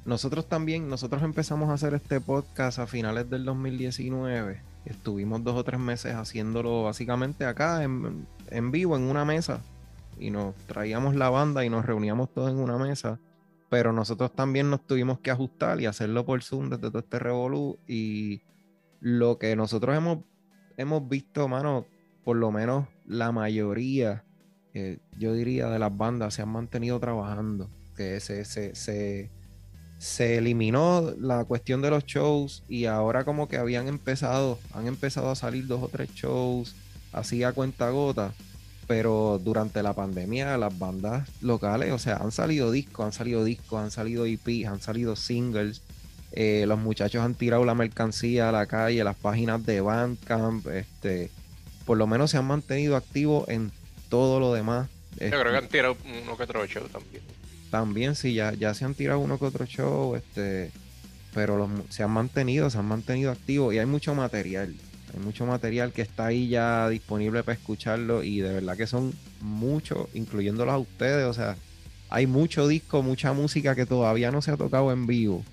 nosotros 0.05 0.47
también, 0.47 0.89
nosotros 0.89 1.23
empezamos 1.23 1.69
a 1.69 1.73
hacer 1.73 1.93
este 1.93 2.19
podcast 2.21 2.79
a 2.79 2.87
finales 2.87 3.29
del 3.29 3.45
2019. 3.45 4.74
Estuvimos 4.85 5.43
dos 5.43 5.55
o 5.55 5.63
tres 5.63 5.79
meses 5.79 6.13
haciéndolo 6.13 6.83
básicamente 6.83 7.45
acá 7.45 7.83
en, 7.83 8.27
en 8.49 8.71
vivo, 8.71 8.95
en 8.95 9.03
una 9.03 9.25
mesa. 9.25 9.61
Y 10.19 10.31
nos 10.31 10.55
traíamos 10.67 11.15
la 11.15 11.29
banda 11.29 11.65
y 11.65 11.69
nos 11.69 11.85
reuníamos 11.85 12.33
todos 12.33 12.51
en 12.51 12.57
una 12.57 12.77
mesa 12.77 13.19
pero 13.69 13.91
nosotros 13.91 14.33
también 14.33 14.69
nos 14.69 14.85
tuvimos 14.85 15.19
que 15.19 15.31
ajustar 15.31 15.81
y 15.81 15.85
hacerlo 15.85 16.25
por 16.25 16.41
Zoom 16.43 16.69
desde 16.69 16.89
todo 16.89 16.99
este 16.99 17.19
revolú 17.19 17.77
y 17.87 18.41
lo 18.99 19.37
que 19.37 19.55
nosotros 19.55 19.95
hemos, 19.97 20.19
hemos 20.77 21.07
visto, 21.09 21.47
mano, 21.47 21.85
por 22.23 22.37
lo 22.37 22.51
menos 22.51 22.87
la 23.05 23.31
mayoría, 23.31 24.23
eh, 24.73 24.99
yo 25.17 25.33
diría, 25.33 25.69
de 25.69 25.79
las 25.79 25.95
bandas 25.95 26.35
se 26.35 26.41
han 26.41 26.49
mantenido 26.49 26.99
trabajando, 26.99 27.69
que 27.95 28.19
se, 28.19 28.45
se, 28.45 28.75
se, 28.75 29.29
se 29.97 30.37
eliminó 30.37 31.13
la 31.19 31.45
cuestión 31.45 31.81
de 31.81 31.89
los 31.89 32.05
shows 32.05 32.63
y 32.67 32.85
ahora 32.85 33.23
como 33.23 33.47
que 33.47 33.57
habían 33.57 33.87
empezado, 33.87 34.59
han 34.73 34.87
empezado 34.87 35.29
a 35.29 35.35
salir 35.35 35.67
dos 35.67 35.81
o 35.83 35.87
tres 35.87 36.13
shows 36.13 36.75
así 37.13 37.43
a 37.43 37.53
cuenta 37.53 37.89
gota 37.89 38.33
pero 38.87 39.39
durante 39.43 39.81
la 39.81 39.93
pandemia 39.93 40.57
las 40.57 40.77
bandas 40.77 41.27
locales, 41.41 41.91
o 41.91 41.99
sea, 41.99 42.17
han 42.17 42.31
salido 42.31 42.71
discos, 42.71 43.05
han 43.05 43.13
salido 43.13 43.43
discos, 43.43 43.79
han 43.81 43.91
salido 43.91 44.25
EPs, 44.25 44.67
han 44.67 44.81
salido 44.81 45.15
singles. 45.15 45.81
Eh, 46.31 46.65
los 46.67 46.79
muchachos 46.79 47.23
han 47.23 47.33
tirado 47.33 47.65
la 47.65 47.75
mercancía 47.75 48.49
a 48.49 48.51
la 48.51 48.65
calle, 48.65 49.03
las 49.03 49.15
páginas 49.15 49.65
de 49.65 49.81
Bandcamp, 49.81 50.67
este, 50.67 51.31
por 51.85 51.97
lo 51.97 52.07
menos 52.07 52.31
se 52.31 52.37
han 52.37 52.45
mantenido 52.45 52.95
activos 52.95 53.47
en 53.47 53.71
todo 54.09 54.39
lo 54.39 54.53
demás. 54.53 54.89
Yo 55.13 55.29
creo 55.29 55.43
que 55.43 55.47
este, 55.47 55.57
han 55.57 55.67
tirado 55.69 55.97
uno 56.23 56.37
que 56.37 56.43
otro 56.43 56.65
show 56.67 56.87
también. 56.89 57.23
También 57.75 58.15
sí, 58.15 58.33
ya, 58.33 58.53
ya 58.53 58.73
se 58.73 58.85
han 58.85 58.95
tirado 58.95 59.19
uno 59.19 59.37
que 59.37 59.43
otro 59.43 59.65
show, 59.65 60.15
este, 60.15 60.71
pero 61.33 61.69
se 61.89 62.03
han 62.03 62.11
mantenido, 62.11 62.69
se 62.69 62.77
han 62.77 62.85
mantenido 62.85 63.31
activos 63.31 63.73
y 63.73 63.79
hay 63.79 63.85
mucho 63.85 64.15
material. 64.15 64.73
Hay 65.13 65.19
mucho 65.19 65.45
material 65.45 65.91
que 65.91 66.01
está 66.01 66.27
ahí 66.27 66.47
ya 66.47 66.87
disponible 66.87 67.43
para 67.43 67.57
escucharlo 67.57 68.23
y 68.23 68.39
de 68.39 68.53
verdad 68.53 68.77
que 68.77 68.87
son 68.87 69.13
muchos, 69.41 70.07
incluyéndolos 70.13 70.73
a 70.73 70.77
ustedes. 70.77 71.25
O 71.25 71.33
sea, 71.33 71.57
hay 72.07 72.27
mucho 72.27 72.65
disco, 72.65 73.03
mucha 73.03 73.33
música 73.33 73.75
que 73.75 73.85
todavía 73.85 74.31
no 74.31 74.41
se 74.41 74.51
ha 74.51 74.55
tocado 74.57 74.93
en 74.93 75.05
vivo. 75.05 75.43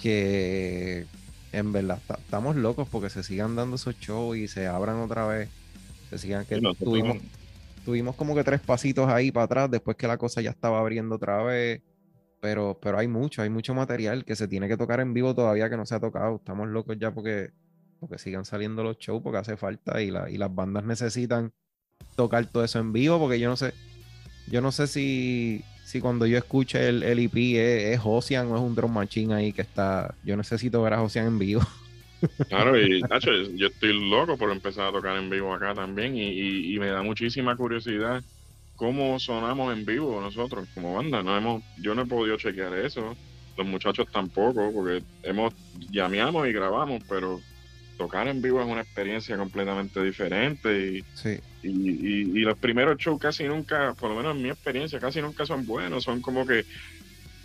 Que 0.00 1.06
en 1.50 1.72
verdad 1.72 2.00
estamos 2.20 2.54
locos 2.54 2.86
porque 2.88 3.10
se 3.10 3.24
sigan 3.24 3.56
dando 3.56 3.74
esos 3.74 3.98
shows 3.98 4.36
y 4.36 4.46
se 4.46 4.68
abran 4.68 5.00
otra 5.00 5.26
vez. 5.26 5.48
Se 6.08 6.18
sigan 6.18 6.46
que 6.46 6.60
tuvimos, 6.78 7.16
tuvimos 7.86 8.16
como 8.16 8.34
que 8.34 8.42
tres 8.42 8.60
pasitos 8.60 9.08
ahí 9.08 9.30
para 9.30 9.44
atrás 9.44 9.70
después 9.70 9.96
que 9.96 10.08
la 10.08 10.18
cosa 10.18 10.40
ya 10.40 10.50
estaba 10.50 10.80
abriendo 10.80 11.14
otra 11.14 11.42
vez. 11.44 11.80
Pero, 12.40 12.78
pero 12.82 12.98
hay 12.98 13.08
mucho, 13.08 13.42
hay 13.42 13.48
mucho 13.48 13.74
material 13.74 14.24
que 14.24 14.36
se 14.36 14.46
tiene 14.46 14.68
que 14.68 14.76
tocar 14.76 15.00
en 15.00 15.14
vivo 15.14 15.34
todavía 15.34 15.70
que 15.70 15.76
no 15.76 15.86
se 15.86 15.94
ha 15.94 16.00
tocado. 16.00 16.36
Estamos 16.36 16.68
locos 16.68 16.96
ya 16.98 17.14
porque 17.14 17.52
porque 18.00 18.18
sigan 18.18 18.44
saliendo 18.44 18.82
los 18.82 18.98
shows 18.98 19.22
porque 19.22 19.38
hace 19.38 19.56
falta 19.56 20.02
y, 20.02 20.10
la, 20.10 20.28
y 20.28 20.36
las 20.36 20.54
bandas 20.54 20.84
necesitan 20.84 21.52
tocar 22.14 22.44
todo 22.46 22.62
eso 22.62 22.78
en 22.78 22.92
vivo 22.92 23.18
porque 23.18 23.40
yo 23.40 23.48
no 23.48 23.56
sé, 23.56 23.72
yo 24.50 24.60
no 24.60 24.70
sé 24.70 24.86
si, 24.86 25.64
si 25.84 26.00
cuando 26.00 26.26
yo 26.26 26.36
escuche 26.36 26.88
el, 26.88 27.02
el 27.02 27.18
EP 27.20 27.36
es, 27.36 27.98
es 27.98 28.00
Ocean 28.04 28.48
o 28.48 28.56
es 28.56 28.62
un 28.62 28.74
drum 28.74 28.92
machine 28.92 29.32
ahí 29.32 29.52
que 29.52 29.62
está, 29.62 30.14
yo 30.24 30.36
necesito 30.36 30.82
ver 30.82 30.92
a 30.92 31.02
Ocean 31.02 31.26
en 31.26 31.38
vivo. 31.38 31.62
Claro, 32.48 32.80
y 32.80 33.02
Nacho, 33.02 33.30
yo 33.54 33.66
estoy 33.68 33.92
loco 34.08 34.36
por 34.36 34.50
empezar 34.50 34.88
a 34.88 34.92
tocar 34.92 35.16
en 35.16 35.30
vivo 35.30 35.52
acá 35.52 35.74
también 35.74 36.16
y, 36.16 36.74
y, 36.74 36.78
me 36.78 36.88
da 36.88 37.02
muchísima 37.02 37.56
curiosidad 37.56 38.22
cómo 38.76 39.18
sonamos 39.18 39.76
en 39.76 39.84
vivo 39.84 40.20
nosotros 40.20 40.68
como 40.74 40.94
banda. 40.94 41.22
No 41.22 41.36
hemos, 41.36 41.62
yo 41.78 41.94
no 41.94 42.02
he 42.02 42.06
podido 42.06 42.36
chequear 42.36 42.74
eso, 42.74 43.16
los 43.56 43.66
muchachos 43.66 44.06
tampoco, 44.12 44.72
porque 44.72 45.02
hemos 45.22 45.54
llameamos 45.90 46.48
y 46.48 46.52
grabamos, 46.52 47.02
pero 47.08 47.40
tocar 47.96 48.28
en 48.28 48.42
vivo 48.42 48.60
es 48.60 48.66
una 48.66 48.82
experiencia 48.82 49.36
completamente 49.36 50.02
diferente 50.02 50.88
y, 50.88 51.04
y, 51.62 52.40
los 52.40 52.58
primeros 52.58 52.98
shows 52.98 53.18
casi 53.20 53.44
nunca, 53.44 53.94
por 53.94 54.10
lo 54.10 54.16
menos 54.16 54.36
en 54.36 54.42
mi 54.42 54.50
experiencia, 54.50 55.00
casi 55.00 55.20
nunca 55.20 55.46
son 55.46 55.66
buenos, 55.66 56.04
son 56.04 56.20
como 56.20 56.46
que, 56.46 56.64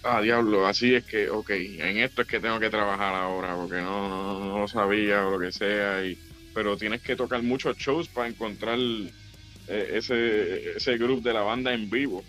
ah, 0.04 0.22
diablo, 0.22 0.66
así 0.68 0.96
es 0.96 1.06
que, 1.06 1.30
ok, 1.30 1.50
en 1.52 1.98
esto 1.98 2.22
es 2.24 2.28
que 2.28 2.40
tengo 2.40 2.60
que 2.60 2.70
trabajar 2.70 3.14
ahora 3.16 3.56
porque 3.56 3.82
no, 3.82 4.40
no, 4.40 4.60
lo 4.60 4.68
sabía 4.68 5.26
o 5.28 5.32
lo 5.32 5.40
que 5.40 5.52
sea, 5.52 6.06
y, 6.06 6.18
pero 6.54 6.78
tienes 6.78 7.02
que 7.02 7.16
tocar 7.16 7.42
muchos 7.44 7.78
shows 7.78 8.08
para 8.10 8.28
encontrar 8.28 8.80
eh, 8.80 9.92
ese, 9.94 10.76
ese 10.76 10.98
grupo 10.98 11.22
de 11.22 11.34
la 11.34 11.42
banda 11.42 11.74
en 11.74 11.90
vivo, 11.90 12.24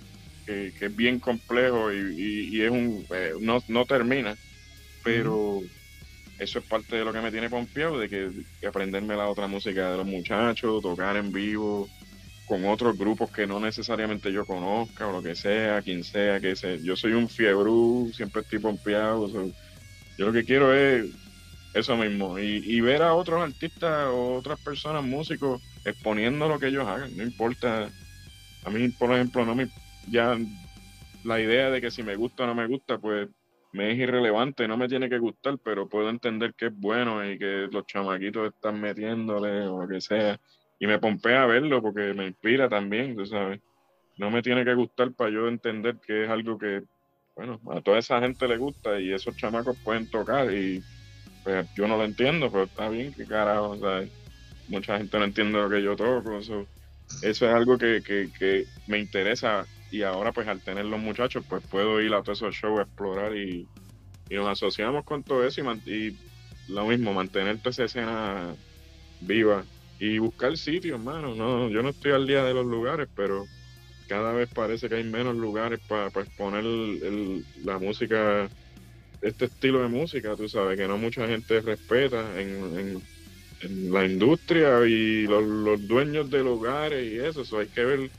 que, 0.46 0.72
es 0.80 0.96
bien 0.96 1.18
complejo 1.18 1.92
y, 1.92 2.62
es 2.62 2.70
un, 2.70 3.06
eh, 3.10 3.32
no, 3.40 3.62
no 3.68 3.84
termina, 3.84 4.34
pero 5.02 5.60
eso 6.38 6.58
es 6.58 6.64
parte 6.66 6.96
de 6.96 7.04
lo 7.04 7.12
que 7.12 7.20
me 7.20 7.30
tiene 7.30 7.48
pompeado, 7.48 7.98
de 7.98 8.08
que, 8.08 8.30
aprenderme 8.66 9.16
la 9.16 9.28
otra 9.28 9.46
música 9.46 9.90
de 9.90 9.96
los 9.98 10.06
muchachos, 10.06 10.82
tocar 10.82 11.16
en 11.16 11.32
vivo 11.32 11.88
con 12.52 12.66
otros 12.66 12.98
grupos 12.98 13.30
que 13.30 13.46
no 13.46 13.58
necesariamente 13.58 14.30
yo 14.30 14.44
conozca 14.44 15.08
o 15.08 15.12
lo 15.12 15.22
que 15.22 15.34
sea, 15.34 15.80
quien 15.80 16.04
sea, 16.04 16.38
que 16.38 16.54
sea. 16.54 16.76
Yo 16.76 16.96
soy 16.96 17.14
un 17.14 17.30
fiebrú, 17.30 18.12
siempre 18.14 18.42
estoy 18.42 18.58
pompeado. 18.58 19.26
yo 19.26 20.26
lo 20.26 20.32
que 20.34 20.44
quiero 20.44 20.74
es 20.74 21.10
eso 21.72 21.96
mismo 21.96 22.38
y, 22.38 22.78
ver 22.82 23.00
a 23.00 23.14
otros 23.14 23.40
artistas 23.40 24.06
o 24.08 24.34
otras 24.34 24.60
personas, 24.60 25.02
músicos, 25.02 25.62
exponiendo 25.86 26.46
lo 26.46 26.58
que 26.58 26.66
ellos 26.66 26.86
hagan. 26.86 27.16
No 27.16 27.22
importa. 27.22 27.88
A 28.64 28.70
mí, 28.70 28.86
por 28.90 29.10
ejemplo, 29.14 29.46
no 29.46 29.54
me. 29.54 29.68
Ya 30.10 30.36
la 31.24 31.40
idea 31.40 31.70
de 31.70 31.80
que 31.80 31.90
si 31.90 32.02
me 32.02 32.16
gusta 32.16 32.44
o 32.44 32.46
no 32.48 32.54
me 32.54 32.66
gusta, 32.66 32.98
pues 32.98 33.30
me 33.72 33.92
es 33.92 33.98
irrelevante, 33.98 34.68
no 34.68 34.76
me 34.76 34.88
tiene 34.88 35.08
que 35.08 35.18
gustar, 35.18 35.56
pero 35.64 35.88
puedo 35.88 36.10
entender 36.10 36.52
que 36.52 36.66
es 36.66 36.78
bueno 36.78 37.24
y 37.24 37.38
que 37.38 37.68
los 37.72 37.86
chamaquitos 37.86 38.52
están 38.52 38.78
metiéndole 38.78 39.62
o 39.62 39.80
lo 39.80 39.88
que 39.88 40.02
sea. 40.02 40.38
Y 40.82 40.86
me 40.88 40.98
pompea 40.98 41.44
a 41.44 41.46
verlo 41.46 41.80
porque 41.80 42.12
me 42.12 42.26
inspira 42.26 42.68
también, 42.68 43.14
tú 43.14 43.24
sabes. 43.24 43.60
No 44.16 44.32
me 44.32 44.42
tiene 44.42 44.64
que 44.64 44.74
gustar 44.74 45.12
para 45.12 45.30
yo 45.30 45.46
entender 45.46 45.94
que 46.04 46.24
es 46.24 46.28
algo 46.28 46.58
que, 46.58 46.82
bueno, 47.36 47.60
a 47.70 47.80
toda 47.80 48.00
esa 48.00 48.18
gente 48.18 48.48
le 48.48 48.56
gusta 48.56 48.98
y 49.00 49.12
esos 49.12 49.36
chamacos 49.36 49.78
pueden 49.84 50.10
tocar 50.10 50.52
y 50.52 50.82
pues 51.44 51.68
yo 51.76 51.86
no 51.86 51.96
lo 51.96 52.02
entiendo, 52.02 52.50
pero 52.50 52.64
está 52.64 52.88
bien, 52.88 53.14
que 53.14 53.24
carajo, 53.26 53.70
o 53.70 53.78
sea, 53.78 54.04
mucha 54.66 54.98
gente 54.98 55.16
no 55.20 55.24
entiende 55.24 55.56
lo 55.56 55.70
que 55.70 55.84
yo 55.84 55.94
toco, 55.94 56.36
eso, 56.38 56.66
es 57.22 57.42
algo 57.42 57.78
que, 57.78 58.02
que, 58.04 58.32
que 58.36 58.64
me 58.88 58.98
interesa 58.98 59.64
y 59.92 60.02
ahora 60.02 60.32
pues 60.32 60.48
al 60.48 60.64
tener 60.64 60.86
los 60.86 60.98
muchachos 60.98 61.44
pues 61.48 61.64
puedo 61.68 62.00
ir 62.00 62.12
a 62.12 62.24
todos 62.24 62.38
esos 62.38 62.56
shows 62.56 62.80
a 62.80 62.82
explorar 62.82 63.36
y, 63.36 63.68
nos 64.30 64.48
asociamos 64.48 65.04
con 65.04 65.22
todo 65.22 65.46
eso 65.46 65.60
y, 65.86 66.16
lo 66.66 66.86
mismo, 66.86 67.14
mantener 67.14 67.58
toda 67.58 67.70
esa 67.70 67.84
escena 67.84 68.52
viva 69.20 69.62
y 70.02 70.18
buscar 70.18 70.56
sitios, 70.56 70.98
hermano. 70.98 71.36
No, 71.36 71.68
yo 71.68 71.80
no 71.80 71.90
estoy 71.90 72.10
al 72.10 72.26
día 72.26 72.42
de 72.42 72.52
los 72.52 72.66
lugares, 72.66 73.08
pero 73.14 73.46
cada 74.08 74.32
vez 74.32 74.48
parece 74.52 74.88
que 74.88 74.96
hay 74.96 75.04
menos 75.04 75.36
lugares 75.36 75.78
para 75.88 76.08
exponer 76.08 76.64
la 77.62 77.78
música, 77.78 78.50
este 79.20 79.44
estilo 79.44 79.80
de 79.80 79.86
música, 79.86 80.34
tú 80.34 80.48
sabes, 80.48 80.76
que 80.76 80.88
no 80.88 80.98
mucha 80.98 81.28
gente 81.28 81.60
respeta 81.60 82.40
en, 82.40 83.00
la 83.92 84.04
industria 84.04 84.84
y 84.84 85.22
los, 85.28 85.86
dueños 85.86 86.28
de 86.28 86.42
lugares 86.42 87.12
y 87.12 87.18
eso, 87.18 87.42
eso 87.42 87.60
hay 87.60 87.68
que 87.68 87.84
ver 87.84 88.10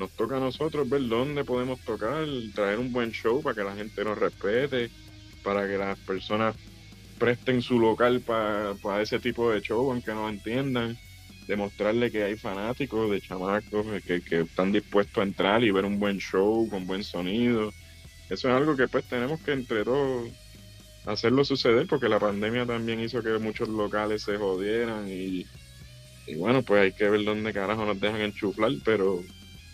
nos 0.00 0.10
toca 0.10 0.38
a 0.38 0.40
nosotros 0.40 0.88
ver 0.90 1.06
dónde 1.06 1.44
podemos 1.44 1.78
tocar, 1.82 2.26
traer 2.56 2.80
un 2.80 2.92
buen 2.92 3.12
show 3.12 3.40
para 3.40 3.54
que 3.54 3.62
la 3.62 3.76
gente 3.76 4.02
nos 4.02 4.18
respete, 4.18 4.90
para 5.44 5.68
que 5.68 5.78
las 5.78 5.96
personas 6.00 6.56
presten 7.20 7.62
su 7.62 7.78
local 7.78 8.20
para 8.20 9.00
ese 9.00 9.20
tipo 9.20 9.52
de 9.52 9.60
show, 9.60 9.92
aunque 9.92 10.12
no 10.12 10.28
entiendan, 10.28 10.98
demostrarle 11.50 12.12
que 12.12 12.22
hay 12.22 12.36
fanáticos 12.36 13.10
de 13.10 13.20
chamacos 13.20 13.84
que, 14.06 14.20
que 14.22 14.42
están 14.42 14.70
dispuestos 14.70 15.18
a 15.18 15.26
entrar 15.26 15.64
y 15.64 15.72
ver 15.72 15.84
un 15.84 15.98
buen 15.98 16.18
show 16.18 16.68
con 16.70 16.86
buen 16.86 17.02
sonido. 17.02 17.72
Eso 18.28 18.48
es 18.48 18.54
algo 18.54 18.76
que 18.76 18.86
pues 18.86 19.04
tenemos 19.08 19.40
que 19.40 19.52
entre 19.52 19.84
todos 19.84 20.30
hacerlo 21.06 21.44
suceder 21.44 21.88
porque 21.88 22.08
la 22.08 22.20
pandemia 22.20 22.64
también 22.66 23.00
hizo 23.00 23.20
que 23.20 23.36
muchos 23.38 23.68
locales 23.68 24.22
se 24.22 24.36
jodieran 24.36 25.08
y, 25.08 25.44
y 26.28 26.34
bueno, 26.36 26.62
pues 26.62 26.82
hay 26.82 26.92
que 26.92 27.10
ver 27.10 27.24
dónde 27.24 27.52
carajo 27.52 27.84
nos 27.84 27.98
dejan 27.98 28.20
enchuflar, 28.20 28.70
pero 28.84 29.20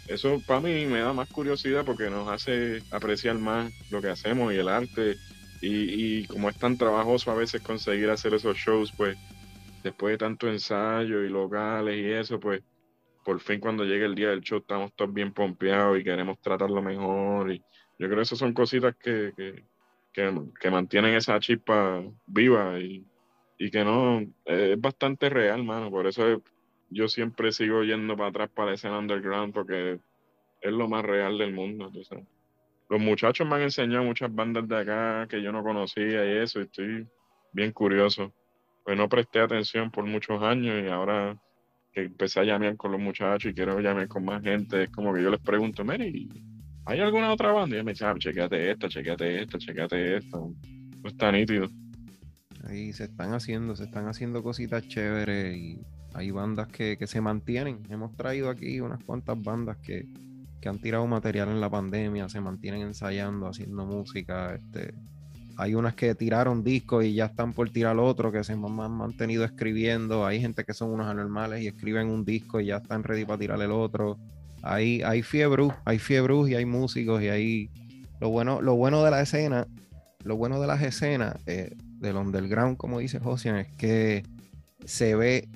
eso 0.07 0.41
para 0.47 0.61
mí 0.61 0.87
me 0.87 1.01
da 1.01 1.13
más 1.13 1.29
curiosidad 1.29 1.85
porque 1.85 2.09
nos 2.09 2.27
hace 2.29 2.83
apreciar 2.91 3.37
más 3.37 3.71
lo 3.91 4.01
que 4.01 4.09
hacemos 4.09 4.55
y 4.55 4.57
el 4.57 4.69
arte 4.69 5.17
y, 5.61 6.25
como 6.27 6.49
es 6.49 6.57
tan 6.57 6.79
trabajoso 6.79 7.31
a 7.31 7.35
veces 7.35 7.61
conseguir 7.61 8.09
hacer 8.11 8.35
esos 8.35 8.57
shows, 8.57 8.93
pues 8.97 9.17
después 9.87 10.15
de 10.15 10.19
tanto 10.19 10.49
ensayo 10.49 11.23
y 11.23 11.29
locales 11.29 11.97
y 11.97 12.11
eso, 12.11 12.41
pues 12.41 12.61
por 13.25 13.39
fin 13.41 13.61
cuando 13.61 13.85
llegue 13.85 14.05
el 14.05 14.17
día 14.17 14.31
del 14.31 14.41
show 14.41 14.59
estamos 14.59 14.93
todos 14.95 15.13
bien 15.15 15.33
pompeados 15.33 15.99
y 15.99 16.05
queremos 16.05 16.41
tratarlo 16.41 16.83
mejor. 16.83 17.53
Y 17.53 17.59
yo 17.99 18.07
creo 18.07 18.17
que 18.17 18.23
esas 18.23 18.39
son 18.39 18.53
cositas 18.53 18.97
que, 18.97 19.33
que, 20.13 20.71
mantienen 20.71 21.15
esa 21.15 21.39
chispa 21.39 22.03
viva 22.27 22.81
y, 22.81 23.05
que 23.71 23.85
no, 23.85 24.27
es 24.45 24.81
bastante 24.81 25.29
real, 25.29 25.63
mano. 25.63 25.89
Por 25.89 26.09
eso 26.09 26.43
yo 26.91 27.07
siempre 27.07 27.53
sigo 27.53 27.85
yendo 27.85 28.17
para 28.17 28.31
atrás 28.31 28.51
para 28.53 28.71
la 28.71 28.75
escena 28.75 28.99
underground 28.99 29.55
porque 29.55 30.01
es 30.61 30.73
lo 30.73 30.89
más 30.89 31.05
real 31.05 31.39
del 31.39 31.53
mundo. 31.53 31.93
Los 32.89 33.01
muchachos 33.01 33.47
me 33.47 33.55
han 33.55 33.63
enseñado 33.63 34.05
muchas 34.05 34.35
bandas 34.35 34.67
de 34.67 34.79
acá 34.79 35.29
que 35.29 35.41
yo 35.43 35.53
no 35.53 35.63
conocía 35.63 36.25
y 36.25 36.39
eso, 36.39 36.59
y 36.59 36.65
estoy 36.65 37.07
bien 37.53 37.71
curioso. 37.71 38.33
Pues 38.87 38.97
no 38.97 39.09
presté 39.09 39.41
atención 39.41 39.91
por 39.91 40.07
muchos 40.07 40.41
años 40.45 40.81
y 40.81 40.87
ahora 40.87 41.37
que 41.93 42.03
empecé 42.03 42.39
a 42.39 42.45
llamar 42.45 42.77
con 42.77 42.93
los 42.93 43.01
muchachos 43.01 43.51
y 43.51 43.53
quiero 43.53 43.81
llamar 43.81 44.07
con 44.07 44.25
más 44.25 44.41
gente, 44.45 44.85
es 44.85 44.91
como 44.91 45.13
que 45.13 45.25
yo 45.25 45.31
les 45.33 45.41
pregunto, 45.41 45.85
Mary, 45.85 46.29
¿hay 46.85 47.01
alguna 47.01 47.33
otra 47.33 47.51
banda? 47.51 47.77
Y 47.77 47.83
me 47.83 47.95
dicen, 47.95 48.07
ah, 48.07 48.15
chequeate 48.17 48.71
esta, 48.71 48.89
chequeate 48.89 49.43
esta, 49.43 49.59
chequeate 49.59 50.19
esta. 50.19 50.39
No 50.39 50.55
está 51.05 51.33
nítido. 51.33 51.67
Ahí 52.69 52.93
se 52.93 53.05
están 53.05 53.35
haciendo, 53.35 53.75
se 53.75 53.83
están 53.83 54.07
haciendo 54.07 54.41
cositas 54.45 54.87
chéveres 54.87 55.57
y 55.57 55.81
hay 56.15 56.31
bandas 56.31 56.69
que, 56.69 56.97
que 56.97 57.09
se 57.09 57.21
mantienen. 57.21 57.83
Hemos 57.91 58.15
traído 58.15 58.51
aquí 58.51 58.81
unas 58.81 59.03
cuantas 59.03 59.43
bandas 59.43 59.79
que, 59.79 60.07
que 60.61 60.69
han 60.69 60.79
tirado 60.79 61.09
material 61.09 61.49
en 61.49 61.61
la 61.61 61.69
pandemia, 61.71 62.29
se 62.29 62.41
mantienen 62.41 62.83
ensayando, 62.83 63.49
haciendo 63.49 63.85
música. 63.85 64.55
Este, 64.55 64.95
hay 65.59 65.75
unas 65.75 65.95
que 65.95 66.15
tiraron 66.15 66.63
discos 66.63 67.05
y 67.05 67.15
ya 67.15 67.27
están 67.27 67.53
por 67.53 67.71
tirar 67.71 67.99
otro, 67.99 68.31
que 68.31 68.45
se 68.45 68.53
han 68.53 68.61
mantenido 68.61 69.45
escribiendo. 69.45 70.27
Hay 70.27 70.41
gente 70.41 70.65
que 70.65 70.75
son 70.75 70.91
unos 70.91 71.07
anormales 71.07 71.63
y 71.63 71.69
escriben 71.69 72.09
un 72.09 72.25
disco 72.25 72.61
y 72.61 72.67
ya 72.67 72.77
están 72.77 73.03
ready 73.03 73.25
para 73.25 73.39
tirar 73.39 73.63
el 73.63 73.71
otro. 73.71 74.19
Hay, 74.63 75.03
hay 75.03 75.23
fiebre, 75.23 75.69
hay 75.85 75.99
fiebre 75.99 76.35
y 76.49 76.55
hay 76.55 76.67
músicos 76.67 77.23
y 77.23 77.29
hay... 77.29 77.71
Lo 78.21 78.31
bueno, 78.31 78.61
lo 78.61 78.75
bueno 78.77 79.05
de 79.05 79.11
la 79.11 79.21
escena, 79.21 79.67
lo 80.25 80.37
bueno 80.37 80.61
de 80.61 80.67
las 80.67 80.83
escenas 80.83 81.37
eh, 81.47 81.75
del 82.01 82.17
underground, 82.17 82.77
como 82.77 82.99
dice 82.99 83.19
Josian, 83.19 83.57
es 83.57 83.69
que 83.73 84.25
se 84.85 85.15
ve, 85.15 85.49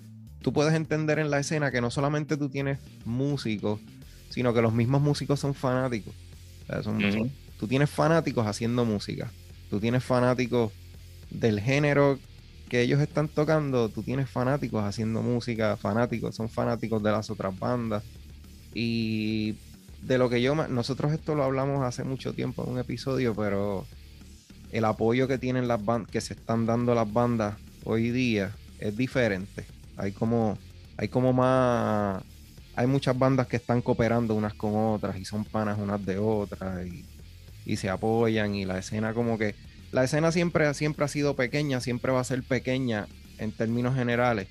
tú 0.43 0.53
puedes 0.53 0.75
entender 0.75 1.19
en 1.19 1.31
la 1.31 1.39
escena 1.39 1.71
que 1.71 1.81
no 1.81 1.91
solamente 1.91 2.37
tú 2.37 2.49
tienes 2.49 2.79
músicos, 3.05 3.81
sino 4.29 4.55
que 4.55 4.63
los 4.63 4.73
mismos 4.73 5.03
músicos 5.03 5.41
son 5.41 5.55
fanáticos. 5.55 6.15
tú 7.59 7.67
tienes 7.67 7.91
fanáticos 7.91 8.47
haciendo 8.47 8.85
música, 8.85 9.31
tú 9.71 9.81
tienes 9.81 10.05
fanáticos 10.05 10.73
del 11.31 11.61
género 11.61 12.19
que 12.69 12.83
ellos 12.83 13.01
están 13.01 13.29
tocando, 13.29 13.89
tú 13.89 14.03
tienes 14.03 14.29
fanáticos 14.29 14.85
haciendo 14.85 15.23
música, 15.23 15.77
fanáticos, 15.77 16.37
son 16.37 16.49
fanáticos 16.49 17.03
de 17.03 17.11
las 17.11 17.31
otras 17.31 17.59
bandas. 17.59 18.05
Y 18.75 19.57
de 20.03 20.19
lo 20.19 20.29
que 20.31 20.41
yo, 20.41 20.55
nosotros 20.55 21.13
esto 21.13 21.35
lo 21.35 21.45
hablamos 21.45 21.83
hace 21.85 22.05
mucho 22.05 22.33
tiempo 22.33 22.65
en 22.65 22.73
un 22.73 22.79
episodio, 22.79 23.35
pero 23.35 23.87
el 24.71 24.85
apoyo 24.85 25.27
que 25.27 25.39
tienen 25.39 25.67
las 25.67 25.85
bandas, 25.85 26.11
que 26.11 26.21
se 26.21 26.35
están 26.35 26.67
dando 26.67 26.95
las 26.95 27.13
bandas 27.13 27.57
hoy 27.85 28.11
día 28.11 28.53
es 28.79 28.97
diferente. 28.97 29.65
Hay 29.97 30.13
como, 30.13 30.57
hay 30.97 31.09
como 31.09 31.33
más 31.33 32.23
hay 32.77 32.87
muchas 32.87 33.19
bandas 33.19 33.47
que 33.47 33.57
están 33.57 33.83
cooperando 33.83 34.35
unas 34.35 34.55
con 34.55 34.73
otras 34.75 35.19
y 35.19 35.25
son 35.25 35.45
panas 35.45 35.79
unas 35.79 36.05
de 36.07 36.19
otras 36.19 36.87
se 37.77 37.89
apoyan 37.89 38.55
y 38.55 38.65
la 38.65 38.79
escena 38.79 39.15
como 39.15 39.39
que 39.39 39.55
la 39.93 40.05
escena 40.05 40.31
siempre, 40.33 40.73
siempre 40.75 41.05
ha 41.05 41.09
sido 41.09 41.35
pequeña, 41.35 41.81
siempre 41.81 42.13
va 42.13 42.21
a 42.21 42.25
ser 42.25 42.43
pequeña 42.43 43.07
en 43.39 43.53
términos 43.53 43.95
generales, 43.95 44.49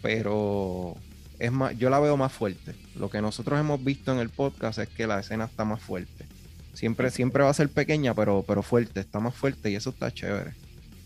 pero 0.00 0.96
es 1.38 1.52
más, 1.52 1.76
yo 1.78 1.90
la 1.90 2.00
veo 2.00 2.16
más 2.16 2.32
fuerte. 2.32 2.74
Lo 2.94 3.10
que 3.10 3.20
nosotros 3.20 3.60
hemos 3.60 3.82
visto 3.84 4.12
en 4.12 4.18
el 4.18 4.30
podcast 4.30 4.78
es 4.78 4.88
que 4.88 5.06
la 5.06 5.20
escena 5.20 5.44
está 5.44 5.64
más 5.64 5.80
fuerte. 5.80 6.26
Siempre, 6.72 7.10
siempre 7.10 7.42
va 7.42 7.50
a 7.50 7.54
ser 7.54 7.68
pequeña, 7.68 8.14
pero, 8.14 8.44
pero 8.46 8.62
fuerte, 8.62 9.00
está 9.00 9.20
más 9.20 9.34
fuerte 9.34 9.70
y 9.70 9.74
eso 9.74 9.90
está 9.90 10.12
chévere. 10.12 10.52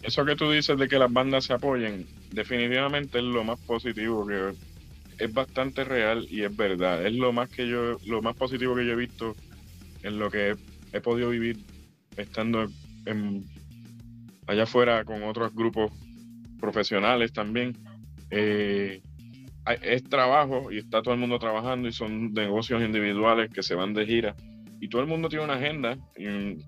Eso 0.02 0.24
que 0.24 0.36
tú 0.36 0.50
dices 0.50 0.76
de 0.78 0.88
que 0.88 0.98
las 0.98 1.12
bandas 1.12 1.44
se 1.44 1.52
apoyen, 1.52 2.06
definitivamente 2.30 3.18
es 3.18 3.24
lo 3.24 3.44
más 3.44 3.58
positivo 3.60 4.26
que 4.26 4.52
es 5.18 5.32
bastante 5.32 5.84
real 5.84 6.26
y 6.30 6.42
es 6.42 6.54
verdad. 6.54 7.06
Es 7.06 7.14
lo 7.14 7.32
más 7.32 7.48
que 7.48 7.68
yo, 7.68 7.98
lo 8.06 8.22
más 8.22 8.36
positivo 8.36 8.74
que 8.74 8.84
yo 8.84 8.92
he 8.92 8.96
visto 8.96 9.36
en 10.02 10.18
lo 10.18 10.30
que 10.30 10.56
he, 10.92 11.00
podido 11.00 11.30
vivir 11.30 11.58
estando 12.16 12.66
en, 13.06 13.44
allá 14.46 14.64
afuera 14.64 15.04
con 15.04 15.22
otros 15.22 15.54
grupos 15.54 15.92
profesionales 16.60 17.32
también. 17.32 17.76
Eh, 18.30 19.02
es 19.82 20.04
trabajo 20.04 20.72
y 20.72 20.78
está 20.78 21.02
todo 21.02 21.14
el 21.14 21.20
mundo 21.20 21.38
trabajando 21.38 21.88
y 21.88 21.92
son 21.92 22.32
negocios 22.32 22.82
individuales 22.82 23.50
que 23.50 23.62
se 23.62 23.74
van 23.74 23.94
de 23.94 24.06
gira 24.06 24.34
y 24.80 24.88
todo 24.88 25.00
el 25.02 25.06
mundo 25.06 25.28
tiene 25.28 25.44
una 25.44 25.54
agenda 25.54 25.96
y, 26.16 26.26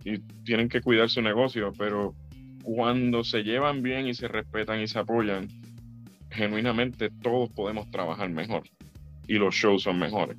y 0.09 0.19
tienen 0.45 0.69
que 0.69 0.81
cuidar 0.81 1.11
su 1.11 1.21
negocio, 1.21 1.73
pero 1.77 2.15
cuando 2.63 3.25
se 3.25 3.43
llevan 3.43 3.83
bien 3.83 4.07
y 4.07 4.15
se 4.15 4.29
respetan 4.29 4.81
y 4.81 4.87
se 4.87 5.01
apoyan, 5.01 5.49
genuinamente 6.31 7.11
todos 7.11 7.51
podemos 7.51 7.91
trabajar 7.91 8.31
mejor 8.31 8.63
y 9.27 9.35
los 9.35 9.55
shows 9.57 9.83
son 9.83 9.99
mejores. 9.99 10.37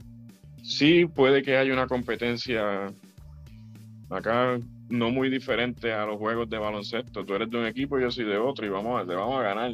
Sí 0.63 1.05
puede 1.05 1.43
que 1.43 1.57
haya 1.57 1.73
una 1.73 1.87
competencia 1.87 2.87
acá 4.09 4.59
no 4.89 5.09
muy 5.09 5.29
diferente 5.29 5.91
a 5.91 6.05
los 6.05 6.17
juegos 6.17 6.49
de 6.49 6.57
baloncesto. 6.57 7.25
Tú 7.25 7.33
eres 7.33 7.49
de 7.49 7.57
un 7.57 7.65
equipo, 7.65 7.99
yo 7.99 8.11
soy 8.11 8.25
de 8.25 8.37
otro 8.37 8.65
y 8.65 8.69
vamos 8.69 9.01
a, 9.01 9.05
te 9.05 9.15
vamos 9.15 9.39
a 9.39 9.43
ganar. 9.43 9.71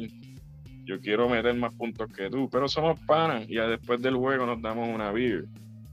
Yo 0.84 1.00
quiero 1.00 1.28
meter 1.28 1.54
más 1.54 1.72
puntos 1.74 2.10
que 2.12 2.28
tú, 2.28 2.48
pero 2.50 2.68
somos 2.68 2.98
panas 3.00 3.44
y 3.48 3.54
después 3.54 4.00
del 4.02 4.16
juego 4.16 4.46
nos 4.46 4.60
damos 4.60 4.88
una 4.88 5.12
beer. 5.12 5.44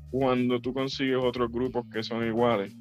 Cuando 0.09 0.59
tú 0.59 0.73
consigues 0.73 1.17
otros 1.21 1.51
grupos 1.51 1.85
que 1.93 2.01
son 2.01 2.25
iguales, 2.25 2.73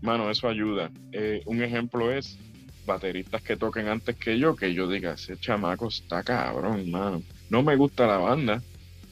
mano, 0.00 0.30
eso 0.30 0.48
ayuda. 0.48 0.90
Eh, 1.12 1.42
un 1.44 1.62
ejemplo 1.62 2.10
es 2.10 2.38
bateristas 2.86 3.42
que 3.42 3.56
toquen 3.56 3.88
antes 3.88 4.16
que 4.16 4.38
yo, 4.38 4.56
que 4.56 4.72
yo 4.72 4.88
diga, 4.88 5.12
ese 5.12 5.36
chamaco 5.36 5.88
está 5.88 6.22
cabrón, 6.22 6.90
mano. 6.90 7.22
No 7.50 7.62
me 7.62 7.76
gusta 7.76 8.06
la 8.06 8.16
banda, 8.16 8.62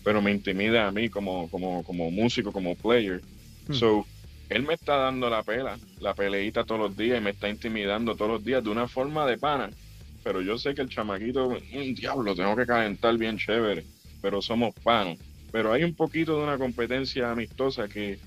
pero 0.02 0.22
me 0.22 0.30
intimida 0.30 0.86
a 0.86 0.90
mí 0.90 1.10
como, 1.10 1.50
como, 1.50 1.82
como 1.82 2.10
músico, 2.10 2.50
como 2.50 2.74
player. 2.74 3.20
Hmm. 3.68 3.74
So, 3.74 4.06
él 4.48 4.62
me 4.62 4.74
está 4.74 4.96
dando 4.96 5.28
la 5.28 5.42
pela, 5.42 5.78
la 6.00 6.14
peleita 6.14 6.64
todos 6.64 6.80
los 6.80 6.96
días 6.96 7.18
y 7.18 7.24
me 7.24 7.30
está 7.30 7.48
intimidando 7.48 8.16
todos 8.16 8.30
los 8.30 8.44
días 8.44 8.64
de 8.64 8.70
una 8.70 8.88
forma 8.88 9.26
de 9.26 9.36
pana. 9.36 9.70
Pero 10.24 10.40
yo 10.40 10.58
sé 10.58 10.74
que 10.74 10.82
el 10.82 10.88
chamaquito, 10.88 11.48
un 11.48 11.94
diablo, 11.94 12.34
tengo 12.34 12.56
que 12.56 12.66
calentar 12.66 13.16
bien 13.16 13.38
chévere, 13.38 13.84
pero 14.22 14.40
somos 14.40 14.74
panos. 14.82 15.18
Pero 15.52 15.72
hay 15.72 15.84
un 15.84 15.94
poquito 15.94 16.36
de 16.36 16.44
una 16.44 16.58
competencia 16.58 17.30
amistosa 17.30 17.88
que 17.88 18.18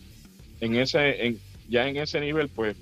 en 0.59 0.75
ese, 0.75 1.25
en, 1.25 1.39
ya 1.67 1.87
en 1.87 1.97
ese 1.97 2.19
nivel, 2.19 2.49
pues 2.49 2.77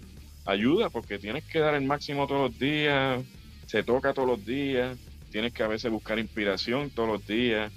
ayuda 0.45 0.89
porque 0.89 1.17
tienes 1.17 1.43
que 1.45 1.59
dar 1.59 1.75
el 1.75 1.85
máximo 1.85 2.27
todos 2.27 2.51
los 2.51 2.59
días, 2.59 3.23
se 3.67 3.83
toca 3.83 4.13
todos 4.13 4.27
los 4.27 4.45
días, 4.45 4.97
tienes 5.31 5.53
que 5.53 5.63
a 5.63 5.67
veces 5.67 5.91
buscar 5.91 6.19
inspiración 6.19 6.89
todos 6.89 7.09
los 7.09 7.27
días, 7.27 7.71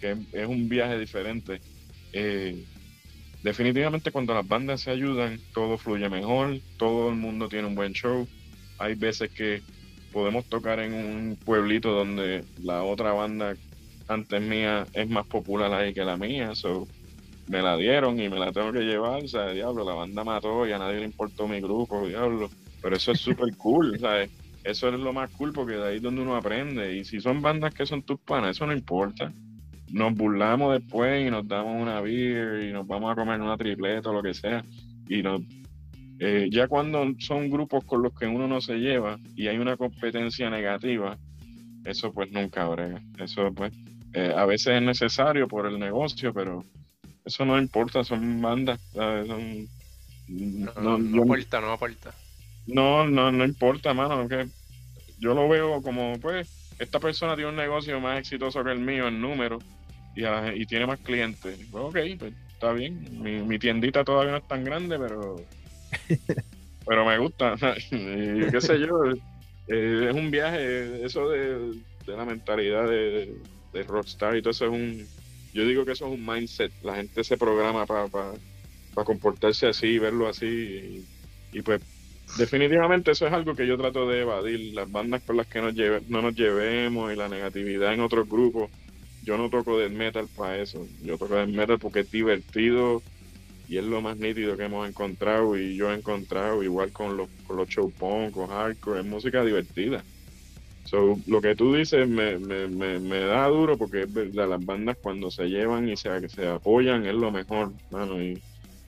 que 0.00 0.16
es 0.32 0.46
un 0.46 0.68
viaje 0.68 0.98
diferente. 0.98 1.60
Eh, 2.12 2.64
definitivamente 3.42 4.12
cuando 4.12 4.34
las 4.34 4.46
bandas 4.46 4.82
se 4.82 4.90
ayudan, 4.90 5.38
todo 5.54 5.78
fluye 5.78 6.08
mejor, 6.08 6.58
todo 6.78 7.10
el 7.10 7.16
mundo 7.16 7.48
tiene 7.48 7.66
un 7.66 7.74
buen 7.74 7.92
show. 7.92 8.26
Hay 8.78 8.94
veces 8.94 9.30
que 9.30 9.62
podemos 10.12 10.44
tocar 10.46 10.80
en 10.80 10.94
un 10.94 11.36
pueblito 11.36 11.92
donde 11.92 12.44
la 12.62 12.82
otra 12.82 13.12
banda 13.12 13.56
antes 14.08 14.42
mía 14.42 14.86
es 14.92 15.08
más 15.08 15.26
popular 15.26 15.72
ahí 15.72 15.94
que 15.94 16.04
la 16.04 16.16
mía, 16.16 16.54
so 16.54 16.86
me 17.48 17.62
la 17.62 17.76
dieron 17.76 18.20
y 18.20 18.28
me 18.28 18.38
la 18.38 18.52
tengo 18.52 18.72
que 18.72 18.80
llevar, 18.80 19.22
o 19.22 19.28
sea, 19.28 19.50
diablo, 19.50 19.84
la 19.84 19.94
banda 19.94 20.24
mató 20.24 20.66
y 20.66 20.72
a 20.72 20.78
nadie 20.78 21.00
le 21.00 21.06
importó 21.06 21.48
mi 21.48 21.60
grupo, 21.60 22.06
diablo. 22.06 22.50
Pero 22.80 22.96
eso 22.96 23.12
es 23.12 23.20
súper 23.20 23.56
cool, 23.56 23.98
¿sabes? 24.00 24.30
Eso 24.64 24.88
es 24.88 24.94
lo 24.94 25.12
más 25.12 25.30
cool 25.30 25.52
porque 25.52 25.74
de 25.74 25.88
ahí 25.88 25.96
es 25.96 26.02
donde 26.02 26.22
uno 26.22 26.36
aprende. 26.36 26.96
Y 26.96 27.04
si 27.04 27.20
son 27.20 27.42
bandas 27.42 27.74
que 27.74 27.86
son 27.86 28.02
tus 28.02 28.20
panas, 28.20 28.56
eso 28.56 28.66
no 28.66 28.72
importa. 28.72 29.32
Nos 29.92 30.14
burlamos 30.14 30.72
después 30.72 31.26
y 31.26 31.30
nos 31.30 31.46
damos 31.46 31.80
una 31.80 32.00
beer 32.00 32.64
y 32.64 32.72
nos 32.72 32.86
vamos 32.86 33.12
a 33.12 33.14
comer 33.14 33.40
una 33.40 33.56
tripleta 33.56 34.10
o 34.10 34.14
lo 34.14 34.22
que 34.22 34.34
sea. 34.34 34.64
Y 35.06 35.22
nos, 35.22 35.42
eh, 36.18 36.48
ya 36.50 36.66
cuando 36.66 37.04
son 37.18 37.50
grupos 37.50 37.84
con 37.84 38.02
los 38.02 38.18
que 38.18 38.26
uno 38.26 38.48
no 38.48 38.60
se 38.60 38.76
lleva 38.76 39.18
y 39.36 39.48
hay 39.48 39.58
una 39.58 39.76
competencia 39.76 40.48
negativa, 40.48 41.18
eso 41.84 42.12
pues 42.12 42.32
nunca 42.32 42.66
brega. 42.68 43.02
Eso 43.18 43.52
pues 43.52 43.72
eh, 44.14 44.32
a 44.34 44.46
veces 44.46 44.76
es 44.76 44.82
necesario 44.82 45.46
por 45.46 45.66
el 45.66 45.78
negocio, 45.78 46.32
pero 46.32 46.64
eso 47.24 47.44
no 47.44 47.58
importa, 47.58 48.02
son 48.02 48.40
bandas, 48.40 48.80
Son, 48.92 49.68
no, 50.28 50.72
no, 50.80 50.98
no, 50.98 51.22
aporta, 51.22 51.60
no 51.60 51.72
aporta. 51.72 52.14
No, 52.66 53.06
no, 53.06 53.30
no 53.30 53.44
importa, 53.44 53.92
mano, 53.92 54.26
que 54.26 54.46
yo 55.18 55.34
lo 55.34 55.48
veo 55.48 55.82
como, 55.82 56.18
pues, 56.20 56.74
esta 56.78 56.98
persona 56.98 57.34
tiene 57.34 57.50
un 57.50 57.56
negocio 57.56 58.00
más 58.00 58.18
exitoso 58.18 58.64
que 58.64 58.72
el 58.72 58.80
mío 58.80 59.08
en 59.08 59.20
número 59.20 59.58
y, 60.14 60.24
y 60.60 60.66
tiene 60.66 60.86
más 60.86 61.00
clientes. 61.00 61.58
Pues, 61.70 61.84
ok, 61.84 61.98
pues 62.18 62.32
está 62.52 62.72
bien. 62.72 63.22
Mi, 63.22 63.42
mi 63.42 63.58
tiendita 63.58 64.04
todavía 64.04 64.32
no 64.32 64.38
es 64.38 64.48
tan 64.48 64.64
grande, 64.64 64.98
pero 64.98 65.36
pero 66.86 67.04
me 67.04 67.18
gusta. 67.18 67.54
y, 67.90 68.50
qué 68.50 68.60
sé 68.60 68.78
yo, 68.80 69.04
eh, 69.68 70.06
es 70.08 70.14
un 70.14 70.30
viaje, 70.30 71.04
eso 71.04 71.28
de, 71.28 71.74
la 72.06 72.24
mentalidad 72.24 72.88
de, 72.88 73.34
rockstar 73.86 74.36
y 74.36 74.42
todo 74.42 74.50
eso 74.50 74.66
es 74.66 74.70
un, 74.70 75.06
yo 75.54 75.64
digo 75.64 75.84
que 75.84 75.92
eso 75.92 76.06
es 76.06 76.12
un 76.12 76.26
mindset, 76.26 76.72
la 76.82 76.96
gente 76.96 77.24
se 77.24 77.38
programa 77.38 77.86
para 77.86 78.06
comportarse 79.04 79.66
así, 79.66 79.98
verlo 79.98 80.28
así 80.28 81.04
y, 81.52 81.62
pues 81.62 81.80
definitivamente 82.36 83.12
eso 83.12 83.26
es 83.26 83.32
algo 83.32 83.54
que 83.54 83.66
yo 83.66 83.78
trato 83.78 84.06
de 84.08 84.20
evadir, 84.20 84.74
las 84.74 84.90
bandas 84.90 85.22
con 85.22 85.38
las 85.38 85.46
que 85.46 85.62
nos 85.62 85.74
lleve, 85.74 86.02
no 86.08 86.20
nos 86.20 86.34
llevemos 86.34 87.12
y 87.12 87.16
la 87.16 87.28
negatividad 87.28 87.94
en 87.94 88.00
otros 88.00 88.28
grupos. 88.28 88.70
Yo 89.22 89.36
no 89.36 89.48
toco 89.48 89.78
del 89.78 89.92
metal 89.92 90.28
para 90.34 90.60
eso, 90.60 90.86
yo 91.00 91.16
toco 91.16 91.36
del 91.36 91.52
metal 91.52 91.78
porque 91.78 92.00
es 92.00 92.10
divertido, 92.10 93.02
y 93.72 93.78
es 93.78 93.84
lo 93.84 94.02
más 94.02 94.18
nítido 94.18 94.56
que 94.56 94.64
hemos 94.64 94.86
encontrado 94.86 95.56
y 95.56 95.76
yo 95.76 95.90
he 95.90 95.94
encontrado 95.94 96.62
igual 96.62 96.92
con 96.92 97.16
los, 97.16 97.30
con 97.46 97.56
los 97.56 97.68
show 97.68 97.90
punk, 97.90 98.32
con 98.32 98.48
hardcore, 98.48 99.00
es 99.00 99.06
música 99.06 99.42
divertida. 99.42 100.04
So, 100.84 101.16
lo 101.26 101.40
que 101.40 101.54
tú 101.54 101.74
dices 101.74 102.06
me, 102.06 102.38
me, 102.38 102.68
me, 102.68 103.20
da 103.20 103.46
duro 103.48 103.78
porque 103.78 104.02
es 104.02 104.12
verdad, 104.12 104.48
las 104.48 104.64
bandas 104.66 104.98
cuando 105.00 105.30
se 105.30 105.46
llevan 105.46 105.88
y 105.88 105.96
se, 105.96 106.28
se 106.28 106.46
apoyan 106.48 107.06
es 107.06 107.14
lo 107.14 107.30
mejor, 107.30 107.72
mano, 107.90 108.22
y, 108.22 108.42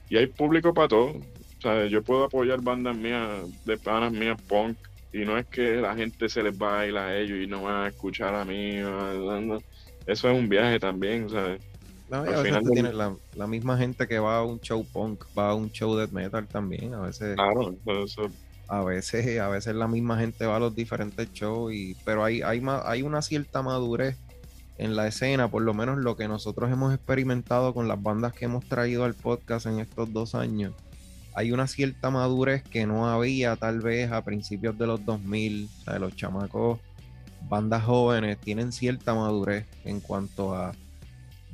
y 0.09 0.17
hay 0.17 0.27
público 0.27 0.73
para 0.73 0.89
todo. 0.89 1.07
O 1.07 1.61
sea, 1.61 1.87
yo 1.87 2.03
puedo 2.03 2.25
apoyar 2.25 2.61
bandas 2.61 2.95
mías, 2.95 3.45
de 3.65 3.77
panas 3.77 4.11
mías 4.11 4.39
punk, 4.47 4.77
y 5.13 5.19
no 5.19 5.37
es 5.37 5.47
que 5.47 5.77
la 5.77 5.95
gente 5.95 6.29
se 6.29 6.43
les 6.43 6.55
baila 6.55 7.07
a 7.07 7.17
ellos 7.17 7.39
y 7.41 7.47
no 7.47 7.63
van 7.63 7.85
a 7.85 7.87
escuchar 7.87 8.35
a 8.35 8.45
mí. 8.45 8.81
Eso 10.07 10.29
es 10.29 10.37
un 10.37 10.49
viaje 10.49 10.79
también, 10.79 11.29
¿sabes? 11.29 11.61
No, 12.09 12.17
a 12.17 12.21
veces 12.21 12.63
tú 12.63 12.69
tienes 12.71 12.93
la, 12.93 13.47
misma 13.47 13.77
gente 13.77 14.07
que 14.07 14.19
va 14.19 14.37
a 14.37 14.43
un 14.43 14.59
show 14.59 14.85
punk, 14.85 15.25
va 15.37 15.49
a 15.49 15.55
un 15.55 15.71
show 15.71 15.95
death 15.95 16.11
metal 16.11 16.47
también. 16.47 16.93
A 16.93 17.01
veces. 17.01 17.35
Claro, 17.35 17.75
A 18.67 18.83
veces, 18.83 19.39
a 19.39 19.47
veces 19.47 19.75
la 19.75 19.87
misma 19.87 20.19
gente 20.19 20.45
va 20.45 20.57
a 20.57 20.59
los 20.59 20.75
diferentes 20.75 21.33
shows, 21.33 21.73
y, 21.73 21.95
pero 22.05 22.23
hay, 22.23 22.43
hay, 22.43 22.61
hay 22.85 23.01
una 23.01 23.21
cierta 23.23 23.63
madurez 23.63 24.17
en 24.77 24.95
la 24.95 25.07
escena, 25.07 25.49
por 25.49 25.63
lo 25.63 25.73
menos 25.73 25.97
lo 25.97 26.15
que 26.15 26.27
nosotros 26.27 26.71
hemos 26.71 26.93
experimentado 26.93 27.73
con 27.73 27.87
las 27.87 28.01
bandas 28.01 28.33
que 28.33 28.45
hemos 28.45 28.65
traído 28.65 29.03
al 29.05 29.13
podcast 29.15 29.65
en 29.65 29.79
estos 29.79 30.11
dos 30.13 30.35
años. 30.35 30.73
Hay 31.33 31.51
una 31.51 31.67
cierta 31.67 32.11
madurez 32.11 32.63
que 32.63 32.85
no 32.85 33.09
había 33.09 33.55
tal 33.55 33.81
vez 33.81 34.11
a 34.11 34.23
principios 34.23 34.77
de 34.77 34.87
los 34.87 35.03
2000, 35.05 35.65
o 35.65 35.83
sea, 35.83 35.99
los 35.99 36.15
chamacos, 36.15 36.79
bandas 37.47 37.83
jóvenes, 37.83 38.37
tienen 38.39 38.71
cierta 38.71 39.13
madurez 39.13 39.65
en 39.83 39.99
cuanto 39.99 40.55
a 40.55 40.73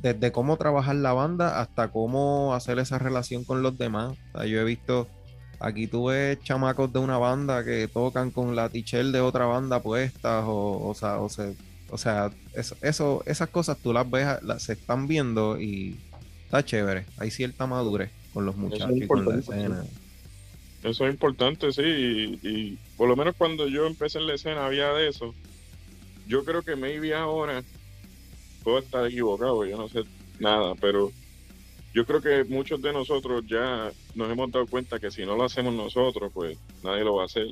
desde 0.01 0.31
cómo 0.31 0.57
trabajar 0.57 0.95
la 0.95 1.13
banda 1.13 1.61
hasta 1.61 1.89
cómo 1.89 2.53
hacer 2.55 2.79
esa 2.79 2.97
relación 2.97 3.43
con 3.43 3.61
los 3.61 3.77
demás. 3.77 4.17
yo 4.33 4.59
he 4.59 4.63
visto, 4.63 5.07
aquí 5.59 5.87
tuve 5.87 6.39
chamacos 6.43 6.91
de 6.91 6.99
una 6.99 7.17
banda 7.17 7.63
que 7.63 7.87
tocan 7.87 8.31
con 8.31 8.55
la 8.55 8.69
tichel 8.69 9.11
de 9.11 9.21
otra 9.21 9.45
banda 9.45 9.79
puestas, 9.81 10.43
o, 10.47 10.87
o 10.87 10.95
sea, 10.95 11.19
o, 11.19 11.27
o 11.91 11.97
sea 11.97 12.31
eso, 12.81 13.23
esas 13.25 13.49
cosas 13.49 13.77
tú 13.77 13.93
las 13.93 14.09
ves, 14.09 14.41
las, 14.41 14.63
se 14.63 14.73
están 14.73 15.07
viendo 15.07 15.59
y 15.61 15.99
está 16.45 16.65
chévere. 16.65 17.05
Hay 17.17 17.29
cierta 17.29 17.67
madurez 17.67 18.11
con 18.33 18.45
los 18.45 18.55
muchachos 18.55 18.91
y 18.95 19.05
con 19.05 19.25
la 19.25 19.35
escena. 19.35 19.83
Eso 20.83 21.05
es 21.05 21.13
importante, 21.13 21.71
sí, 21.71 21.83
y, 21.83 22.39
y, 22.41 22.77
por 22.97 23.07
lo 23.07 23.15
menos 23.15 23.35
cuando 23.37 23.67
yo 23.67 23.85
empecé 23.85 24.17
en 24.17 24.25
la 24.25 24.33
escena 24.33 24.65
había 24.65 24.87
de 24.93 25.09
eso. 25.09 25.35
Yo 26.31 26.45
creo 26.45 26.61
que 26.61 26.77
maybe 26.77 27.13
ahora 27.13 27.61
puedo 28.63 28.79
estar 28.79 29.05
equivocado, 29.05 29.65
yo 29.65 29.75
no 29.75 29.89
sé 29.89 30.03
nada, 30.39 30.75
pero 30.75 31.11
yo 31.93 32.05
creo 32.05 32.21
que 32.21 32.45
muchos 32.45 32.81
de 32.81 32.93
nosotros 32.93 33.43
ya 33.45 33.91
nos 34.15 34.31
hemos 34.31 34.49
dado 34.49 34.65
cuenta 34.65 34.97
que 34.97 35.11
si 35.11 35.25
no 35.25 35.35
lo 35.35 35.43
hacemos 35.43 35.73
nosotros, 35.73 36.31
pues 36.33 36.57
nadie 36.85 37.03
lo 37.03 37.15
va 37.15 37.23
a 37.23 37.25
hacer. 37.25 37.47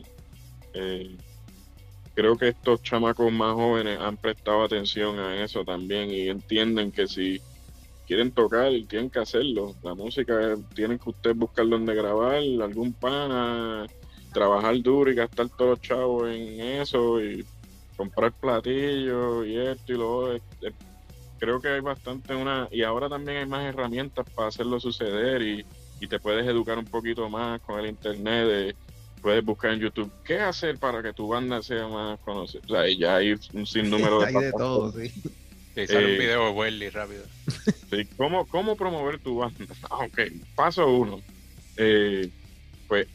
Eh, 0.73 1.14
creo 2.14 2.38
que 2.38 2.47
estos 2.47 2.81
chamacos 2.81 3.30
más 3.34 3.53
jóvenes 3.53 3.99
han 3.99 4.15
prestado 4.15 4.64
atención 4.64 5.19
a 5.19 5.43
eso 5.43 5.65
también 5.65 6.10
y 6.10 6.30
entienden 6.30 6.93
que 6.93 7.06
si 7.06 7.41
quieren 8.07 8.31
tocar, 8.31 8.72
tienen 8.88 9.10
que 9.10 9.19
hacerlo. 9.19 9.76
La 9.84 9.93
música 9.93 10.56
tienen 10.73 10.99
que 10.99 11.10
ustedes 11.10 11.35
buscar 11.35 11.68
dónde 11.68 11.93
grabar, 11.95 12.35
algún 12.38 12.93
pana, 12.93 13.88
trabajar 14.31 14.81
duro 14.81 15.11
y 15.11 15.15
gastar 15.15 15.49
todos 15.49 15.72
los 15.72 15.81
chavos 15.81 16.30
en 16.30 16.61
eso 16.61 17.22
y 17.22 17.45
comprar 17.99 18.31
platillos 18.31 19.45
y 19.45 19.57
esto 19.57 19.91
y 19.91 19.97
lo 19.97 20.17
otro 20.19 20.39
creo 21.38 21.59
que 21.59 21.67
hay 21.67 21.81
bastante 21.81 22.34
una, 22.34 22.69
y 22.71 22.84
ahora 22.84 23.09
también 23.09 23.39
hay 23.39 23.45
más 23.45 23.65
herramientas 23.65 24.26
para 24.34 24.47
hacerlo 24.47 24.80
suceder 24.80 25.41
y, 25.41 25.65
te 26.07 26.17
puedes 26.17 26.47
educar 26.47 26.77
un 26.77 26.85
poquito 26.85 27.30
más 27.30 27.59
con 27.59 27.77
el 27.77 27.88
internet, 27.88 28.73
puedes 29.21 29.43
buscar 29.43 29.73
en 29.73 29.81
YouTube 29.81 30.09
qué 30.23 30.39
hacer 30.39 30.77
para 30.77 31.03
que 31.03 31.11
tu 31.11 31.27
banda 31.27 31.61
sea 31.61 31.89
más 31.89 32.17
conocida. 32.21 32.61
O 32.65 32.69
sea, 32.69 32.89
ya 32.97 33.17
hay 33.17 33.38
un 33.53 33.67
sinnúmero 33.67 34.19
de... 34.21 34.27
hay 34.27 34.34
de 34.34 34.51
todo, 34.53 34.93
sí. 34.93 35.09
Sí, 35.76 35.88
sale 35.88 36.05
un 36.05 36.11
eh, 36.11 36.19
video 36.19 36.45
de 36.45 36.51
Welly 36.51 36.89
rápido. 36.89 37.23
Sí, 37.89 38.05
¿cómo, 38.15 38.47
¿Cómo 38.47 38.77
promover 38.77 39.19
tu 39.19 39.39
banda? 39.39 39.65
Ah, 39.89 39.97
ok, 40.05 40.21
paso 40.55 40.88
uno. 40.88 41.19
Eh, 41.76 42.30
pues 42.88 43.07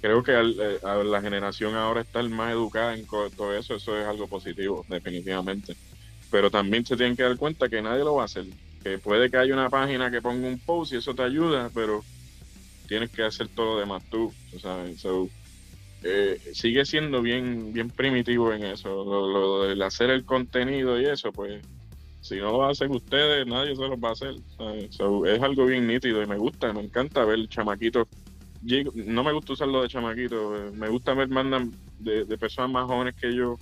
creo 0.00 0.22
que 0.22 0.32
eh, 0.32 0.78
la 1.04 1.20
generación 1.20 1.74
ahora 1.74 2.02
está 2.02 2.22
más 2.22 2.52
educada 2.52 2.94
en 2.94 3.06
todo 3.06 3.54
eso, 3.54 3.76
eso 3.76 3.98
es 3.98 4.06
algo 4.06 4.28
positivo, 4.28 4.84
definitivamente 4.88 5.74
pero 6.30 6.50
también 6.50 6.84
se 6.84 6.96
tienen 6.96 7.16
que 7.16 7.22
dar 7.22 7.36
cuenta 7.36 7.68
que 7.68 7.82
nadie 7.82 8.04
lo 8.04 8.16
va 8.16 8.22
a 8.22 8.26
hacer. 8.26 8.46
Que 8.82 8.98
puede 8.98 9.30
que 9.30 9.36
haya 9.36 9.54
una 9.54 9.70
página 9.70 10.10
que 10.10 10.22
ponga 10.22 10.48
un 10.48 10.58
post 10.58 10.92
y 10.92 10.96
eso 10.96 11.14
te 11.14 11.22
ayuda, 11.22 11.70
pero 11.74 12.02
tienes 12.86 13.10
que 13.10 13.24
hacer 13.24 13.48
todo 13.48 13.74
lo 13.74 13.80
demás 13.80 14.02
tú, 14.10 14.32
¿sabes? 14.60 15.04
Eh, 16.02 16.38
sigue 16.52 16.84
siendo 16.84 17.20
bien, 17.20 17.72
bien 17.72 17.90
primitivo 17.90 18.52
en 18.52 18.64
eso. 18.64 18.88
Lo, 19.04 19.64
del 19.64 19.82
hacer 19.82 20.10
el 20.10 20.24
contenido 20.24 21.00
y 21.00 21.06
eso, 21.06 21.32
pues, 21.32 21.64
si 22.20 22.36
no 22.36 22.52
lo 22.52 22.66
hacen 22.66 22.92
ustedes, 22.92 23.46
nadie 23.46 23.74
se 23.74 23.82
lo 23.82 23.98
va 23.98 24.10
a 24.10 24.12
hacer. 24.12 24.34
es 24.34 25.42
algo 25.42 25.66
bien 25.66 25.86
nítido 25.86 26.22
y 26.22 26.26
me 26.26 26.36
gusta, 26.36 26.72
me 26.72 26.82
encanta 26.82 27.24
ver 27.24 27.48
chamaquitos. 27.48 28.06
No 28.94 29.22
me 29.22 29.32
gusta 29.32 29.52
usarlo 29.52 29.82
de 29.82 29.88
chamaquitos, 29.88 30.58
eh, 30.58 30.76
me 30.76 30.88
gusta 30.88 31.14
ver 31.14 31.28
mandan 31.28 31.72
de, 31.98 32.24
personas 32.36 32.70
más 32.70 32.86
jóvenes 32.86 33.14
que 33.14 33.34
yo 33.34 33.58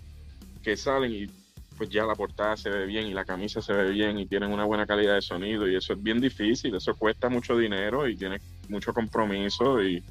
que 0.63 0.77
salen 0.77 1.13
y 1.13 1.27
pues 1.77 1.91
ya 1.91 2.05
la 2.05 2.15
portada 2.15 2.57
se 2.57 2.71
ve 2.71 2.87
bien 2.87 3.07
y 3.07 3.13
la 3.13 3.25
camisa 3.25 3.61
se 3.61 3.73
ve 3.73 3.91
bien 3.91 4.19
y 4.19 4.27
tienen 4.27 4.51
una 4.51 4.65
buena 4.65 4.87
calidad 4.87 5.15
de 5.15 5.23
sonido 5.23 5.69
y 5.69 5.77
eso 5.77 5.93
es 5.93 6.03
bien 6.03 6.21
difícil, 6.21 6.75
eso 6.75 6.95
cuesta 6.95 7.29
mucho 7.29 7.57
dinero 7.57 8.09
y 8.09 8.17
tiene 8.17 8.39
mucho 8.69 8.95
compromiso 8.95 9.83
y, 9.83 10.03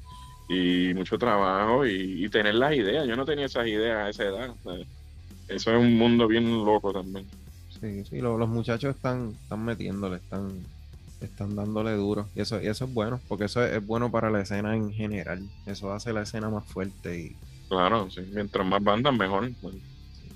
mucho 0.94 1.18
trabajo 1.18 1.88
y, 1.88 2.30
tener 2.30 2.54
las 2.54 2.74
ideas. 2.74 3.08
Yo 3.08 3.16
no 3.16 3.26
tenía 3.26 3.46
esas 3.46 3.66
ideas 3.66 3.98
a 3.98 4.10
esa 4.10 4.24
edad. 4.26 4.54
Eso 5.48 5.72
es 5.72 5.78
un 5.80 5.98
mundo 5.98 6.28
bien 6.28 6.64
loco 6.64 6.94
también. 6.94 7.26
Sí, 7.82 8.06
sí, 8.06 8.22
los, 8.22 8.48
muchachos 8.48 8.96
están, 8.96 9.36
están 9.42 9.66
metiéndole, 9.66 10.18
están, 10.18 10.64
están 11.26 11.56
dándole 11.56 11.94
duro 11.94 12.28
y 12.36 12.42
eso, 12.42 12.62
y 12.62 12.68
eso 12.68 12.86
es 12.86 12.94
bueno, 12.94 13.20
porque 13.28 13.46
eso 13.46 13.64
es, 13.64 13.86
bueno 13.86 14.12
para 14.12 14.30
la 14.30 14.42
escena 14.42 14.76
en 14.76 14.92
general. 14.92 15.48
Eso 15.66 15.94
hace 15.94 16.14
la 16.14 16.24
escena 16.24 16.50
más 16.50 16.66
fuerte 16.66 17.20
y... 17.20 17.36
Claro, 17.70 18.10
sí, 18.10 18.22
mientras 18.34 18.66
más 18.68 18.84
bandas 18.84 19.14
mejor 19.14 19.50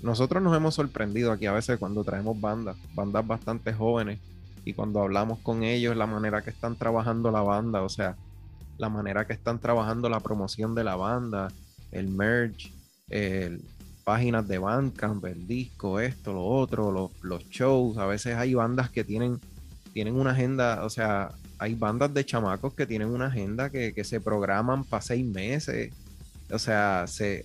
nosotros 0.02 0.42
nos 0.42 0.56
hemos 0.56 0.74
sorprendido 0.74 1.32
aquí 1.32 1.46
a 1.46 1.52
veces 1.52 1.78
cuando 1.78 2.04
traemos 2.04 2.40
bandas, 2.40 2.76
bandas 2.94 3.26
bastante 3.26 3.72
jóvenes, 3.72 4.20
y 4.64 4.74
cuando 4.74 5.00
hablamos 5.00 5.38
con 5.40 5.62
ellos, 5.62 5.96
la 5.96 6.06
manera 6.06 6.42
que 6.42 6.50
están 6.50 6.76
trabajando 6.76 7.30
la 7.30 7.40
banda, 7.40 7.82
o 7.82 7.88
sea, 7.88 8.16
la 8.76 8.88
manera 8.88 9.26
que 9.26 9.32
están 9.32 9.58
trabajando 9.58 10.08
la 10.08 10.20
promoción 10.20 10.74
de 10.74 10.84
la 10.84 10.94
banda, 10.94 11.48
el 11.90 12.08
merch, 12.08 12.72
el, 13.08 13.62
páginas 14.04 14.46
de 14.46 14.58
Bandcamp, 14.58 15.24
el 15.24 15.46
disco, 15.46 16.00
esto, 16.00 16.32
lo 16.32 16.44
otro, 16.44 16.90
los, 16.92 17.10
los 17.22 17.48
shows. 17.48 17.98
A 17.98 18.06
veces 18.06 18.36
hay 18.36 18.54
bandas 18.54 18.90
que 18.90 19.04
tienen, 19.04 19.40
tienen 19.88 20.14
una 20.16 20.30
agenda, 20.32 20.84
o 20.84 20.90
sea, 20.90 21.30
hay 21.58 21.74
bandas 21.74 22.12
de 22.14 22.24
chamacos 22.24 22.74
que 22.74 22.86
tienen 22.86 23.08
una 23.08 23.26
agenda 23.26 23.70
que, 23.70 23.92
que 23.92 24.04
se 24.04 24.20
programan 24.20 24.84
para 24.84 25.02
seis 25.02 25.26
meses. 25.26 25.92
O 26.50 26.58
sea, 26.58 27.04
se, 27.06 27.44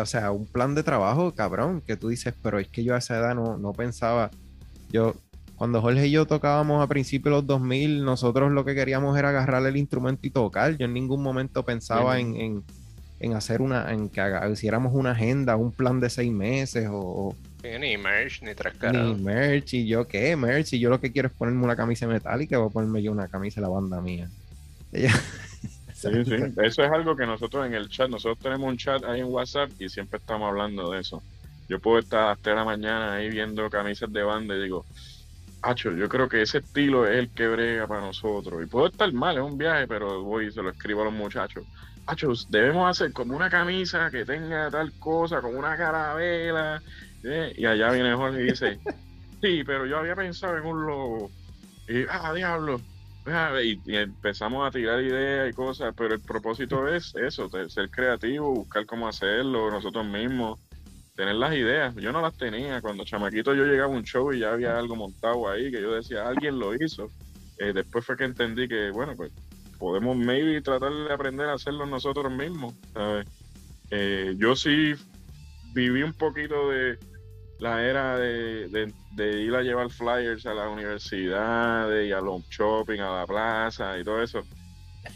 o 0.00 0.06
sea, 0.06 0.30
un 0.30 0.46
plan 0.46 0.74
de 0.74 0.82
trabajo, 0.84 1.32
cabrón, 1.34 1.80
que 1.84 1.96
tú 1.96 2.08
dices, 2.08 2.34
pero 2.42 2.58
es 2.58 2.68
que 2.68 2.84
yo 2.84 2.94
a 2.94 2.98
esa 2.98 3.16
edad 3.18 3.34
no, 3.34 3.56
no 3.58 3.72
pensaba, 3.72 4.30
yo, 4.92 5.14
cuando 5.56 5.80
Jorge 5.80 6.06
y 6.06 6.10
yo 6.12 6.24
tocábamos 6.26 6.82
a 6.82 6.86
principios 6.86 7.32
de 7.32 7.36
los 7.38 7.46
2000, 7.46 8.04
nosotros 8.04 8.52
lo 8.52 8.64
que 8.64 8.74
queríamos 8.76 9.18
era 9.18 9.30
agarrar 9.30 9.64
el 9.66 9.76
instrumento 9.76 10.26
y 10.26 10.30
tocar. 10.30 10.76
Yo 10.76 10.84
en 10.86 10.92
ningún 10.94 11.22
momento 11.22 11.64
pensaba 11.64 12.20
en, 12.20 12.36
en, 12.36 12.64
en 13.18 13.32
hacer 13.34 13.60
una, 13.62 13.92
en 13.92 14.08
que 14.08 14.20
haga- 14.20 14.48
hiciéramos 14.50 14.92
una 14.94 15.12
agenda, 15.12 15.56
un 15.56 15.72
plan 15.72 15.98
de 15.98 16.10
seis 16.10 16.32
meses 16.32 16.88
o, 16.92 17.34
Sí, 17.64 17.78
Ni 17.78 17.96
merch, 17.96 18.42
ni 18.42 18.54
tres 18.54 18.74
ni 18.74 18.78
caras. 18.78 19.18
merch. 19.18 19.72
Y 19.72 19.86
yo, 19.86 20.06
¿qué? 20.06 20.36
Merch. 20.36 20.74
Y 20.74 20.80
yo 20.80 20.90
lo 20.90 21.00
que 21.00 21.10
quiero 21.10 21.28
es 21.28 21.34
ponerme 21.34 21.64
una 21.64 21.74
camisa 21.76 22.06
metálica, 22.06 22.58
voy 22.58 22.68
a 22.68 22.72
ponerme 22.72 23.02
yo 23.02 23.10
una 23.10 23.28
camisa 23.28 23.60
de 23.60 23.66
la 23.66 23.72
banda 23.72 24.00
mía. 24.02 24.28
Ella- 24.92 25.18
Sí, 25.94 26.10
sí. 26.26 26.34
Eso 26.62 26.84
es 26.84 26.90
algo 26.92 27.16
que 27.16 27.24
nosotros 27.24 27.64
en 27.66 27.72
el 27.72 27.88
chat, 27.88 28.10
nosotros 28.10 28.38
tenemos 28.38 28.68
un 28.68 28.76
chat 28.76 29.02
ahí 29.04 29.20
en 29.20 29.26
WhatsApp 29.28 29.70
y 29.78 29.88
siempre 29.88 30.18
estamos 30.18 30.46
hablando 30.50 30.90
de 30.90 31.00
eso. 31.00 31.22
Yo 31.66 31.80
puedo 31.80 31.98
estar 32.00 32.20
a 32.24 32.26
las 32.30 32.38
3 32.40 32.52
de 32.54 32.58
la 32.58 32.64
mañana 32.66 33.14
ahí 33.14 33.30
viendo 33.30 33.70
camisas 33.70 34.12
de 34.12 34.22
banda 34.22 34.54
y 34.54 34.62
digo, 34.64 34.84
Hacho, 35.62 35.92
yo 35.92 36.06
creo 36.10 36.28
que 36.28 36.42
ese 36.42 36.58
estilo 36.58 37.06
es 37.06 37.16
el 37.16 37.30
que 37.30 37.48
brega 37.48 37.86
para 37.86 38.02
nosotros. 38.02 38.62
Y 38.62 38.66
puedo 38.66 38.88
estar 38.88 39.10
mal, 39.14 39.36
es 39.38 39.42
un 39.42 39.56
viaje, 39.56 39.86
pero 39.88 40.22
voy 40.22 40.48
y 40.48 40.52
se 40.52 40.60
lo 40.62 40.68
escribo 40.68 41.00
a 41.00 41.04
los 41.06 41.14
muchachos. 41.14 41.64
Hacho, 42.06 42.32
debemos 42.50 42.90
hacer 42.90 43.10
como 43.14 43.34
una 43.34 43.48
camisa 43.48 44.10
que 44.10 44.26
tenga 44.26 44.70
tal 44.70 44.92
cosa, 44.98 45.40
como 45.40 45.58
una 45.58 45.74
carabela. 45.74 46.82
¿Eh? 47.24 47.52
Y 47.56 47.66
allá 47.66 47.90
viene 47.90 48.14
Jorge 48.14 48.40
y 48.42 48.44
dice, 48.50 48.78
sí, 49.42 49.62
pero 49.64 49.86
yo 49.86 49.98
había 49.98 50.14
pensado 50.14 50.56
en 50.56 50.64
un 50.64 50.86
logo. 50.86 51.30
Y, 51.88 52.04
ah, 52.08 52.32
diablo. 52.34 52.80
Ah, 53.26 53.52
Y, 53.62 53.80
y 53.86 53.96
empezamos 53.96 54.66
a 54.66 54.70
tirar 54.70 55.02
ideas 55.02 55.50
y 55.50 55.54
cosas, 55.54 55.94
pero 55.96 56.14
el 56.14 56.20
propósito 56.20 56.86
es 56.94 57.14
eso, 57.14 57.48
ser 57.68 57.90
creativo, 57.90 58.52
buscar 58.54 58.86
cómo 58.86 59.08
hacerlo 59.08 59.70
nosotros 59.70 60.06
mismos, 60.06 60.60
tener 61.16 61.36
las 61.36 61.54
ideas. 61.54 61.94
Yo 61.96 62.12
no 62.12 62.20
las 62.20 62.36
tenía. 62.36 62.80
Cuando 62.80 63.04
chamaquito 63.04 63.54
yo 63.54 63.64
llegaba 63.64 63.92
a 63.92 63.96
un 63.96 64.04
show 64.04 64.32
y 64.32 64.40
ya 64.40 64.52
había 64.52 64.78
algo 64.78 64.96
montado 64.96 65.48
ahí 65.48 65.70
que 65.70 65.80
yo 65.80 65.92
decía, 65.94 66.26
alguien 66.26 66.58
lo 66.58 66.74
hizo. 66.74 67.10
Eh, 67.58 67.72
después 67.72 68.04
fue 68.04 68.16
que 68.16 68.24
entendí 68.24 68.68
que, 68.68 68.90
bueno, 68.90 69.14
pues 69.16 69.32
podemos 69.78 70.16
maybe 70.16 70.60
tratar 70.60 70.92
de 70.92 71.12
aprender 71.12 71.48
a 71.48 71.54
hacerlo 71.54 71.86
nosotros 71.86 72.32
mismos. 72.32 72.74
¿sabes? 72.92 73.26
Eh, 73.90 74.34
yo 74.38 74.56
sí 74.56 74.94
viví 75.72 76.02
un 76.02 76.12
poquito 76.14 76.70
de 76.70 76.98
la 77.60 77.82
era 77.82 78.18
de, 78.18 78.68
de- 78.68 78.92
de 79.12 79.40
ir 79.42 79.54
a 79.54 79.62
llevar 79.62 79.90
flyers 79.90 80.44
a 80.46 80.54
la 80.54 80.68
universidad 80.68 81.88
y 82.02 82.12
a 82.12 82.20
los 82.20 82.42
shopping, 82.50 82.98
a 83.00 83.20
la 83.20 83.26
plaza 83.26 83.98
y 83.98 84.04
todo 84.04 84.22
eso. 84.22 84.42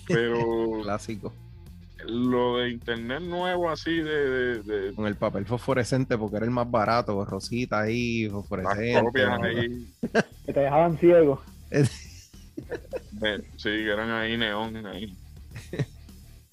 Pero 0.07 0.39
Clásico. 0.83 1.33
lo 2.07 2.59
de 2.59 2.71
internet 2.71 3.21
nuevo 3.23 3.69
así 3.71 3.97
de, 4.01 4.31
de- 4.31 4.63
de 4.63 4.95
Con 4.95 5.07
el 5.07 5.17
papel 5.17 5.45
fosforescente 5.47 6.17
porque 6.17 6.37
era 6.37 6.45
el 6.45 6.51
más 6.53 6.71
barato, 6.71 7.25
rosita 7.25 7.81
ahí, 7.81 8.25
las 8.25 8.33
fosforescente. 8.33 9.03
copias 9.03 9.39
¿no? 9.39 9.45
ahí, 9.45 9.93
Que 10.47 10.53
te 10.53 10.61
dejaban 10.61 10.97
ciego. 10.99 11.43
de- 11.71 11.85
sí, 13.57 13.69
que 13.71 13.91
eran 13.91 14.11
ahí 14.11 14.37
neón 14.37 14.87
ahí. 14.87 15.17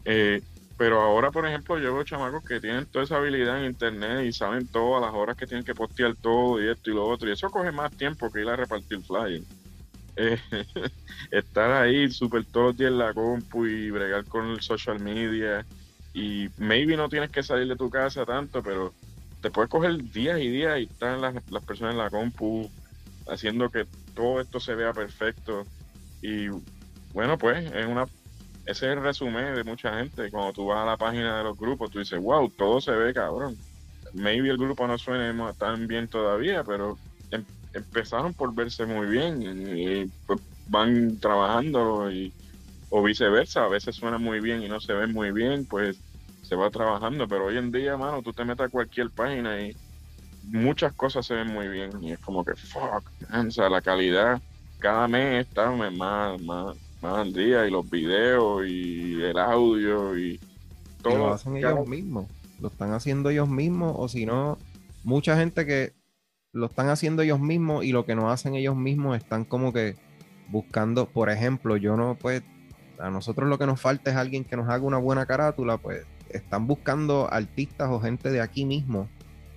Eh, 0.06 0.42
pero 0.78 1.02
ahora, 1.02 1.32
por 1.32 1.48
ejemplo, 1.48 1.80
yo 1.80 1.94
veo 1.94 2.04
chamacos 2.04 2.44
que 2.44 2.60
tienen 2.60 2.86
toda 2.86 3.06
esa 3.06 3.18
habilidad 3.18 3.60
en 3.60 3.72
internet 3.72 4.26
y 4.26 4.34
saben 4.34 4.68
todas 4.68 5.02
las 5.02 5.14
horas 5.14 5.38
que 5.38 5.48
tienen 5.48 5.64
que 5.64 5.74
postear 5.74 6.16
todo 6.16 6.62
y 6.62 6.70
esto 6.70 6.92
y 6.92 6.94
lo 6.94 7.08
otro. 7.08 7.30
Y 7.30 7.32
eso 7.32 7.50
coge 7.50 7.72
más 7.72 7.92
tiempo 7.96 8.30
que 8.30 8.42
ir 8.42 8.50
a 8.50 8.58
repartir 8.58 9.02
flyers. 9.02 9.46
Eh, 10.18 10.38
estar 11.32 11.72
ahí 11.72 12.10
súper 12.10 12.46
todos 12.46 12.68
los 12.68 12.78
días 12.78 12.92
en 12.92 12.98
la 12.98 13.14
compu 13.14 13.66
y 13.66 13.90
bregar 13.90 14.26
con 14.26 14.50
el 14.50 14.62
social 14.62 15.00
media. 15.00 15.66
Y 16.14 16.50
maybe 16.58 16.98
no 16.98 17.08
tienes 17.08 17.30
que 17.30 17.44
salir 17.44 17.68
de 17.68 17.78
tu 17.78 17.90
casa 17.90 18.26
tanto, 18.26 18.62
pero 18.62 18.94
te 19.42 19.52
puedes 19.52 19.70
coger 19.70 19.96
días 20.12 20.40
y 20.40 20.50
días 20.50 20.80
y 20.80 20.84
están 20.84 21.22
las, 21.22 21.36
las 21.52 21.64
personas 21.64 21.94
en 21.94 22.00
la 22.00 22.10
compu 22.10 22.70
haciendo 23.28 23.70
que 23.70 23.86
todo 24.14 24.42
esto 24.42 24.60
se 24.60 24.76
vea 24.76 24.92
perfecto. 24.92 25.66
Y 26.22 26.48
bueno, 27.14 27.38
pues 27.38 27.72
es 27.74 27.86
una 27.86 28.08
ese 28.66 28.88
es 28.88 28.94
el 28.98 29.02
resumen 29.04 29.56
de 29.56 29.64
mucha 29.64 29.98
gente. 30.00 30.32
Cuando 30.32 30.54
tú 30.54 30.66
vas 30.68 30.80
a 30.84 30.86
la 30.86 30.98
página 30.98 31.38
de 31.40 31.44
los 31.46 31.58
grupos, 31.58 31.90
tú 31.90 32.00
dices, 32.00 32.20
wow, 32.20 32.52
todo 32.52 32.82
se 32.82 32.92
ve 32.92 33.14
cabrón. 33.14 33.64
Maybe 34.14 34.50
el 34.50 34.58
grupo 34.58 34.88
no 34.88 34.98
suene 34.98 35.34
mo- 35.34 35.54
tan 35.56 35.88
bien 35.88 36.10
todavía, 36.10 36.64
pero 36.64 37.02
em- 37.32 37.48
empezaron 37.74 38.34
por 38.34 38.54
verse 38.56 38.86
muy 38.86 39.08
bien 39.08 39.42
y, 39.78 40.08
pues, 40.26 40.40
van 40.66 41.20
trabajando 41.20 42.12
y, 42.12 42.36
o 42.90 43.04
viceversa. 43.04 43.66
A 43.66 43.70
veces 43.70 43.96
suena 43.96 44.18
muy 44.20 44.40
bien 44.42 44.64
y 44.64 44.70
no 44.70 44.80
se 44.80 44.94
ven 44.94 45.14
muy 45.14 45.32
bien, 45.32 45.68
pues 45.68 46.04
se 46.42 46.56
va 46.56 46.72
trabajando. 46.72 47.28
Pero 47.28 47.46
hoy 47.48 47.58
en 47.58 47.72
día, 47.72 47.98
mano, 47.98 48.22
tú 48.24 48.34
te 48.34 48.46
metes 48.46 48.66
a 48.68 48.70
cualquier 48.70 49.12
página 49.12 49.62
y 49.62 49.78
muchas 50.42 50.94
cosas 50.96 51.26
se 51.26 51.36
ven 51.36 51.48
muy 51.48 51.68
bien 51.68 52.04
y 52.04 52.14
es 52.14 52.20
como 52.20 52.44
que, 52.46 52.56
fuck, 52.56 53.12
man, 53.30 53.50
o 53.58 53.70
la 53.70 53.82
calidad 53.82 54.42
cada 54.80 55.08
mes 55.08 55.46
está 55.46 55.72
más, 55.72 56.40
más, 56.42 56.78
más 57.06 57.20
al 57.20 57.34
día 57.34 57.68
y 57.68 57.72
los 57.72 57.90
videos 57.90 58.68
y 58.68 59.22
el 59.22 59.38
audio 59.38 60.18
y 60.18 60.34
Y 60.34 60.40
todo. 61.04 61.18
lo 61.18 61.34
hacen 61.34 61.58
ellos 61.58 61.88
mismos. 61.88 62.26
Lo 62.60 62.70
están 62.70 62.94
haciendo 62.94 63.30
ellos 63.30 63.48
mismos, 63.50 63.96
o 63.98 64.08
si 64.08 64.26
no, 64.26 64.58
mucha 65.04 65.38
gente 65.38 65.66
que 65.66 65.94
lo 66.52 66.68
están 66.68 66.90
haciendo 66.90 67.22
ellos 67.22 67.40
mismos 67.40 67.84
y 67.84 67.92
lo 67.92 68.06
que 68.06 68.16
no 68.16 68.32
hacen 68.32 68.56
ellos 68.56 68.76
mismos 68.76 69.18
están 69.18 69.44
como 69.46 69.72
que 69.74 69.96
buscando, 70.50 71.06
por 71.06 71.30
ejemplo, 71.30 71.78
yo 71.78 71.98
no, 71.98 72.16
pues, 72.16 72.44
a 72.98 73.10
nosotros 73.10 73.50
lo 73.50 73.58
que 73.58 73.66
nos 73.66 73.80
falta 73.82 74.10
es 74.10 74.18
alguien 74.18 74.46
que 74.46 74.56
nos 74.56 74.70
haga 74.70 74.84
una 74.84 74.98
buena 74.98 75.26
carátula, 75.26 75.78
pues 75.78 76.06
están 76.30 76.66
buscando 76.66 77.32
artistas 77.32 77.90
o 77.92 78.00
gente 78.00 78.32
de 78.32 78.42
aquí 78.42 78.66
mismo, 78.66 79.10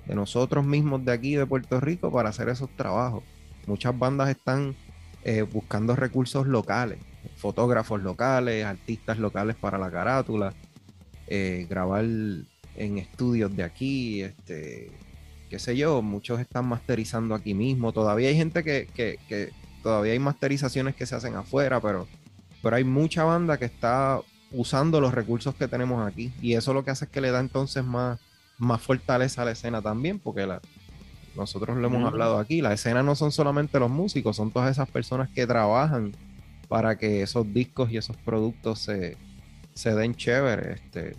de 0.06 0.14
nosotros 0.14 0.66
mismos 0.66 1.04
de 1.04 1.12
aquí 1.12 1.34
de 1.34 1.46
Puerto 1.46 1.80
Rico 1.80 2.10
para 2.10 2.30
hacer 2.30 2.48
esos 2.48 2.68
trabajos. 2.76 3.22
Muchas 3.66 3.96
bandas 3.96 4.28
están 4.28 4.74
eh, 5.24 5.42
buscando 5.42 5.94
recursos 5.94 6.46
locales, 6.46 6.98
fotógrafos 7.36 8.02
locales, 8.02 8.64
artistas 8.64 9.18
locales 9.18 9.56
para 9.56 9.78
la 9.78 9.90
carátula, 9.90 10.52
eh, 11.26 11.66
grabar 11.68 12.04
en 12.04 12.98
estudios 12.98 13.54
de 13.56 13.62
aquí, 13.62 14.22
este, 14.22 14.90
qué 15.50 15.58
sé 15.58 15.76
yo, 15.76 16.02
muchos 16.02 16.40
están 16.40 16.66
masterizando 16.66 17.34
aquí 17.34 17.54
mismo. 17.54 17.92
Todavía 17.92 18.28
hay 18.28 18.36
gente 18.36 18.62
que, 18.64 18.88
que- 18.94 19.18
que 19.28 19.50
todavía 19.82 20.12
hay 20.12 20.18
masterizaciones 20.18 20.94
que 20.94 21.06
se 21.06 21.14
hacen 21.14 21.34
afuera, 21.36 21.80
pero, 21.80 22.06
pero 22.62 22.76
hay 22.76 22.84
mucha 22.84 23.24
banda 23.24 23.58
que 23.58 23.64
está 23.64 24.20
usando 24.50 25.00
los 25.00 25.12
recursos 25.14 25.54
que 25.54 25.68
tenemos 25.68 26.06
aquí. 26.06 26.32
Y 26.40 26.54
eso 26.54 26.72
lo 26.74 26.84
que 26.84 26.90
hace 26.90 27.04
es 27.04 27.10
que 27.10 27.20
le 27.20 27.30
da 27.30 27.40
entonces 27.40 27.84
más, 27.84 28.18
más 28.58 28.80
fortaleza 28.80 29.42
a 29.42 29.44
la 29.44 29.52
escena 29.52 29.82
también, 29.82 30.18
porque 30.18 30.46
la, 30.46 30.60
nosotros 31.36 31.76
lo 31.76 31.86
hemos 31.86 32.00
hablado 32.08 32.38
aquí, 32.38 32.60
la 32.62 32.72
escena 32.72 33.02
no 33.02 33.14
son 33.14 33.30
solamente 33.32 33.78
los 33.78 33.90
músicos, 33.90 34.36
son 34.36 34.50
todas 34.50 34.70
esas 34.70 34.88
personas 34.88 35.28
que 35.30 35.46
trabajan 35.46 36.12
para 36.68 36.96
que 36.98 37.22
esos 37.22 37.52
discos 37.52 37.90
y 37.90 37.96
esos 37.98 38.16
productos 38.18 38.80
se, 38.80 39.16
se 39.74 39.94
den 39.94 40.14
chévere. 40.14 40.74
Este, 40.74 41.16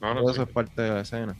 No, 0.00 0.14
todo 0.14 0.30
eso 0.32 0.42
es 0.42 0.48
parte 0.50 0.82
de 0.82 0.90
la 0.90 1.00
escena. 1.02 1.36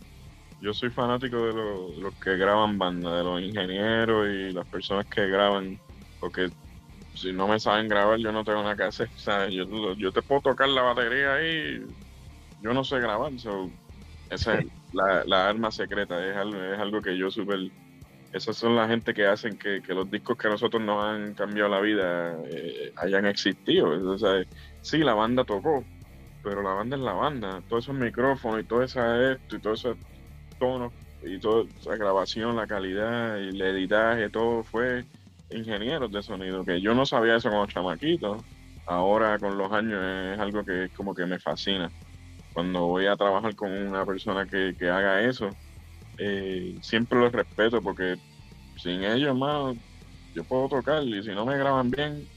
Yo 0.61 0.73
soy 0.73 0.91
fanático 0.91 1.37
de 1.47 1.53
lo- 1.53 1.93
los 2.01 2.15
que 2.19 2.37
graban 2.37 2.79
banda, 2.79 3.17
de 3.19 3.25
los 3.25 3.41
ingenieros 3.43 4.27
y 4.29 4.53
las 4.53 4.67
personas 4.69 5.07
que 5.07 5.27
graban, 5.29 5.79
porque 6.19 6.49
si 7.15 7.33
no 7.33 7.47
me 7.49 7.61
saben 7.61 7.89
grabar, 7.89 8.19
yo 8.19 8.33
no 8.33 8.45
tengo 8.45 8.63
nada 8.63 8.77
que 8.77 8.85
hacer. 8.85 9.09
O 9.15 9.19
sea, 9.19 9.49
yo, 9.49 9.65
yo 9.99 10.13
te 10.13 10.23
puedo 10.23 10.41
tocar 10.43 10.69
la 10.69 10.83
batería 10.83 11.35
ahí, 11.35 11.81
yo 12.61 12.73
no 12.75 12.85
sé 12.85 12.99
grabar. 13.01 13.39
so, 13.39 13.71
esa 14.31 14.59
es 14.59 14.67
la, 14.93 15.25
la 15.27 15.49
arma 15.49 15.71
secreta, 15.71 16.27
es 16.29 16.37
algo, 16.37 16.63
es 16.63 16.79
algo 16.79 17.03
que 17.03 17.17
yo 17.19 17.31
súper. 17.31 17.59
Esas 18.37 18.55
son 18.59 18.77
la 18.77 18.87
gente 18.87 19.15
que 19.15 19.27
hacen 19.27 19.57
que, 19.57 19.81
los 19.89 20.11
discos 20.11 20.37
que 20.37 20.47
a 20.47 20.51
nosotros 20.51 20.83
nos 20.83 21.03
han 21.03 21.33
cambiado 21.33 21.71
la 21.71 21.81
vida 21.81 22.37
eh, 22.45 22.93
hayan 22.97 23.25
existido. 23.25 23.89
O 23.89 24.19
sí, 24.83 24.99
la 24.99 25.15
banda 25.15 25.43
tocó, 25.45 25.83
pero 26.45 26.63
la 26.63 26.75
banda 26.75 26.97
es 26.97 27.03
la 27.03 27.15
banda. 27.15 27.63
Todos 27.67 27.85
esos 27.85 27.95
micrófonos 27.95 28.61
y 28.61 28.65
todo 28.65 28.83
eso 28.83 29.01
esto 29.15 29.57
y 29.57 29.59
todo 29.59 29.73
eso 29.73 29.97
tonos 30.59 30.93
y 31.23 31.39
toda 31.39 31.65
esa 31.81 31.97
grabación, 31.97 32.57
la 32.57 32.67
calidad 32.67 33.39
y 33.39 33.49
el 33.49 33.63
editaje, 33.63 34.29
todo 34.29 34.63
fue 34.63 35.07
ingenieros 35.49 36.13
de 36.13 36.23
sonido, 36.23 36.63
que 36.63 36.79
yo 36.79 36.95
no 36.95 37.07
sabía 37.07 37.37
eso 37.37 37.49
como 37.49 37.67
chamaquito. 37.67 38.37
Ahora 38.87 39.39
con 39.39 39.57
los 39.57 39.73
años 39.73 39.99
es 40.05 40.39
algo 40.39 40.63
que 40.63 40.85
es 40.85 40.93
como 40.93 41.15
que 41.15 41.25
me 41.25 41.39
fascina. 41.39 41.91
Cuando 42.53 42.87
voy 42.87 43.07
a 43.07 43.17
trabajar 43.17 43.57
con 43.57 43.73
una 43.73 44.05
persona 44.05 44.47
que, 44.47 44.75
que 44.79 44.91
haga 44.91 45.23
eso, 45.23 45.49
eh, 46.19 46.79
siempre 46.83 47.19
los 47.21 47.33
respeto 47.33 47.83
porque 47.83 48.19
sin 48.77 49.03
ellos, 49.05 49.29
hermano, 49.31 49.81
yo 50.35 50.45
puedo 50.45 50.69
tocar 50.69 51.05
y 51.05 51.23
si 51.23 51.31
no 51.31 51.47
me 51.47 51.59
graban 51.59 51.91
bien, 51.91 52.31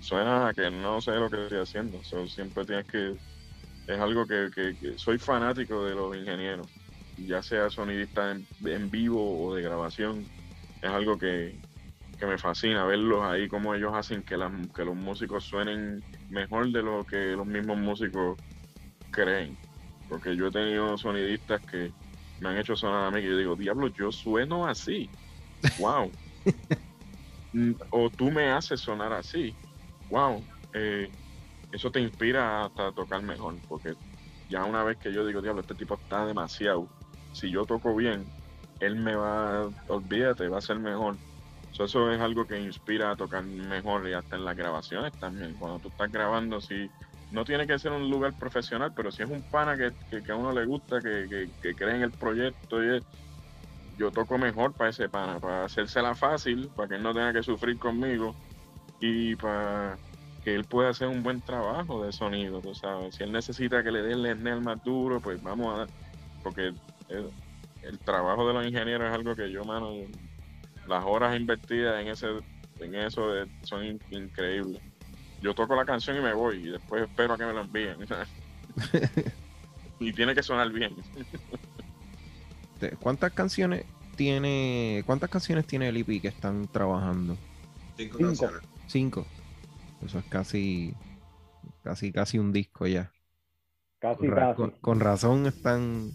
suena 0.00 0.48
a 0.48 0.54
que 0.54 0.70
no 0.70 1.00
sé 1.00 1.12
lo 1.12 1.30
que 1.30 1.44
estoy 1.44 1.60
haciendo. 1.60 2.02
So, 2.04 2.26
siempre 2.28 2.64
tienes 2.66 2.86
que... 2.86 3.16
Es 3.86 3.98
algo 4.00 4.26
que, 4.26 4.50
que- 4.54 4.76
soy 4.98 5.18
fanático 5.18 5.84
de 5.84 5.94
los 5.94 6.14
ingenieros 6.16 6.70
ya 7.16 7.42
sea 7.42 7.68
sonidista 7.70 8.30
en, 8.32 8.48
en 8.66 8.90
vivo 8.90 9.46
o 9.48 9.54
de 9.54 9.62
grabación, 9.62 10.30
es 10.80 10.90
algo 10.90 11.18
que, 11.18 11.60
que 12.16 12.26
me 12.26 12.38
fascina 12.38 12.84
verlos 12.86 13.24
ahí, 13.24 13.48
cómo 13.48 13.74
ellos 13.74 13.92
hacen 13.94 14.24
que, 14.24 14.36
las, 14.38 14.52
que 14.74 14.84
los 14.84 14.96
músicos 14.96 15.44
suenen 15.46 16.04
mejor 16.28 16.70
de 16.72 16.82
lo 16.82 17.04
que 17.06 17.16
los 17.36 17.46
mismos 17.46 17.78
músicos 17.78 18.38
creen. 19.10 19.60
Porque 20.06 20.36
yo 20.36 20.46
he 20.48 20.50
tenido 20.52 20.96
sonidistas 20.98 21.62
que 21.62 21.94
me 22.40 22.50
han 22.50 22.58
hecho 22.58 22.76
sonar 22.76 23.06
a 23.06 23.10
mí 23.10 23.20
que 23.20 23.28
yo 23.28 23.36
digo, 23.36 23.56
diablo, 23.56 23.88
yo 23.88 24.12
sueno 24.12 24.66
así. 24.66 25.10
¡Wow! 25.78 26.10
o 27.90 28.10
tú 28.10 28.30
me 28.30 28.50
haces 28.50 28.80
sonar 28.80 29.12
así, 29.12 29.56
wow, 30.10 30.44
eh, 30.74 31.10
eso 31.72 31.90
te 31.90 32.00
inspira 32.00 32.64
hasta 32.64 32.88
a 32.88 32.92
tocar 32.92 33.22
mejor, 33.22 33.58
porque 33.68 33.94
ya 34.48 34.64
una 34.64 34.82
vez 34.84 34.98
que 34.98 35.12
yo 35.12 35.26
digo, 35.26 35.42
diablo, 35.42 35.62
este 35.62 35.74
tipo 35.74 35.94
está 35.94 36.26
demasiado, 36.26 36.88
si 37.32 37.50
yo 37.50 37.64
toco 37.64 37.94
bien, 37.94 38.26
él 38.80 38.96
me 38.96 39.14
va, 39.14 39.70
olvídate, 39.88 40.48
va 40.48 40.58
a 40.58 40.62
ser 40.62 40.78
mejor. 40.78 41.18
eso 41.72 42.10
es 42.12 42.20
algo 42.20 42.46
que 42.46 42.58
inspira 42.58 43.10
a 43.10 43.16
tocar 43.16 43.44
mejor 43.44 44.08
y 44.08 44.14
hasta 44.14 44.36
en 44.36 44.44
las 44.44 44.56
grabaciones 44.56 45.12
también. 45.18 45.54
Cuando 45.54 45.80
tú 45.80 45.88
estás 45.88 46.10
grabando, 46.10 46.60
si 46.60 46.90
no 47.30 47.44
tiene 47.44 47.66
que 47.66 47.78
ser 47.78 47.92
un 47.92 48.08
lugar 48.08 48.32
profesional, 48.34 48.92
pero 48.94 49.10
si 49.10 49.22
es 49.22 49.30
un 49.30 49.42
pana 49.42 49.76
que, 49.76 49.92
a 50.30 50.36
uno 50.36 50.52
le 50.52 50.64
gusta, 50.64 51.00
que, 51.00 51.50
que, 51.60 51.74
cree 51.74 51.96
en 51.96 52.02
el 52.02 52.10
proyecto, 52.10 52.82
y 52.82 53.00
yo 53.98 54.10
toco 54.10 54.38
mejor 54.38 54.72
para 54.72 54.90
ese 54.90 55.08
pana, 55.08 55.38
para 55.38 55.64
hacérsela 55.64 56.14
fácil, 56.14 56.70
para 56.74 56.88
que 56.88 56.94
él 56.94 57.02
no 57.02 57.12
tenga 57.12 57.32
que 57.32 57.42
sufrir 57.42 57.78
conmigo 57.78 58.34
y 59.00 59.36
para 59.36 59.98
que 60.42 60.54
él 60.54 60.64
pueda 60.64 60.90
hacer 60.90 61.08
un 61.08 61.22
buen 61.22 61.42
trabajo 61.42 62.04
de 62.04 62.12
sonido, 62.12 62.60
tú 62.60 62.74
sabes. 62.74 63.16
Si 63.16 63.24
él 63.24 63.32
necesita 63.32 63.82
que 63.82 63.90
le 63.90 64.02
den 64.02 64.46
el 64.46 64.60
más 64.62 64.82
duro, 64.82 65.20
pues 65.20 65.42
vamos 65.42 65.74
a 65.74 65.78
dar, 65.80 65.88
porque 66.42 66.72
el, 67.08 67.98
trabajo 68.04 68.46
de 68.46 68.54
los 68.54 68.66
ingenieros 68.66 69.08
es 69.08 69.14
algo 69.14 69.34
que 69.34 69.50
yo, 69.50 69.64
mano, 69.64 69.92
las 70.86 71.04
horas 71.04 71.38
invertidas 71.38 72.00
en 72.00 72.08
ese 72.08 72.26
en 72.80 72.94
eso 72.94 73.32
son 73.62 73.98
increíbles 74.10 74.80
yo 75.40 75.54
toco 75.54 75.76
la 75.76 75.84
canción 75.84 76.16
y 76.16 76.20
me 76.20 76.32
voy 76.32 76.56
y 76.56 76.70
después 76.70 77.02
espero 77.02 77.34
a 77.34 77.38
que 77.38 77.46
me 77.46 77.52
lo 77.52 77.62
envíen. 77.62 77.96
y 80.00 80.12
tiene 80.12 80.34
que 80.34 80.42
sonar 80.42 80.70
bien. 80.70 80.94
¿Cuántas 83.00 83.32
canciones 83.32 83.84
tiene 84.16 85.02
cuántas 85.06 85.30
canciones 85.30 85.66
tiene 85.66 85.88
el 85.88 85.96
EP 85.96 86.20
que 86.20 86.28
están 86.28 86.66
trabajando? 86.68 87.36
Cinco, 87.96 88.18
canciones. 88.18 88.60
Cinco. 88.86 89.26
Eso 90.04 90.18
es 90.18 90.24
casi 90.26 90.94
casi 91.82 92.12
casi 92.12 92.38
un 92.38 92.52
disco 92.52 92.86
ya. 92.86 93.12
Casi, 94.00 94.28
con, 94.54 94.70
Con, 94.80 95.00
razón 95.00 95.46
están 95.46 96.12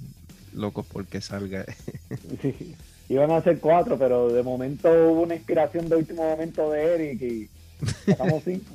locos 0.53 0.85
porque 0.91 1.19
salga. 1.19 1.65
sí. 2.41 2.75
Iban 3.09 3.31
a 3.31 3.41
ser 3.41 3.59
cuatro, 3.59 3.97
pero 3.97 4.29
de 4.29 4.41
momento 4.41 4.89
hubo 4.89 5.23
una 5.23 5.35
inspiración 5.35 5.89
de 5.89 5.97
último 5.97 6.23
momento 6.23 6.71
de 6.71 6.95
Eric 6.95 7.21
y 7.21 7.49
sacamos 8.05 8.43
cinco. 8.45 8.71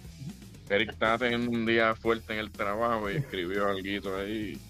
Eric 0.71 0.91
estaba 0.91 1.19
teniendo 1.19 1.51
un 1.51 1.65
día 1.65 1.95
fuerte 1.95 2.33
en 2.35 2.41
el 2.41 2.51
trabajo 2.51 3.11
y 3.11 3.17
escribió 3.17 3.69
algo 3.69 4.17
ahí. 4.17 4.61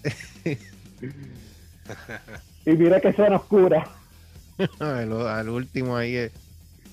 y 2.65 2.71
mira 2.71 2.99
que 3.01 3.13
suena 3.13 3.35
oscura. 3.37 3.87
al, 4.79 5.49
último 5.49 5.95
ahí, 5.95 6.29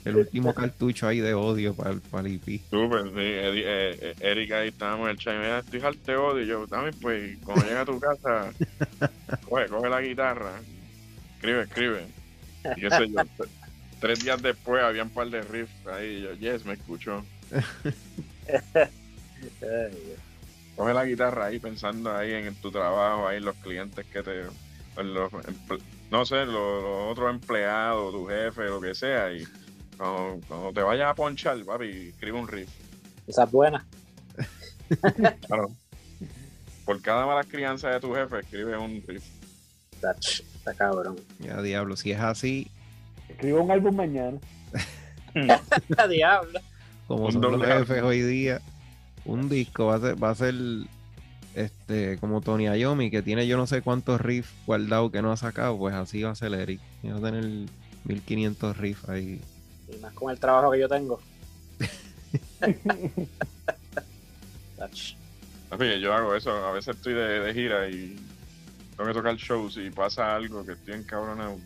el 0.05 0.17
último 0.17 0.55
cartucho 0.55 1.07
ahí 1.07 1.21
de 1.21 1.35
odio 1.35 1.75
para 1.75 1.91
el, 1.91 2.01
para 2.01 2.27
el 2.27 2.35
IP. 2.35 2.63
Súper, 2.71 3.05
sí. 3.05 3.15
Eh, 3.17 3.99
eh, 4.01 4.15
Eric 4.21 4.53
ahí 4.53 4.69
estábamos 4.69 5.07
en 5.07 5.11
el 5.13 5.19
chat 5.19 5.35
y 5.35 5.39
me 5.39 5.59
estoy 5.59 5.99
de 6.07 6.17
odio. 6.17 6.43
Y 6.43 6.47
yo, 6.47 6.67
también, 6.67 6.95
pues, 7.01 7.39
cuando 7.45 7.65
llega 7.65 7.81
a 7.83 7.87
tu 7.87 8.01
casa, 8.01 8.53
coge, 9.49 9.67
coge 9.67 9.89
la 9.89 10.01
guitarra, 10.01 10.53
escribe, 11.37 11.63
escribe. 11.63 12.07
Y 12.77 12.81
yo 12.81 12.91
sé 12.91 13.09
yo, 13.09 13.23
tres 14.01 14.25
días 14.25 14.43
después 14.43 14.83
había 14.83 15.03
un 15.03 15.11
par 15.11 15.29
de 15.29 15.43
riffs 15.43 15.87
ahí. 15.87 16.17
Y 16.17 16.23
yo, 16.23 16.35
yes, 16.35 16.65
me 16.65 16.75
escuchó. 16.75 17.25
Coge 20.77 20.95
la 20.95 21.05
guitarra 21.05 21.47
ahí 21.47 21.59
pensando 21.59 22.15
ahí 22.15 22.33
en 22.33 22.55
tu 22.57 22.71
trabajo, 22.71 23.27
ahí 23.27 23.39
en 23.39 23.45
los 23.45 23.57
clientes 23.57 24.05
que 24.07 24.23
te... 24.23 24.45
Los, 25.03 25.31
no 26.11 26.25
sé, 26.25 26.47
los, 26.47 27.11
otros 27.11 27.31
empleados, 27.31 28.13
tu 28.13 28.27
jefe, 28.27 28.65
lo 28.65 28.81
que 28.81 28.95
sea, 28.95 29.33
y 29.33 29.45
cuando, 29.97 30.73
te 30.75 30.83
vayas 30.83 31.11
a 31.11 31.15
ponchar, 31.15 31.63
papi, 31.65 32.09
escribe 32.09 32.39
un 32.39 32.49
riff. 32.49 32.71
Esa 33.27 33.45
es 33.45 33.51
buena. 33.51 33.87
claro. 35.47 35.71
Por 36.85 37.03
cada 37.03 37.27
mala 37.27 37.45
crianza 37.45 37.91
de 37.91 38.01
tu 38.01 38.15
jefe, 38.15 38.41
escribe 38.41 38.77
un 38.79 39.03
riff. 39.07 39.25
Está 39.93 40.75
cabrón. 40.75 41.17
Ya, 41.41 41.61
diablo, 41.63 41.97
si 41.97 42.13
es 42.13 42.21
así. 42.21 42.71
Escribe 43.29 43.59
un 43.59 43.71
álbum 43.71 43.97
mañana. 43.97 44.39
diablo. 46.09 46.61
Como 47.07 47.31
son 47.31 47.43
los 47.43 47.65
jefes 47.65 48.03
hoy 48.03 48.23
día, 48.23 48.61
un 49.25 49.49
disco 49.49 49.87
va 49.87 49.97
a 49.97 50.01
ser, 50.01 50.23
va 50.23 50.31
a 50.31 50.35
ser 50.35 50.55
este, 51.55 52.19
como 52.19 52.41
Tony 52.41 52.65
Iommi, 52.65 53.11
que 53.11 53.23
tiene 53.23 53.47
yo 53.47 53.57
no 53.57 53.67
sé 53.67 53.83
cuántos 53.83 54.21
riffs 54.21 54.53
guardados 54.67 55.13
que 55.13 55.23
no 55.23 55.33
ha 55.33 55.37
sacado, 55.37 55.79
pues 55.79 55.95
así 55.95 56.23
va 56.23 56.31
a 56.31 56.35
ser 56.35 56.55
Eric. 56.55 56.81
Va 57.05 57.17
a 57.17 57.21
tener 57.21 57.45
1500 58.05 58.77
riffs 58.77 59.09
ahí. 59.09 59.41
Y 59.93 59.99
más 59.99 60.13
con 60.15 60.31
el 60.31 60.39
trabajo 60.39 60.73
que 60.73 60.81
yo 60.81 60.89
tengo. 60.89 61.21
yo 66.01 66.13
hago 66.13 66.35
eso, 66.35 66.51
a 66.51 66.73
veces 66.73 66.97
estoy 66.97 67.15
de, 67.15 67.41
de, 67.41 67.55
gira 67.55 67.89
y 67.89 68.17
tengo 68.97 69.09
que 69.09 69.15
tocar 69.15 69.37
shows 69.37 69.77
y 69.77 69.91
pasa 69.91 70.35
algo 70.35 70.65
que 70.65 70.73
estoy 70.73 70.95
encabronado 70.95 71.57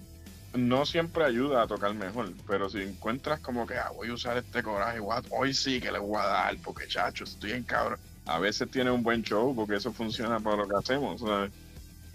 no 0.55 0.85
siempre 0.85 1.25
ayuda 1.25 1.63
a 1.63 1.67
tocar 1.67 1.95
mejor, 1.95 2.33
pero 2.47 2.69
si 2.69 2.79
encuentras 2.79 3.41
como 3.41 3.67
que 3.67 3.75
ah, 3.75 3.91
voy 3.95 4.09
a 4.09 4.15
usar 4.15 4.37
este 4.37 4.63
coraje, 4.63 4.99
hoy 5.31 5.55
sí 5.55 5.81
que 5.81 5.93
le 5.93 5.99
voy 5.99 6.21
a 6.21 6.27
dar, 6.27 6.57
porque 6.59 6.87
chacho, 6.89 7.25
estoy 7.25 7.53
en 7.53 7.63
cabrón. 7.63 7.99
A 8.27 8.39
veces 8.39 8.71
tiene 8.71 8.91
un 8.91 9.03
buen 9.03 9.23
show 9.23 9.55
porque 9.55 9.77
eso 9.77 9.93
funciona 9.93 10.41
para 10.41 10.57
lo 10.57 10.69
que 10.69 10.77
hacemos. 10.77 11.23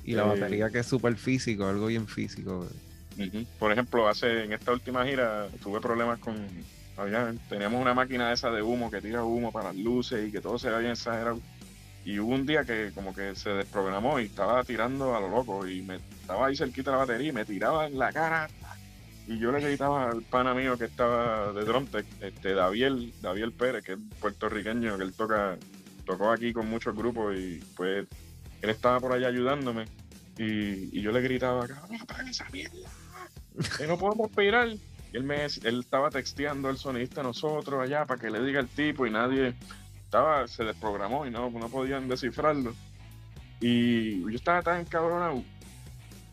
Y 0.03 0.13
la 0.13 0.23
eh, 0.23 0.27
batería 0.27 0.69
que 0.69 0.79
es 0.79 0.85
súper 0.85 1.15
físico, 1.15 1.65
algo 1.67 1.87
bien 1.87 2.07
físico. 2.07 2.67
Por 3.59 3.71
ejemplo, 3.71 4.07
hace 4.07 4.43
en 4.43 4.53
esta 4.53 4.71
última 4.71 5.05
gira 5.05 5.47
tuve 5.63 5.79
problemas 5.79 6.19
con. 6.19 6.35
teníamos 7.49 7.81
una 7.81 7.93
máquina 7.93 8.31
esa 8.31 8.51
de 8.51 8.61
humo 8.61 8.91
que 8.91 9.01
tira 9.01 9.23
humo 9.23 9.51
para 9.51 9.69
las 9.69 9.77
luces 9.77 10.27
y 10.27 10.31
que 10.31 10.41
todo 10.41 10.59
se 10.59 10.69
ve 10.69 10.79
bien 10.79 10.91
exagerado. 10.91 11.39
Y 12.05 12.19
hubo 12.19 12.35
un 12.35 12.45
día 12.45 12.63
que 12.63 12.91
como 12.93 13.15
que 13.15 13.35
se 13.35 13.49
desprogramó 13.49 14.19
y 14.19 14.25
estaba 14.25 14.63
tirando 14.63 15.15
a 15.15 15.19
lo 15.19 15.27
loco 15.27 15.67
y 15.67 15.81
me 15.81 15.95
estaba 15.95 16.45
ahí 16.45 16.55
cerquita 16.55 16.91
la 16.91 16.97
batería 16.97 17.29
y 17.29 17.33
me 17.33 17.45
tiraba 17.45 17.87
en 17.87 17.97
la 17.97 18.13
cara. 18.13 18.47
Y 19.27 19.39
yo 19.39 19.51
le 19.51 19.59
gritaba 19.59 20.11
al 20.11 20.21
pana 20.21 20.53
mío 20.53 20.77
que 20.77 20.85
estaba 20.85 21.51
de 21.51 21.65
Drumtech, 21.65 22.05
este 22.21 22.53
Daviel, 22.53 23.11
Daviel 23.23 23.51
Pérez, 23.51 23.83
que 23.83 23.93
es 23.93 23.99
puertorriqueño, 24.21 24.97
que 24.97 25.03
él 25.03 25.13
toca, 25.13 25.57
tocó 26.05 26.31
aquí 26.31 26.53
con 26.53 26.69
muchos 26.69 26.95
grupos 26.95 27.35
y 27.35 27.57
pues 27.75 28.05
él 28.61 28.69
estaba 28.69 28.99
por 28.99 29.13
allá 29.13 29.29
ayudándome. 29.29 29.85
Y, 30.37 31.01
yo 31.01 31.11
le 31.11 31.21
gritaba, 31.21 31.67
cabrón, 31.67 32.01
apaga 32.01 32.29
esa 32.29 32.47
mierda, 32.51 32.87
que 33.77 33.87
no 33.87 33.97
podemos 33.97 34.29
pirar. 34.29 34.67
Y 34.67 35.17
él, 35.17 35.23
me, 35.23 35.43
él 35.45 35.79
estaba 35.79 36.11
texteando 36.11 36.67
al 36.67 36.77
sonista 36.77 37.21
a 37.21 37.23
nosotros 37.23 37.81
allá 37.81 38.05
para 38.05 38.21
que 38.21 38.29
le 38.29 38.43
diga 38.43 38.59
el 38.59 38.67
tipo 38.67 39.07
y 39.07 39.11
nadie 39.11 39.55
estaba, 40.15 40.47
se 40.47 40.63
desprogramó 40.63 41.25
y 41.25 41.31
no, 41.31 41.49
no 41.49 41.69
podían 41.69 42.07
descifrarlo. 42.07 42.73
Y 43.59 44.21
yo 44.21 44.35
estaba 44.35 44.61
tan 44.61 44.81
encabronado 44.81 45.43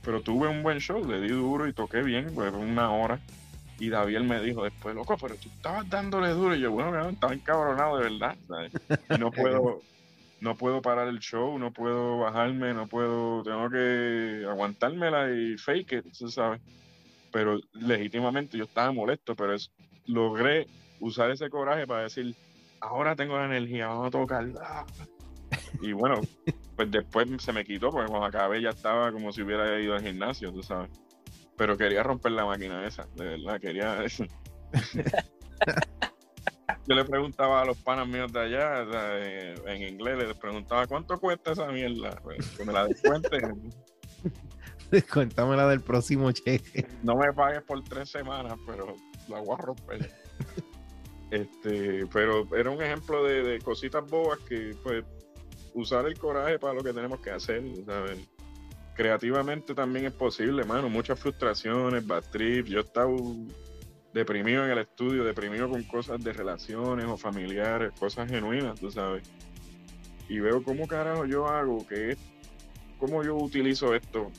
pero 0.04 0.20
tuve 0.20 0.48
un 0.48 0.62
buen 0.62 0.78
show, 0.78 1.04
le 1.04 1.20
di 1.20 1.28
duro 1.28 1.68
y 1.68 1.72
toqué 1.72 2.02
bien, 2.02 2.32
pues 2.34 2.52
una 2.52 2.92
hora. 2.92 3.20
Y 3.78 3.88
David 3.88 4.20
me 4.20 4.40
dijo 4.40 4.64
después, 4.64 4.94
loco, 4.94 5.16
pero 5.16 5.36
tú 5.36 5.48
estabas 5.48 5.88
dándole 5.88 6.30
duro. 6.30 6.54
Y 6.54 6.60
yo, 6.60 6.70
bueno, 6.70 7.08
estaba 7.08 7.32
encabronado 7.32 7.98
de 7.98 8.10
verdad. 8.10 8.36
Y 9.10 9.18
no 9.18 9.30
puedo, 9.30 9.80
no 10.40 10.56
puedo 10.56 10.82
parar 10.82 11.08
el 11.08 11.20
show, 11.20 11.58
no 11.58 11.72
puedo 11.72 12.18
bajarme, 12.18 12.74
no 12.74 12.86
puedo, 12.86 13.42
tengo 13.42 13.70
que 13.70 14.44
aguantármela 14.48 15.30
y 15.30 15.56
fake 15.56 15.92
it, 15.92 16.12
¿sabes? 16.12 16.60
Pero 17.32 17.60
legítimamente 17.72 18.58
yo 18.58 18.64
estaba 18.64 18.92
molesto, 18.92 19.34
pero 19.34 19.54
es, 19.54 19.70
logré 20.06 20.66
usar 21.00 21.30
ese 21.30 21.48
coraje 21.48 21.86
para 21.86 22.02
decir, 22.02 22.34
ahora 22.82 23.16
tengo 23.16 23.38
la 23.38 23.46
energía, 23.46 23.86
vamos 23.86 24.08
a 24.08 24.10
tocar. 24.10 24.46
Y 25.80 25.92
bueno, 25.92 26.20
pues 26.76 26.90
después 26.90 27.28
se 27.38 27.52
me 27.52 27.64
quitó, 27.64 27.90
porque 27.90 28.08
cuando 28.08 28.26
acabé 28.26 28.60
ya 28.60 28.70
estaba 28.70 29.12
como 29.12 29.32
si 29.32 29.42
hubiera 29.42 29.80
ido 29.80 29.94
al 29.94 30.02
gimnasio, 30.02 30.52
tú 30.52 30.62
sabes. 30.62 30.90
Pero 31.56 31.76
quería 31.76 32.02
romper 32.02 32.32
la 32.32 32.44
máquina 32.44 32.86
esa, 32.86 33.06
de 33.14 33.24
verdad, 33.24 33.60
quería 33.60 34.02
eso. 34.04 34.24
Yo 36.88 36.96
le 36.96 37.04
preguntaba 37.04 37.62
a 37.62 37.64
los 37.64 37.76
panas 37.78 38.08
míos 38.08 38.32
de 38.32 38.40
allá, 38.40 38.84
en 39.66 39.82
inglés, 39.82 40.18
les 40.18 40.36
preguntaba, 40.36 40.86
¿cuánto 40.88 41.16
cuesta 41.18 41.52
esa 41.52 41.68
mierda? 41.68 42.18
Pues, 42.22 42.48
que 42.50 42.64
me 42.64 42.72
la 42.72 42.86
descuenten. 42.86 43.72
Descuéntamela 44.90 45.68
del 45.68 45.80
próximo 45.80 46.32
cheque. 46.32 46.86
No 47.02 47.14
me 47.16 47.32
pagues 47.32 47.62
por 47.62 47.82
tres 47.84 48.10
semanas, 48.10 48.54
pero 48.66 48.96
la 49.28 49.40
voy 49.40 49.54
a 49.54 49.62
romper. 49.62 50.10
Este, 51.32 52.04
pero 52.12 52.46
era 52.54 52.68
un 52.68 52.82
ejemplo 52.82 53.24
de, 53.24 53.58
cositas 53.60 54.06
bobas 54.06 54.38
que 54.40 54.76
pues 54.82 55.02
usar 55.72 56.06
el 56.06 56.18
coraje 56.18 56.58
para 56.58 56.74
lo 56.74 56.84
que 56.84 56.92
tenemos 56.92 57.20
que 57.20 57.30
hacer, 57.30 57.62
¿sabes? 57.86 58.18
Creativamente 58.94 59.74
también 59.74 60.04
es 60.04 60.12
posible, 60.12 60.62
mano. 60.64 60.90
Muchas 60.90 61.18
frustraciones, 61.18 62.06
bad 62.06 62.22
trip. 62.30 62.66
Yo 62.66 62.80
estaba 62.80 63.10
deprimido 64.12 64.66
en 64.66 64.72
el 64.72 64.78
estudio, 64.80 65.24
deprimido 65.24 65.70
con 65.70 65.82
cosas 65.84 66.22
de 66.22 66.34
relaciones 66.34 67.06
o 67.06 67.16
familiares, 67.16 67.92
cosas 67.98 68.28
genuinas, 68.28 68.78
tú 68.78 68.90
sabes. 68.90 69.22
Y 70.28 70.38
veo 70.38 70.62
cómo 70.62 70.86
carajo 70.86 71.24
yo 71.24 71.48
hago, 71.48 71.86
que 71.86 72.10
es, 72.10 72.18
cómo 72.98 73.24
yo 73.24 73.36
utilizo 73.36 73.94
esto 73.94 74.30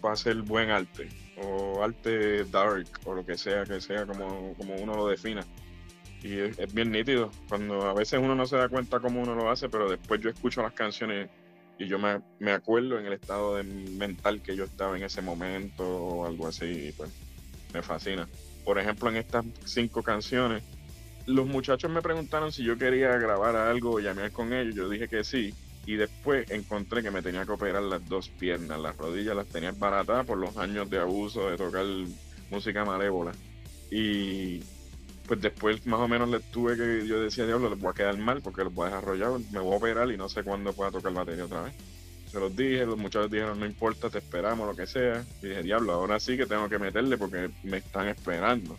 para 0.00 0.14
hacer 0.14 0.36
buen 0.40 0.70
arte, 0.70 1.10
o 1.42 1.82
arte 1.82 2.44
dark, 2.44 2.88
o 3.04 3.12
lo 3.12 3.26
que 3.26 3.36
sea, 3.36 3.64
que 3.64 3.82
sea 3.82 4.06
como, 4.06 4.54
como 4.54 4.76
uno 4.76 4.96
lo 4.96 5.08
defina. 5.08 5.44
Y 6.22 6.38
es, 6.38 6.74
bien 6.74 6.90
nítido. 6.90 7.30
Cuando 7.48 7.82
a 7.82 7.94
veces 7.94 8.20
uno 8.22 8.34
no 8.34 8.46
se 8.46 8.56
da 8.56 8.68
cuenta 8.68 9.00
cómo 9.00 9.22
uno 9.22 9.34
lo 9.34 9.50
hace, 9.50 9.68
pero 9.68 9.88
después 9.88 10.20
yo 10.20 10.30
escucho 10.30 10.62
las 10.62 10.72
canciones 10.72 11.30
y 11.78 11.86
yo 11.86 11.98
me, 11.98 12.20
me 12.40 12.52
acuerdo 12.52 12.98
en 12.98 13.06
el 13.06 13.12
estado 13.12 13.56
de 13.56 13.62
mental 13.62 14.42
que 14.42 14.56
yo 14.56 14.64
estaba 14.64 14.96
en 14.96 15.04
ese 15.04 15.22
momento 15.22 15.84
o 15.86 16.26
algo 16.26 16.48
así, 16.48 16.88
y 16.88 16.92
pues 16.92 17.10
me 17.72 17.82
fascina. 17.82 18.28
Por 18.64 18.78
ejemplo, 18.78 19.08
en 19.10 19.16
estas 19.16 19.44
cinco 19.64 20.02
canciones, 20.02 20.64
los 21.26 21.46
muchachos 21.46 21.90
me 21.90 22.02
preguntaron 22.02 22.50
si 22.50 22.64
yo 22.64 22.76
quería 22.76 23.16
grabar 23.16 23.54
algo 23.54 23.92
o 23.92 24.00
llamar 24.00 24.32
con 24.32 24.52
ellos, 24.52 24.74
yo 24.74 24.88
dije 24.88 25.06
que 25.06 25.22
sí, 25.22 25.54
y 25.86 25.96
después 25.96 26.50
encontré 26.50 27.02
que 27.02 27.10
me 27.10 27.22
tenía 27.22 27.46
que 27.46 27.52
operar 27.52 27.82
las 27.82 28.06
dos 28.08 28.28
piernas, 28.28 28.78
las 28.80 28.96
rodillas 28.96 29.36
las 29.36 29.46
tenía 29.46 29.72
baratadas 29.72 30.26
por 30.26 30.36
los 30.36 30.56
años 30.56 30.90
de 30.90 30.98
abuso 30.98 31.48
de 31.48 31.56
tocar 31.56 31.86
música 32.50 32.84
malévola. 32.84 33.32
Y 33.90 34.60
pues 35.28 35.40
después 35.40 35.86
más 35.86 36.00
o 36.00 36.08
menos 36.08 36.28
les 36.30 36.42
tuve 36.50 36.74
que, 36.76 37.06
yo 37.06 37.20
decía, 37.20 37.46
diablo, 37.46 37.68
les 37.70 37.78
voy 37.78 37.90
a 37.90 37.94
quedar 37.94 38.16
mal 38.18 38.40
porque 38.42 38.64
los 38.64 38.74
voy 38.74 38.86
a 38.86 38.94
desarrollar, 38.94 39.32
me 39.52 39.60
voy 39.60 39.74
a 39.74 39.76
operar 39.76 40.10
y 40.10 40.16
no 40.16 40.28
sé 40.28 40.42
cuándo 40.42 40.72
pueda 40.72 40.90
tocar 40.90 41.12
batería 41.12 41.44
otra 41.44 41.62
vez. 41.62 41.74
Se 42.32 42.40
los 42.40 42.54
dije, 42.56 42.84
los 42.86 42.98
muchachos 42.98 43.30
dijeron, 43.30 43.60
no 43.60 43.66
importa, 43.66 44.10
te 44.10 44.18
esperamos, 44.18 44.66
lo 44.66 44.74
que 44.74 44.86
sea. 44.86 45.24
Y 45.42 45.48
dije, 45.48 45.62
diablo, 45.62 45.92
ahora 45.92 46.18
sí 46.18 46.36
que 46.36 46.46
tengo 46.46 46.68
que 46.68 46.78
meterle 46.78 47.16
porque 47.18 47.50
me 47.62 47.76
están 47.78 48.08
esperando. 48.08 48.76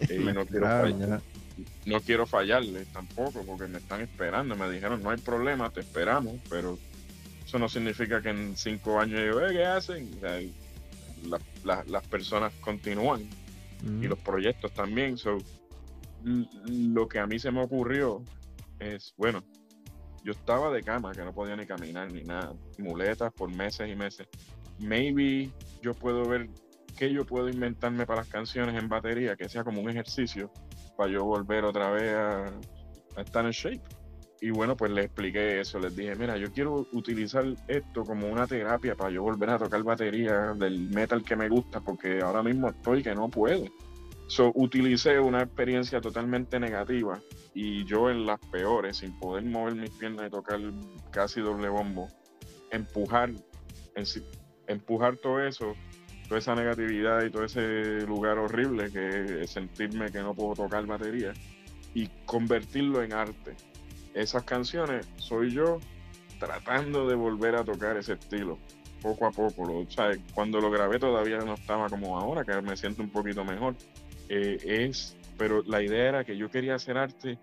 Y 0.00 0.14
no 0.34 0.46
quiero, 0.46 0.66
fallar, 0.80 1.22
no 1.86 2.00
quiero 2.00 2.26
fallarle 2.26 2.84
tampoco 2.86 3.44
porque 3.44 3.66
me 3.68 3.78
están 3.78 4.00
esperando. 4.00 4.56
Me 4.56 4.70
dijeron, 4.70 5.02
no 5.02 5.10
hay 5.10 5.18
problema, 5.18 5.70
te 5.70 5.80
esperamos, 5.80 6.36
pero 6.48 6.78
eso 7.44 7.58
no 7.58 7.68
significa 7.68 8.22
que 8.22 8.30
en 8.30 8.56
cinco 8.56 8.98
años 9.00 9.20
yo, 9.24 9.40
¿qué 9.48 9.64
hacen? 9.64 10.08
la- 10.20 10.40
la- 11.64 11.84
las 11.88 12.06
personas 12.06 12.52
continúan 12.60 13.22
y 14.02 14.08
los 14.08 14.18
proyectos 14.18 14.72
también. 14.72 15.16
So, 15.16 15.38
lo 16.24 17.08
que 17.08 17.18
a 17.18 17.26
mí 17.26 17.38
se 17.38 17.50
me 17.50 17.62
ocurrió 17.62 18.22
es, 18.78 19.14
bueno, 19.16 19.42
yo 20.24 20.32
estaba 20.32 20.72
de 20.72 20.82
cama, 20.82 21.12
que 21.12 21.22
no 21.22 21.32
podía 21.32 21.54
ni 21.56 21.66
caminar 21.66 22.10
ni 22.10 22.22
nada, 22.22 22.54
muletas 22.78 23.32
por 23.32 23.54
meses 23.54 23.90
y 23.90 23.94
meses. 23.94 24.26
Maybe 24.78 25.50
yo 25.82 25.94
puedo 25.94 26.26
ver 26.26 26.48
qué 26.96 27.12
yo 27.12 27.24
puedo 27.24 27.48
inventarme 27.48 28.06
para 28.06 28.20
las 28.20 28.28
canciones 28.28 28.80
en 28.80 28.88
batería, 28.88 29.36
que 29.36 29.48
sea 29.48 29.64
como 29.64 29.80
un 29.80 29.90
ejercicio 29.90 30.50
para 30.96 31.10
yo 31.10 31.24
volver 31.24 31.64
otra 31.64 31.90
vez 31.90 32.14
a, 32.14 32.44
a 33.16 33.20
estar 33.20 33.44
en 33.44 33.50
shape. 33.50 33.82
Y 34.40 34.50
bueno, 34.50 34.76
pues 34.76 34.90
les 34.92 35.06
expliqué 35.06 35.60
eso, 35.60 35.78
les 35.78 35.94
dije, 35.94 36.14
mira, 36.16 36.36
yo 36.36 36.52
quiero 36.52 36.86
utilizar 36.92 37.44
esto 37.68 38.04
como 38.04 38.26
una 38.28 38.46
terapia 38.46 38.94
para 38.94 39.10
yo 39.10 39.22
volver 39.22 39.50
a 39.50 39.58
tocar 39.58 39.82
batería 39.82 40.52
del 40.54 40.90
metal 40.90 41.22
que 41.22 41.36
me 41.36 41.48
gusta, 41.48 41.80
porque 41.80 42.20
ahora 42.20 42.42
mismo 42.42 42.68
estoy 42.68 43.02
que 43.02 43.14
no 43.14 43.28
puedo. 43.28 43.64
So, 44.34 44.50
utilicé 44.56 45.20
una 45.20 45.42
experiencia 45.42 46.00
totalmente 46.00 46.58
negativa 46.58 47.20
y 47.54 47.84
yo 47.84 48.10
en 48.10 48.26
las 48.26 48.40
peores, 48.40 48.96
sin 48.96 49.16
poder 49.20 49.44
mover 49.44 49.76
mis 49.76 49.90
piernas 49.90 50.26
y 50.26 50.30
tocar 50.30 50.58
casi 51.12 51.40
doble 51.40 51.68
bombo, 51.68 52.08
empujar, 52.72 53.30
en 53.30 54.04
empujar 54.66 55.18
todo 55.18 55.40
eso, 55.40 55.74
toda 56.26 56.40
esa 56.40 56.56
negatividad 56.56 57.22
y 57.22 57.30
todo 57.30 57.44
ese 57.44 58.00
lugar 58.08 58.38
horrible 58.38 58.90
que 58.90 59.42
es 59.44 59.50
sentirme 59.50 60.10
que 60.10 60.18
no 60.18 60.34
puedo 60.34 60.64
tocar 60.64 60.84
batería 60.84 61.32
y 61.94 62.08
convertirlo 62.26 63.04
en 63.04 63.12
arte. 63.12 63.54
Esas 64.14 64.42
canciones 64.42 65.08
soy 65.14 65.52
yo 65.52 65.78
tratando 66.40 67.06
de 67.06 67.14
volver 67.14 67.54
a 67.54 67.62
tocar 67.62 67.96
ese 67.98 68.14
estilo, 68.14 68.58
poco 69.00 69.28
a 69.28 69.30
poco. 69.30 69.64
Lo, 69.64 69.78
o 69.78 69.90
sea, 69.90 70.10
cuando 70.34 70.60
lo 70.60 70.72
grabé 70.72 70.98
todavía 70.98 71.38
no 71.38 71.54
estaba 71.54 71.88
como 71.88 72.18
ahora, 72.18 72.44
que 72.44 72.60
me 72.62 72.76
siento 72.76 73.00
un 73.00 73.10
poquito 73.10 73.44
mejor. 73.44 73.76
Eh, 74.28 74.86
es, 74.88 75.16
pero 75.36 75.62
la 75.66 75.82
idea 75.82 76.08
era 76.08 76.24
que 76.24 76.36
yo 76.36 76.50
quería 76.50 76.74
hacer 76.76 76.96
arte 76.96 77.38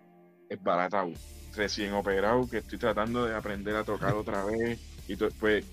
baratado, 0.62 1.12
recién 1.56 1.94
operado, 1.94 2.48
que 2.49 2.58
estoy 2.58 2.78
tratando 2.78 3.26
de 3.26 3.36
aprender 3.36 3.76
a 3.76 3.84
tocar 3.84 4.14
otra 4.14 4.44
vez. 4.45 4.80
Y 5.08 5.16
pues 5.16 5.66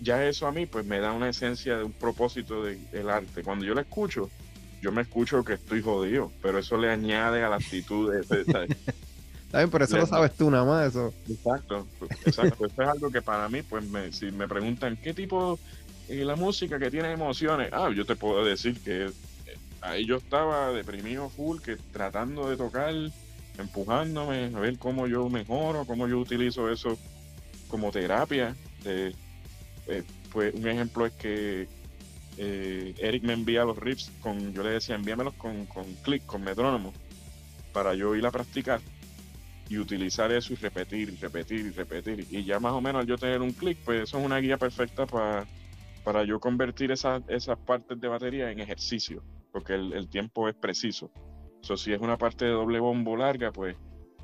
ya 0.00 0.24
eso 0.26 0.46
a 0.46 0.52
mí 0.52 0.66
pues 0.66 0.84
me 0.84 1.00
da 1.00 1.12
una 1.12 1.28
esencia 1.28 1.76
de 1.76 1.84
un 1.84 1.92
propósito 1.92 2.64
de- 2.64 2.76
del 2.92 3.08
arte. 3.10 3.42
Cuando 3.42 3.64
yo 3.64 3.74
lo 3.74 3.80
escucho, 3.80 4.28
yo 4.80 4.92
me 4.92 5.02
escucho 5.02 5.44
que 5.44 5.54
estoy 5.54 5.82
jodido, 5.82 6.32
pero 6.42 6.58
eso 6.58 6.76
le 6.76 6.90
añade 6.90 7.42
a 7.42 7.48
la 7.48 7.56
actitud. 7.56 8.12
de-. 8.12 8.20
Está 9.46 9.58
bien, 9.58 9.70
pero 9.70 9.84
eso 9.84 9.96
lo 9.96 10.06
sabes 10.06 10.32
tú 10.36 10.50
nada 10.50 10.64
más, 10.64 10.88
eso. 10.88 11.14
Exacto, 11.28 11.86
exacto. 12.26 12.66
Eso 12.66 12.82
es 12.82 12.88
algo 12.88 13.08
que 13.10 13.22
para 13.22 13.48
mí, 13.48 13.62
pues, 13.62 13.88
me, 13.88 14.10
si 14.10 14.32
me 14.32 14.48
preguntan 14.48 14.96
qué 14.96 15.14
tipo 15.14 15.60
eh, 16.08 16.24
la 16.24 16.34
música 16.34 16.76
que 16.78 16.90
tiene 16.90 17.12
emociones, 17.12 17.68
ah, 17.72 17.88
yo 17.94 18.04
te 18.04 18.16
puedo 18.16 18.44
decir 18.44 18.80
que 18.80 19.10
ahí 19.84 20.06
yo 20.06 20.16
estaba 20.16 20.72
deprimido 20.72 21.28
full, 21.28 21.60
que 21.60 21.76
tratando 21.76 22.48
de 22.48 22.56
tocar, 22.56 22.94
empujándome, 23.58 24.50
a 24.54 24.60
ver 24.60 24.78
cómo 24.78 25.06
yo 25.06 25.28
mejoro, 25.28 25.84
cómo 25.84 26.08
yo 26.08 26.18
utilizo 26.18 26.70
eso 26.70 26.98
como 27.68 27.92
terapia. 27.92 28.56
Eh, 28.84 29.12
eh, 29.86 30.02
pues 30.32 30.54
un 30.54 30.66
ejemplo 30.66 31.06
es 31.06 31.12
que 31.12 31.68
eh, 32.38 32.94
Eric 32.98 33.22
me 33.22 33.34
envía 33.34 33.64
los 33.64 33.78
riffs 33.78 34.10
con, 34.20 34.52
yo 34.52 34.62
le 34.62 34.70
decía, 34.70 34.96
envíamelos 34.96 35.34
con, 35.34 35.66
con 35.66 35.84
click, 36.02 36.24
con 36.26 36.42
metrónomo, 36.42 36.92
para 37.72 37.94
yo 37.94 38.16
ir 38.16 38.26
a 38.26 38.30
practicar 38.30 38.80
y 39.68 39.78
utilizar 39.78 40.30
eso 40.32 40.52
y 40.52 40.56
repetir 40.56 41.18
repetir 41.20 41.60
y 41.60 41.70
repetir. 41.70 42.26
Y 42.30 42.44
ya 42.44 42.58
más 42.58 42.72
o 42.72 42.80
menos 42.80 43.02
al 43.02 43.06
yo 43.06 43.16
tener 43.16 43.40
un 43.40 43.52
clic, 43.52 43.78
pues 43.84 44.02
eso 44.02 44.18
es 44.18 44.24
una 44.24 44.38
guía 44.38 44.56
perfecta 44.56 45.06
para, 45.06 45.46
para 46.02 46.24
yo 46.24 46.40
convertir 46.40 46.90
esas, 46.90 47.22
esas 47.28 47.58
partes 47.58 48.00
de 48.00 48.08
batería 48.08 48.50
en 48.50 48.60
ejercicio, 48.60 49.22
porque 49.54 49.74
el, 49.74 49.92
el 49.92 50.08
tiempo 50.08 50.48
es 50.48 50.56
preciso. 50.56 51.12
So, 51.60 51.76
si 51.76 51.92
es 51.92 52.00
una 52.00 52.18
parte 52.18 52.44
de 52.44 52.50
doble 52.50 52.80
bombo 52.80 53.16
larga, 53.16 53.52
pues 53.52 53.76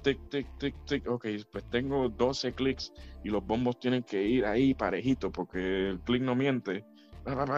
tic, 0.03 0.19
tic, 0.29 0.59
tic, 0.59 0.75
tic, 0.87 1.09
ok, 1.09 1.27
pues 1.53 1.65
tengo 1.71 2.09
12 2.09 2.53
clics 2.53 2.93
y 3.23 3.31
los 3.31 3.47
bombos 3.47 3.79
tienen 3.79 4.03
que 4.03 4.23
ir 4.25 4.45
ahí 4.45 4.75
parejitos, 4.75 5.31
porque 5.33 5.91
el 5.91 6.01
clic 6.01 6.21
no 6.21 6.35
miente, 6.35 6.85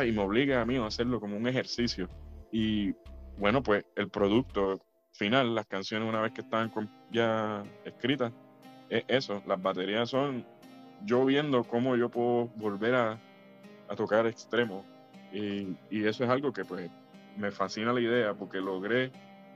y 0.07 0.13
me 0.13 0.21
obliga 0.23 0.61
a 0.61 0.67
mí 0.67 0.77
a 0.77 0.85
hacerlo 0.87 1.19
como 1.19 1.37
un 1.37 1.49
ejercicio. 1.49 2.09
Y 2.53 2.93
bueno, 3.39 3.63
pues 3.63 3.87
el 3.97 4.11
producto 4.11 4.83
final, 5.15 5.55
las 5.55 5.67
canciones 5.67 6.07
una 6.07 6.21
vez 6.21 6.33
que 6.33 6.43
com- 6.71 6.89
ya 7.11 7.65
escritas, 7.87 8.33
es 8.91 9.05
eso, 9.09 9.43
las 9.47 9.61
baterías 9.63 10.11
son 10.11 10.45
yo 11.07 11.25
viendo 11.25 11.65
cómo 11.65 11.97
yo 11.97 12.11
puedo 12.11 12.49
volver 12.57 12.95
a, 12.95 13.19
a 13.89 13.97
tocar 13.97 14.27
extremo. 14.27 14.85
Y, 15.33 15.75
y 15.91 16.05
eso 16.05 16.25
es 16.25 16.31
algo 16.31 16.53
que 16.53 16.65
pues 16.65 16.91
me 17.37 17.51
fascina 17.51 17.93
la 17.93 18.01
idea 18.01 18.35
porque 18.35 18.59
logré, 18.59 19.11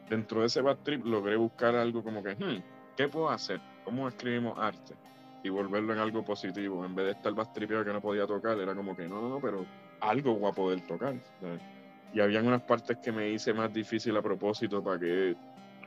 dentro 0.08 0.40
de 0.40 0.46
ese 0.46 0.60
bad 0.60 0.78
trip, 0.78 1.04
logré 1.04 1.36
buscar 1.36 1.74
algo 1.74 2.02
como 2.02 2.22
que, 2.22 2.34
hmm, 2.34 2.62
¿qué 2.96 3.08
puedo 3.08 3.30
hacer? 3.30 3.60
¿Cómo 3.84 4.08
escribimos 4.08 4.58
arte? 4.58 4.94
Y 5.42 5.48
volverlo 5.48 5.92
en 5.92 6.00
algo 6.00 6.24
positivo. 6.24 6.84
En 6.84 6.94
vez 6.94 7.06
de 7.06 7.12
estar 7.12 7.32
bad 7.32 7.52
tripeado 7.52 7.84
que 7.84 7.92
no 7.92 8.00
podía 8.00 8.26
tocar, 8.26 8.58
era 8.58 8.74
como 8.74 8.96
que 8.96 9.06
no, 9.06 9.28
no, 9.28 9.40
pero 9.40 9.64
algo 10.00 10.34
voy 10.34 10.50
a 10.50 10.54
poder 10.54 10.80
tocar. 10.86 11.14
Y 12.12 12.20
habían 12.20 12.46
unas 12.46 12.62
partes 12.62 12.98
que 12.98 13.12
me 13.12 13.28
hice 13.30 13.52
más 13.52 13.72
difícil 13.72 14.16
a 14.16 14.22
propósito 14.22 14.82
para 14.82 14.98
que 14.98 15.36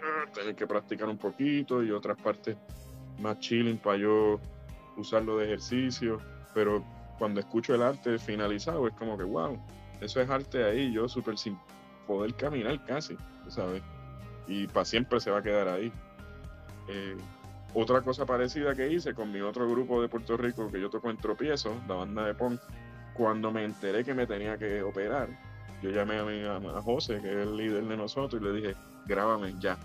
ah, 0.02 0.26
tener 0.34 0.56
que 0.56 0.68
practicar 0.68 1.10
un 1.10 1.18
poquito 1.18 1.84
y 1.84 1.92
otras 1.92 2.22
partes 2.22 2.56
más 3.20 3.40
chilling 3.40 3.78
para 3.78 3.98
yo 3.98 4.40
usarlo 4.96 5.38
de 5.38 5.46
ejercicio. 5.46 6.20
Pero 6.54 6.84
cuando 7.18 7.42
escucho 7.42 7.76
el 7.76 7.82
arte 7.82 8.18
finalizado 8.18 8.88
es 8.88 8.94
como 8.94 9.18
que, 9.18 9.24
wow, 9.24 9.60
eso 10.02 10.22
es 10.22 10.30
arte 10.30 10.64
ahí, 10.64 10.92
yo 10.94 11.10
súper 11.10 11.38
sin 11.38 11.58
poder 12.10 12.34
caminar 12.34 12.84
casi, 12.86 13.16
¿sabes? 13.50 13.84
Y 14.48 14.66
para 14.66 14.84
siempre 14.84 15.20
se 15.20 15.30
va 15.30 15.38
a 15.38 15.44
quedar 15.44 15.68
ahí. 15.68 15.94
Eh, 16.88 17.16
otra 17.76 18.02
cosa 18.02 18.26
parecida 18.26 18.74
que 18.74 18.92
hice 18.92 19.14
con 19.14 19.32
mi 19.32 19.42
otro 19.42 19.70
grupo 19.70 20.02
de 20.02 20.10
Puerto 20.10 20.36
Rico 20.36 20.72
que 20.72 20.82
yo 20.82 20.90
toco 20.90 21.12
en 21.12 21.18
Tropiezo, 21.18 21.76
la 21.88 21.94
banda 21.94 22.26
de 22.26 22.34
punk, 22.34 22.60
cuando 23.14 23.52
me 23.52 23.64
enteré 23.64 24.04
que 24.04 24.16
me 24.16 24.26
tenía 24.26 24.58
que 24.58 24.82
operar, 24.82 25.30
yo 25.84 25.92
llamé 25.92 26.18
a, 26.18 26.24
mi, 26.24 26.42
a 26.44 26.82
José, 26.82 27.22
que 27.22 27.30
es 27.30 27.48
el 27.48 27.56
líder 27.56 27.84
de 27.84 27.96
nosotros, 27.96 28.42
y 28.42 28.46
le 28.46 28.54
dije, 28.54 28.76
grábame 29.06 29.54
ya. 29.60 29.78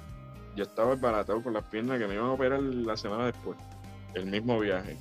Yo 0.56 0.64
estaba 0.64 0.94
embaratado 0.94 1.42
con 1.42 1.52
las 1.52 1.64
piernas 1.64 1.98
que 1.98 2.06
me 2.06 2.14
iban 2.14 2.28
a 2.28 2.32
operar 2.32 2.62
la 2.62 2.96
semana 2.96 3.26
después, 3.26 3.59
el 4.14 4.24
mismo 4.24 4.59
viaje. 4.59 4.96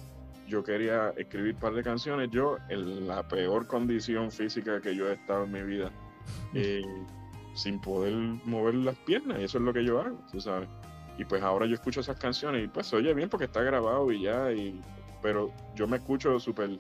Yo 0.45 0.61
quería 0.61 1.13
escribir 1.15 1.53
un 1.53 1.59
par 1.61 1.73
de 1.73 1.83
canciones, 1.83 2.29
yo 2.31 2.57
en 2.67 3.07
la 3.07 3.25
peor 3.25 3.65
condición 3.65 4.29
física 4.29 4.81
que 4.81 4.93
yo 4.93 5.07
he 5.07 5.13
estado 5.13 5.45
en 5.45 5.53
mi 5.53 5.63
vida, 5.63 5.89
eh, 6.53 6.83
sin 7.55 7.79
poder 7.79 8.13
mover 8.45 8.75
las 8.75 8.95
piernas, 8.97 9.39
y 9.39 9.43
eso 9.43 9.57
es 9.57 9.63
lo 9.63 9.73
que 9.73 9.83
yo 9.83 10.01
hago, 10.01 10.17
tú 10.31 10.39
sabes. 10.39 10.69
Y 11.17 11.25
pues 11.25 11.43
ahora 11.43 11.65
yo 11.67 11.75
escucho 11.75 11.99
esas 11.99 12.17
canciones 12.17 12.63
y 12.63 12.67
pues 12.67 12.87
se 12.87 12.95
oye 12.95 13.13
bien 13.13 13.29
porque 13.29 13.45
está 13.45 13.61
grabado 13.61 14.11
y 14.11 14.23
ya, 14.23 14.51
y, 14.51 14.81
pero 15.21 15.51
yo 15.75 15.87
me 15.87 15.97
escucho 15.97 16.39
súper 16.39 16.79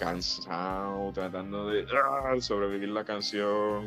cansado, 0.00 1.12
tratando 1.12 1.68
de 1.68 1.86
ah, 1.92 2.34
sobrevivir 2.40 2.88
la 2.88 3.04
canción. 3.04 3.84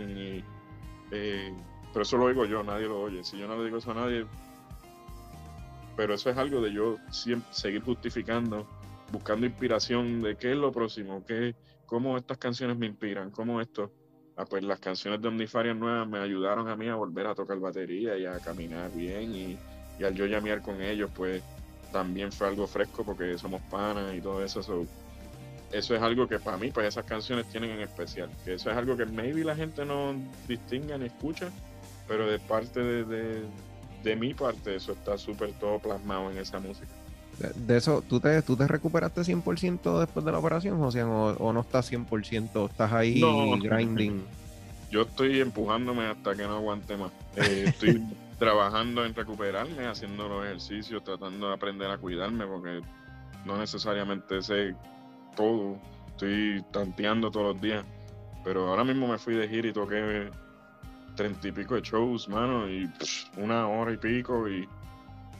Eh, 1.11 1.53
pero 1.91 2.03
eso 2.03 2.17
lo 2.17 2.25
oigo 2.25 2.45
yo, 2.45 2.63
nadie 2.63 2.85
lo 2.85 3.01
oye. 3.01 3.23
Si 3.23 3.37
yo 3.37 3.47
no 3.47 3.57
le 3.57 3.65
digo 3.65 3.77
eso 3.77 3.91
a 3.91 3.95
nadie. 3.95 4.25
Pero 5.97 6.13
eso 6.13 6.29
es 6.29 6.37
algo 6.37 6.61
de 6.61 6.71
yo 6.71 6.97
siempre 7.11 7.51
seguir 7.51 7.83
justificando, 7.83 8.67
buscando 9.11 9.45
inspiración 9.45 10.21
de 10.21 10.35
qué 10.37 10.51
es 10.51 10.57
lo 10.57 10.71
próximo, 10.71 11.23
qué, 11.25 11.55
cómo 11.85 12.17
estas 12.17 12.37
canciones 12.37 12.77
me 12.77 12.87
inspiran, 12.87 13.29
cómo 13.31 13.59
esto. 13.59 13.91
Ah, 14.37 14.45
pues 14.45 14.63
las 14.63 14.79
canciones 14.79 15.21
de 15.21 15.27
Omnifarian 15.27 15.79
nuevas 15.79 16.07
me 16.07 16.19
ayudaron 16.19 16.67
a 16.67 16.75
mí 16.75 16.87
a 16.87 16.95
volver 16.95 17.27
a 17.27 17.35
tocar 17.35 17.59
batería 17.59 18.17
y 18.17 18.25
a 18.25 18.39
caminar 18.39 18.91
bien 18.91 19.35
y, 19.35 19.57
al 20.03 20.15
yo 20.15 20.25
llamear 20.25 20.61
con 20.61 20.81
ellos, 20.81 21.09
pues 21.15 21.41
también 21.91 22.31
fue 22.31 22.47
algo 22.47 22.67
fresco 22.67 23.05
porque 23.05 23.37
somos 23.37 23.61
panas 23.69 24.13
y 24.13 24.19
todo 24.19 24.43
eso. 24.43 24.61
so, 24.61 24.85
eso 25.71 25.95
es 25.95 26.01
algo 26.01 26.27
que 26.27 26.39
para 26.39 26.57
mí, 26.57 26.71
pues 26.71 26.87
esas 26.87 27.05
canciones 27.05 27.47
tienen 27.47 27.71
en 27.71 27.81
especial. 27.81 28.29
Que 28.43 28.55
eso 28.55 28.69
es 28.69 28.77
algo 28.77 28.97
que 28.97 29.05
maybe 29.05 29.43
la 29.43 29.55
gente 29.55 29.85
no 29.85 30.13
distinga 30.47 30.97
ni 30.97 31.05
escucha, 31.05 31.49
pero 32.07 32.29
de 32.29 32.37
parte 32.39 32.79
de, 32.79 33.05
de, 33.05 33.43
de 34.03 34.15
mi 34.15 34.33
parte, 34.33 34.75
eso 34.75 34.91
está 34.91 35.17
súper 35.17 35.51
todo 35.53 35.79
plasmado 35.79 36.29
en 36.29 36.37
esa 36.37 36.59
música. 36.59 36.91
De, 37.55 37.77
eso, 37.77 38.03
¿tú 38.07 38.19
te, 38.19 38.41
¿tú 38.41 38.55
te 38.55 38.67
recuperaste 38.67 39.21
100% 39.21 39.99
después 39.99 40.25
de 40.25 40.31
la 40.31 40.39
operación, 40.39 40.77
José? 40.79 41.03
¿O, 41.03 41.35
o 41.37 41.53
no 41.53 41.61
estás 41.61 41.91
100%? 41.91 42.69
¿Estás 42.69 42.91
ahí 42.93 43.19
No. 43.19 43.57
grinding? 43.57 44.23
Yo 44.91 45.01
estoy 45.01 45.41
empujándome 45.41 46.05
hasta 46.05 46.35
que 46.35 46.43
no 46.43 46.55
aguante 46.57 46.95
más. 46.97 47.11
Eh, 47.35 47.65
estoy 47.67 48.01
trabajando 48.39 49.03
en 49.05 49.15
recuperarme, 49.15 49.87
haciendo 49.87 50.27
los 50.27 50.45
ejercicios, 50.45 51.03
tratando 51.03 51.47
de 51.47 51.53
aprender 51.53 51.89
a 51.89 51.97
cuidarme, 51.97 52.45
porque 52.45 52.81
no 53.45 53.57
necesariamente 53.57 54.41
sé 54.41 54.75
todo. 55.35 55.77
Estoy 56.09 56.63
tanteando 56.71 57.31
todos 57.31 57.53
los 57.55 57.61
días. 57.61 57.83
Pero 58.43 58.67
ahora 58.69 58.83
mismo 58.83 59.07
me 59.07 59.17
fui 59.17 59.33
de 59.35 59.47
gira 59.47 59.69
y 59.69 59.73
toqué 59.73 60.29
treinta 61.15 61.47
y 61.47 61.51
pico 61.51 61.75
de 61.75 61.81
shows, 61.81 62.27
mano, 62.27 62.69
y 62.69 62.85
pff, 62.87 63.37
una 63.37 63.67
hora 63.67 63.93
y 63.93 63.97
pico. 63.97 64.47
Y 64.49 64.67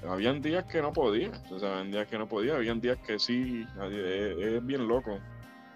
habían 0.10 0.42
días 0.42 0.66
que 0.66 0.82
no 0.82 0.94
podía. 0.94 1.32
O 1.52 1.60
sea, 1.60 1.74
habían 1.74 1.92
días 1.92 2.08
que 2.08 2.18
no 2.18 2.28
podía, 2.28 2.56
habían 2.56 2.82
días 2.82 2.98
que 3.06 3.20
sí. 3.20 3.66
Es, 3.92 4.38
es 4.38 4.66
bien 4.66 4.88
loco. 4.88 5.20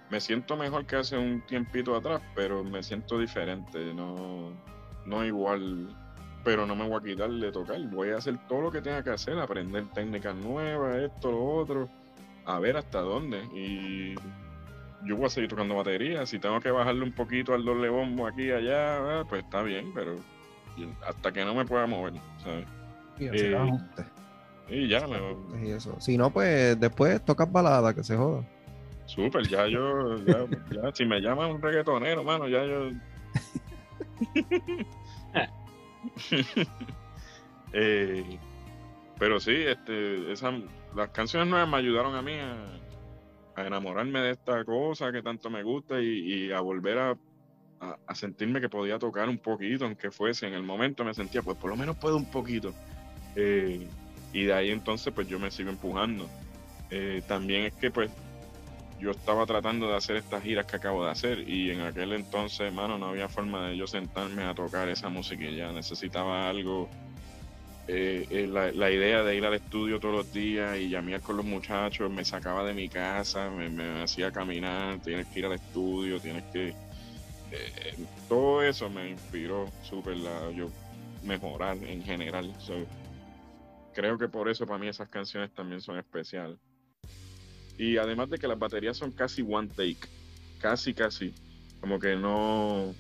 Me 0.10 0.22
siento 0.22 0.56
mejor 0.56 0.86
que 0.86 0.96
hace 0.96 1.18
un 1.18 1.42
tiempito 1.46 1.96
atrás, 1.96 2.22
pero 2.36 2.64
me 2.64 2.82
siento 2.84 3.20
diferente. 3.20 3.94
No, 3.94 4.52
no 5.06 5.26
igual 5.26 5.90
pero 6.48 6.66
no 6.66 6.78
me 6.78 6.88
voy 6.88 6.98
a 6.98 7.04
quitar 7.04 7.30
de 7.30 7.52
tocar. 7.52 7.78
Voy 7.90 8.12
a 8.12 8.16
hacer 8.20 8.38
todo 8.48 8.62
lo 8.62 8.72
que 8.72 8.82
tenga 8.82 9.04
que 9.04 9.10
hacer, 9.10 9.38
aprender 9.38 9.84
técnicas 9.94 10.34
nuevas, 10.34 10.96
esto, 10.96 11.30
lo 11.30 11.44
otro, 11.44 11.90
a 12.46 12.58
ver 12.58 12.78
hasta 12.78 13.02
dónde. 13.02 13.44
Y 13.54 14.16
yo 15.04 15.18
voy 15.18 15.26
a 15.26 15.30
seguir 15.30 15.50
tocando 15.50 15.76
batería. 15.76 16.26
Si 16.26 16.40
tengo 16.40 16.62
que 16.62 16.72
bajarle 16.72 17.04
un 17.04 17.12
poquito 17.12 17.54
al 17.54 17.66
doble 17.66 17.90
bombo 17.90 18.26
aquí 18.26 18.44
y 18.44 18.52
allá, 18.52 19.20
ah, 19.20 19.26
pues 19.28 19.44
está 19.44 19.62
bien, 19.62 19.92
pero 19.94 20.16
hasta 21.06 21.34
que 21.34 21.44
no 21.44 21.54
me 21.54 21.66
pueda 21.66 21.86
mover, 21.86 22.14
¿sabes? 22.42 22.66
Eh, 23.20 23.58
Y 24.70 24.88
ya, 24.90 25.08
me, 25.08 25.18
y 25.66 25.72
eso. 25.72 25.96
Si 26.00 26.18
no, 26.18 26.30
pues 26.32 26.80
después 26.80 27.24
tocas 27.24 27.52
balada, 27.52 27.94
que 27.94 28.04
se 28.04 28.16
joda. 28.18 28.44
súper, 29.06 29.48
ya 29.48 29.66
yo, 29.68 30.18
ya, 30.26 30.46
ya, 30.72 30.92
si 30.94 31.06
me 31.06 31.22
llaman 31.22 31.52
un 31.52 31.62
reggaetonero, 31.62 32.24
mano, 32.24 32.48
ya 32.48 32.64
yo. 32.66 32.92
Eh, 37.74 38.40
pero 39.20 39.40
sí, 39.42 39.52
este, 39.54 40.32
esa, 40.32 40.52
las 40.96 41.10
canciones 41.10 41.50
nuevas 41.50 41.68
me 41.68 41.78
ayudaron 41.78 42.16
a 42.16 42.22
mí 42.22 42.34
a, 42.34 42.56
a 43.56 43.68
enamorarme 43.68 44.20
de 44.22 44.32
esta 44.32 44.64
cosa 44.64 45.12
que 45.12 45.22
tanto 45.22 45.50
me 45.50 45.64
gusta 45.64 46.00
y, 46.02 46.46
y 46.46 46.52
a 46.54 46.62
volver 46.62 46.98
a, 46.98 47.18
a- 47.82 47.98
a 48.08 48.16
sentirme 48.16 48.62
que 48.62 48.70
podía 48.70 48.98
tocar 48.98 49.28
un 49.28 49.38
poquito, 49.40 49.84
aunque 49.86 50.12
fuese 50.12 50.48
en 50.48 50.54
el 50.54 50.64
momento 50.64 51.04
me 51.04 51.14
sentía, 51.14 51.42
pues 51.42 51.58
por 51.58 51.70
lo 51.70 51.76
menos 51.76 51.98
puedo 51.98 52.16
un 52.16 52.26
poquito. 52.32 52.74
Eh, 53.36 53.86
y 54.34 54.44
de 54.46 54.54
ahí 54.54 54.72
entonces 54.72 55.14
pues 55.14 55.28
yo 55.28 55.40
me 55.40 55.52
sigo 55.52 55.70
empujando. 55.70 56.30
Eh, 56.90 57.22
también 57.28 57.64
es 57.66 57.74
que 57.74 57.92
pues 57.92 58.10
yo 59.00 59.12
estaba 59.12 59.46
tratando 59.46 59.88
de 59.90 59.96
hacer 59.96 60.16
estas 60.16 60.42
giras 60.44 60.66
que 60.66 60.78
acabo 60.78 61.06
de 61.06 61.12
hacer 61.12 61.48
y 61.48 61.70
en 61.70 61.82
aquel 61.82 62.14
entonces, 62.14 62.62
hermano, 62.62 62.98
no 62.98 63.08
había 63.08 63.30
forma 63.30 63.68
de 63.68 63.78
yo 63.78 63.86
sentarme 63.88 64.44
a 64.44 64.56
tocar 64.56 64.90
esa 64.90 65.10
música 65.10 65.46
ya 65.50 65.72
necesitaba 65.72 66.50
algo. 66.50 66.90
eh, 67.88 68.26
eh, 68.30 68.48
la, 68.48 68.72
la 68.72 68.92
idea 68.92 69.24
de 69.24 69.36
ir 69.36 69.46
al 69.46 69.54
estudio 69.54 70.00
todos 70.00 70.16
los 70.16 70.34
días 70.34 70.78
y 70.78 70.90
llamear 70.90 71.22
con 71.22 71.38
los 71.38 71.46
muchachos 71.46 72.12
me 72.12 72.26
sacaba 72.26 72.66
de 72.66 72.74
mi 72.74 72.90
casa, 72.90 73.50
me, 73.50 73.70
me 73.70 74.04
hacía 74.04 74.32
caminar, 74.32 75.00
tienes 75.00 75.28
que 75.28 75.40
ir 75.40 75.46
al 75.46 75.54
estudio, 75.54 76.20
tienes 76.20 76.44
que... 76.52 76.74
todo 78.28 78.62
eso 78.62 78.90
me 78.90 79.10
inspiró 79.10 79.70
súper 79.84 80.18
yo 80.54 80.70
mejorar 81.24 81.78
en 81.78 82.04
general. 82.04 82.54
Creo 83.98 84.16
que 84.20 84.28
por 84.28 84.48
eso 84.48 84.68
para 84.68 84.78
mí 84.78 84.88
esas 84.88 85.10
canciones 85.10 85.52
también 85.56 85.82
son 85.82 85.98
especiales. 85.98 86.60
Y 87.80 87.98
además 87.98 88.30
de 88.30 88.38
que 88.38 88.48
las 88.48 88.60
baterías 88.60 88.96
son 88.96 89.12
casi 89.12 89.42
one 89.42 89.70
take, 89.70 90.08
casi, 90.60 90.94
casi. 90.94 91.34
Como 91.82 92.00
que 92.00 92.16
no, 92.16 92.94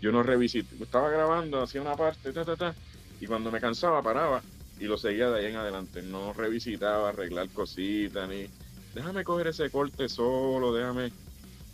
yo 0.00 0.12
no 0.12 0.22
revisité. 0.22 0.76
Estaba 0.80 1.10
grabando, 1.10 1.60
hacía 1.60 1.80
una 1.82 1.96
parte, 1.96 2.32
ta, 2.32 2.44
ta, 2.44 2.54
ta, 2.56 2.72
y 3.20 3.26
cuando 3.26 3.50
me 3.50 3.60
cansaba 3.60 4.00
paraba 4.00 4.42
y 4.78 4.84
lo 4.84 4.96
seguía 4.96 5.28
de 5.28 5.40
ahí 5.40 5.46
en 5.46 5.56
adelante. 5.56 6.02
No 6.02 6.32
revisitaba, 6.32 7.08
arreglar 7.08 7.48
cositas, 7.48 8.28
ni 8.28 8.46
déjame 8.94 9.24
coger 9.24 9.48
ese 9.48 9.70
corte 9.70 10.08
solo, 10.08 10.72
déjame, 10.72 11.10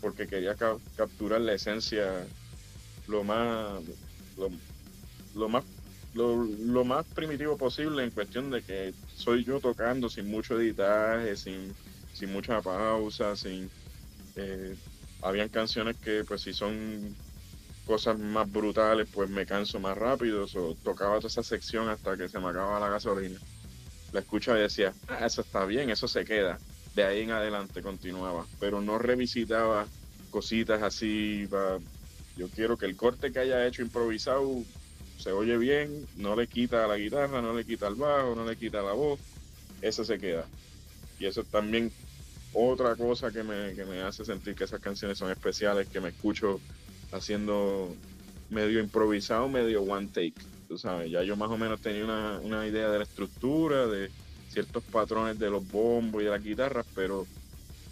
porque 0.00 0.26
quería 0.26 0.54
ca- 0.54 0.78
capturar 0.96 1.42
la 1.42 1.52
esencia 1.52 2.24
lo 3.08 3.24
más, 3.24 3.82
lo, 4.38 4.48
lo 5.34 5.48
más 5.50 5.64
lo, 6.12 6.36
lo 6.36 6.84
más 6.84 7.06
primitivo 7.12 7.56
posible 7.56 8.04
en 8.04 8.10
cuestión 8.12 8.50
de 8.50 8.62
que 8.64 8.94
soy 9.06 9.44
yo 9.44 9.60
tocando 9.60 10.08
sin 10.08 10.28
mucho 10.28 10.58
editaje, 10.60 11.36
sin, 11.36 11.78
sin 12.12 12.32
mucha 12.32 12.62
pausa, 12.62 13.36
sin 13.36 13.72
eh, 14.36 14.78
habían 15.20 15.48
canciones 15.50 15.96
que 16.00 16.24
pues 16.24 16.42
si 16.42 16.52
son 16.54 17.18
cosas 17.84 18.18
más 18.18 18.50
brutales 18.50 19.08
pues 19.10 19.28
me 19.30 19.46
canso 19.46 19.80
más 19.80 19.96
rápido, 19.98 20.46
so, 20.46 20.76
tocaba 20.82 21.16
toda 21.18 21.28
esa 21.28 21.42
sección 21.42 21.88
hasta 21.88 22.16
que 22.16 22.28
se 22.28 22.40
me 22.40 22.48
acababa 22.50 22.80
la 22.80 22.90
gasolina. 22.90 23.42
La 24.10 24.20
escuchaba 24.20 24.58
y 24.58 24.62
decía, 24.62 24.96
ah, 25.06 25.26
eso 25.26 25.42
está 25.42 25.64
bien, 25.66 25.90
eso 25.90 26.08
se 26.08 26.24
queda. 26.24 26.62
De 26.92 27.04
ahí 27.04 27.20
en 27.22 27.30
adelante 27.30 27.82
continuaba, 27.82 28.48
pero 28.58 28.80
no 28.80 28.98
revisitaba 28.98 29.90
cositas 30.30 30.82
así. 30.82 31.46
pa- 31.48 31.80
Yo 32.34 32.50
quiero 32.50 32.76
que 32.78 32.86
el 32.86 32.96
corte 32.96 33.30
que 33.32 33.38
haya 33.40 33.66
hecho 33.66 33.82
improvisado 33.82 34.66
se 35.20 35.32
oye 35.32 35.56
bien, 35.58 36.06
no 36.16 36.34
le 36.34 36.46
quita 36.46 36.86
la 36.86 36.96
guitarra, 36.96 37.42
no 37.42 37.54
le 37.54 37.64
quita 37.64 37.86
al 37.86 37.94
bajo, 37.94 38.34
no 38.34 38.44
le 38.44 38.56
quita 38.56 38.82
la 38.82 38.92
voz, 38.92 39.20
eso 39.82 40.04
se 40.04 40.18
queda. 40.18 40.46
Y 41.18 41.26
eso 41.26 41.42
es 41.42 41.46
también 41.48 41.92
otra 42.52 42.96
cosa 42.96 43.30
que 43.30 43.42
me, 43.42 43.74
que 43.74 43.84
me 43.84 44.00
hace 44.00 44.24
sentir 44.24 44.54
que 44.54 44.64
esas 44.64 44.80
canciones 44.80 45.18
son 45.18 45.30
especiales, 45.30 45.88
que 45.88 46.00
me 46.00 46.08
escucho 46.08 46.60
haciendo 47.12 47.94
medio 48.48 48.80
improvisado, 48.80 49.48
medio 49.48 49.82
one 49.82 50.08
take. 50.08 50.34
Tú 50.68 50.78
sabes, 50.78 51.10
ya 51.10 51.22
yo 51.22 51.36
más 51.36 51.50
o 51.50 51.58
menos 51.58 51.80
tenía 51.80 52.04
una, 52.04 52.38
una 52.40 52.66
idea 52.66 52.88
de 52.88 52.98
la 52.98 53.04
estructura, 53.04 53.86
de 53.86 54.10
ciertos 54.48 54.82
patrones 54.84 55.38
de 55.38 55.50
los 55.50 55.68
bombos 55.70 56.22
y 56.22 56.24
de 56.24 56.30
las 56.30 56.42
guitarras, 56.42 56.86
pero 56.94 57.26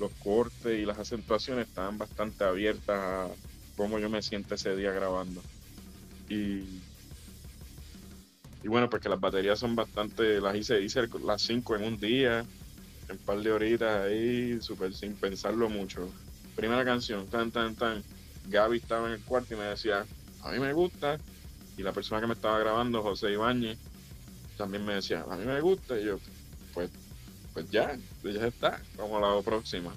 los 0.01 0.11
cortes 0.23 0.79
y 0.79 0.85
las 0.85 0.99
acentuaciones 0.99 1.69
estaban 1.69 1.99
bastante 1.99 2.45
abiertas 2.45 2.99
a 2.99 3.29
cómo 3.77 3.99
yo 3.99 4.09
me 4.09 4.23
siento 4.23 4.55
ese 4.55 4.75
día 4.77 4.93
grabando. 4.93 5.43
Y, 6.29 6.81
y 8.63 8.69
bueno, 8.69 8.91
porque 8.91 9.09
las 9.09 9.21
baterías 9.21 9.59
son 9.59 9.77
bastante, 9.77 10.41
las 10.41 10.57
hice, 10.57 10.81
hice 10.81 11.09
las 11.25 11.43
cinco 11.43 11.77
en 11.77 11.85
un 11.85 11.99
día, 11.99 12.41
en 12.41 13.13
un 13.13 13.19
par 13.19 13.41
de 13.41 13.53
horitas 13.53 14.05
ahí, 14.05 14.61
súper 14.61 14.93
sin 14.95 15.15
pensarlo 15.15 15.69
mucho. 15.69 16.09
Primera 16.57 16.85
canción, 16.85 17.27
tan, 17.29 17.53
tan, 17.53 17.77
tan. 17.77 18.03
Gaby 18.49 18.79
estaba 18.79 19.07
en 19.09 19.15
el 19.15 19.23
cuarto 19.23 19.55
y 19.55 19.57
me 19.57 19.65
decía, 19.65 20.05
a 20.43 20.51
mí 20.51 20.59
me 20.59 20.73
gusta. 20.73 21.19
Y 21.77 21.83
la 21.83 21.93
persona 21.93 22.21
que 22.21 22.27
me 22.27 22.35
estaba 22.35 22.59
grabando, 22.59 23.03
José 23.03 23.31
Ibáñez, 23.31 23.79
también 24.57 24.85
me 24.85 24.95
decía, 24.95 25.25
a 25.31 25.37
mí 25.37 25.45
me 25.45 25.61
gusta. 25.61 25.97
Y 25.99 26.07
yo, 26.07 26.19
pues, 26.75 26.91
pues 27.55 27.71
ya, 27.71 27.97
pues 28.23 28.35
ya 28.35 28.47
está, 28.49 28.83
vamos 28.97 29.23
a 29.23 29.37
la 29.37 29.43
próxima. 29.43 29.95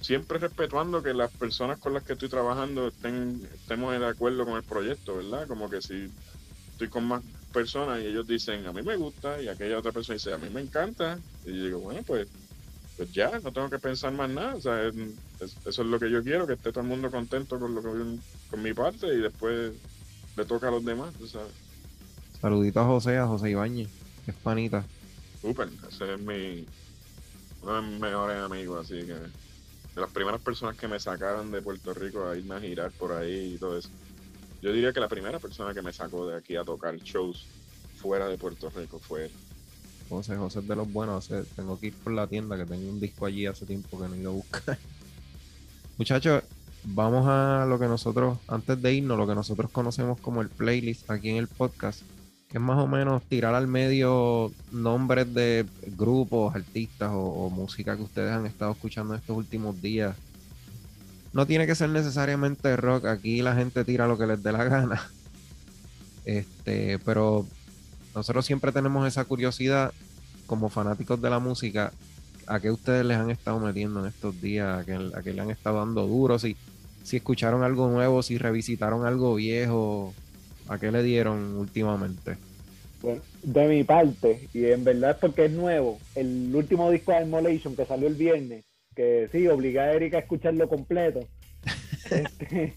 Siempre 0.00 0.38
respetuando 0.38 1.02
que 1.02 1.12
las 1.12 1.32
personas 1.32 1.78
con 1.78 1.94
las 1.94 2.04
que 2.04 2.12
estoy 2.12 2.28
trabajando 2.28 2.86
estén, 2.86 3.48
estemos 3.52 3.98
de 3.98 4.06
acuerdo 4.06 4.44
con 4.44 4.54
el 4.54 4.62
proyecto, 4.62 5.16
¿verdad? 5.16 5.48
Como 5.48 5.68
que 5.68 5.82
si 5.82 6.08
estoy 6.70 6.88
con 6.88 7.04
más 7.04 7.22
personas 7.52 8.00
y 8.02 8.06
ellos 8.06 8.26
dicen, 8.26 8.66
a 8.66 8.72
mí 8.72 8.82
me 8.82 8.96
gusta, 8.96 9.40
y 9.40 9.48
aquella 9.48 9.78
otra 9.78 9.92
persona 9.92 10.14
dice, 10.14 10.32
a 10.32 10.38
mí 10.38 10.48
me 10.50 10.60
encanta. 10.60 11.18
Y 11.44 11.56
yo 11.56 11.64
digo, 11.64 11.78
bueno, 11.80 12.02
pues, 12.06 12.28
pues 12.96 13.10
ya, 13.12 13.38
no 13.38 13.52
tengo 13.52 13.70
que 13.70 13.78
pensar 13.78 14.12
más 14.12 14.28
nada. 14.30 14.54
O 14.56 14.60
sea, 14.60 14.86
es- 14.86 14.94
es- 15.40 15.56
eso 15.66 15.82
es 15.82 15.88
lo 15.88 15.98
que 15.98 16.10
yo 16.10 16.22
quiero, 16.22 16.46
que 16.46 16.54
esté 16.54 16.70
todo 16.72 16.82
el 16.82 16.88
mundo 16.88 17.10
contento 17.10 17.58
con 17.58 17.74
lo 17.74 17.82
que 17.82 18.18
con 18.50 18.62
mi 18.62 18.72
parte 18.72 19.06
y 19.06 19.20
después 19.20 19.72
le 20.36 20.44
toca 20.44 20.68
a 20.68 20.70
los 20.70 20.84
demás, 20.84 21.14
tú 21.18 21.26
sabes. 21.26 21.52
Saludito 22.40 22.80
a 22.80 22.84
José, 22.86 23.18
a 23.18 23.26
José 23.26 23.50
Ibáñez, 23.50 23.88
que 24.24 24.30
es 24.30 24.36
panita. 24.38 24.84
Súper, 25.40 25.68
ese 25.88 26.14
es 26.14 26.20
mi 26.20 26.64
uno 27.62 27.74
de 27.76 27.82
mis 27.82 28.00
mejores 28.00 28.38
amigos, 28.38 28.84
así 28.84 29.04
que 29.04 29.14
de 29.14 30.00
las 30.00 30.10
primeras 30.10 30.40
personas 30.40 30.76
que 30.76 30.86
me 30.88 30.98
sacaron 31.00 31.50
de 31.50 31.60
Puerto 31.60 31.92
Rico 31.92 32.26
a 32.28 32.36
irme 32.36 32.54
a 32.54 32.60
girar 32.60 32.90
por 32.92 33.12
ahí 33.12 33.54
y 33.54 33.58
todo 33.58 33.76
eso. 33.78 33.90
Yo 34.60 34.72
diría 34.72 34.92
que 34.92 35.00
la 35.00 35.08
primera 35.08 35.38
persona 35.38 35.72
que 35.72 35.82
me 35.82 35.92
sacó 35.92 36.26
de 36.26 36.36
aquí 36.36 36.56
a 36.56 36.64
tocar 36.64 36.96
shows 36.96 37.46
fuera 37.96 38.26
de 38.28 38.36
Puerto 38.38 38.70
Rico 38.70 38.98
fue. 38.98 39.30
José, 40.08 40.36
José 40.36 40.62
de 40.62 40.76
los 40.76 40.90
buenos. 40.92 41.30
Tengo 41.54 41.78
que 41.78 41.88
ir 41.88 41.94
por 41.94 42.12
la 42.12 42.26
tienda, 42.26 42.56
que 42.56 42.64
tengo 42.64 42.88
un 42.88 43.00
disco 43.00 43.26
allí 43.26 43.46
hace 43.46 43.66
tiempo 43.66 44.00
que 44.00 44.08
no 44.08 44.14
he 44.14 44.18
ido 44.18 44.30
a 44.30 44.34
buscar. 44.34 44.78
Muchachos, 45.98 46.42
vamos 46.84 47.26
a 47.28 47.66
lo 47.68 47.78
que 47.78 47.86
nosotros, 47.86 48.38
antes 48.48 48.80
de 48.80 48.94
irnos, 48.94 49.18
lo 49.18 49.26
que 49.26 49.34
nosotros 49.34 49.70
conocemos 49.70 50.20
como 50.20 50.40
el 50.40 50.48
playlist 50.48 51.08
aquí 51.10 51.30
en 51.30 51.36
el 51.36 51.48
podcast, 51.48 52.02
que 52.48 52.58
es 52.58 52.62
más 52.62 52.78
o 52.78 52.86
menos 52.86 53.22
tirar 53.24 53.54
al 53.54 53.66
medio 53.66 54.50
nombres 54.72 55.32
de 55.34 55.66
grupos, 55.96 56.54
artistas 56.54 57.10
o, 57.12 57.20
o 57.20 57.50
música 57.50 57.96
que 57.96 58.02
ustedes 58.02 58.32
han 58.32 58.46
estado 58.46 58.72
escuchando 58.72 59.14
estos 59.14 59.36
últimos 59.36 59.80
días. 59.80 60.16
No 61.38 61.46
tiene 61.46 61.68
que 61.68 61.76
ser 61.76 61.88
necesariamente 61.90 62.76
rock, 62.76 63.04
aquí 63.04 63.42
la 63.42 63.54
gente 63.54 63.84
tira 63.84 64.08
lo 64.08 64.18
que 64.18 64.26
les 64.26 64.42
dé 64.42 64.50
la 64.50 64.64
gana. 64.64 65.08
Este, 66.24 66.98
pero 67.06 67.46
nosotros 68.12 68.44
siempre 68.44 68.72
tenemos 68.72 69.06
esa 69.06 69.24
curiosidad 69.24 69.92
como 70.46 70.68
fanáticos 70.68 71.22
de 71.22 71.30
la 71.30 71.38
música, 71.38 71.92
a 72.48 72.58
qué 72.58 72.72
ustedes 72.72 73.06
les 73.06 73.16
han 73.16 73.30
estado 73.30 73.60
metiendo 73.60 74.00
en 74.00 74.06
estos 74.06 74.38
días, 74.42 74.80
a 74.80 74.84
qué, 74.84 74.98
a 75.14 75.22
qué 75.22 75.32
le 75.32 75.40
han 75.40 75.50
estado 75.50 75.78
dando 75.78 76.08
duro, 76.08 76.40
si, 76.40 76.56
si 77.04 77.18
escucharon 77.18 77.62
algo 77.62 77.88
nuevo, 77.88 78.20
si 78.24 78.36
revisitaron 78.36 79.06
algo 79.06 79.36
viejo, 79.36 80.12
a 80.68 80.76
qué 80.78 80.90
le 80.90 81.04
dieron 81.04 81.56
últimamente. 81.56 82.36
De 83.44 83.68
mi 83.68 83.84
parte, 83.84 84.48
y 84.52 84.64
en 84.66 84.82
verdad 84.82 85.12
es 85.12 85.16
porque 85.18 85.44
es 85.44 85.52
nuevo, 85.52 86.00
el 86.16 86.50
último 86.52 86.90
disco 86.90 87.12
de 87.12 87.22
Immolation 87.22 87.76
que 87.76 87.86
salió 87.86 88.08
el 88.08 88.16
viernes, 88.16 88.64
que 88.98 89.28
sí, 89.30 89.46
obligué 89.46 89.78
a 89.80 89.92
Erika 89.92 90.16
a 90.16 90.20
escucharlo 90.20 90.68
completo. 90.68 91.20
Este, 92.10 92.74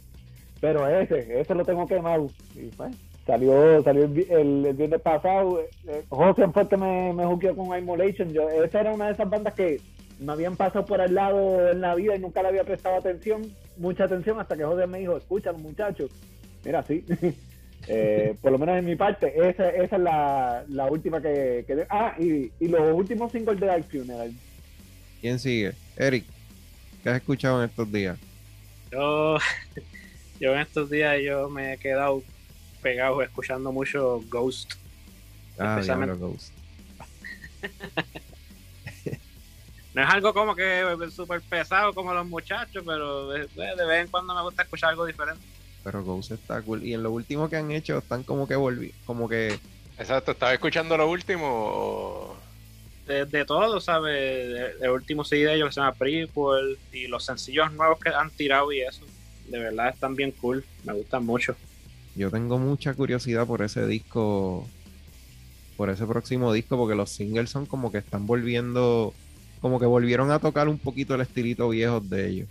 pero 0.60 0.88
ese, 0.88 1.40
ese 1.40 1.56
lo 1.56 1.64
tengo 1.66 1.88
quemado. 1.88 2.28
Y 2.56 2.68
pues, 2.76 2.94
salió 3.26 3.82
salió 3.84 4.04
el, 4.06 4.26
el- 4.30 4.66
el 4.68 4.74
viernes 4.76 5.02
pasado. 5.02 5.62
Eh, 5.88 6.04
José 6.10 6.48
fue 6.54 6.64
el 6.64 6.68
que 6.68 6.78
me, 6.78 7.14
me 7.14 7.24
con 7.56 7.78
Immolation. 7.78 8.32
Yo, 8.34 8.50
esa 8.50 8.82
era 8.82 8.94
una 8.94 9.08
de 9.08 9.14
esas 9.14 9.30
bandas 9.30 9.54
que 9.54 9.80
me 10.20 10.34
habían 10.34 10.56
pasado 10.58 10.86
por 10.86 11.02
al 11.02 11.14
lado 11.16 11.72
en 11.72 11.82
la 11.82 11.96
vida 11.96 12.16
y 12.16 12.20
nunca 12.20 12.42
le 12.44 12.50
había 12.50 12.64
prestado 12.64 12.98
atención, 12.98 13.42
mucha 13.78 14.04
atención, 14.04 14.40
hasta 14.40 14.56
que 14.58 14.64
José 14.66 14.86
me 14.86 15.00
dijo, 15.00 15.18
escucha 15.18 15.52
muchachos. 15.54 16.12
Mira, 16.66 16.84
sí. 16.84 17.04
Eh, 17.88 18.36
por 18.44 18.52
lo 18.52 18.60
menos 18.60 18.78
en 18.78 18.86
mi 18.86 18.96
parte, 18.96 19.34
esa, 19.50 19.68
esa 19.72 19.96
es 19.96 20.02
la, 20.04 20.64
la 20.70 20.86
última 20.86 21.20
que, 21.20 21.64
que- 21.66 21.88
Ah, 21.90 22.14
y, 22.20 22.52
y 22.60 22.68
los 22.68 22.94
últimos 22.94 23.32
singles 23.32 23.60
de 23.60 23.66
Dark 23.66 23.86
Funeral. 23.86 24.32
¿Quién 25.22 25.40
sigue? 25.40 25.74
Eric, 25.98 26.26
¿qué 27.04 27.10
has 27.10 27.18
escuchado 27.18 27.64
en 27.64 27.70
estos 27.70 27.92
días? 27.92 28.18
Yo, 28.92 29.38
yo 30.40 30.54
en 30.54 30.60
estos 30.60 30.90
días 30.90 31.18
yo 31.24 31.50
me 31.50 31.74
he 31.74 31.78
quedado 31.78 32.24
pegado 32.82 33.22
escuchando 33.22 33.72
mucho 33.72 34.22
Ghost. 34.30 34.74
Ah, 35.60 35.76
Especialmente- 35.76 36.16
Diablo 36.18 36.30
Ghost. 36.34 36.54
No 39.94 40.02
es 40.02 40.10
algo 40.10 40.34
como 40.34 40.56
que 40.56 40.86
súper 41.14 41.42
pesado 41.42 41.94
como 41.94 42.14
los 42.14 42.26
muchachos, 42.26 42.82
pero 42.86 43.28
de, 43.32 43.40
de- 43.48 43.76
de 43.76 43.86
vez 43.86 44.06
en 44.06 44.08
cuando 44.08 44.34
me 44.34 44.42
gusta 44.42 44.64
escuchar 44.64 44.92
algo 44.92 45.06
diferente. 45.06 45.44
Pero 45.84 46.02
Ghost 46.02 46.32
está 46.32 46.62
cool. 46.62 46.82
Y 46.86 46.94
en 46.94 47.04
lo 47.04 47.12
último 47.12 47.50
que 47.50 47.58
han 47.58 47.72
hecho, 47.72 47.98
están 47.98 48.24
como 48.24 48.48
que 48.48 48.56
volví, 48.56 48.94
como 49.06 49.28
que 49.28 49.60
Exacto, 49.98 50.32
¿estaba 50.32 50.54
escuchando 50.54 50.96
lo 50.96 51.10
último 51.10 51.46
o...? 51.46 52.38
De, 53.12 53.26
de 53.26 53.46
todo, 53.46 53.80
¿sabes? 53.82 54.16
El, 54.16 54.84
el 54.84 54.90
último 54.90 55.24
CD 55.24 55.46
de 55.46 55.56
ellos 55.56 55.70
que 55.70 55.74
se 55.76 55.80
llama 55.82 55.94
Prequel 55.94 56.78
y 56.94 57.08
los 57.08 57.26
sencillos 57.26 57.72
nuevos 57.74 58.00
que 58.00 58.10
han 58.10 58.30
tirado 58.32 58.72
y 58.72 58.82
eso. 58.82 59.06
De 59.50 59.60
verdad 59.60 59.90
están 59.90 60.16
bien 60.16 60.32
cool, 60.40 60.64
me 60.86 60.94
gustan 60.94 61.26
mucho. 61.26 61.56
yo 62.16 62.30
tengo 62.32 62.58
mucha 62.58 62.94
curiosidad 62.94 63.46
por 63.46 63.62
ese 63.62 63.86
disco, 63.88 64.68
por 65.78 65.90
ese 65.90 66.06
próximo 66.06 66.54
disco, 66.54 66.78
porque 66.78 66.96
los 66.96 67.10
singles 67.10 67.50
son 67.50 67.66
como 67.66 67.92
que 67.92 67.98
están 67.98 68.26
volviendo, 68.28 69.14
como 69.60 69.80
que 69.80 69.86
volvieron 69.86 70.32
a 70.32 70.40
tocar 70.40 70.70
un 70.70 70.78
poquito 70.78 71.16
el 71.16 71.22
estilito 71.22 71.68
viejo 71.70 72.00
de 72.00 72.28
ellos. 72.30 72.48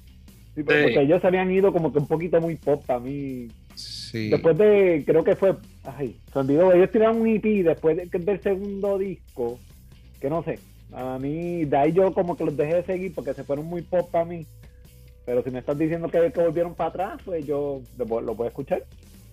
Sí, 0.55 0.63
pero 0.65 0.79
Sí. 0.89 0.95
porque 0.95 1.03
ellos 1.07 1.21
se 1.21 1.27
habían 1.29 1.51
ido 1.51 1.73
como 1.73 1.93
que 1.93 1.99
un 2.01 2.07
poquito 2.07 2.41
muy 2.41 2.57
pop 2.57 2.85
para 2.85 2.99
mí. 3.01 3.49
Sí. 3.77 4.29
Después 4.29 4.59
de, 4.59 5.05
creo 5.07 5.23
que 5.25 5.37
fue, 5.37 5.55
ay, 5.85 6.17
se 6.33 6.39
olvidó, 6.39 6.73
ellos 6.73 6.91
tiraron 6.91 7.21
un 7.21 7.29
EP 7.29 7.63
después 7.63 7.97
de- 7.97 8.19
del 8.19 8.43
segundo 8.43 8.99
disco, 8.99 9.59
que 10.21 10.31
no 10.31 10.43
sé, 10.43 10.59
a 10.93 11.19
mí, 11.19 11.65
de 11.65 11.77
ahí 11.77 11.93
yo 11.93 12.13
como 12.13 12.37
que 12.37 12.45
los 12.45 12.57
dejé 12.57 12.77
de 12.77 12.85
seguir 12.85 13.15
porque 13.15 13.35
se 13.35 13.45
fueron 13.45 13.67
muy 13.67 13.83
pop 13.83 14.11
para 14.11 14.25
mí. 14.25 14.47
Pero 15.25 15.43
si 15.43 15.51
me 15.51 15.61
estás 15.61 15.79
diciendo 15.79 16.09
que, 16.09 16.33
que 16.33 16.41
volvieron 16.41 16.75
para 16.75 16.91
atrás, 16.91 17.21
pues 17.25 17.47
yo 17.47 17.83
lo, 17.97 18.05
voy- 18.07 18.25
lo 18.25 18.43
a 18.43 18.49
escuchar. 18.49 18.85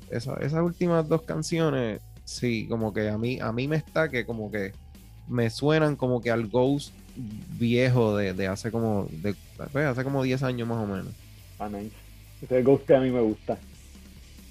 Esa- 0.10 0.38
esas 0.42 0.62
últimas 0.62 1.08
dos 1.08 1.24
canciones, 1.24 2.02
sí, 2.24 2.68
como 2.68 2.94
que 2.94 3.10
a 3.10 3.18
mí, 3.18 3.40
a 3.40 3.52
mí 3.52 3.68
me 3.68 3.78
está 3.78 4.08
que 4.10 4.26
como 4.26 4.52
que 4.52 4.72
me 5.28 5.50
suenan 5.50 5.96
como 5.96 6.22
que 6.22 6.30
al 6.32 6.48
Ghost 6.48 6.94
viejo 7.58 8.16
de, 8.16 8.34
de 8.34 8.48
hace 8.48 8.70
como, 8.72 9.08
de, 9.12 9.34
pues, 9.72 9.86
hace 9.86 10.04
como 10.04 10.22
10 10.24 10.44
años 10.44 10.68
más 10.68 10.78
o 10.78 10.86
menos. 10.88 11.08
Ah, 11.58 11.68
nice. 11.70 11.92
Ese 12.42 12.62
ghost 12.62 12.86
que 12.86 12.96
a 12.96 13.00
mí 13.00 13.10
me 13.10 13.22
gusta. 13.22 13.58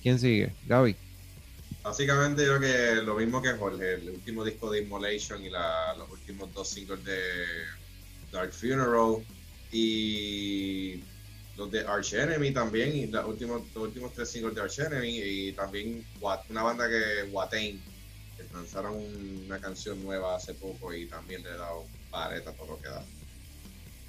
¿Quién 0.03 0.19
sigue? 0.19 0.53
Gaby. 0.67 0.97
Básicamente 1.87 2.45
yo 2.45 2.59
creo 2.59 2.97
que 2.99 3.03
lo 3.03 3.15
mismo 3.15 3.41
que 3.41 3.53
Jorge, 3.53 3.95
el 3.95 4.11
último 4.11 4.43
disco 4.43 4.69
de 4.73 4.81
Immolation 4.81 5.41
y 5.45 5.51
los 5.51 6.11
últimos 6.11 6.53
dos 6.53 6.69
singles 6.69 7.05
de 7.05 7.21
Dark 8.33 8.53
Funeral 8.53 9.25
y 9.71 11.01
los 11.57 11.71
de 11.71 11.87
Arch 11.87 12.15
Enemy 12.15 12.53
también, 12.53 12.97
y 12.97 13.07
los 13.07 13.25
últimos, 13.27 13.63
los 13.73 13.85
últimos 13.85 14.13
tres 14.13 14.29
singles 14.33 14.57
de 14.57 14.63
Arch 14.63 14.81
Enemy 14.81 15.21
y 15.23 15.53
también 15.53 16.05
una 16.49 16.63
banda 16.65 16.89
que 16.89 17.31
Watain, 17.31 17.81
que 18.37 18.43
lanzaron 18.53 18.97
una 19.47 19.61
canción 19.61 20.03
nueva 20.03 20.35
hace 20.35 20.55
poco 20.55 20.93
y 20.93 21.09
también 21.09 21.45
le 21.45 21.51
he 21.51 21.57
dado 21.57 21.87
pareta 22.11 22.53
todo 22.53 22.67
lo 22.67 22.81
que 22.81 22.89
da. 22.89 23.05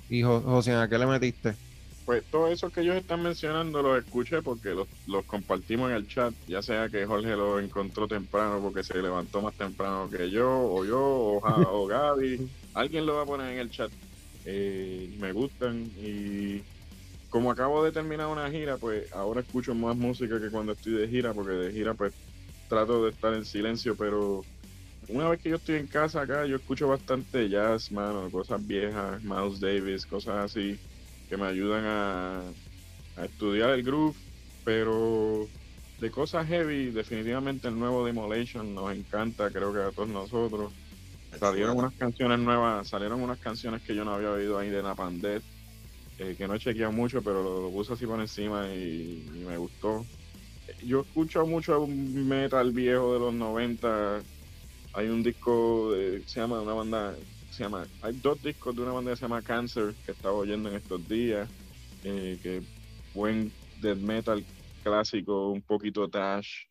Y 0.09 0.23
Jo- 0.23 0.41
José, 0.41 0.73
¿a 0.73 0.89
qué 0.89 0.97
le 0.97 1.05
metiste? 1.05 1.66
Pues 2.07 2.23
todo 2.31 2.47
eso 2.47 2.69
que 2.69 2.79
ellos 2.79 2.95
están 2.95 3.21
mencionando 3.21 3.81
los 3.81 4.01
escuché 4.01 4.41
porque 4.41 4.69
los, 4.69 4.87
los 5.07 5.25
compartimos 5.25 5.89
en 5.89 5.97
el 5.97 6.07
chat, 6.07 6.33
ya 6.47 6.61
sea 6.61 6.87
que 6.87 7.05
Jorge 7.05 7.35
lo 7.35 7.59
encontró 7.59 8.07
temprano 8.07 8.61
porque 8.61 8.81
se 8.81 9.01
levantó 9.01 9.41
más 9.41 9.53
temprano 9.55 10.09
que 10.09 10.31
yo, 10.31 10.49
o 10.49 10.85
yo, 10.85 10.97
o, 10.97 11.41
o 11.83 11.85
Gaby, 11.85 12.49
alguien 12.75 13.05
lo 13.05 13.15
va 13.15 13.23
a 13.23 13.25
poner 13.25 13.51
en 13.51 13.59
el 13.59 13.69
chat. 13.69 13.91
Eh, 14.45 15.17
me 15.19 15.33
gustan 15.33 15.83
y 15.97 16.61
como 17.29 17.51
acabo 17.51 17.83
de 17.83 17.91
terminar 17.91 18.27
una 18.27 18.49
gira, 18.49 18.77
pues 18.77 19.11
ahora 19.11 19.41
escucho 19.41 19.75
más 19.75 19.97
música 19.97 20.39
que 20.39 20.49
cuando 20.49 20.71
estoy 20.71 20.93
de 20.93 21.09
gira, 21.09 21.33
porque 21.33 21.51
de 21.51 21.73
gira 21.73 21.93
pues 21.93 22.13
trato 22.69 23.03
de 23.03 23.11
estar 23.11 23.33
en 23.33 23.43
silencio, 23.43 23.97
pero 23.97 24.45
una 25.09 25.27
vez 25.27 25.41
que 25.41 25.49
yo 25.49 25.57
estoy 25.57 25.75
en 25.75 25.87
casa 25.87 26.21
acá, 26.21 26.45
yo 26.45 26.55
escucho 26.55 26.87
bastante 26.87 27.49
jazz, 27.49 27.91
mano, 27.91 28.31
cosas 28.31 28.65
viejas, 28.65 29.21
Miles 29.23 29.59
Davis, 29.59 30.05
cosas 30.05 30.45
así 30.45 30.79
que 31.29 31.37
me 31.37 31.45
ayudan 31.45 31.85
a, 31.85 32.41
a 33.17 33.25
estudiar 33.25 33.71
el 33.71 33.83
groove, 33.83 34.15
pero 34.63 35.47
de 35.99 36.11
cosas 36.11 36.47
heavy, 36.47 36.91
definitivamente 36.91 37.67
el 37.67 37.77
nuevo 37.77 38.05
Demolition 38.05 38.73
nos 38.73 38.95
encanta, 38.95 39.49
creo 39.51 39.73
que 39.73 39.81
a 39.81 39.91
todos 39.91 40.09
nosotros. 40.09 40.71
Salieron 41.39 41.77
unas 41.77 41.93
canciones 41.93 42.39
nuevas, 42.39 42.87
salieron 42.87 43.21
unas 43.21 43.39
canciones 43.39 43.81
que 43.83 43.93
yo 43.93 44.05
no 44.05 44.13
había 44.13 44.31
oído 44.31 44.57
ahí 44.57 44.69
de 44.69 44.81
Napalm 44.81 45.19
Death, 45.19 45.43
eh, 46.19 46.35
que 46.37 46.47
no 46.47 46.55
he 46.55 46.59
chequeado 46.59 46.91
mucho, 46.91 47.21
pero 47.21 47.43
lo, 47.43 47.61
lo 47.61 47.71
puse 47.71 47.93
así 47.93 48.07
por 48.07 48.19
encima 48.19 48.67
y, 48.73 49.23
y 49.35 49.45
me 49.45 49.57
gustó. 49.57 50.05
Yo 50.83 51.01
escucho 51.01 51.45
mucho 51.45 51.85
metal 51.87 52.71
viejo 52.71 53.13
de 53.13 53.19
los 53.19 53.33
90. 53.33 54.21
Hay 54.93 55.07
un 55.07 55.21
disco 55.21 55.91
de, 55.91 56.23
se 56.25 56.39
llama 56.39 56.61
una 56.61 56.73
banda 56.73 57.15
se 57.57 57.63
llama 57.63 57.87
hay 58.03 58.13
dos 58.21 58.41
discos 58.41 58.75
de 58.75 58.83
una 58.83 58.91
banda 58.91 59.11
que 59.11 59.17
se 59.17 59.23
llama 59.23 59.41
Cancer 59.41 59.95
que 60.05 60.11
estaba 60.11 60.35
oyendo 60.35 60.69
en 60.69 60.75
estos 60.75 61.07
días 61.09 61.49
eh, 62.03 62.37
que 62.41 62.61
buen 63.15 63.51
death 63.81 63.97
metal 63.97 64.45
clásico 64.83 65.49
un 65.49 65.61
poquito 65.63 66.07
trash 66.07 66.65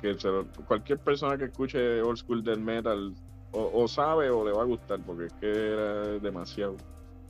que 0.00 0.18
se 0.18 0.28
cualquier 0.66 0.98
persona 0.98 1.36
que 1.36 1.44
escuche 1.44 2.00
old 2.00 2.16
school 2.16 2.42
death 2.42 2.58
metal 2.58 3.14
o, 3.52 3.82
o 3.82 3.86
sabe 3.86 4.30
o 4.30 4.44
le 4.44 4.52
va 4.52 4.62
a 4.62 4.64
gustar 4.64 5.00
porque 5.04 5.26
es 5.26 5.32
que 5.34 5.50
era 5.50 6.18
demasiado. 6.18 6.76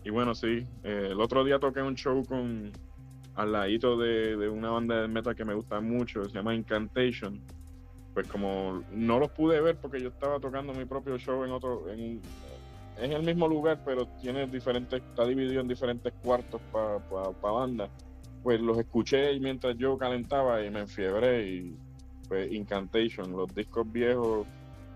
Y 0.05 0.11
bueno 0.11 0.35
sí 0.35 0.65
eh, 0.85 1.09
el 1.11 1.21
otro 1.21 1.45
día 1.45 1.59
toqué 1.59 1.83
un 1.83 1.97
show 1.97 2.25
con 2.25 2.71
al 3.35 3.51
ladito 3.51 3.97
de, 3.97 4.37
de 4.37 4.49
una 4.49 4.71
banda 4.71 5.03
de 5.03 5.09
metal 5.09 5.35
que 5.35 5.45
me 5.45 5.55
gusta 5.55 5.81
mucho 5.81 6.25
se 6.25 6.31
llama 6.31 6.55
Incantation. 6.55 7.41
Pues 8.15 8.29
como 8.29 8.85
no 8.93 9.19
los 9.19 9.31
pude 9.31 9.61
ver 9.61 9.77
porque 9.77 10.01
yo 10.01 10.09
estaba 10.09 10.39
tocando 10.39 10.73
mi 10.73 10.85
propio 10.85 11.19
show 11.19 11.45
en 11.45 11.51
otro 11.51 11.89
en, 11.91 12.21
en 12.97 13.13
el 13.13 13.23
mismo 13.23 13.49
lugar 13.49 13.81
pero 13.85 14.07
tiene 14.21 14.47
diferentes 14.47 15.03
está 15.03 15.27
dividido 15.27 15.61
en 15.61 15.69
diferentes 15.69 16.13
cuartos 16.23 16.61
para 16.71 17.53
banda 17.53 17.89
pues 18.43 18.61
los 18.61 18.79
escuché 18.79 19.39
mientras 19.41 19.77
yo 19.77 19.97
calentaba 19.97 20.65
y 20.65 20.71
me 20.71 20.81
enfiebré 20.81 21.49
y 21.49 21.77
pues 22.29 22.53
Incantation 22.53 23.33
los 23.33 23.53
discos 23.55 23.91
viejos 23.91 24.47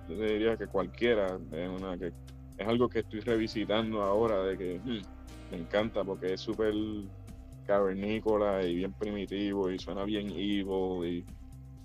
yo 0.08 0.14
diría 0.16 0.56
que 0.56 0.66
cualquiera 0.66 1.38
es 1.52 1.68
una 1.68 1.96
que 1.98 2.12
es 2.58 2.66
algo 2.66 2.88
que 2.88 3.00
estoy 3.00 3.20
revisitando 3.20 4.02
ahora 4.02 4.42
de 4.42 4.56
que 4.56 4.78
hmm, 4.78 5.00
me 5.50 5.58
encanta 5.58 6.04
porque 6.04 6.34
es 6.34 6.40
súper 6.40 6.72
cavernícola 7.66 8.62
y 8.62 8.76
bien 8.76 8.92
primitivo 8.94 9.70
y 9.70 9.78
suena 9.78 10.04
bien 10.04 10.30
evil 10.30 11.04
y 11.04 11.24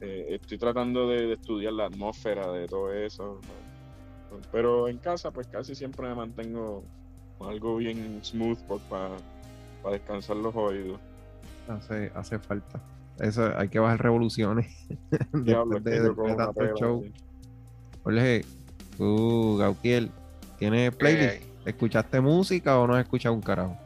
eh, 0.02 0.26
estoy 0.30 0.58
tratando 0.58 1.08
de 1.08 1.34
estudiar 1.34 1.74
la 1.74 1.86
atmósfera 1.86 2.52
de 2.52 2.68
todo 2.68 2.92
eso. 2.94 3.40
Pero 4.52 4.88
en 4.88 4.98
casa, 4.98 5.32
pues 5.32 5.48
casi 5.48 5.76
siempre 5.76 6.08
me 6.08 6.16
mantengo 6.16 6.84
con 7.38 7.50
algo 7.50 7.78
bien 7.78 8.20
smooth 8.24 8.60
para 8.90 9.18
descansar 9.92 10.38
los 10.38 10.56
oídos. 10.56 11.00
Hace, 11.68 12.12
hace 12.16 12.40
falta. 12.40 12.80
Eso, 13.20 13.52
hay 13.58 13.70
que 13.70 13.80
bajar 13.80 14.02
revoluciones. 14.02 14.88
Diablo, 15.34 15.80
de, 15.80 16.00
de 16.02 16.10
tanto 16.10 16.54
pela, 16.54 16.74
show. 16.76 17.04
sí. 17.04 17.14
Jorge, 18.04 18.46
tú, 18.98 19.58
Gautiel, 19.58 20.12
¿tienes 20.58 20.96
playlist? 20.96 21.44
Eh, 21.44 21.48
¿Escuchaste 21.66 22.20
música 22.20 22.80
o 22.80 22.88
no 22.88 22.96
has 22.96 23.04
escuchado 23.04 23.36
un 23.36 23.42
carajo? 23.42 23.78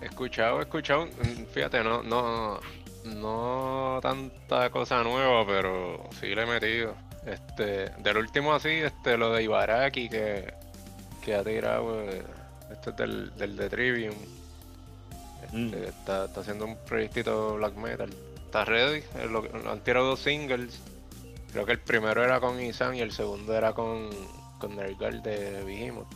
He 0.00 0.06
escuchado, 0.06 0.58
he 0.58 0.62
escuchado, 0.62 1.06
mm, 1.06 1.44
fíjate, 1.52 1.84
no, 1.84 2.02
no, 2.02 2.58
no 3.04 4.00
tanta 4.02 4.70
cosa 4.70 5.04
nueva, 5.04 5.46
pero 5.46 6.08
sí 6.18 6.34
le 6.34 6.42
he 6.42 6.46
metido. 6.46 6.94
Este, 7.26 7.90
del 7.98 8.16
último 8.16 8.54
así, 8.54 8.68
este, 8.70 9.16
lo 9.16 9.32
de 9.32 9.42
Ibaraki 9.42 10.08
que, 10.08 10.52
que 11.22 11.34
ha 11.34 11.44
tirado, 11.44 12.02
este 12.70 12.90
es 12.90 12.96
del, 12.96 13.36
del 13.36 13.56
de 13.56 13.68
Trivium. 13.70 14.14
Este, 15.42 15.56
Mm. 15.56 15.74
está, 15.74 16.26
está 16.26 16.40
haciendo 16.42 16.64
un 16.66 16.76
proyectito 16.86 17.54
black 17.56 17.74
metal. 17.74 18.10
Está 18.46 18.64
ready, 18.64 19.02
lo- 19.30 19.44
han 19.70 19.80
tirado 19.80 20.06
dos 20.06 20.20
singles. 20.20 20.80
Creo 21.52 21.66
que 21.66 21.72
el 21.72 21.80
primero 21.80 22.22
era 22.22 22.38
con 22.40 22.60
Isan 22.60 22.94
y 22.94 23.00
el 23.00 23.10
segundo 23.10 23.54
era 23.56 23.72
con, 23.72 24.10
con 24.58 24.76
Nergal 24.76 25.22
de 25.22 25.64
Behemoth. 25.64 26.06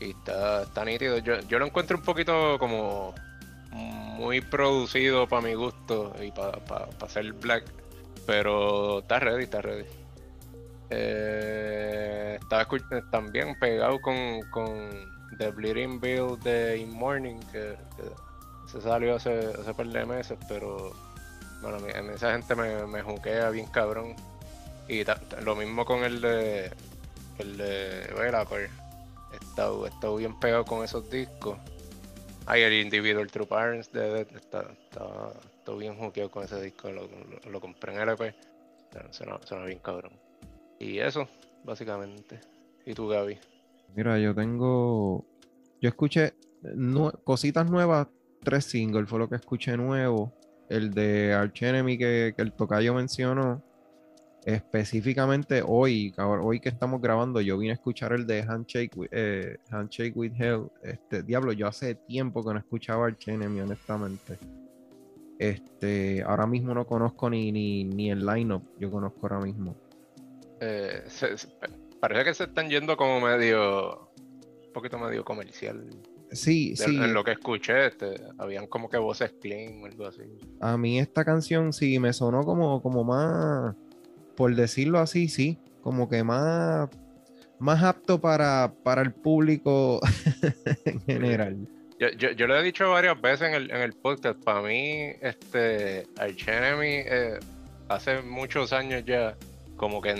Y 0.00 0.10
está, 0.10 0.62
está 0.62 0.84
nítido. 0.84 1.18
Yo, 1.18 1.40
yo 1.40 1.58
lo 1.58 1.66
encuentro 1.66 1.96
un 1.98 2.02
poquito 2.02 2.58
como 2.58 3.14
muy 3.72 4.40
producido 4.40 5.28
para 5.28 5.42
mi 5.42 5.54
gusto 5.54 6.14
y 6.22 6.30
para 6.30 6.58
hacer 7.02 7.32
black. 7.34 7.64
Pero 8.26 9.00
está 9.00 9.18
ready, 9.18 9.44
está 9.44 9.60
ready. 9.60 9.84
Eh, 10.90 12.36
estaba 12.40 12.66
escu- 12.66 13.10
también 13.10 13.58
pegado 13.58 14.00
con, 14.00 14.40
con 14.50 14.90
The 15.38 15.50
Bleeding 15.50 16.00
Bill 16.00 16.38
de 16.42 16.78
In 16.78 16.92
Morning, 16.92 17.38
que, 17.52 17.76
se 18.66 18.80
salió 18.80 19.16
hace, 19.16 19.38
hace 19.60 19.74
par 19.74 19.86
de 19.86 20.04
meses, 20.06 20.38
pero 20.48 20.92
bueno, 21.62 21.78
a 21.78 22.14
esa 22.14 22.32
gente 22.32 22.54
me, 22.54 22.86
me 22.86 23.02
juquea 23.02 23.50
bien 23.50 23.66
cabrón. 23.66 24.14
Y 24.88 25.04
lo 25.44 25.54
mismo 25.54 25.84
con 25.84 26.02
el 26.04 26.20
de 26.20 26.72
el 27.38 27.56
de. 27.56 28.12
He 29.32 29.36
estado, 29.44 29.86
he 29.86 29.88
estado 29.90 30.16
bien 30.16 30.38
pegado 30.40 30.64
con 30.64 30.84
esos 30.84 31.08
discos. 31.10 31.56
Ay, 32.46 32.62
el 32.62 32.72
Individual 32.72 33.30
True 33.30 33.46
Parents 33.46 33.92
de, 33.92 34.22
está, 34.22 34.62
está, 34.62 35.06
está 35.56 35.72
bien 35.74 35.96
juqueado 35.96 36.30
con 36.30 36.42
ese 36.44 36.60
disco. 36.60 36.90
Lo, 36.90 37.02
lo- 37.48 37.60
compré 37.60 37.94
en 37.94 38.00
LP. 38.00 38.34
Suena, 39.12 39.38
suena 39.44 39.64
bien 39.66 39.78
cabrón. 39.78 40.12
Y 40.80 40.98
eso, 40.98 41.28
básicamente. 41.62 42.40
¿Y 42.86 42.94
tú, 42.94 43.06
Gaby? 43.06 43.38
Mira, 43.94 44.18
yo 44.18 44.34
tengo. 44.34 45.24
Yo 45.80 45.88
escuché 45.88 46.34
cositas 47.24 47.70
nuevas, 47.70 48.08
tres 48.42 48.64
singles 48.64 49.08
fue 49.08 49.18
lo 49.18 49.28
que 49.28 49.36
escuché 49.36 49.76
nuevo. 49.76 50.32
El 50.68 50.92
de 50.92 51.34
Arch 51.34 51.62
Enemy 51.62 51.98
que, 51.98 52.34
el 52.36 52.52
tocayo 52.52 52.94
mencionó. 52.94 53.62
Específicamente 54.46 55.62
hoy, 55.66 56.14
hoy 56.16 56.60
que 56.60 56.70
estamos 56.70 57.02
grabando, 57.02 57.42
yo 57.42 57.58
vine 57.58 57.72
a 57.72 57.74
escuchar 57.74 58.14
el 58.14 58.26
de 58.26 58.40
Handshake, 58.42 58.96
with- 58.96 59.08
eh, 59.12 59.58
Handshake 59.70 60.16
with 60.16 60.32
Hell. 60.38 60.70
Este, 60.82 61.22
diablo, 61.22 61.52
yo 61.52 61.66
hace 61.66 61.94
tiempo 61.94 62.42
que 62.42 62.54
no 62.54 62.58
escuchaba 62.58 63.06
Arch 63.06 63.28
Enemy, 63.28 63.60
honestamente. 63.60 64.38
Este, 65.38 66.22
ahora 66.22 66.46
mismo 66.46 66.72
no 66.72 66.86
conozco 66.86 67.28
ni, 67.28 67.52
ni, 67.52 67.84
ni 67.84 68.10
el 68.10 68.24
lineup, 68.24 68.62
yo 68.78 68.90
conozco 68.90 69.18
ahora 69.22 69.40
mismo. 69.40 69.74
Eh, 70.60 71.02
se- 71.08 71.36
se- 71.38 71.48
parece 72.00 72.24
que 72.24 72.34
se 72.34 72.44
están 72.44 72.68
yendo 72.68 72.96
como 72.96 73.20
medio. 73.20 74.10
Un 74.66 74.72
poquito 74.72 74.98
medio 74.98 75.24
comercial. 75.24 75.84
Sí, 76.32 76.70
De- 76.70 76.76
sí. 76.76 76.96
En 76.96 77.12
lo 77.12 77.24
que 77.24 77.32
escuché, 77.32 77.86
este, 77.86 78.20
habían 78.38 78.66
como 78.68 78.88
que 78.88 78.98
voces 78.98 79.32
clean 79.40 79.82
o 79.82 79.86
algo 79.86 80.06
así. 80.06 80.22
A 80.60 80.76
mí 80.76 81.00
esta 81.00 81.24
canción 81.24 81.72
sí 81.72 81.98
me 81.98 82.12
sonó 82.12 82.44
como, 82.44 82.80
como 82.82 83.02
más, 83.02 83.74
por 84.36 84.54
decirlo 84.54 85.00
así, 85.00 85.28
sí, 85.28 85.58
como 85.82 86.08
que 86.08 86.22
más, 86.22 86.88
más 87.58 87.82
apto 87.82 88.20
para, 88.20 88.72
para 88.84 89.02
el 89.02 89.12
público 89.12 89.98
en 90.84 91.00
general. 91.00 91.56
Yo, 91.98 92.08
yo, 92.10 92.30
yo 92.30 92.46
lo 92.46 92.56
he 92.56 92.62
dicho 92.62 92.88
varias 92.90 93.20
veces 93.20 93.48
en 93.48 93.54
el, 93.54 93.70
en 93.72 93.78
el 93.82 93.92
podcast. 93.94 94.40
Para 94.44 94.62
mí, 94.62 95.10
este 95.20 96.06
Arch 96.16 96.46
Enemy, 96.48 96.86
eh, 97.06 97.38
hace 97.88 98.22
muchos 98.22 98.72
años 98.72 99.02
ya, 99.04 99.36
como 99.76 100.00
que 100.00 100.14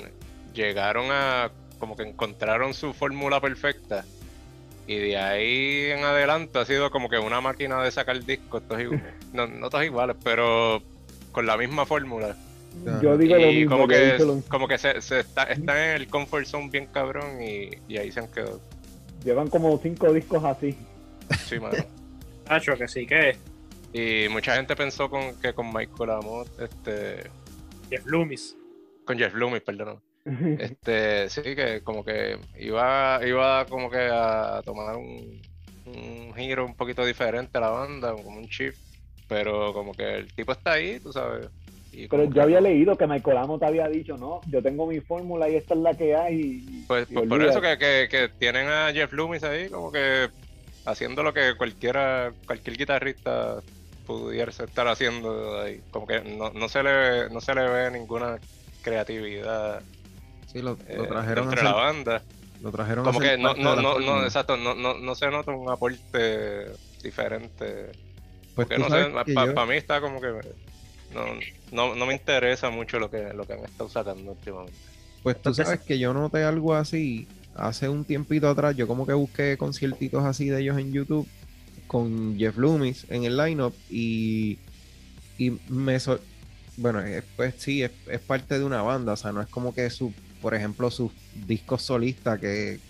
llegaron 0.55 1.07
a, 1.11 1.51
como 1.79 1.97
que 1.97 2.03
encontraron 2.05 2.75
su 2.75 2.93
fórmula 2.93 3.41
perfecta. 3.41 4.05
Y 4.87 4.97
de 4.97 5.17
ahí 5.19 5.91
en 5.91 6.05
adelante 6.05 6.59
ha 6.59 6.65
sido 6.65 6.91
como 6.91 7.09
que 7.09 7.19
una 7.19 7.41
máquina 7.41 7.83
de 7.83 7.91
sacar 7.91 8.25
discos, 8.25 8.63
todos 8.67 8.83
no, 9.33 9.47
no 9.47 9.71
todos 9.71 9.85
iguales, 9.85 10.17
pero 10.25 10.83
con 11.33 11.47
la 11.47 11.57
misma 11.57 11.87
fórmula. 11.87 12.37
Yo 13.03 13.17
digo 13.19 13.37
lo 13.37 13.47
mismo. 13.49 13.71
como 13.71 13.89
que, 13.89 14.19
lo- 14.19 14.43
como 14.49 14.69
que 14.69 14.79
se, 14.79 15.01
se 15.01 15.21
está, 15.21 15.45
están 15.45 15.77
en 15.77 15.91
el 15.97 16.07
comfort 16.09 16.47
zone 16.47 16.71
bien 16.71 16.87
cabrón 16.87 17.43
y, 17.43 17.71
y 17.89 17.99
ahí 17.99 18.11
se 18.13 18.21
han 18.21 18.29
quedado. 18.31 18.61
Llevan 19.25 19.49
como 19.49 19.77
cinco 19.79 20.13
discos 20.13 20.43
así. 20.45 20.77
Sí, 21.47 21.59
mano. 21.59 21.85
Nacho, 22.49 22.77
que 22.77 22.89
sí, 22.89 23.07
que 23.07 23.37
Y 23.93 24.29
mucha 24.29 24.55
gente 24.57 24.75
pensó 24.77 25.09
con, 25.11 25.35
que 25.41 25.53
con 25.53 25.73
Michael 25.73 26.11
Amott, 26.11 26.49
este, 26.61 27.29
Jeff 27.91 28.07
Loomis. 28.07 28.57
con 29.05 29.19
Jeff 29.19 29.35
Loomis, 29.35 29.63
perdón. 29.63 30.01
Este, 30.57 31.29
sí, 31.31 31.43
que 31.43 31.83
como 31.83 32.05
que 32.05 32.39
iba, 32.55 33.21
iba 33.27 33.67
como 33.69 33.91
que 33.91 33.99
a 34.13 34.63
tomar 34.65 34.97
un, 34.97 35.47
un 35.85 36.35
giro 36.35 36.67
un 36.67 36.77
poquito 36.77 37.05
diferente 37.05 37.57
a 37.59 37.61
la 37.63 37.71
banda, 37.71 38.13
como 38.13 38.29
un 38.39 38.47
shift, 38.47 38.79
pero 39.27 39.73
como 39.73 39.97
que 39.97 40.05
el 40.19 40.35
tipo 40.35 40.53
está 40.53 40.73
ahí, 40.73 41.01
tú 41.01 41.13
sabes. 41.13 41.51
y 41.91 42.09
Pero 42.09 42.25
yo 42.25 42.43
que- 42.43 42.43
había 42.43 42.61
leído 42.61 42.97
que 42.97 43.07
Michael 43.07 43.37
Amo 43.39 43.59
te 43.59 43.67
había 43.67 43.89
dicho, 43.89 44.17
no, 44.17 44.43
yo 44.47 44.63
tengo 44.63 44.87
mi 44.87 45.01
fórmula 45.01 45.49
y 45.49 45.57
esta 45.57 45.75
es 45.75 45.81
la 45.81 45.97
que 45.97 46.17
hay. 46.17 46.37
y- 46.39 46.87
Pues, 46.87 47.09
y 47.09 47.13
pues 47.13 47.27
por 47.27 47.43
eso 47.43 47.61
que, 47.61 47.79
que, 47.79 48.09
que 48.11 48.29
tienen 48.39 48.69
a 48.69 48.93
Jeff 48.93 49.13
Loomis 49.13 49.45
ahí 49.45 49.71
como 49.71 49.93
que 49.93 50.29
haciendo 50.85 51.23
lo 51.23 51.33
que 51.33 51.57
cualquiera, 51.57 52.35
cualquier 52.47 52.77
guitarrista 52.77 53.63
pudiese 54.05 54.65
estar 54.65 54.89
haciendo 54.89 55.61
ahí. 55.61 55.85
Como 55.91 56.07
que 56.07 56.21
no, 56.23 56.51
no 56.53 56.69
se 56.69 56.83
le 56.83 57.31
no 57.31 57.41
se 57.41 57.55
le 57.55 57.69
ve 57.69 57.91
ninguna 57.93 58.41
creatividad 58.81 59.87
Sí, 60.53 60.63
lo, 60.63 60.77
eh, 60.87 60.97
lo 60.97 61.07
trajeron 61.07 61.47
a 61.49 61.51
entre 61.51 61.65
la 61.65 61.73
banda. 61.73 62.23
lo 62.63 62.71
trajeron 62.73 63.05
Como 63.05 63.21
que 63.21 63.39
no, 63.39 63.55
no, 63.55 63.77
no, 63.77 63.99
no, 64.01 64.25
exacto, 64.25 64.57
no, 64.57 64.75
no, 64.75 64.99
no 64.99 65.15
se 65.15 65.31
nota 65.31 65.51
un 65.53 65.69
aporte 65.71 66.67
diferente. 67.03 67.93
Pues 68.55 68.67
Porque 68.69 68.79
no 68.79 68.89
sé, 68.91 69.11
para 69.35 69.55
yo- 69.55 69.67
mí 69.67 69.77
está 69.77 70.01
como 70.01 70.21
que 70.21 70.29
no, 71.15 71.25
no, 71.73 71.95
no 71.95 72.07
me 72.07 72.15
interesa 72.15 72.71
mucho 72.71 72.99
lo 72.99 73.11
que, 73.11 73.33
lo 73.33 73.47
que 73.47 73.55
han 73.55 73.65
estado 73.65 73.89
sacando 73.89 74.33
últimamente. 74.33 74.75
Pues 75.23 75.37
tú 75.37 75.51
Entonces- 75.51 75.67
sabes 75.67 75.81
que 75.83 75.99
yo 75.99 76.13
noté 76.13 76.43
algo 76.45 76.75
así 76.75 77.27
hace 77.55 77.89
un 77.89 78.05
tiempito 78.05 78.49
atrás. 78.49 78.77
Yo 78.77 78.87
como 78.87 79.07
que 79.07 79.13
busqué 79.13 79.57
conciertitos 79.57 80.25
así 80.25 80.49
de 80.49 80.61
ellos 80.63 80.79
en 80.79 80.93
YouTube 80.93 81.29
con 81.87 82.39
Jeff 82.39 82.57
Loomis 82.57 83.07
en 83.11 83.25
el 83.25 83.37
lineup 83.37 83.75
y, 83.91 84.59
y 85.39 85.51
me 85.69 85.99
bueno, 86.77 87.01
eh, 87.05 87.23
pues 87.37 87.55
sí, 87.59 87.83
es, 87.83 87.91
es 88.07 88.21
parte 88.21 88.59
de 88.59 88.65
una 88.65 88.81
banda, 88.83 89.13
o 89.13 89.17
sea, 89.17 89.33
no 89.33 89.43
es 89.43 89.49
como 89.49 89.75
que 89.75 89.91
su, 89.91 90.13
por 90.41 90.55
ejemplo, 90.55 90.91
sus 90.91 91.13
discos 91.47 91.83
solistas, 91.83 92.39
que, 92.39 92.81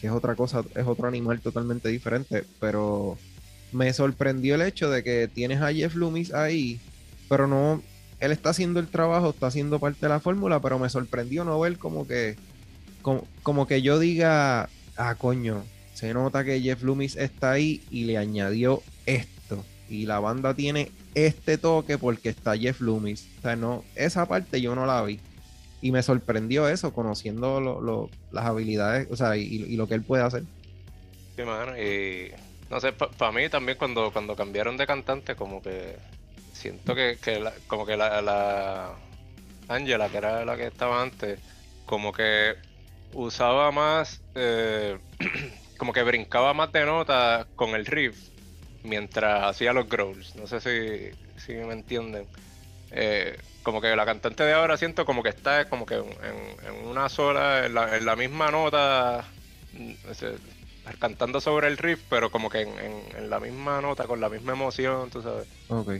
que 0.00 0.06
es 0.06 0.12
otra 0.12 0.34
cosa, 0.34 0.64
es 0.74 0.86
otro 0.86 1.08
animal 1.08 1.40
totalmente 1.40 1.88
diferente, 1.88 2.44
pero 2.58 3.18
me 3.72 3.92
sorprendió 3.92 4.54
el 4.54 4.62
hecho 4.62 4.90
de 4.90 5.02
que 5.02 5.28
tienes 5.28 5.60
a 5.60 5.72
Jeff 5.72 5.94
Loomis 5.94 6.32
ahí, 6.32 6.80
pero 7.28 7.46
no, 7.46 7.82
él 8.20 8.32
está 8.32 8.50
haciendo 8.50 8.80
el 8.80 8.88
trabajo, 8.88 9.30
está 9.30 9.46
haciendo 9.46 9.78
parte 9.78 10.00
de 10.02 10.08
la 10.08 10.20
fórmula, 10.20 10.60
pero 10.60 10.78
me 10.78 10.88
sorprendió 10.88 11.44
no 11.44 11.58
ver 11.60 11.78
como 11.78 12.06
que, 12.06 12.36
como, 13.02 13.26
como 13.42 13.66
que 13.66 13.82
yo 13.82 13.98
diga, 13.98 14.68
ah, 14.96 15.14
coño, 15.16 15.64
se 15.94 16.14
nota 16.14 16.44
que 16.44 16.60
Jeff 16.60 16.82
Loomis 16.82 17.16
está 17.16 17.52
ahí 17.52 17.82
y 17.90 18.04
le 18.04 18.18
añadió 18.18 18.82
esto. 19.06 19.64
Y 19.88 20.06
la 20.06 20.20
banda 20.20 20.54
tiene 20.54 20.92
este 21.14 21.58
toque 21.58 21.98
porque 21.98 22.28
está 22.28 22.56
Jeff 22.56 22.80
Loomis. 22.80 23.28
O 23.38 23.42
sea, 23.42 23.56
no, 23.56 23.84
esa 23.96 24.26
parte 24.26 24.60
yo 24.60 24.74
no 24.74 24.86
la 24.86 25.02
vi. 25.02 25.20
Y 25.80 25.92
me 25.92 26.02
sorprendió 26.02 26.68
eso, 26.68 26.92
conociendo 26.92 27.60
lo- 27.60 28.10
las 28.30 28.46
habilidades, 28.46 29.08
o 29.10 29.16
sea, 29.16 29.36
y, 29.36 29.76
lo 29.76 29.86
que 29.88 29.94
él 29.94 30.04
puede 30.04 30.22
hacer. 30.22 30.42
Sí, 31.36 31.42
mano, 31.42 31.76
y 31.78 32.30
no 32.68 32.80
sé, 32.80 32.92
para 32.92 33.32
mí 33.32 33.48
también 33.48 33.78
cuando, 33.78 34.12
cuando 34.12 34.36
cambiaron 34.36 34.76
de 34.76 34.86
cantante, 34.86 35.34
como 35.34 35.62
que 35.62 35.96
siento 36.52 36.94
que, 36.94 37.18
que 37.20 37.40
la- 37.40 37.54
como 37.66 37.86
que 37.86 37.96
la, 37.96 38.20
la 38.20 38.94
Angela, 39.68 40.08
que 40.08 40.18
era 40.18 40.44
la 40.44 40.56
que 40.56 40.66
estaba 40.66 41.00
antes, 41.02 41.38
como 41.86 42.12
que 42.12 42.54
usaba 43.12 43.70
más, 43.72 44.20
eh, 44.34 44.98
como 45.78 45.92
que 45.92 46.02
brincaba 46.02 46.52
más 46.54 46.70
de 46.72 46.84
nota 46.84 47.48
con 47.56 47.70
el 47.70 47.86
riff 47.86 48.18
mientras 48.82 49.44
hacía 49.44 49.72
los 49.72 49.88
growls. 49.88 50.34
No 50.36 50.46
sé 50.46 50.60
si, 50.60 51.16
si 51.40 51.54
me 51.54 51.72
entienden. 51.72 52.28
Eh, 52.90 53.36
como 53.62 53.80
que 53.80 53.94
la 53.94 54.06
cantante 54.06 54.44
de 54.44 54.52
ahora 54.52 54.76
siento 54.76 55.04
como 55.04 55.22
que 55.22 55.28
está 55.30 55.68
como 55.68 55.86
que 55.86 55.94
en, 55.96 56.06
en 56.66 56.86
una 56.86 57.08
sola, 57.08 57.66
en 57.66 57.74
la, 57.74 57.96
en 57.96 58.04
la 58.06 58.16
misma 58.16 58.50
nota, 58.50 59.24
mm, 59.72 59.92
ese- 60.10 60.34
cantando 60.98 61.40
sobre 61.40 61.68
el 61.68 61.76
riff, 61.76 62.00
pero 62.08 62.30
como 62.30 62.48
que 62.50 62.62
en, 62.62 62.78
en- 62.78 63.16
en 63.16 63.30
la 63.30 63.38
misma 63.40 63.80
nota, 63.80 64.06
con 64.06 64.20
la 64.20 64.28
misma 64.28 64.52
emoción, 64.52 65.10
tú 65.10 65.22
sabes. 65.22 65.46
Ok. 65.68 65.92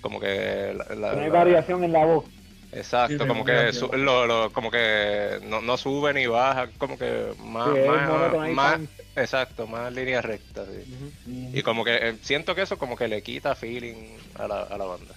como 0.00 0.20
que 0.20 0.74
la, 0.76 0.94
la- 0.94 1.12
No 1.14 1.20
hay 1.22 1.28
la- 1.30 1.38
variación 1.38 1.82
en 1.84 1.92
la 1.92 2.04
voz. 2.04 2.24
exacto, 2.72 3.18
Sí, 3.24 3.26
como 3.26 3.44
que 3.44 3.72
su- 3.72 3.88
lo, 3.88 4.26
lo- 4.26 4.52
como 4.52 4.70
que 4.70 5.40
no, 5.42 5.60
no 5.60 5.76
sube 5.76 6.12
ni 6.14 6.26
baja, 6.26 6.68
como 6.78 6.96
que 6.98 7.32
más, 7.38 7.74
Sí, 7.74 7.80
más- 7.88 8.54
más- 8.54 8.80
exacto, 9.16 9.66
más 9.66 9.92
línea 9.92 10.20
recta, 10.22 10.64
sí. 10.66 11.08
Y 11.52 11.62
como 11.62 11.84
que 11.84 11.96
eh, 11.96 12.16
siento 12.22 12.54
que 12.54 12.62
eso 12.62 12.78
como 12.78 12.96
que 12.96 13.08
le 13.08 13.22
quita 13.22 13.54
feeling 13.54 14.18
a 14.34 14.46
la, 14.46 14.62
a 14.62 14.78
la 14.78 14.84
banda. 14.84 15.14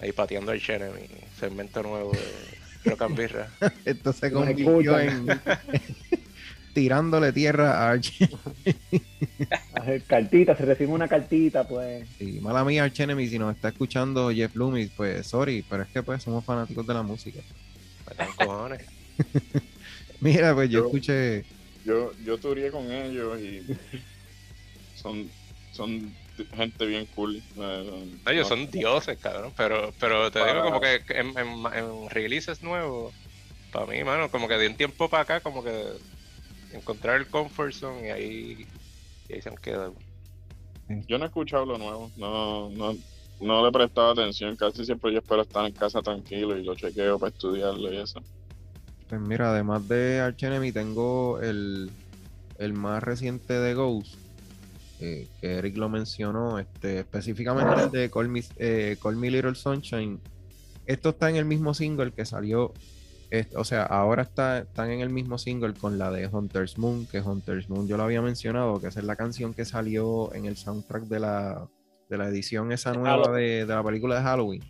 Ahí 0.00 0.12
pateando 0.12 0.52
el 0.52 0.62
Enemy, 0.68 1.08
segmento 1.38 1.82
nuevo 1.82 2.12
de 2.12 2.90
Rock 2.90 3.02
and 3.02 3.16
Birra. 3.16 3.48
Esto 3.84 4.12
se 4.12 4.30
convirtió 4.30 4.98
en 4.98 5.26
tirándole 6.74 7.32
tierra 7.32 7.72
a 7.80 7.90
Arch. 7.90 8.12
Hacer 9.74 10.02
cartita, 10.04 10.56
se 10.56 10.64
recibe 10.64 10.92
una 10.92 11.08
cartita, 11.08 11.66
pues. 11.66 12.06
Y 12.20 12.40
mala 12.40 12.64
mía, 12.64 12.84
Arch 12.84 13.00
Enemy, 13.00 13.28
si 13.28 13.38
nos 13.38 13.56
está 13.56 13.68
escuchando 13.68 14.30
Jeff 14.30 14.54
Loomis, 14.54 14.90
pues 14.96 15.26
sorry, 15.26 15.64
pero 15.68 15.82
es 15.82 15.88
que 15.88 16.02
pues 16.02 16.22
somos 16.22 16.44
fanáticos 16.44 16.86
de 16.86 16.94
la 16.94 17.02
música. 17.02 17.40
Cojones. 18.36 18.82
Mira, 20.20 20.54
pues 20.54 20.70
yo 20.70 20.80
Yo- 20.80 20.86
escuché, 20.86 21.44
Yo, 21.84 22.12
yo 22.24 22.38
turé 22.38 22.70
con 22.70 22.90
ellos 22.92 23.38
y 23.40 23.62
son, 24.94 25.28
son 25.72 26.12
gente 26.52 26.86
bien 26.86 27.06
cool. 27.08 27.44
No, 27.54 28.06
ellos 28.26 28.46
no- 28.46 28.48
son 28.48 28.70
dioses, 28.70 29.18
cabrón. 29.18 29.52
Pero, 29.56 29.94
pero 29.98 30.30
te 30.30 30.42
Para 30.42 30.44
digo 30.44 30.62
como 30.62 30.80
que 30.80 31.02
en, 31.08 31.36
en, 31.38 31.48
en 31.74 32.10
releases 32.10 32.62
nuevos, 32.62 33.14
para 33.70 33.86
mí, 33.86 34.02
mano, 34.04 34.30
como 34.30 34.48
que 34.48 34.54
de 34.58 34.68
un 34.68 34.76
tiempo 34.76 35.08
para 35.10 35.22
acá, 35.24 35.42
como 35.42 35.62
que 35.64 35.98
encontrar 36.70 37.16
el 37.18 37.30
comfort 37.30 37.72
zone 37.74 38.08
y 38.08 38.10
ahí, 38.10 38.70
y 39.28 39.34
ahí 39.34 39.42
se 39.42 39.50
han 39.50 39.56
quedado. 39.56 39.96
Yo 41.06 41.18
no 41.18 41.24
he 41.24 41.28
escuchado 41.28 41.66
lo 41.66 41.76
nuevo, 41.78 42.12
no, 42.16 42.70
no, 42.70 42.94
no 43.40 43.62
le 43.62 43.68
he 43.68 43.72
prestado 43.72 44.10
atención. 44.12 44.56
Casi 44.56 44.84
siempre 44.84 45.12
yo 45.12 45.18
espero 45.18 45.42
estar 45.42 45.64
en 45.66 45.74
casa 45.74 46.02
tranquilo 46.02 46.56
y 46.56 46.64
lo 46.64 46.74
chequeo 46.74 47.18
para 47.18 47.30
estudiarlo 47.30 47.92
y 47.92 47.98
eso. 47.98 48.20
pues 49.06 49.20
mira, 49.20 49.50
además 49.50 49.86
de 49.88 50.20
Arch 50.20 50.42
Enemy, 50.42 50.72
tengo 50.72 51.40
el, 51.40 51.96
el 52.56 52.72
más 52.74 53.02
reciente 53.02 53.54
de 53.54 53.74
Ghost, 53.74 54.22
eh, 55.00 55.28
que 55.40 55.54
Eric 55.58 55.76
lo 55.76 55.88
mencionó, 55.88 56.58
este, 56.58 57.00
específicamente 57.00 57.82
el 57.84 57.90
de 57.90 58.10
Call 58.10 58.28
Me, 58.28 58.42
eh, 58.56 58.96
Call 59.02 59.16
Me 59.16 59.30
Little 59.30 59.54
Sunshine. 59.54 60.18
Esto 60.86 61.10
está 61.10 61.28
en 61.30 61.36
el 61.36 61.44
mismo 61.44 61.74
single 61.74 62.12
que 62.12 62.24
salió, 62.24 62.72
es- 63.30 63.48
o 63.54 63.64
sea, 63.64 63.82
ahora 63.84 64.22
está, 64.22 64.58
están 64.60 64.90
en 64.90 65.00
el 65.00 65.10
mismo 65.10 65.36
single 65.38 65.74
con 65.74 65.98
la 65.98 66.10
de 66.10 66.26
Hunter's 66.26 66.78
Moon, 66.78 67.06
que 67.06 67.20
Hunter's 67.20 67.68
Moon 67.68 67.86
yo 67.86 67.96
lo 67.96 68.04
había 68.04 68.22
mencionado, 68.22 68.80
que 68.80 68.88
esa 68.88 69.00
es 69.00 69.06
la 69.06 69.16
canción 69.16 69.52
que 69.54 69.64
salió 69.64 70.32
en 70.34 70.46
el 70.46 70.56
soundtrack 70.56 71.04
de 71.04 71.20
la, 71.20 71.68
de 72.08 72.16
la 72.18 72.28
edición 72.28 72.72
esa 72.72 72.92
nueva 72.94 73.30
de, 73.32 73.66
de 73.66 73.74
la 73.74 73.82
película 73.82 74.16
de 74.16 74.22
Halloween. 74.22 74.62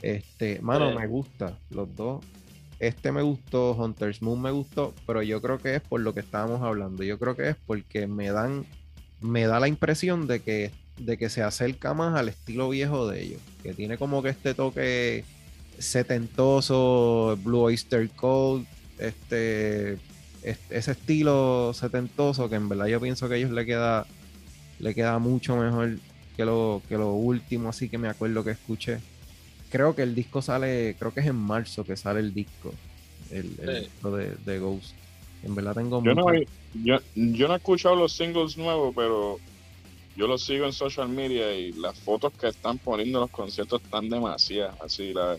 Este, 0.00 0.60
mano, 0.60 0.86
me 0.98 1.06
gusta, 1.06 1.58
los 1.70 1.94
dos. 1.96 2.24
Este 2.78 3.12
me 3.12 3.22
gustó, 3.22 3.72
Hunter's 3.72 4.20
Moon 4.22 4.40
me 4.42 4.50
gustó, 4.50 4.92
pero 5.06 5.22
yo 5.22 5.40
creo 5.40 5.58
que 5.58 5.76
es 5.76 5.80
por 5.80 6.00
lo 6.00 6.12
que 6.12 6.20
estábamos 6.20 6.60
hablando. 6.62 7.02
Yo 7.02 7.18
creo 7.18 7.34
que 7.36 7.48
es 7.50 7.56
porque 7.66 8.06
me 8.06 8.30
dan, 8.30 8.64
me 9.24 9.46
da 9.46 9.58
la 9.58 9.68
impresión 9.68 10.26
de 10.26 10.40
que, 10.40 10.70
de 10.98 11.16
que 11.16 11.30
se 11.30 11.42
acerca 11.42 11.94
más 11.94 12.14
al 12.14 12.28
estilo 12.28 12.68
viejo 12.68 13.08
de 13.08 13.22
ellos, 13.22 13.40
que 13.62 13.72
tiene 13.72 13.96
como 13.96 14.22
que 14.22 14.28
este 14.28 14.52
toque 14.54 15.24
setentoso, 15.78 17.38
Blue 17.42 17.60
Oyster 17.62 18.08
Cult, 18.10 18.66
este, 18.98 19.94
es- 20.42 20.58
ese 20.70 20.92
estilo 20.92 21.72
setentoso 21.74 22.48
que 22.50 22.56
en 22.56 22.68
verdad 22.68 22.86
yo 22.86 23.00
pienso 23.00 23.26
que 23.28 23.34
a 23.34 23.36
ellos 23.38 23.50
le 23.50 23.64
queda, 23.64 24.06
le 24.78 24.94
queda 24.94 25.18
mucho 25.18 25.56
mejor 25.56 25.96
que 26.36 26.44
lo, 26.44 26.82
que 26.88 26.96
lo 26.98 27.12
último, 27.14 27.70
así 27.70 27.88
que 27.88 27.96
me 27.98 28.08
acuerdo 28.08 28.44
que 28.44 28.50
escuché. 28.50 28.98
Creo 29.70 29.94
que 29.96 30.02
el 30.02 30.14
disco 30.14 30.42
sale, 30.42 30.94
creo 30.98 31.12
que 31.14 31.20
es 31.20 31.26
en 31.26 31.36
marzo 31.36 31.84
que 31.84 31.96
sale 31.96 32.20
el 32.20 32.34
disco, 32.34 32.72
el, 33.30 33.56
el 33.62 33.76
Sí. 33.78 33.84
disco 33.84 34.16
de, 34.16 34.34
de 34.44 34.58
Ghost. 34.58 34.92
En 35.44 35.54
verdad 35.54 35.74
tengo 35.74 36.02
Yo 36.02 36.14
no, 36.14 36.22
mucho- 36.22 36.34
he- 36.34 36.48
yo, 36.82 36.96
yo 37.14 37.48
no 37.48 37.54
he 37.54 37.56
escuchado 37.58 37.94
los 37.96 38.12
singles 38.12 38.56
nuevos, 38.56 38.92
pero 38.96 39.38
yo 40.16 40.26
los 40.26 40.44
sigo 40.44 40.64
en 40.66 40.72
social 40.72 41.08
media 41.08 41.52
y 41.54 41.72
las 41.72 41.98
fotos 42.00 42.32
que 42.34 42.48
están 42.48 42.78
poniendo 42.78 43.18
en 43.18 43.22
los 43.22 43.30
conciertos 43.30 43.82
están 43.82 44.08
demasiadas. 44.08 44.74
Así, 44.80 45.12
la, 45.12 45.36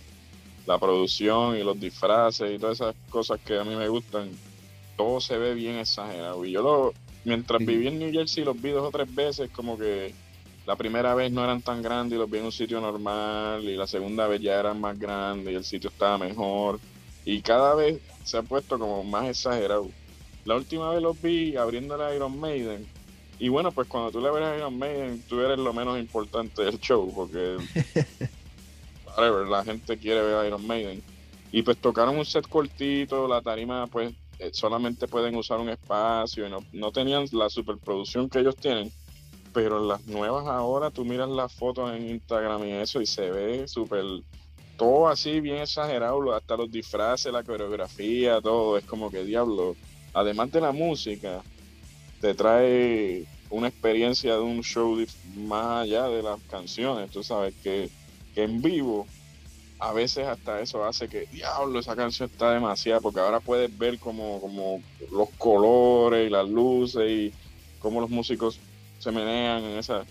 la 0.66 0.78
producción 0.78 1.58
y 1.58 1.64
los 1.64 1.80
disfraces 1.80 2.54
y 2.56 2.60
todas 2.60 2.80
esas 2.82 2.96
cosas 3.10 3.40
que 3.46 3.58
a 3.60 3.64
mí 3.64 3.76
me 3.76 3.88
gustan, 3.88 4.30
todo 4.98 5.20
se 5.20 5.38
ve 5.38 5.54
bien 5.54 5.78
exagerado. 5.78 6.46
Y 6.46 6.52
yo 6.52 6.62
lo, 6.62 6.94
mientras 7.24 7.60
Sí. 7.60 7.66
viví 7.66 7.88
en 7.88 8.00
New 8.00 8.12
Jersey, 8.12 8.44
los 8.44 8.62
vi 8.62 8.72
dos 8.72 8.88
o 8.88 8.92
tres 8.92 9.14
veces, 9.14 9.50
como 9.52 9.78
que 9.78 10.14
la 10.66 10.76
primera 10.76 11.14
vez 11.14 11.32
no 11.32 11.44
eran 11.44 11.62
tan 11.62 11.82
grandes 11.82 12.16
y 12.16 12.20
los 12.20 12.30
vi 12.30 12.40
en 12.40 12.46
un 12.46 12.52
sitio 12.52 12.82
normal, 12.82 13.64
y 13.64 13.76
la 13.76 13.86
segunda 13.88 14.28
vez 14.28 14.42
ya 14.42 14.60
eran 14.60 14.80
más 14.82 14.98
grandes 14.98 15.54
y 15.54 15.56
el 15.56 15.64
sitio 15.64 15.90
estaba 15.90 16.18
mejor. 16.18 16.80
Y 17.26 17.42
cada 17.42 17.74
vez 17.74 18.00
se 18.24 18.38
ha 18.38 18.44
puesto 18.44 18.78
como 18.78 19.04
más 19.04 19.28
exagerado. 19.28 19.90
La 20.46 20.56
última 20.56 20.92
vez 20.92 21.02
los 21.02 21.20
vi 21.20 21.58
abriendo 21.58 21.96
a 21.96 22.16
Iron 22.16 22.40
Maiden. 22.40 22.86
Y 23.40 23.50
bueno, 23.50 23.72
pues 23.72 23.88
cuando 23.88 24.12
tú 24.12 24.22
le 24.22 24.32
ves 24.32 24.44
a 24.44 24.56
Iron 24.56 24.78
Maiden, 24.78 25.24
tú 25.28 25.42
eres 25.42 25.58
lo 25.58 25.74
menos 25.74 25.98
importante 25.98 26.64
del 26.64 26.80
show, 26.80 27.12
porque 27.14 27.58
whatever, 29.08 29.48
la 29.48 29.64
gente 29.64 29.98
quiere 29.98 30.22
ver 30.22 30.36
a 30.36 30.48
Iron 30.48 30.66
Maiden. 30.66 31.04
Y 31.52 31.64
pues 31.64 31.78
tocaron 31.78 32.18
un 32.18 32.26
set 32.26 32.48
cortito, 32.48 33.28
la 33.28 33.42
tarima 33.42 33.88
pues 33.88 34.14
eh, 34.40 34.52
solamente 34.54 35.08
pueden 35.08 35.36
usar 35.36 35.60
un 35.60 35.70
espacio 35.70 36.46
y 36.46 36.50
no, 36.50 36.60
no 36.74 36.92
tenían 36.92 37.26
la 37.32 37.50
superproducción 37.50 38.30
que 38.30 38.40
ellos 38.40 38.56
tienen. 38.56 38.92
Pero 39.54 39.86
las 39.86 40.06
nuevas 40.06 40.46
ahora 40.48 40.92
tú 40.92 41.06
miras 41.06 41.30
las 41.30 41.54
fotos 41.54 41.94
en 41.96 42.10
Instagram 42.10 42.66
y 42.66 42.72
eso 42.74 43.02
y 43.02 43.06
se 43.06 43.32
ve 43.32 43.68
súper 43.68 44.04
todo 44.78 45.08
así 45.08 45.40
bien 45.40 45.58
exagerado, 45.58 46.34
hasta 46.34 46.58
los 46.58 46.72
disfraces, 46.72 47.32
la 47.32 47.44
coreografía, 47.44 48.42
todo, 48.42 48.78
es 48.78 48.86
como 48.86 49.10
que 49.10 49.24
diablo. 49.24 49.76
Además 50.14 50.52
de 50.52 50.62
la 50.62 50.72
música, 50.72 51.42
te 52.22 52.34
trae 52.34 53.26
una 53.50 53.68
experiencia 53.68 54.34
de 54.36 54.42
un 54.42 54.64
show 54.64 54.98
más 55.36 55.84
allá 55.84 56.08
de 56.08 56.24
las 56.24 56.40
canciones, 56.50 57.12
tú 57.12 57.24
sabes 57.24 57.54
que, 57.64 57.90
que 58.34 58.44
en 58.44 58.62
vivo 58.62 59.08
a 59.80 59.92
veces 59.92 60.26
hasta 60.26 60.62
eso 60.62 60.86
hace 60.86 61.08
que 61.08 61.26
diablo 61.26 61.80
esa 61.80 61.96
canción 61.96 62.30
está 62.32 62.54
demasiado 62.54 63.02
porque 63.02 63.20
ahora 63.20 63.40
puedes 63.40 63.78
ver 63.78 64.00
como, 64.00 64.40
como 64.40 64.82
los 65.12 65.30
colores 65.38 66.28
y 66.28 66.30
las 66.30 66.48
luces 66.48 67.10
y 67.10 67.34
cómo 67.80 68.00
los 68.02 68.10
músicos 68.10 68.60
se 69.00 69.12
menean 69.12 69.64
en 69.64 69.78
esa 69.78 70.06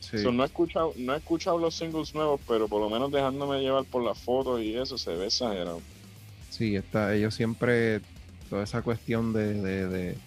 Sí. 0.00 0.18
So, 0.18 0.32
no 0.32 0.42
he 0.42 0.46
escuchado, 0.46 0.92
no 0.96 1.14
he 1.14 1.18
escuchado 1.18 1.58
los 1.58 1.74
singles 1.74 2.14
nuevos, 2.14 2.40
pero 2.46 2.68
por 2.68 2.80
lo 2.80 2.88
menos 2.90 3.10
dejándome 3.12 3.60
llevar 3.60 3.84
por 3.84 4.02
las 4.04 4.18
fotos 4.18 4.60
y 4.62 4.76
eso 4.76 4.96
se 4.98 5.14
ve 5.14 5.26
exagerado. 5.26 5.82
Sí, 6.48 6.76
está, 6.76 7.14
ellos 7.14 7.34
siempre, 7.34 8.00
toda 8.48 8.64
esa 8.64 8.82
cuestión 8.82 9.32
de, 9.32 9.54
de, 9.54 9.88
de, 9.88 10.18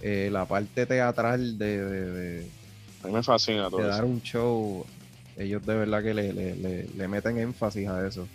eh, 0.00 0.30
la 0.32 0.46
parte 0.46 0.86
teatral 0.86 1.58
de, 1.58 1.84
de, 1.84 2.52
A 3.02 3.06
mí 3.08 3.12
me 3.12 3.22
fascina 3.22 3.70
todo 3.70 3.82
de 3.82 3.90
eso. 3.90 3.96
dar 3.96 4.04
un 4.04 4.20
show, 4.22 4.86
ellos 5.36 5.64
de 5.64 5.74
verdad 5.76 6.02
que 6.02 6.14
le, 6.14 6.32
le, 6.32 6.56
le, 6.56 6.88
le 6.88 7.08
meten 7.08 7.38
énfasis 7.38 7.88
a 7.88 8.06
eso. 8.06 8.28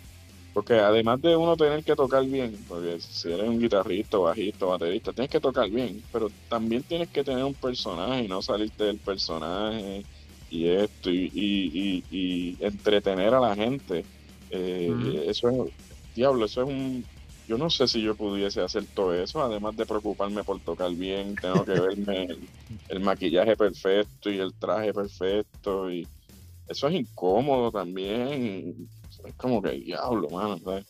Porque 0.52 0.74
además 0.74 1.20
de 1.20 1.36
uno 1.36 1.56
tener 1.56 1.84
que 1.84 1.94
tocar 1.94 2.24
bien, 2.24 2.56
porque 2.66 2.98
si 2.98 3.30
eres 3.30 3.46
un 3.46 3.58
guitarrista, 3.60 4.16
bajista, 4.16 4.64
baterista, 4.64 5.12
tienes 5.12 5.30
que 5.30 5.40
tocar 5.40 5.68
bien, 5.68 6.02
pero 6.10 6.30
también 6.48 6.82
tienes 6.82 7.08
que 7.10 7.22
tener 7.22 7.44
un 7.44 7.52
personaje 7.54 8.22
y 8.24 8.28
no 8.28 8.40
salirte 8.40 8.84
del 8.84 8.96
personaje 8.98 10.02
y 10.50 10.68
esto 10.68 11.10
y, 11.10 11.30
y, 11.34 12.04
y, 12.10 12.16
y 12.16 12.56
entretener 12.60 13.34
a 13.34 13.40
la 13.40 13.54
gente. 13.54 14.04
Eh. 14.50 15.24
Eso 15.26 15.50
es, 15.50 15.72
diablo, 16.14 16.44
eso 16.44 16.62
es 16.62 16.68
un... 16.68 17.04
Yo 17.48 17.56
no 17.56 17.70
sé 17.70 17.86
si 17.86 18.02
yo 18.02 18.16
pudiese 18.16 18.60
hacer 18.60 18.84
todo 18.86 19.14
eso, 19.14 19.40
además 19.40 19.76
de 19.76 19.86
preocuparme 19.86 20.42
por 20.42 20.58
tocar 20.60 20.92
bien, 20.92 21.36
tengo 21.36 21.64
que 21.64 21.78
verme 21.78 22.24
el, 22.28 22.40
el 22.88 23.00
maquillaje 23.00 23.56
perfecto 23.56 24.30
y 24.30 24.38
el 24.38 24.52
traje 24.54 24.92
perfecto 24.92 25.88
y 25.88 26.06
eso 26.68 26.88
es 26.88 26.94
incómodo 26.94 27.70
también. 27.70 28.88
Es 29.24 29.34
como 29.34 29.62
que 29.62 29.72
diablo, 29.72 30.28
mano, 30.30 30.58
¿sabes? 30.58 30.84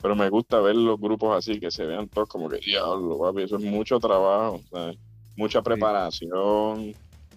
Pero 0.00 0.16
me 0.16 0.28
gusta 0.28 0.60
ver 0.60 0.74
los 0.74 0.98
grupos 0.98 1.36
así, 1.36 1.60
que 1.60 1.70
se 1.70 1.84
vean 1.84 2.08
todos 2.08 2.28
como 2.28 2.48
que 2.48 2.58
diablo, 2.58 3.18
papi, 3.18 3.42
eso 3.42 3.56
es 3.56 3.62
mucho 3.62 4.00
trabajo, 4.00 4.60
¿sabes? 4.70 4.98
Mucha 5.36 5.62
preparación. 5.62 6.94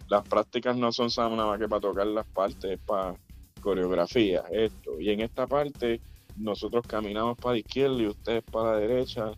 Las 0.07 0.27
prácticas 0.27 0.77
no 0.77 0.91
son 0.91 1.10
nada 1.18 1.48
más 1.48 1.60
que 1.60 1.68
para 1.68 1.82
tocar 1.82 2.07
las 2.07 2.26
partes, 2.27 2.72
es 2.72 2.80
para 2.86 3.15
coreografía, 3.60 4.44
esto. 4.52 4.99
Y 4.99 5.10
en 5.10 5.22
esta 5.22 5.48
parte, 5.48 5.99
nosotros 6.38 6.86
caminamos 6.88 7.38
para 7.38 7.53
la 7.53 7.60
izquierda 7.60 8.02
y 8.02 8.07
ustedes 8.07 8.44
para 8.44 8.73
la 8.73 8.77
derecha, 8.77 9.32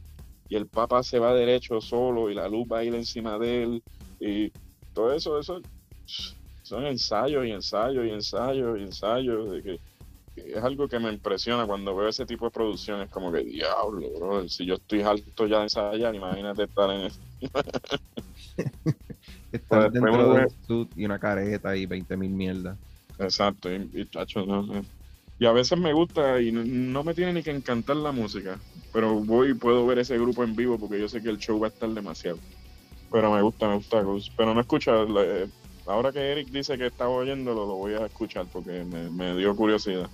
y 0.49 0.55
el 0.55 0.67
papa 0.67 1.03
se 1.03 1.19
va 1.19 1.33
derecho 1.33 1.79
solo, 1.79 2.29
y 2.29 2.35
la 2.35 2.47
luz 2.47 2.67
va 2.71 2.79
a 2.79 2.83
ir 2.83 2.95
encima 2.95 3.39
de 3.39 3.63
él, 3.63 3.83
y 4.19 4.51
todo 4.93 5.13
eso, 5.13 5.39
eso 5.39 5.61
son 6.63 6.85
ensayos 6.85 7.45
y 7.45 7.51
ensayos 7.51 8.05
y 8.05 8.09
ensayos 8.09 8.77
y 8.77 8.83
ensayos 8.83 9.51
de 9.51 9.63
que 9.63 9.79
es 10.35 10.63
algo 10.63 10.87
que 10.87 10.99
me 10.99 11.11
impresiona 11.11 11.65
cuando 11.65 11.95
veo 11.95 12.09
ese 12.09 12.25
tipo 12.25 12.45
de 12.45 12.51
producciones 12.51 13.09
como 13.09 13.31
que 13.31 13.39
diablo 13.39 14.05
bro 14.19 14.47
si 14.49 14.65
yo 14.65 14.75
estoy 14.75 15.01
alto 15.01 15.47
ya 15.47 15.57
de 15.59 15.63
ensayar 15.63 16.13
imagínate 16.13 16.63
estar 16.63 16.91
en 16.91 17.05
eso 17.05 17.19
Pues, 19.51 19.93
dentro 19.93 20.33
de 20.33 20.45
un 20.45 20.49
suit 20.65 20.89
y 20.95 21.05
una 21.05 21.19
careta 21.19 21.75
y 21.75 21.85
20 21.85 22.17
mil 22.17 22.31
mierdas. 22.31 22.77
exacto 23.17 23.71
y, 23.71 23.89
y, 23.93 24.05
chacho, 24.09 24.45
no, 24.45 24.61
no. 24.61 24.81
Y 25.39 25.45
a 25.45 25.51
veces 25.51 25.77
me 25.77 25.93
gusta 25.93 26.41
y 26.41 26.51
no, 26.51 26.63
no 26.65 27.03
me 27.03 27.13
tiene 27.13 27.33
ni 27.33 27.43
que 27.43 27.51
encantar 27.51 27.95
la 27.97 28.11
música, 28.11 28.59
pero 28.91 29.19
voy 29.19 29.51
y 29.51 29.53
puedo 29.53 29.85
ver 29.85 29.99
ese 29.99 30.17
grupo 30.17 30.43
en 30.43 30.55
vivo 30.55 30.77
porque 30.79 30.99
yo 30.99 31.07
sé 31.07 31.21
que 31.21 31.29
el 31.29 31.37
show 31.37 31.59
va 31.59 31.67
a 31.67 31.69
estar 31.69 31.89
demasiado. 31.89 32.39
Pero 33.11 33.33
me 33.33 33.41
gusta, 33.41 33.67
me 33.67 33.75
gusta. 33.75 34.03
Pero 34.35 34.53
no 34.53 34.59
escucha, 34.59 34.91
eh, 35.03 35.47
ahora 35.85 36.11
que 36.11 36.19
Eric 36.19 36.49
dice 36.49 36.77
que 36.77 36.87
estaba 36.87 37.11
oyéndolo, 37.11 37.65
lo 37.65 37.75
voy 37.75 37.93
a 37.93 38.05
escuchar 38.05 38.47
porque 38.51 38.83
me, 38.83 39.09
me 39.09 39.35
dio 39.35 39.55
curiosidad. 39.55 40.09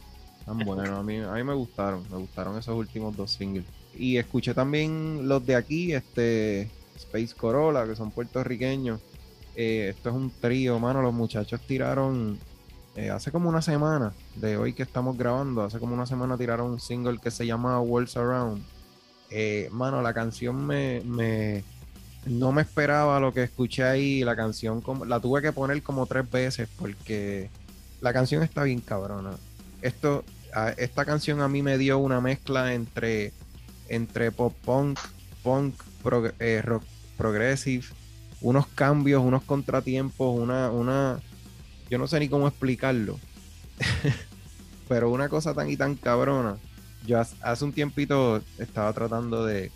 Tan 0.45 0.59
bueno, 0.59 0.97
a 0.97 1.03
mí, 1.03 1.19
a 1.19 1.31
mí 1.31 1.43
me 1.43 1.53
gustaron, 1.53 2.03
me 2.11 2.17
gustaron 2.17 2.57
esos 2.57 2.75
últimos 2.75 3.15
dos 3.15 3.31
singles. 3.31 3.65
Y 3.97 4.17
escuché 4.17 4.53
también 4.53 5.27
los 5.27 5.45
de 5.45 5.55
aquí, 5.55 5.93
este 5.93 6.69
Space 6.97 7.33
Corolla, 7.35 7.87
que 7.87 7.95
son 7.95 8.11
puertorriqueños. 8.11 8.99
Eh, 9.55 9.93
esto 9.95 10.09
es 10.09 10.15
un 10.15 10.31
trío, 10.41 10.79
mano. 10.79 11.01
Los 11.01 11.13
muchachos 11.13 11.61
tiraron 11.61 12.37
eh, 12.95 13.09
hace 13.09 13.31
como 13.31 13.49
una 13.49 13.61
semana, 13.61 14.13
de 14.35 14.57
hoy 14.57 14.73
que 14.73 14.83
estamos 14.83 15.17
grabando, 15.17 15.63
hace 15.63 15.79
como 15.79 15.93
una 15.93 16.05
semana 16.05 16.37
tiraron 16.37 16.71
un 16.71 16.79
single 16.79 17.19
que 17.19 17.31
se 17.31 17.45
llama 17.45 17.79
Worlds 17.79 18.17
Around. 18.17 18.63
Eh, 19.29 19.67
mano, 19.71 20.01
la 20.01 20.13
canción 20.13 20.65
me, 20.65 21.01
me, 21.05 21.63
no 22.25 22.51
me 22.51 22.61
esperaba 22.61 23.19
lo 23.19 23.33
que 23.33 23.43
escuché 23.43 23.83
ahí. 23.83 24.23
La 24.23 24.35
canción 24.35 24.81
como, 24.81 25.05
la 25.05 25.19
tuve 25.19 25.41
que 25.41 25.51
poner 25.51 25.81
como 25.81 26.05
tres 26.05 26.29
veces 26.29 26.69
porque 26.77 27.49
la 28.01 28.13
canción 28.13 28.43
está 28.43 28.63
bien 28.63 28.79
cabrona. 28.81 29.31
Esto, 29.81 30.23
esta 30.77 31.03
canción 31.03 31.41
a 31.41 31.47
mí 31.47 31.61
me 31.63 31.77
dio 31.77 31.97
una 31.97 32.21
mezcla 32.21 32.73
entre, 32.73 33.33
entre 33.89 34.31
pop 34.31 34.53
punk, 34.63 34.99
punk, 35.41 35.75
prog- 36.03 36.61
rock 36.63 36.83
progressive, 37.17 37.85
unos 38.43 38.67
cambios, 38.67 39.23
unos 39.23 39.43
contratiempos, 39.43 40.37
una, 40.37 40.69
una, 40.69 41.19
yo 41.89 41.97
no 41.97 42.07
sé 42.07 42.19
ni 42.19 42.27
cómo 42.29 42.47
explicarlo, 42.47 43.17
pero 44.87 45.09
una 45.09 45.29
cosa 45.29 45.53
tan 45.53 45.69
y 45.69 45.77
tan 45.77 45.95
cabrona. 45.95 46.57
Yo 47.07 47.19
hace, 47.19 47.65
un 47.65 47.73
tiempito 47.73 48.41
estaba 48.59 48.93
tratando 48.93 49.45
de 49.45 49.71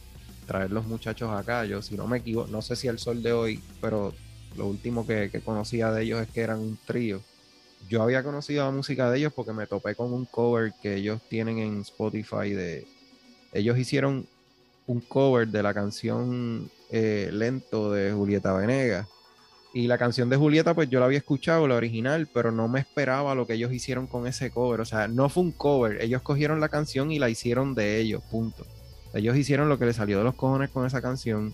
traer 0.45 0.71
los 0.71 0.85
muchachos 0.85 1.31
acá, 1.31 1.65
yo 1.65 1.81
si 1.81 1.95
no 1.95 2.07
me 2.07 2.19
equivoco, 2.19 2.49
no 2.49 2.61
sé 2.61 2.75
si 2.75 2.87
el 2.87 2.99
sol 2.99 3.23
de 3.23 3.33
hoy, 3.33 3.63
pero 3.81 4.13
lo 4.55 4.67
último 4.67 5.07
que, 5.07 5.29
que 5.31 5.41
conocía 5.41 5.91
de 5.91 6.03
ellos 6.03 6.21
es 6.21 6.27
que 6.29 6.41
eran 6.41 6.59
un 6.59 6.77
trío. 6.85 7.21
Yo 7.89 8.03
había 8.03 8.23
conocido 8.23 8.65
la 8.65 8.71
música 8.71 9.09
de 9.09 9.19
ellos 9.19 9.33
porque 9.33 9.53
me 9.53 9.65
topé 9.65 9.95
con 9.95 10.11
un 10.11 10.25
cover 10.25 10.73
que 10.81 10.95
ellos 10.95 11.21
tienen 11.29 11.59
en 11.59 11.81
Spotify 11.81 12.49
de... 12.49 12.85
Ellos 13.53 13.77
hicieron 13.77 14.27
un 14.87 14.99
cover 14.99 15.47
de 15.47 15.63
la 15.63 15.73
canción 15.73 16.69
eh, 16.91 17.29
Lento 17.31 17.91
de 17.91 18.11
Julieta 18.11 18.53
Venegas. 18.53 19.07
Y 19.73 19.87
la 19.87 19.97
canción 19.97 20.29
de 20.29 20.37
Julieta, 20.37 20.73
pues 20.73 20.89
yo 20.89 20.99
la 20.99 21.05
había 21.05 21.19
escuchado, 21.19 21.67
la 21.67 21.75
original, 21.75 22.27
pero 22.33 22.51
no 22.51 22.67
me 22.67 22.79
esperaba 22.79 23.35
lo 23.35 23.45
que 23.45 23.53
ellos 23.53 23.71
hicieron 23.71 24.07
con 24.07 24.25
ese 24.25 24.49
cover. 24.49 24.81
O 24.81 24.85
sea, 24.85 25.07
no 25.07 25.29
fue 25.29 25.43
un 25.43 25.51
cover. 25.51 26.01
Ellos 26.01 26.21
cogieron 26.21 26.59
la 26.59 26.69
canción 26.69 27.11
y 27.11 27.19
la 27.19 27.29
hicieron 27.29 27.75
de 27.75 27.99
ellos, 27.99 28.23
punto. 28.31 28.65
Ellos 29.13 29.35
hicieron 29.35 29.69
lo 29.69 29.77
que 29.77 29.85
les 29.85 29.97
salió 29.97 30.17
de 30.17 30.23
los 30.23 30.35
cojones 30.35 30.69
con 30.69 30.85
esa 30.85 31.01
canción. 31.01 31.53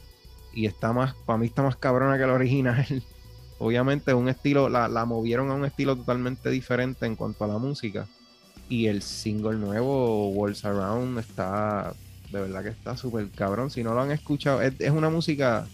Y 0.53 0.67
está 0.67 0.93
más, 0.93 1.15
para 1.25 1.37
mí 1.37 1.47
está 1.47 1.63
más 1.63 1.75
cabrona 1.75 2.17
que 2.17 2.25
la 2.25 2.33
original. 2.33 2.85
Obviamente, 3.59 4.13
un 4.13 4.29
estilo, 4.29 4.69
la, 4.69 4.87
la 4.87 5.05
movieron 5.05 5.49
a 5.49 5.55
un 5.55 5.65
estilo 5.65 5.95
totalmente 5.95 6.49
diferente 6.49 7.05
en 7.05 7.15
cuanto 7.15 7.43
a 7.43 7.47
la 7.47 7.57
música. 7.57 8.07
Y 8.69 8.87
el 8.87 9.01
single 9.01 9.57
nuevo, 9.57 10.29
Walls 10.29 10.63
Around, 10.63 11.19
está, 11.19 11.93
de 12.33 12.41
verdad 12.41 12.63
que 12.63 12.69
está 12.69 12.97
súper 12.97 13.29
cabrón. 13.29 13.69
Si 13.69 13.83
no 13.83 13.93
lo 13.93 14.01
han 14.01 14.11
escuchado, 14.11 14.61
es, 14.61 14.89
una 14.89 15.09
música, 15.09 15.67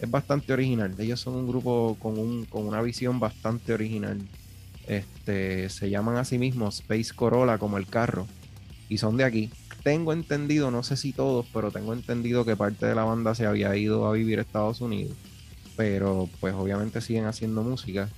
es 0.00 0.10
bastante 0.10 0.52
original. 0.52 0.94
Ellos 0.98 1.20
son 1.20 1.36
un 1.36 1.48
grupo 1.48 1.96
con, 2.00 2.18
un, 2.18 2.44
con 2.46 2.66
una 2.66 2.82
visión 2.82 3.20
bastante 3.20 3.72
original. 3.72 4.18
Este, 4.88 5.68
se 5.68 5.88
llaman 5.88 6.16
a 6.16 6.24
sí 6.24 6.36
mismos 6.36 6.80
Space 6.80 7.14
Corolla 7.14 7.58
como 7.58 7.78
el 7.78 7.86
carro. 7.86 8.26
Y 8.88 8.98
son 8.98 9.16
de 9.16 9.24
aquí. 9.24 9.50
Tengo 9.84 10.12
entendido, 10.12 10.72
no 10.72 10.82
sé 10.82 10.96
si 10.96 11.12
todos, 11.12 11.46
pero 11.54 11.70
tengo 11.70 11.92
entendido 11.92 12.44
que 12.44 12.56
parte 12.56 12.86
de 12.86 12.94
la 12.96 13.04
banda 13.04 13.36
se 13.36 13.46
había 13.46 13.74
ido 13.76 14.06
a 14.06 14.12
vivir 14.12 14.40
a 14.40 14.42
Estados 14.42 14.80
Unidos. 14.80 15.16
Pero 15.76 16.28
pues 16.40 16.54
obviamente 16.54 17.00
siguen 17.00 17.26
haciendo 17.26 17.62
música 17.62 18.08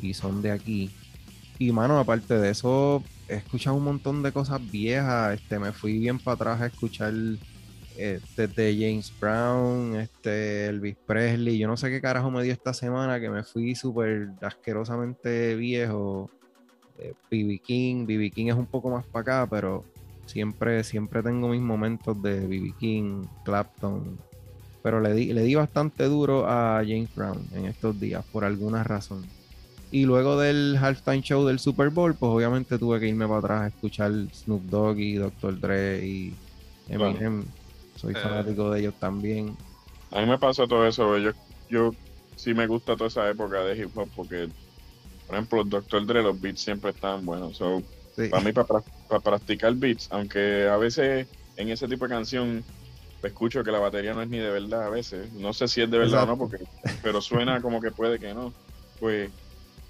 y 0.00 0.14
son 0.14 0.40
de 0.40 0.52
aquí. 0.52 0.90
Y 1.58 1.70
mano, 1.72 1.98
aparte 1.98 2.38
de 2.38 2.50
eso, 2.50 3.02
he 3.28 3.34
escuchado 3.34 3.76
un 3.76 3.84
montón 3.84 4.22
de 4.22 4.32
cosas 4.32 4.60
viejas. 4.70 5.34
Este, 5.34 5.58
me 5.58 5.72
fui 5.72 5.98
bien 5.98 6.18
para 6.18 6.34
atrás 6.34 6.60
a 6.60 6.66
escuchar 6.66 7.12
este, 7.96 8.48
de 8.48 8.74
James 8.74 9.12
Brown, 9.18 9.96
este, 9.96 10.66
Elvis 10.66 10.96
Presley. 11.06 11.58
Yo 11.58 11.68
no 11.68 11.76
sé 11.76 11.90
qué 11.90 12.00
carajo 12.00 12.30
me 12.30 12.42
dio 12.42 12.52
esta 12.52 12.74
semana 12.74 13.20
que 13.20 13.30
me 13.30 13.42
fui 13.42 13.74
súper 13.74 14.30
asquerosamente 14.42 15.54
viejo. 15.54 16.30
BB 17.30 17.60
King, 17.62 18.06
BB 18.06 18.32
King 18.32 18.46
es 18.46 18.54
un 18.54 18.66
poco 18.66 18.90
más 18.90 19.04
para 19.04 19.20
acá, 19.20 19.46
pero 19.50 19.84
siempre, 20.24 20.82
siempre 20.84 21.22
tengo 21.22 21.48
mis 21.48 21.60
momentos 21.60 22.20
de 22.22 22.46
BB 22.46 22.76
King, 22.78 23.24
Clapton. 23.44 24.18
Pero 24.82 25.00
le 25.00 25.12
di, 25.14 25.32
le 25.32 25.42
di 25.42 25.54
bastante 25.54 26.04
duro 26.04 26.46
a 26.46 26.82
James 26.86 27.14
Brown 27.14 27.44
en 27.52 27.66
estos 27.66 27.98
días, 27.98 28.24
por 28.32 28.44
alguna 28.44 28.84
razón. 28.84 29.26
Y 29.90 30.04
luego 30.04 30.38
del 30.38 30.76
halftime 30.80 31.22
show 31.22 31.46
del 31.46 31.58
Super 31.58 31.90
Bowl, 31.90 32.14
pues 32.14 32.30
obviamente 32.30 32.78
tuve 32.78 32.98
que 33.00 33.08
irme 33.08 33.26
para 33.26 33.38
atrás 33.38 33.62
a 33.62 33.66
escuchar 33.68 34.12
Snoop 34.32 34.62
Dogg 34.64 34.98
y 34.98 35.14
Dr. 35.14 35.60
Dre 35.60 36.04
y 36.04 36.34
Eminem. 36.88 37.44
Soy 37.96 38.12
Eh. 38.12 38.16
fanático 38.16 38.70
de 38.70 38.80
ellos 38.80 38.94
también. 38.98 39.56
A 40.10 40.20
mí 40.20 40.26
me 40.26 40.38
pasa 40.38 40.66
todo 40.66 40.86
eso, 40.86 41.16
yo, 41.18 41.30
yo 41.68 41.92
sí 42.36 42.52
me 42.52 42.66
gusta 42.66 42.94
toda 42.96 43.08
esa 43.08 43.28
época 43.30 43.60
de 43.64 43.76
hip 43.78 43.96
hop 43.96 44.08
porque, 44.14 44.48
por 45.26 45.36
ejemplo, 45.36 45.64
Dr. 45.64 46.04
Dre, 46.06 46.22
los 46.22 46.40
beats 46.40 46.60
siempre 46.62 46.90
estaban 46.90 47.24
buenos. 47.24 47.56
So, 47.56 47.82
Sí. 48.16 48.28
para 48.28 48.42
mí, 48.42 48.52
para, 48.52 48.66
para 49.08 49.20
practicar 49.20 49.74
beats, 49.74 50.08
aunque 50.10 50.66
a 50.68 50.76
veces 50.78 51.26
en 51.56 51.68
ese 51.68 51.86
tipo 51.86 52.06
de 52.06 52.14
canción 52.14 52.64
escucho 53.22 53.62
que 53.64 53.70
la 53.72 53.78
batería 53.78 54.14
no 54.14 54.22
es 54.22 54.28
ni 54.28 54.38
de 54.38 54.50
verdad 54.50 54.84
a 54.86 54.90
veces. 54.90 55.32
No 55.32 55.52
sé 55.52 55.68
si 55.68 55.82
es 55.82 55.90
de 55.90 55.98
verdad 55.98 56.22
o 56.24 56.26
no, 56.26 56.38
porque, 56.38 56.58
pero 57.02 57.20
suena 57.20 57.60
como 57.60 57.80
que 57.80 57.90
puede 57.90 58.18
que 58.18 58.32
no. 58.34 58.52
Pues, 59.00 59.30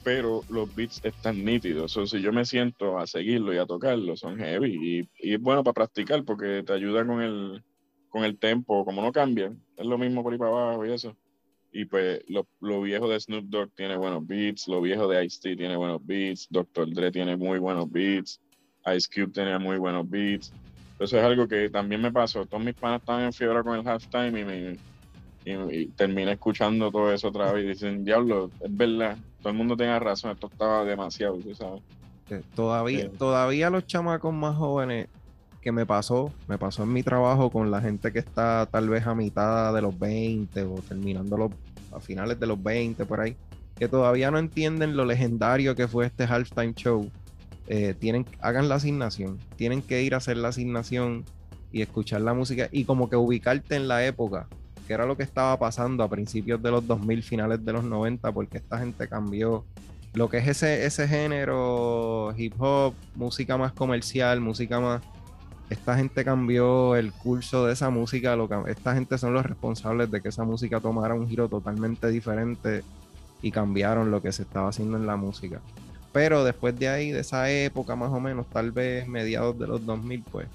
pero 0.06 0.44
los 0.50 0.72
beats 0.72 1.00
están 1.02 1.44
nítidos. 1.44 1.90
So, 1.90 2.06
si 2.06 2.22
yo 2.22 2.32
me 2.32 2.44
siento 2.44 2.96
a 2.96 3.08
seguirlo 3.08 3.52
y 3.52 3.58
a 3.58 3.66
tocarlo, 3.66 4.16
son 4.16 4.38
heavy. 4.38 5.08
Y, 5.20 5.34
es 5.34 5.40
bueno 5.40 5.64
para 5.64 5.74
practicar 5.74 6.24
porque 6.24 6.62
te 6.64 6.74
ayuda 6.74 7.04
con 7.04 7.20
el, 7.22 7.64
con 8.08 8.22
el 8.22 8.38
tempo, 8.38 8.84
como 8.84 9.02
no 9.02 9.10
cambian. 9.10 9.60
Es 9.76 9.84
lo 9.84 9.98
mismo 9.98 10.22
por 10.22 10.32
ahí 10.32 10.38
para 10.38 10.52
abajo 10.52 10.86
y 10.86 10.92
eso. 10.92 11.16
Y 11.72 11.86
pues 11.86 12.22
lo, 12.28 12.46
lo 12.60 12.82
viejo 12.82 13.08
de 13.08 13.18
Snoop 13.18 13.46
Dogg 13.46 13.72
tiene 13.74 13.96
buenos 13.96 14.24
beats, 14.24 14.68
lo 14.68 14.80
viejo 14.80 15.08
de 15.08 15.24
Ice-T 15.24 15.56
tiene 15.56 15.74
buenos 15.74 16.06
beats, 16.06 16.46
Dr. 16.50 16.88
Dre 16.94 17.10
tiene 17.10 17.36
muy 17.36 17.58
buenos 17.58 17.90
beats, 17.90 18.40
Ice 18.96 19.08
Cube 19.12 19.32
tenía 19.32 19.58
muy 19.58 19.76
buenos 19.76 20.08
beats. 20.08 20.52
Eso 21.00 21.18
es 21.18 21.24
algo 21.24 21.48
que 21.48 21.68
también 21.68 22.00
me 22.00 22.12
pasó. 22.12 22.46
Todos 22.46 22.62
mis 22.62 22.76
panas 22.76 23.00
estaban 23.00 23.24
en 23.24 23.32
fiebre 23.32 23.60
con 23.64 23.76
el 23.76 23.84
halftime 23.84 24.40
y, 24.40 24.44
me, 24.44 24.76
y, 25.46 25.52
y 25.74 25.86
terminé 25.88 26.32
escuchando 26.32 26.90
todo 26.90 27.10
eso 27.12 27.28
otra 27.28 27.52
vez 27.52 27.64
y 27.64 27.68
dicen, 27.68 28.04
diablo, 28.04 28.50
es 28.60 28.76
verdad, 28.76 29.16
todo 29.40 29.50
el 29.52 29.56
mundo 29.56 29.76
tenía 29.76 29.98
razón, 29.98 30.32
esto 30.32 30.48
estaba 30.52 30.84
demasiado, 30.84 31.36
tú 31.36 31.54
sabes. 31.54 31.80
que 32.28 32.40
todavía, 32.54 33.04
Sí. 33.04 33.10
todavía 33.18 33.70
los 33.70 33.86
chamacos 33.86 34.34
más 34.34 34.56
jóvenes 34.56 35.06
que 35.62 35.70
me 35.72 35.86
pasó, 35.86 36.32
me 36.48 36.58
pasó 36.58 36.82
en 36.82 36.92
mi 36.92 37.02
trabajo 37.02 37.50
con 37.50 37.70
la 37.70 37.80
gente 37.80 38.12
que 38.12 38.18
está 38.18 38.66
tal 38.70 38.88
vez 38.88 39.06
a 39.06 39.14
mitad 39.14 39.72
de 39.72 39.80
los 39.82 39.96
20 39.98 40.62
o 40.64 40.74
terminando 40.88 41.36
los, 41.36 41.50
a 41.92 42.00
finales 42.00 42.38
de 42.40 42.46
los 42.48 42.60
20 42.62 43.04
por 43.06 43.20
ahí, 43.20 43.36
que 43.76 43.88
todavía 43.88 44.30
no 44.30 44.38
entienden 44.38 44.96
lo 44.96 45.04
legendario 45.04 45.74
que 45.76 45.86
fue 45.88 46.06
este 46.06 46.24
halftime 46.24 46.74
show. 46.74 47.08
Eh, 47.68 47.94
tienen, 47.98 48.24
hagan 48.40 48.68
la 48.68 48.76
asignación, 48.76 49.38
tienen 49.56 49.82
que 49.82 50.02
ir 50.02 50.14
a 50.14 50.18
hacer 50.18 50.36
la 50.36 50.48
asignación 50.48 51.24
y 51.72 51.82
escuchar 51.82 52.20
la 52.20 52.32
música 52.32 52.68
y 52.70 52.84
como 52.84 53.08
que 53.10 53.16
ubicarte 53.16 53.74
en 53.74 53.88
la 53.88 54.06
época, 54.06 54.48
que 54.86 54.94
era 54.94 55.04
lo 55.04 55.16
que 55.16 55.22
estaba 55.22 55.58
pasando 55.58 56.04
a 56.04 56.08
principios 56.08 56.62
de 56.62 56.70
los 56.70 56.86
2000, 56.86 57.22
finales 57.22 57.64
de 57.64 57.72
los 57.72 57.84
90, 57.84 58.32
porque 58.32 58.58
esta 58.58 58.78
gente 58.78 59.08
cambió 59.08 59.64
lo 60.14 60.30
que 60.30 60.38
es 60.38 60.48
ese, 60.48 60.86
ese 60.86 61.06
género 61.06 62.32
hip 62.36 62.54
hop, 62.58 62.94
música 63.14 63.58
más 63.58 63.72
comercial, 63.72 64.40
música 64.40 64.80
más... 64.80 65.02
Esta 65.68 65.96
gente 65.96 66.24
cambió 66.24 66.94
el 66.94 67.12
curso 67.12 67.66
de 67.66 67.72
esa 67.72 67.90
música, 67.90 68.36
lo 68.36 68.48
esta 68.66 68.94
gente 68.94 69.18
son 69.18 69.34
los 69.34 69.44
responsables 69.44 70.10
de 70.10 70.22
que 70.22 70.28
esa 70.28 70.44
música 70.44 70.80
tomara 70.80 71.12
un 71.12 71.28
giro 71.28 71.48
totalmente 71.48 72.08
diferente 72.08 72.84
y 73.42 73.50
cambiaron 73.50 74.10
lo 74.10 74.22
que 74.22 74.32
se 74.32 74.42
estaba 74.42 74.68
haciendo 74.68 74.96
en 74.96 75.06
la 75.06 75.16
música. 75.16 75.60
Pero 76.12 76.44
después 76.44 76.78
de 76.78 76.88
ahí, 76.88 77.10
de 77.10 77.20
esa 77.20 77.50
época 77.50 77.96
más 77.96 78.10
o 78.10 78.20
menos, 78.20 78.46
tal 78.48 78.70
vez 78.70 79.06
mediados 79.08 79.58
de 79.58 79.66
los 79.66 79.84
2000, 79.84 80.22
pues 80.30 80.46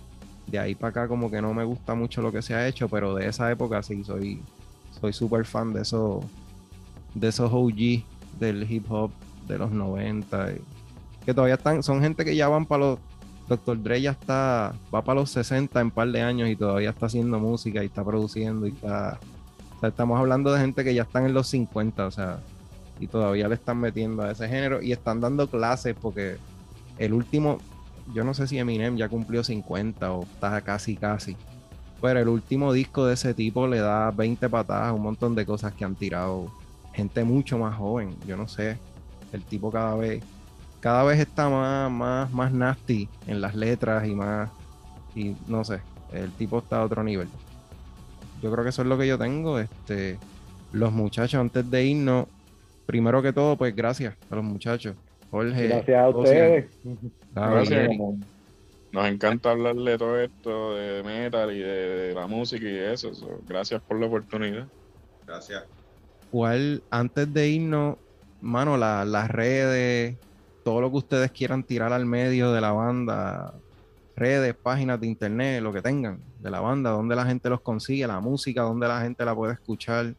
de 0.47 0.59
ahí 0.59 0.75
para 0.75 0.89
acá 0.89 1.07
como 1.07 1.29
que 1.31 1.41
no 1.41 1.53
me 1.53 1.63
gusta 1.63 1.95
mucho 1.95 2.21
lo 2.21 2.31
que 2.31 2.41
se 2.41 2.53
ha 2.55 2.67
hecho, 2.67 2.89
pero 2.89 3.15
de 3.15 3.27
esa 3.27 3.49
época 3.51 3.81
sí 3.83 4.03
soy 4.03 4.41
soy 4.99 5.13
súper 5.13 5.45
fan 5.45 5.73
de 5.73 5.81
esos 5.81 6.23
de 7.13 7.27
esos 7.27 7.49
OG 7.51 8.03
del 8.39 8.69
hip 8.69 8.85
hop 8.91 9.11
de 9.47 9.57
los 9.57 9.71
90 9.71 10.51
y- 10.53 10.61
que 11.25 11.33
todavía 11.33 11.55
están 11.55 11.83
son 11.83 12.01
gente 12.01 12.25
que 12.25 12.35
ya 12.35 12.47
van 12.47 12.65
para 12.65 12.85
los 12.85 12.99
Dr. 13.47 13.81
Dre 13.83 14.01
ya 14.01 14.11
está 14.11 14.73
va 14.93 15.01
para 15.03 15.19
los 15.19 15.29
60 15.31 15.79
en 15.81 15.87
un 15.87 15.91
par 15.91 16.09
de 16.09 16.21
años 16.21 16.49
y 16.49 16.55
todavía 16.55 16.89
está 16.91 17.07
haciendo 17.07 17.39
música 17.39 17.83
y 17.83 17.87
está 17.87 18.03
produciendo 18.03 18.65
y 18.67 18.69
está 18.71 19.19
o 19.77 19.79
sea, 19.81 19.89
estamos 19.89 20.19
hablando 20.19 20.53
de 20.53 20.59
gente 20.61 20.83
que 20.83 20.93
ya 20.93 21.01
están 21.03 21.25
en 21.25 21.33
los 21.33 21.47
50, 21.47 22.05
o 22.05 22.11
sea, 22.11 22.39
y 22.99 23.07
todavía 23.07 23.47
le 23.47 23.55
están 23.55 23.79
metiendo 23.79 24.21
a 24.23 24.31
ese 24.31 24.47
género 24.47 24.81
y 24.81 24.91
están 24.91 25.19
dando 25.19 25.47
clases 25.49 25.95
porque 25.99 26.37
el 26.99 27.13
último 27.13 27.57
yo 28.13 28.23
no 28.23 28.33
sé 28.33 28.47
si 28.47 28.57
Eminem 28.57 28.97
ya 28.97 29.09
cumplió 29.09 29.43
50 29.43 30.11
o 30.11 30.23
está 30.23 30.61
casi 30.61 30.95
casi. 30.95 31.35
Pero 32.01 32.19
el 32.19 32.27
último 32.27 32.73
disco 32.73 33.05
de 33.05 33.13
ese 33.13 33.33
tipo 33.33 33.67
le 33.67 33.79
da 33.79 34.09
20 34.11 34.49
patadas, 34.49 34.93
un 34.93 35.03
montón 35.03 35.35
de 35.35 35.45
cosas 35.45 35.73
que 35.73 35.85
han 35.85 35.95
tirado 35.95 36.51
gente 36.93 37.23
mucho 37.23 37.57
más 37.57 37.75
joven. 37.75 38.15
Yo 38.25 38.35
no 38.37 38.47
sé. 38.47 38.77
El 39.31 39.43
tipo 39.43 39.71
cada 39.71 39.95
vez, 39.95 40.23
cada 40.79 41.03
vez 41.03 41.19
está 41.19 41.47
más, 41.47 41.91
más, 41.91 42.31
más 42.31 42.51
nasty 42.51 43.07
en 43.27 43.39
las 43.39 43.55
letras 43.55 44.07
y 44.07 44.15
más. 44.15 44.49
Y 45.15 45.35
no 45.47 45.63
sé. 45.63 45.81
El 46.11 46.31
tipo 46.31 46.59
está 46.59 46.81
a 46.81 46.85
otro 46.85 47.03
nivel. 47.03 47.27
Yo 48.41 48.51
creo 48.51 48.63
que 48.63 48.71
eso 48.71 48.81
es 48.81 48.87
lo 48.87 48.97
que 48.97 49.07
yo 49.07 49.17
tengo. 49.17 49.59
Este, 49.59 50.17
los 50.71 50.91
muchachos, 50.91 51.39
antes 51.39 51.69
de 51.69 51.85
irnos, 51.85 52.25
primero 52.85 53.21
que 53.21 53.31
todo, 53.31 53.55
pues 53.55 53.75
gracias 53.75 54.15
a 54.29 54.35
los 54.35 54.43
muchachos. 54.43 54.95
Jorge. 55.29 55.67
Gracias 55.67 55.97
a 55.97 56.09
Ocean, 56.09 56.65
Gaby, 57.33 57.53
Gracias. 57.55 57.79
Eric. 57.79 58.01
Nos 58.91 59.07
encanta 59.07 59.51
hablarle 59.51 59.91
de 59.91 59.97
todo 59.97 60.19
esto, 60.19 60.75
de 60.75 61.01
metal 61.03 61.51
y 61.55 61.59
de, 61.59 61.87
de 62.09 62.13
la 62.13 62.27
música 62.27 62.67
y 62.67 62.75
eso. 62.77 63.13
so, 63.13 63.39
gracias 63.47 63.81
por 63.83 63.99
la 63.99 64.07
oportunidad. 64.07 64.67
Gracias. 65.25 65.63
¿Cuál, 66.29 66.83
antes 66.89 67.33
de 67.33 67.47
irnos, 67.47 67.95
mano, 68.41 68.75
la- 68.77 69.05
las 69.05 69.29
redes, 69.29 70.17
todo 70.63 70.81
lo 70.81 70.91
que 70.91 70.97
ustedes 70.97 71.31
quieran 71.31 71.63
tirar 71.63 71.93
al 71.93 72.05
medio 72.05 72.51
de 72.51 72.59
la 72.59 72.71
banda, 72.73 73.53
redes, 74.15 74.55
páginas 74.61 74.99
de 74.99 75.07
internet, 75.07 75.61
lo 75.63 75.71
que 75.71 75.81
tengan 75.81 76.19
de 76.39 76.51
la 76.51 76.59
banda, 76.59 76.89
donde 76.91 77.15
la 77.15 77.25
gente 77.25 77.49
los 77.49 77.61
consigue, 77.61 78.05
la 78.07 78.19
música, 78.19 78.63
donde 78.63 78.87
la 78.89 79.01
gente 79.01 79.23
la 79.23 79.33
puede 79.33 79.53
escuchar. 79.53 80.13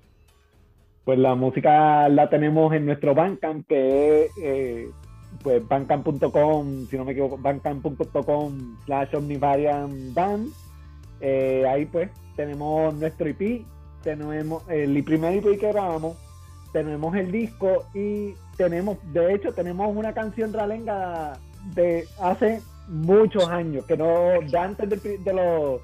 Pues 1.04 1.18
la 1.18 1.34
música 1.34 2.08
la 2.08 2.30
tenemos 2.30 2.72
en 2.72 2.86
nuestro 2.86 3.14
Bandcamp, 3.14 3.66
que 3.68 4.24
es 4.24 4.30
eh, 4.42 4.88
pues 5.42 5.66
bandcamp.com, 5.66 6.86
si 6.88 6.96
no 6.96 7.04
me 7.04 7.12
equivoco, 7.12 7.38
bandcamp.com 7.38 8.76
slash 8.84 9.14
omnivariant 9.14 10.12
band. 10.14 10.48
Eh, 11.20 11.64
ahí 11.68 11.86
pues 11.86 12.10
tenemos 12.36 12.94
nuestro 12.94 13.26
EP, 13.28 13.64
tenemos 14.02 14.62
el 14.68 15.02
primer 15.04 15.34
EP 15.38 15.58
que 15.58 15.68
grabamos, 15.68 16.16
tenemos 16.72 17.14
el 17.16 17.30
disco 17.30 17.84
y 17.94 18.34
tenemos, 18.56 18.98
de 19.12 19.34
hecho, 19.34 19.52
tenemos 19.52 19.94
una 19.96 20.12
canción 20.12 20.52
ralenga 20.52 21.38
de 21.74 22.06
hace 22.20 22.60
muchos 22.88 23.48
años, 23.48 23.84
que 23.86 23.96
no, 23.96 24.06
de 24.48 24.58
antes 24.58 24.88
de 25.02 25.32
los 25.32 25.80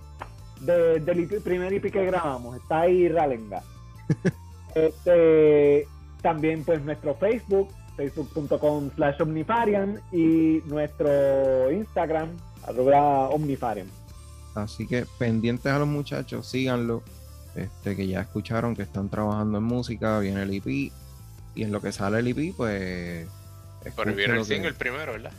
de- 0.61 0.99
del 1.01 1.27
primer 1.43 1.73
EP 1.73 1.91
que 1.91 2.05
grabamos, 2.07 2.57
está 2.57 2.81
ahí 2.81 3.09
ralenga. 3.09 3.63
Este, 4.75 5.89
también 6.23 6.63
pues 6.65 6.83
nuestro 6.85 7.15
Facebook, 7.15 7.69
facebook.com 8.09 8.91
slash 8.95 9.21
omnifarian 9.21 10.01
y 10.13 10.63
nuestro 10.67 11.71
Instagram, 11.73 12.31
arroba 12.67 13.29
omnifarian. 13.31 13.89
Así 14.55 14.87
que 14.87 15.05
pendientes 15.19 15.71
a 15.71 15.79
los 15.79 15.89
muchachos, 15.89 16.47
síganlo. 16.49 17.03
Este, 17.57 17.97
que 17.97 18.07
ya 18.07 18.21
escucharon 18.21 18.77
que 18.77 18.83
están 18.83 19.09
trabajando 19.09 19.59
en 19.59 19.65
música, 19.65 20.21
viene 20.21 20.43
el 20.45 20.55
EP. 20.55 20.67
Y 21.55 21.63
en 21.65 21.73
lo 21.73 21.81
que 21.81 21.91
sale 21.91 22.21
el 22.21 22.29
EP, 22.29 22.55
pues. 22.57 23.27
Pero 23.97 24.15
viene 24.15 24.35
el 24.35 24.39
que- 24.41 24.55
single 24.55 24.73
primero, 24.75 25.13
¿verdad? 25.13 25.33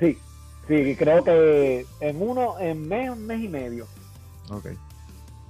Sí, 0.00 0.18
sí, 0.66 0.96
creo 0.98 1.22
que 1.22 1.86
en 2.00 2.20
uno, 2.20 2.58
en 2.58 2.88
mes, 2.88 3.10
un 3.10 3.24
mes 3.24 3.40
y 3.40 3.48
medio. 3.48 3.86
Ok. 4.50 4.66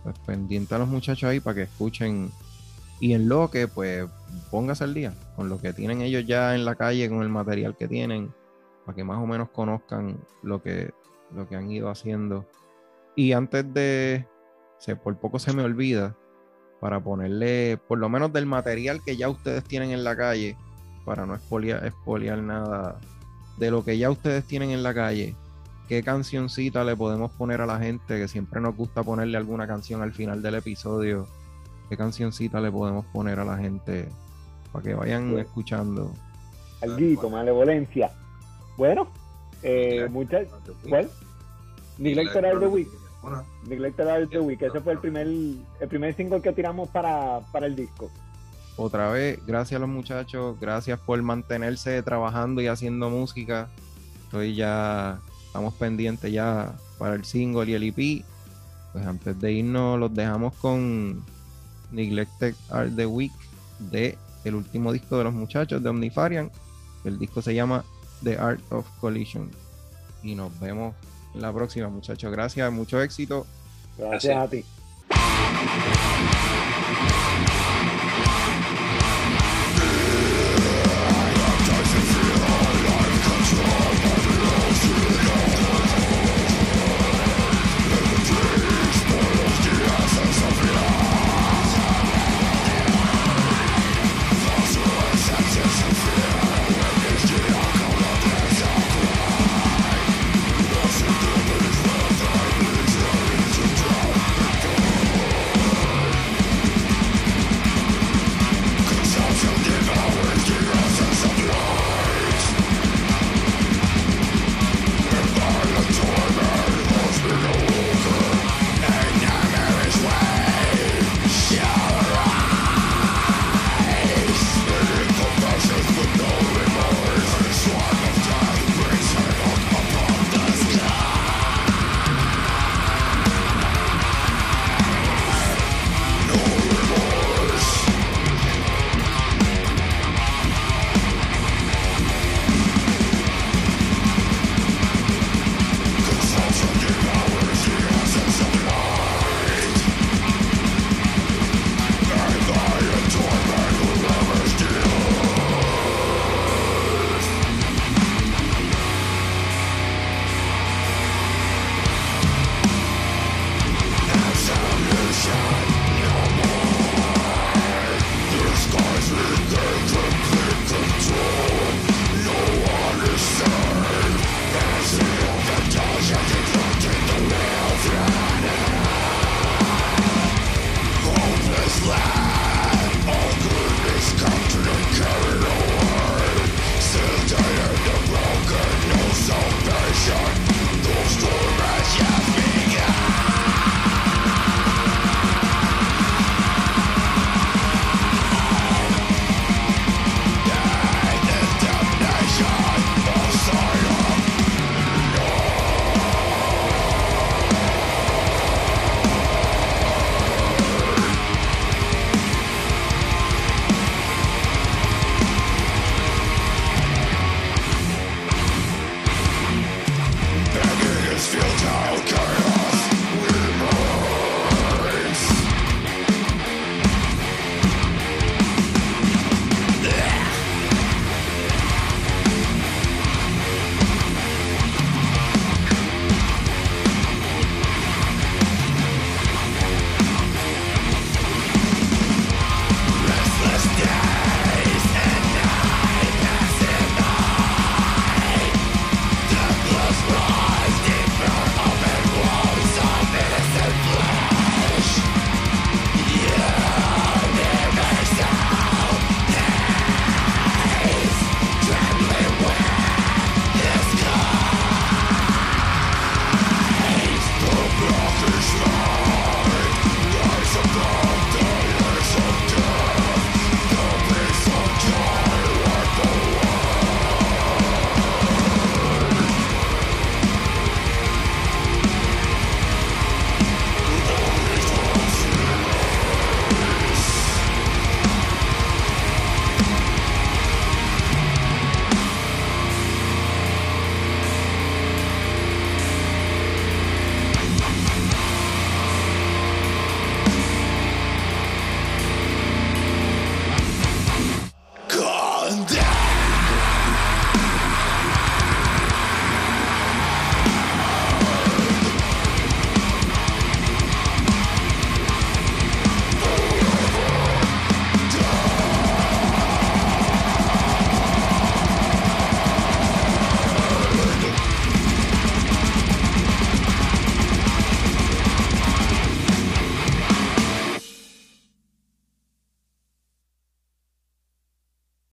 Pues 0.02 0.18
pendiente 0.26 0.74
a 0.74 0.78
los 0.78 0.88
muchachos 0.88 1.30
ahí 1.30 1.40
para 1.40 1.54
que 1.54 1.62
escuchen. 1.62 2.30
Y 3.00 3.14
en 3.14 3.28
lo 3.28 3.50
que, 3.50 3.66
pues, 3.66 4.06
póngase 4.50 4.84
al 4.84 4.94
día 4.94 5.12
con 5.36 5.48
lo 5.48 5.60
que 5.60 5.72
tienen 5.72 6.00
ellos 6.00 6.24
ya 6.26 6.54
en 6.54 6.64
la 6.64 6.74
calle, 6.74 7.08
con 7.08 7.22
el 7.22 7.28
material 7.28 7.76
que 7.76 7.88
tienen, 7.88 8.32
para 8.84 8.96
que 8.96 9.04
más 9.04 9.18
o 9.18 9.26
menos 9.26 9.50
conozcan 9.50 10.18
lo 10.42 10.62
que, 10.62 10.92
lo 11.34 11.48
que 11.48 11.56
han 11.56 11.70
ido 11.70 11.88
haciendo. 11.88 12.46
Y 13.16 13.32
antes 13.32 13.72
de. 13.72 14.26
Se, 14.78 14.96
por 14.96 15.16
poco 15.16 15.38
se 15.38 15.52
me 15.52 15.62
olvida. 15.62 16.16
Para 16.80 17.00
ponerle, 17.00 17.78
por 17.88 17.98
lo 17.98 18.10
menos 18.10 18.30
del 18.32 18.44
material 18.44 19.00
que 19.02 19.16
ya 19.16 19.30
ustedes 19.30 19.64
tienen 19.64 19.92
en 19.92 20.04
la 20.04 20.16
calle, 20.16 20.58
para 21.06 21.24
no 21.24 21.34
expoliar, 21.34 21.86
expoliar 21.86 22.38
nada 22.38 23.00
de 23.56 23.70
lo 23.70 23.84
que 23.84 23.96
ya 23.96 24.10
ustedes 24.10 24.44
tienen 24.44 24.70
en 24.70 24.82
la 24.82 24.92
calle, 24.92 25.34
qué 25.88 26.02
cancioncita 26.02 26.84
le 26.84 26.96
podemos 26.96 27.30
poner 27.32 27.60
a 27.60 27.66
la 27.66 27.78
gente, 27.78 28.18
que 28.18 28.28
siempre 28.28 28.60
nos 28.60 28.76
gusta 28.76 29.02
ponerle 29.02 29.38
alguna 29.38 29.66
canción 29.66 30.02
al 30.02 30.12
final 30.12 30.42
del 30.42 30.56
episodio. 30.56 31.26
¿Qué 31.88 31.96
cancioncita 31.96 32.60
le 32.60 32.70
podemos 32.70 33.04
poner 33.06 33.38
a 33.38 33.44
la 33.44 33.56
gente 33.56 34.08
para 34.74 34.82
que 34.82 34.94
vayan 34.94 35.30
Pues, 35.30 35.46
escuchando? 35.46 36.12
Alguito, 36.82 37.30
malevolencia. 37.30 38.10
Bueno, 38.76 39.06
eh, 39.62 40.08
muchas, 40.10 40.48
¿cuál? 40.88 41.08
Neglected 41.96 42.44
Are 42.44 42.58
the 42.58 42.66
Week. 42.66 42.88
Neglected 43.68 44.08
Are 44.08 44.26
the 44.26 44.40
Week. 44.40 44.60
Ese 44.60 44.80
fue 44.80 44.94
el 44.94 44.98
primer, 44.98 45.28
el 45.28 45.88
primer 45.88 46.14
single 46.16 46.42
que 46.42 46.52
tiramos 46.52 46.88
para, 46.88 47.40
para 47.52 47.66
el 47.66 47.76
disco. 47.76 48.10
Otra 48.76 49.10
vez, 49.10 49.38
gracias 49.46 49.78
a 49.78 49.80
los 49.80 49.88
muchachos, 49.88 50.58
gracias 50.60 50.98
por 50.98 51.22
mantenerse 51.22 52.02
trabajando 52.02 52.60
y 52.60 52.66
haciendo 52.66 53.08
música. 53.08 53.68
Estoy 54.24 54.56
ya, 54.56 55.20
estamos 55.46 55.72
pendientes 55.74 56.32
ya 56.32 56.74
para 56.98 57.14
el 57.14 57.24
single 57.24 57.70
y 57.70 57.74
el 57.74 57.84
EP. 57.84 58.24
Pues 58.92 59.06
antes 59.06 59.40
de 59.40 59.52
irnos, 59.52 60.00
los 60.00 60.12
dejamos 60.12 60.52
con 60.54 61.24
Neglected 61.92 62.56
Art 62.70 62.96
the 62.96 63.06
Week 63.06 63.32
de 63.78 64.18
el 64.44 64.54
último 64.54 64.92
disco 64.92 65.18
de 65.18 65.24
los 65.24 65.32
muchachos 65.32 65.82
de 65.82 65.88
Omnifarian. 65.88 66.50
El 67.04 67.18
disco 67.18 67.42
se 67.42 67.54
llama 67.54 67.84
The 68.22 68.38
Art 68.38 68.60
of 68.70 68.86
Collision. 69.00 69.50
Y 70.22 70.34
nos 70.34 70.58
vemos 70.60 70.94
en 71.34 71.42
la 71.42 71.52
próxima, 71.52 71.88
muchachos. 71.88 72.30
Gracias, 72.30 72.72
mucho 72.72 73.02
éxito. 73.02 73.46
Gracias 73.98 74.36
a 74.36 74.48
ti. 74.48 74.64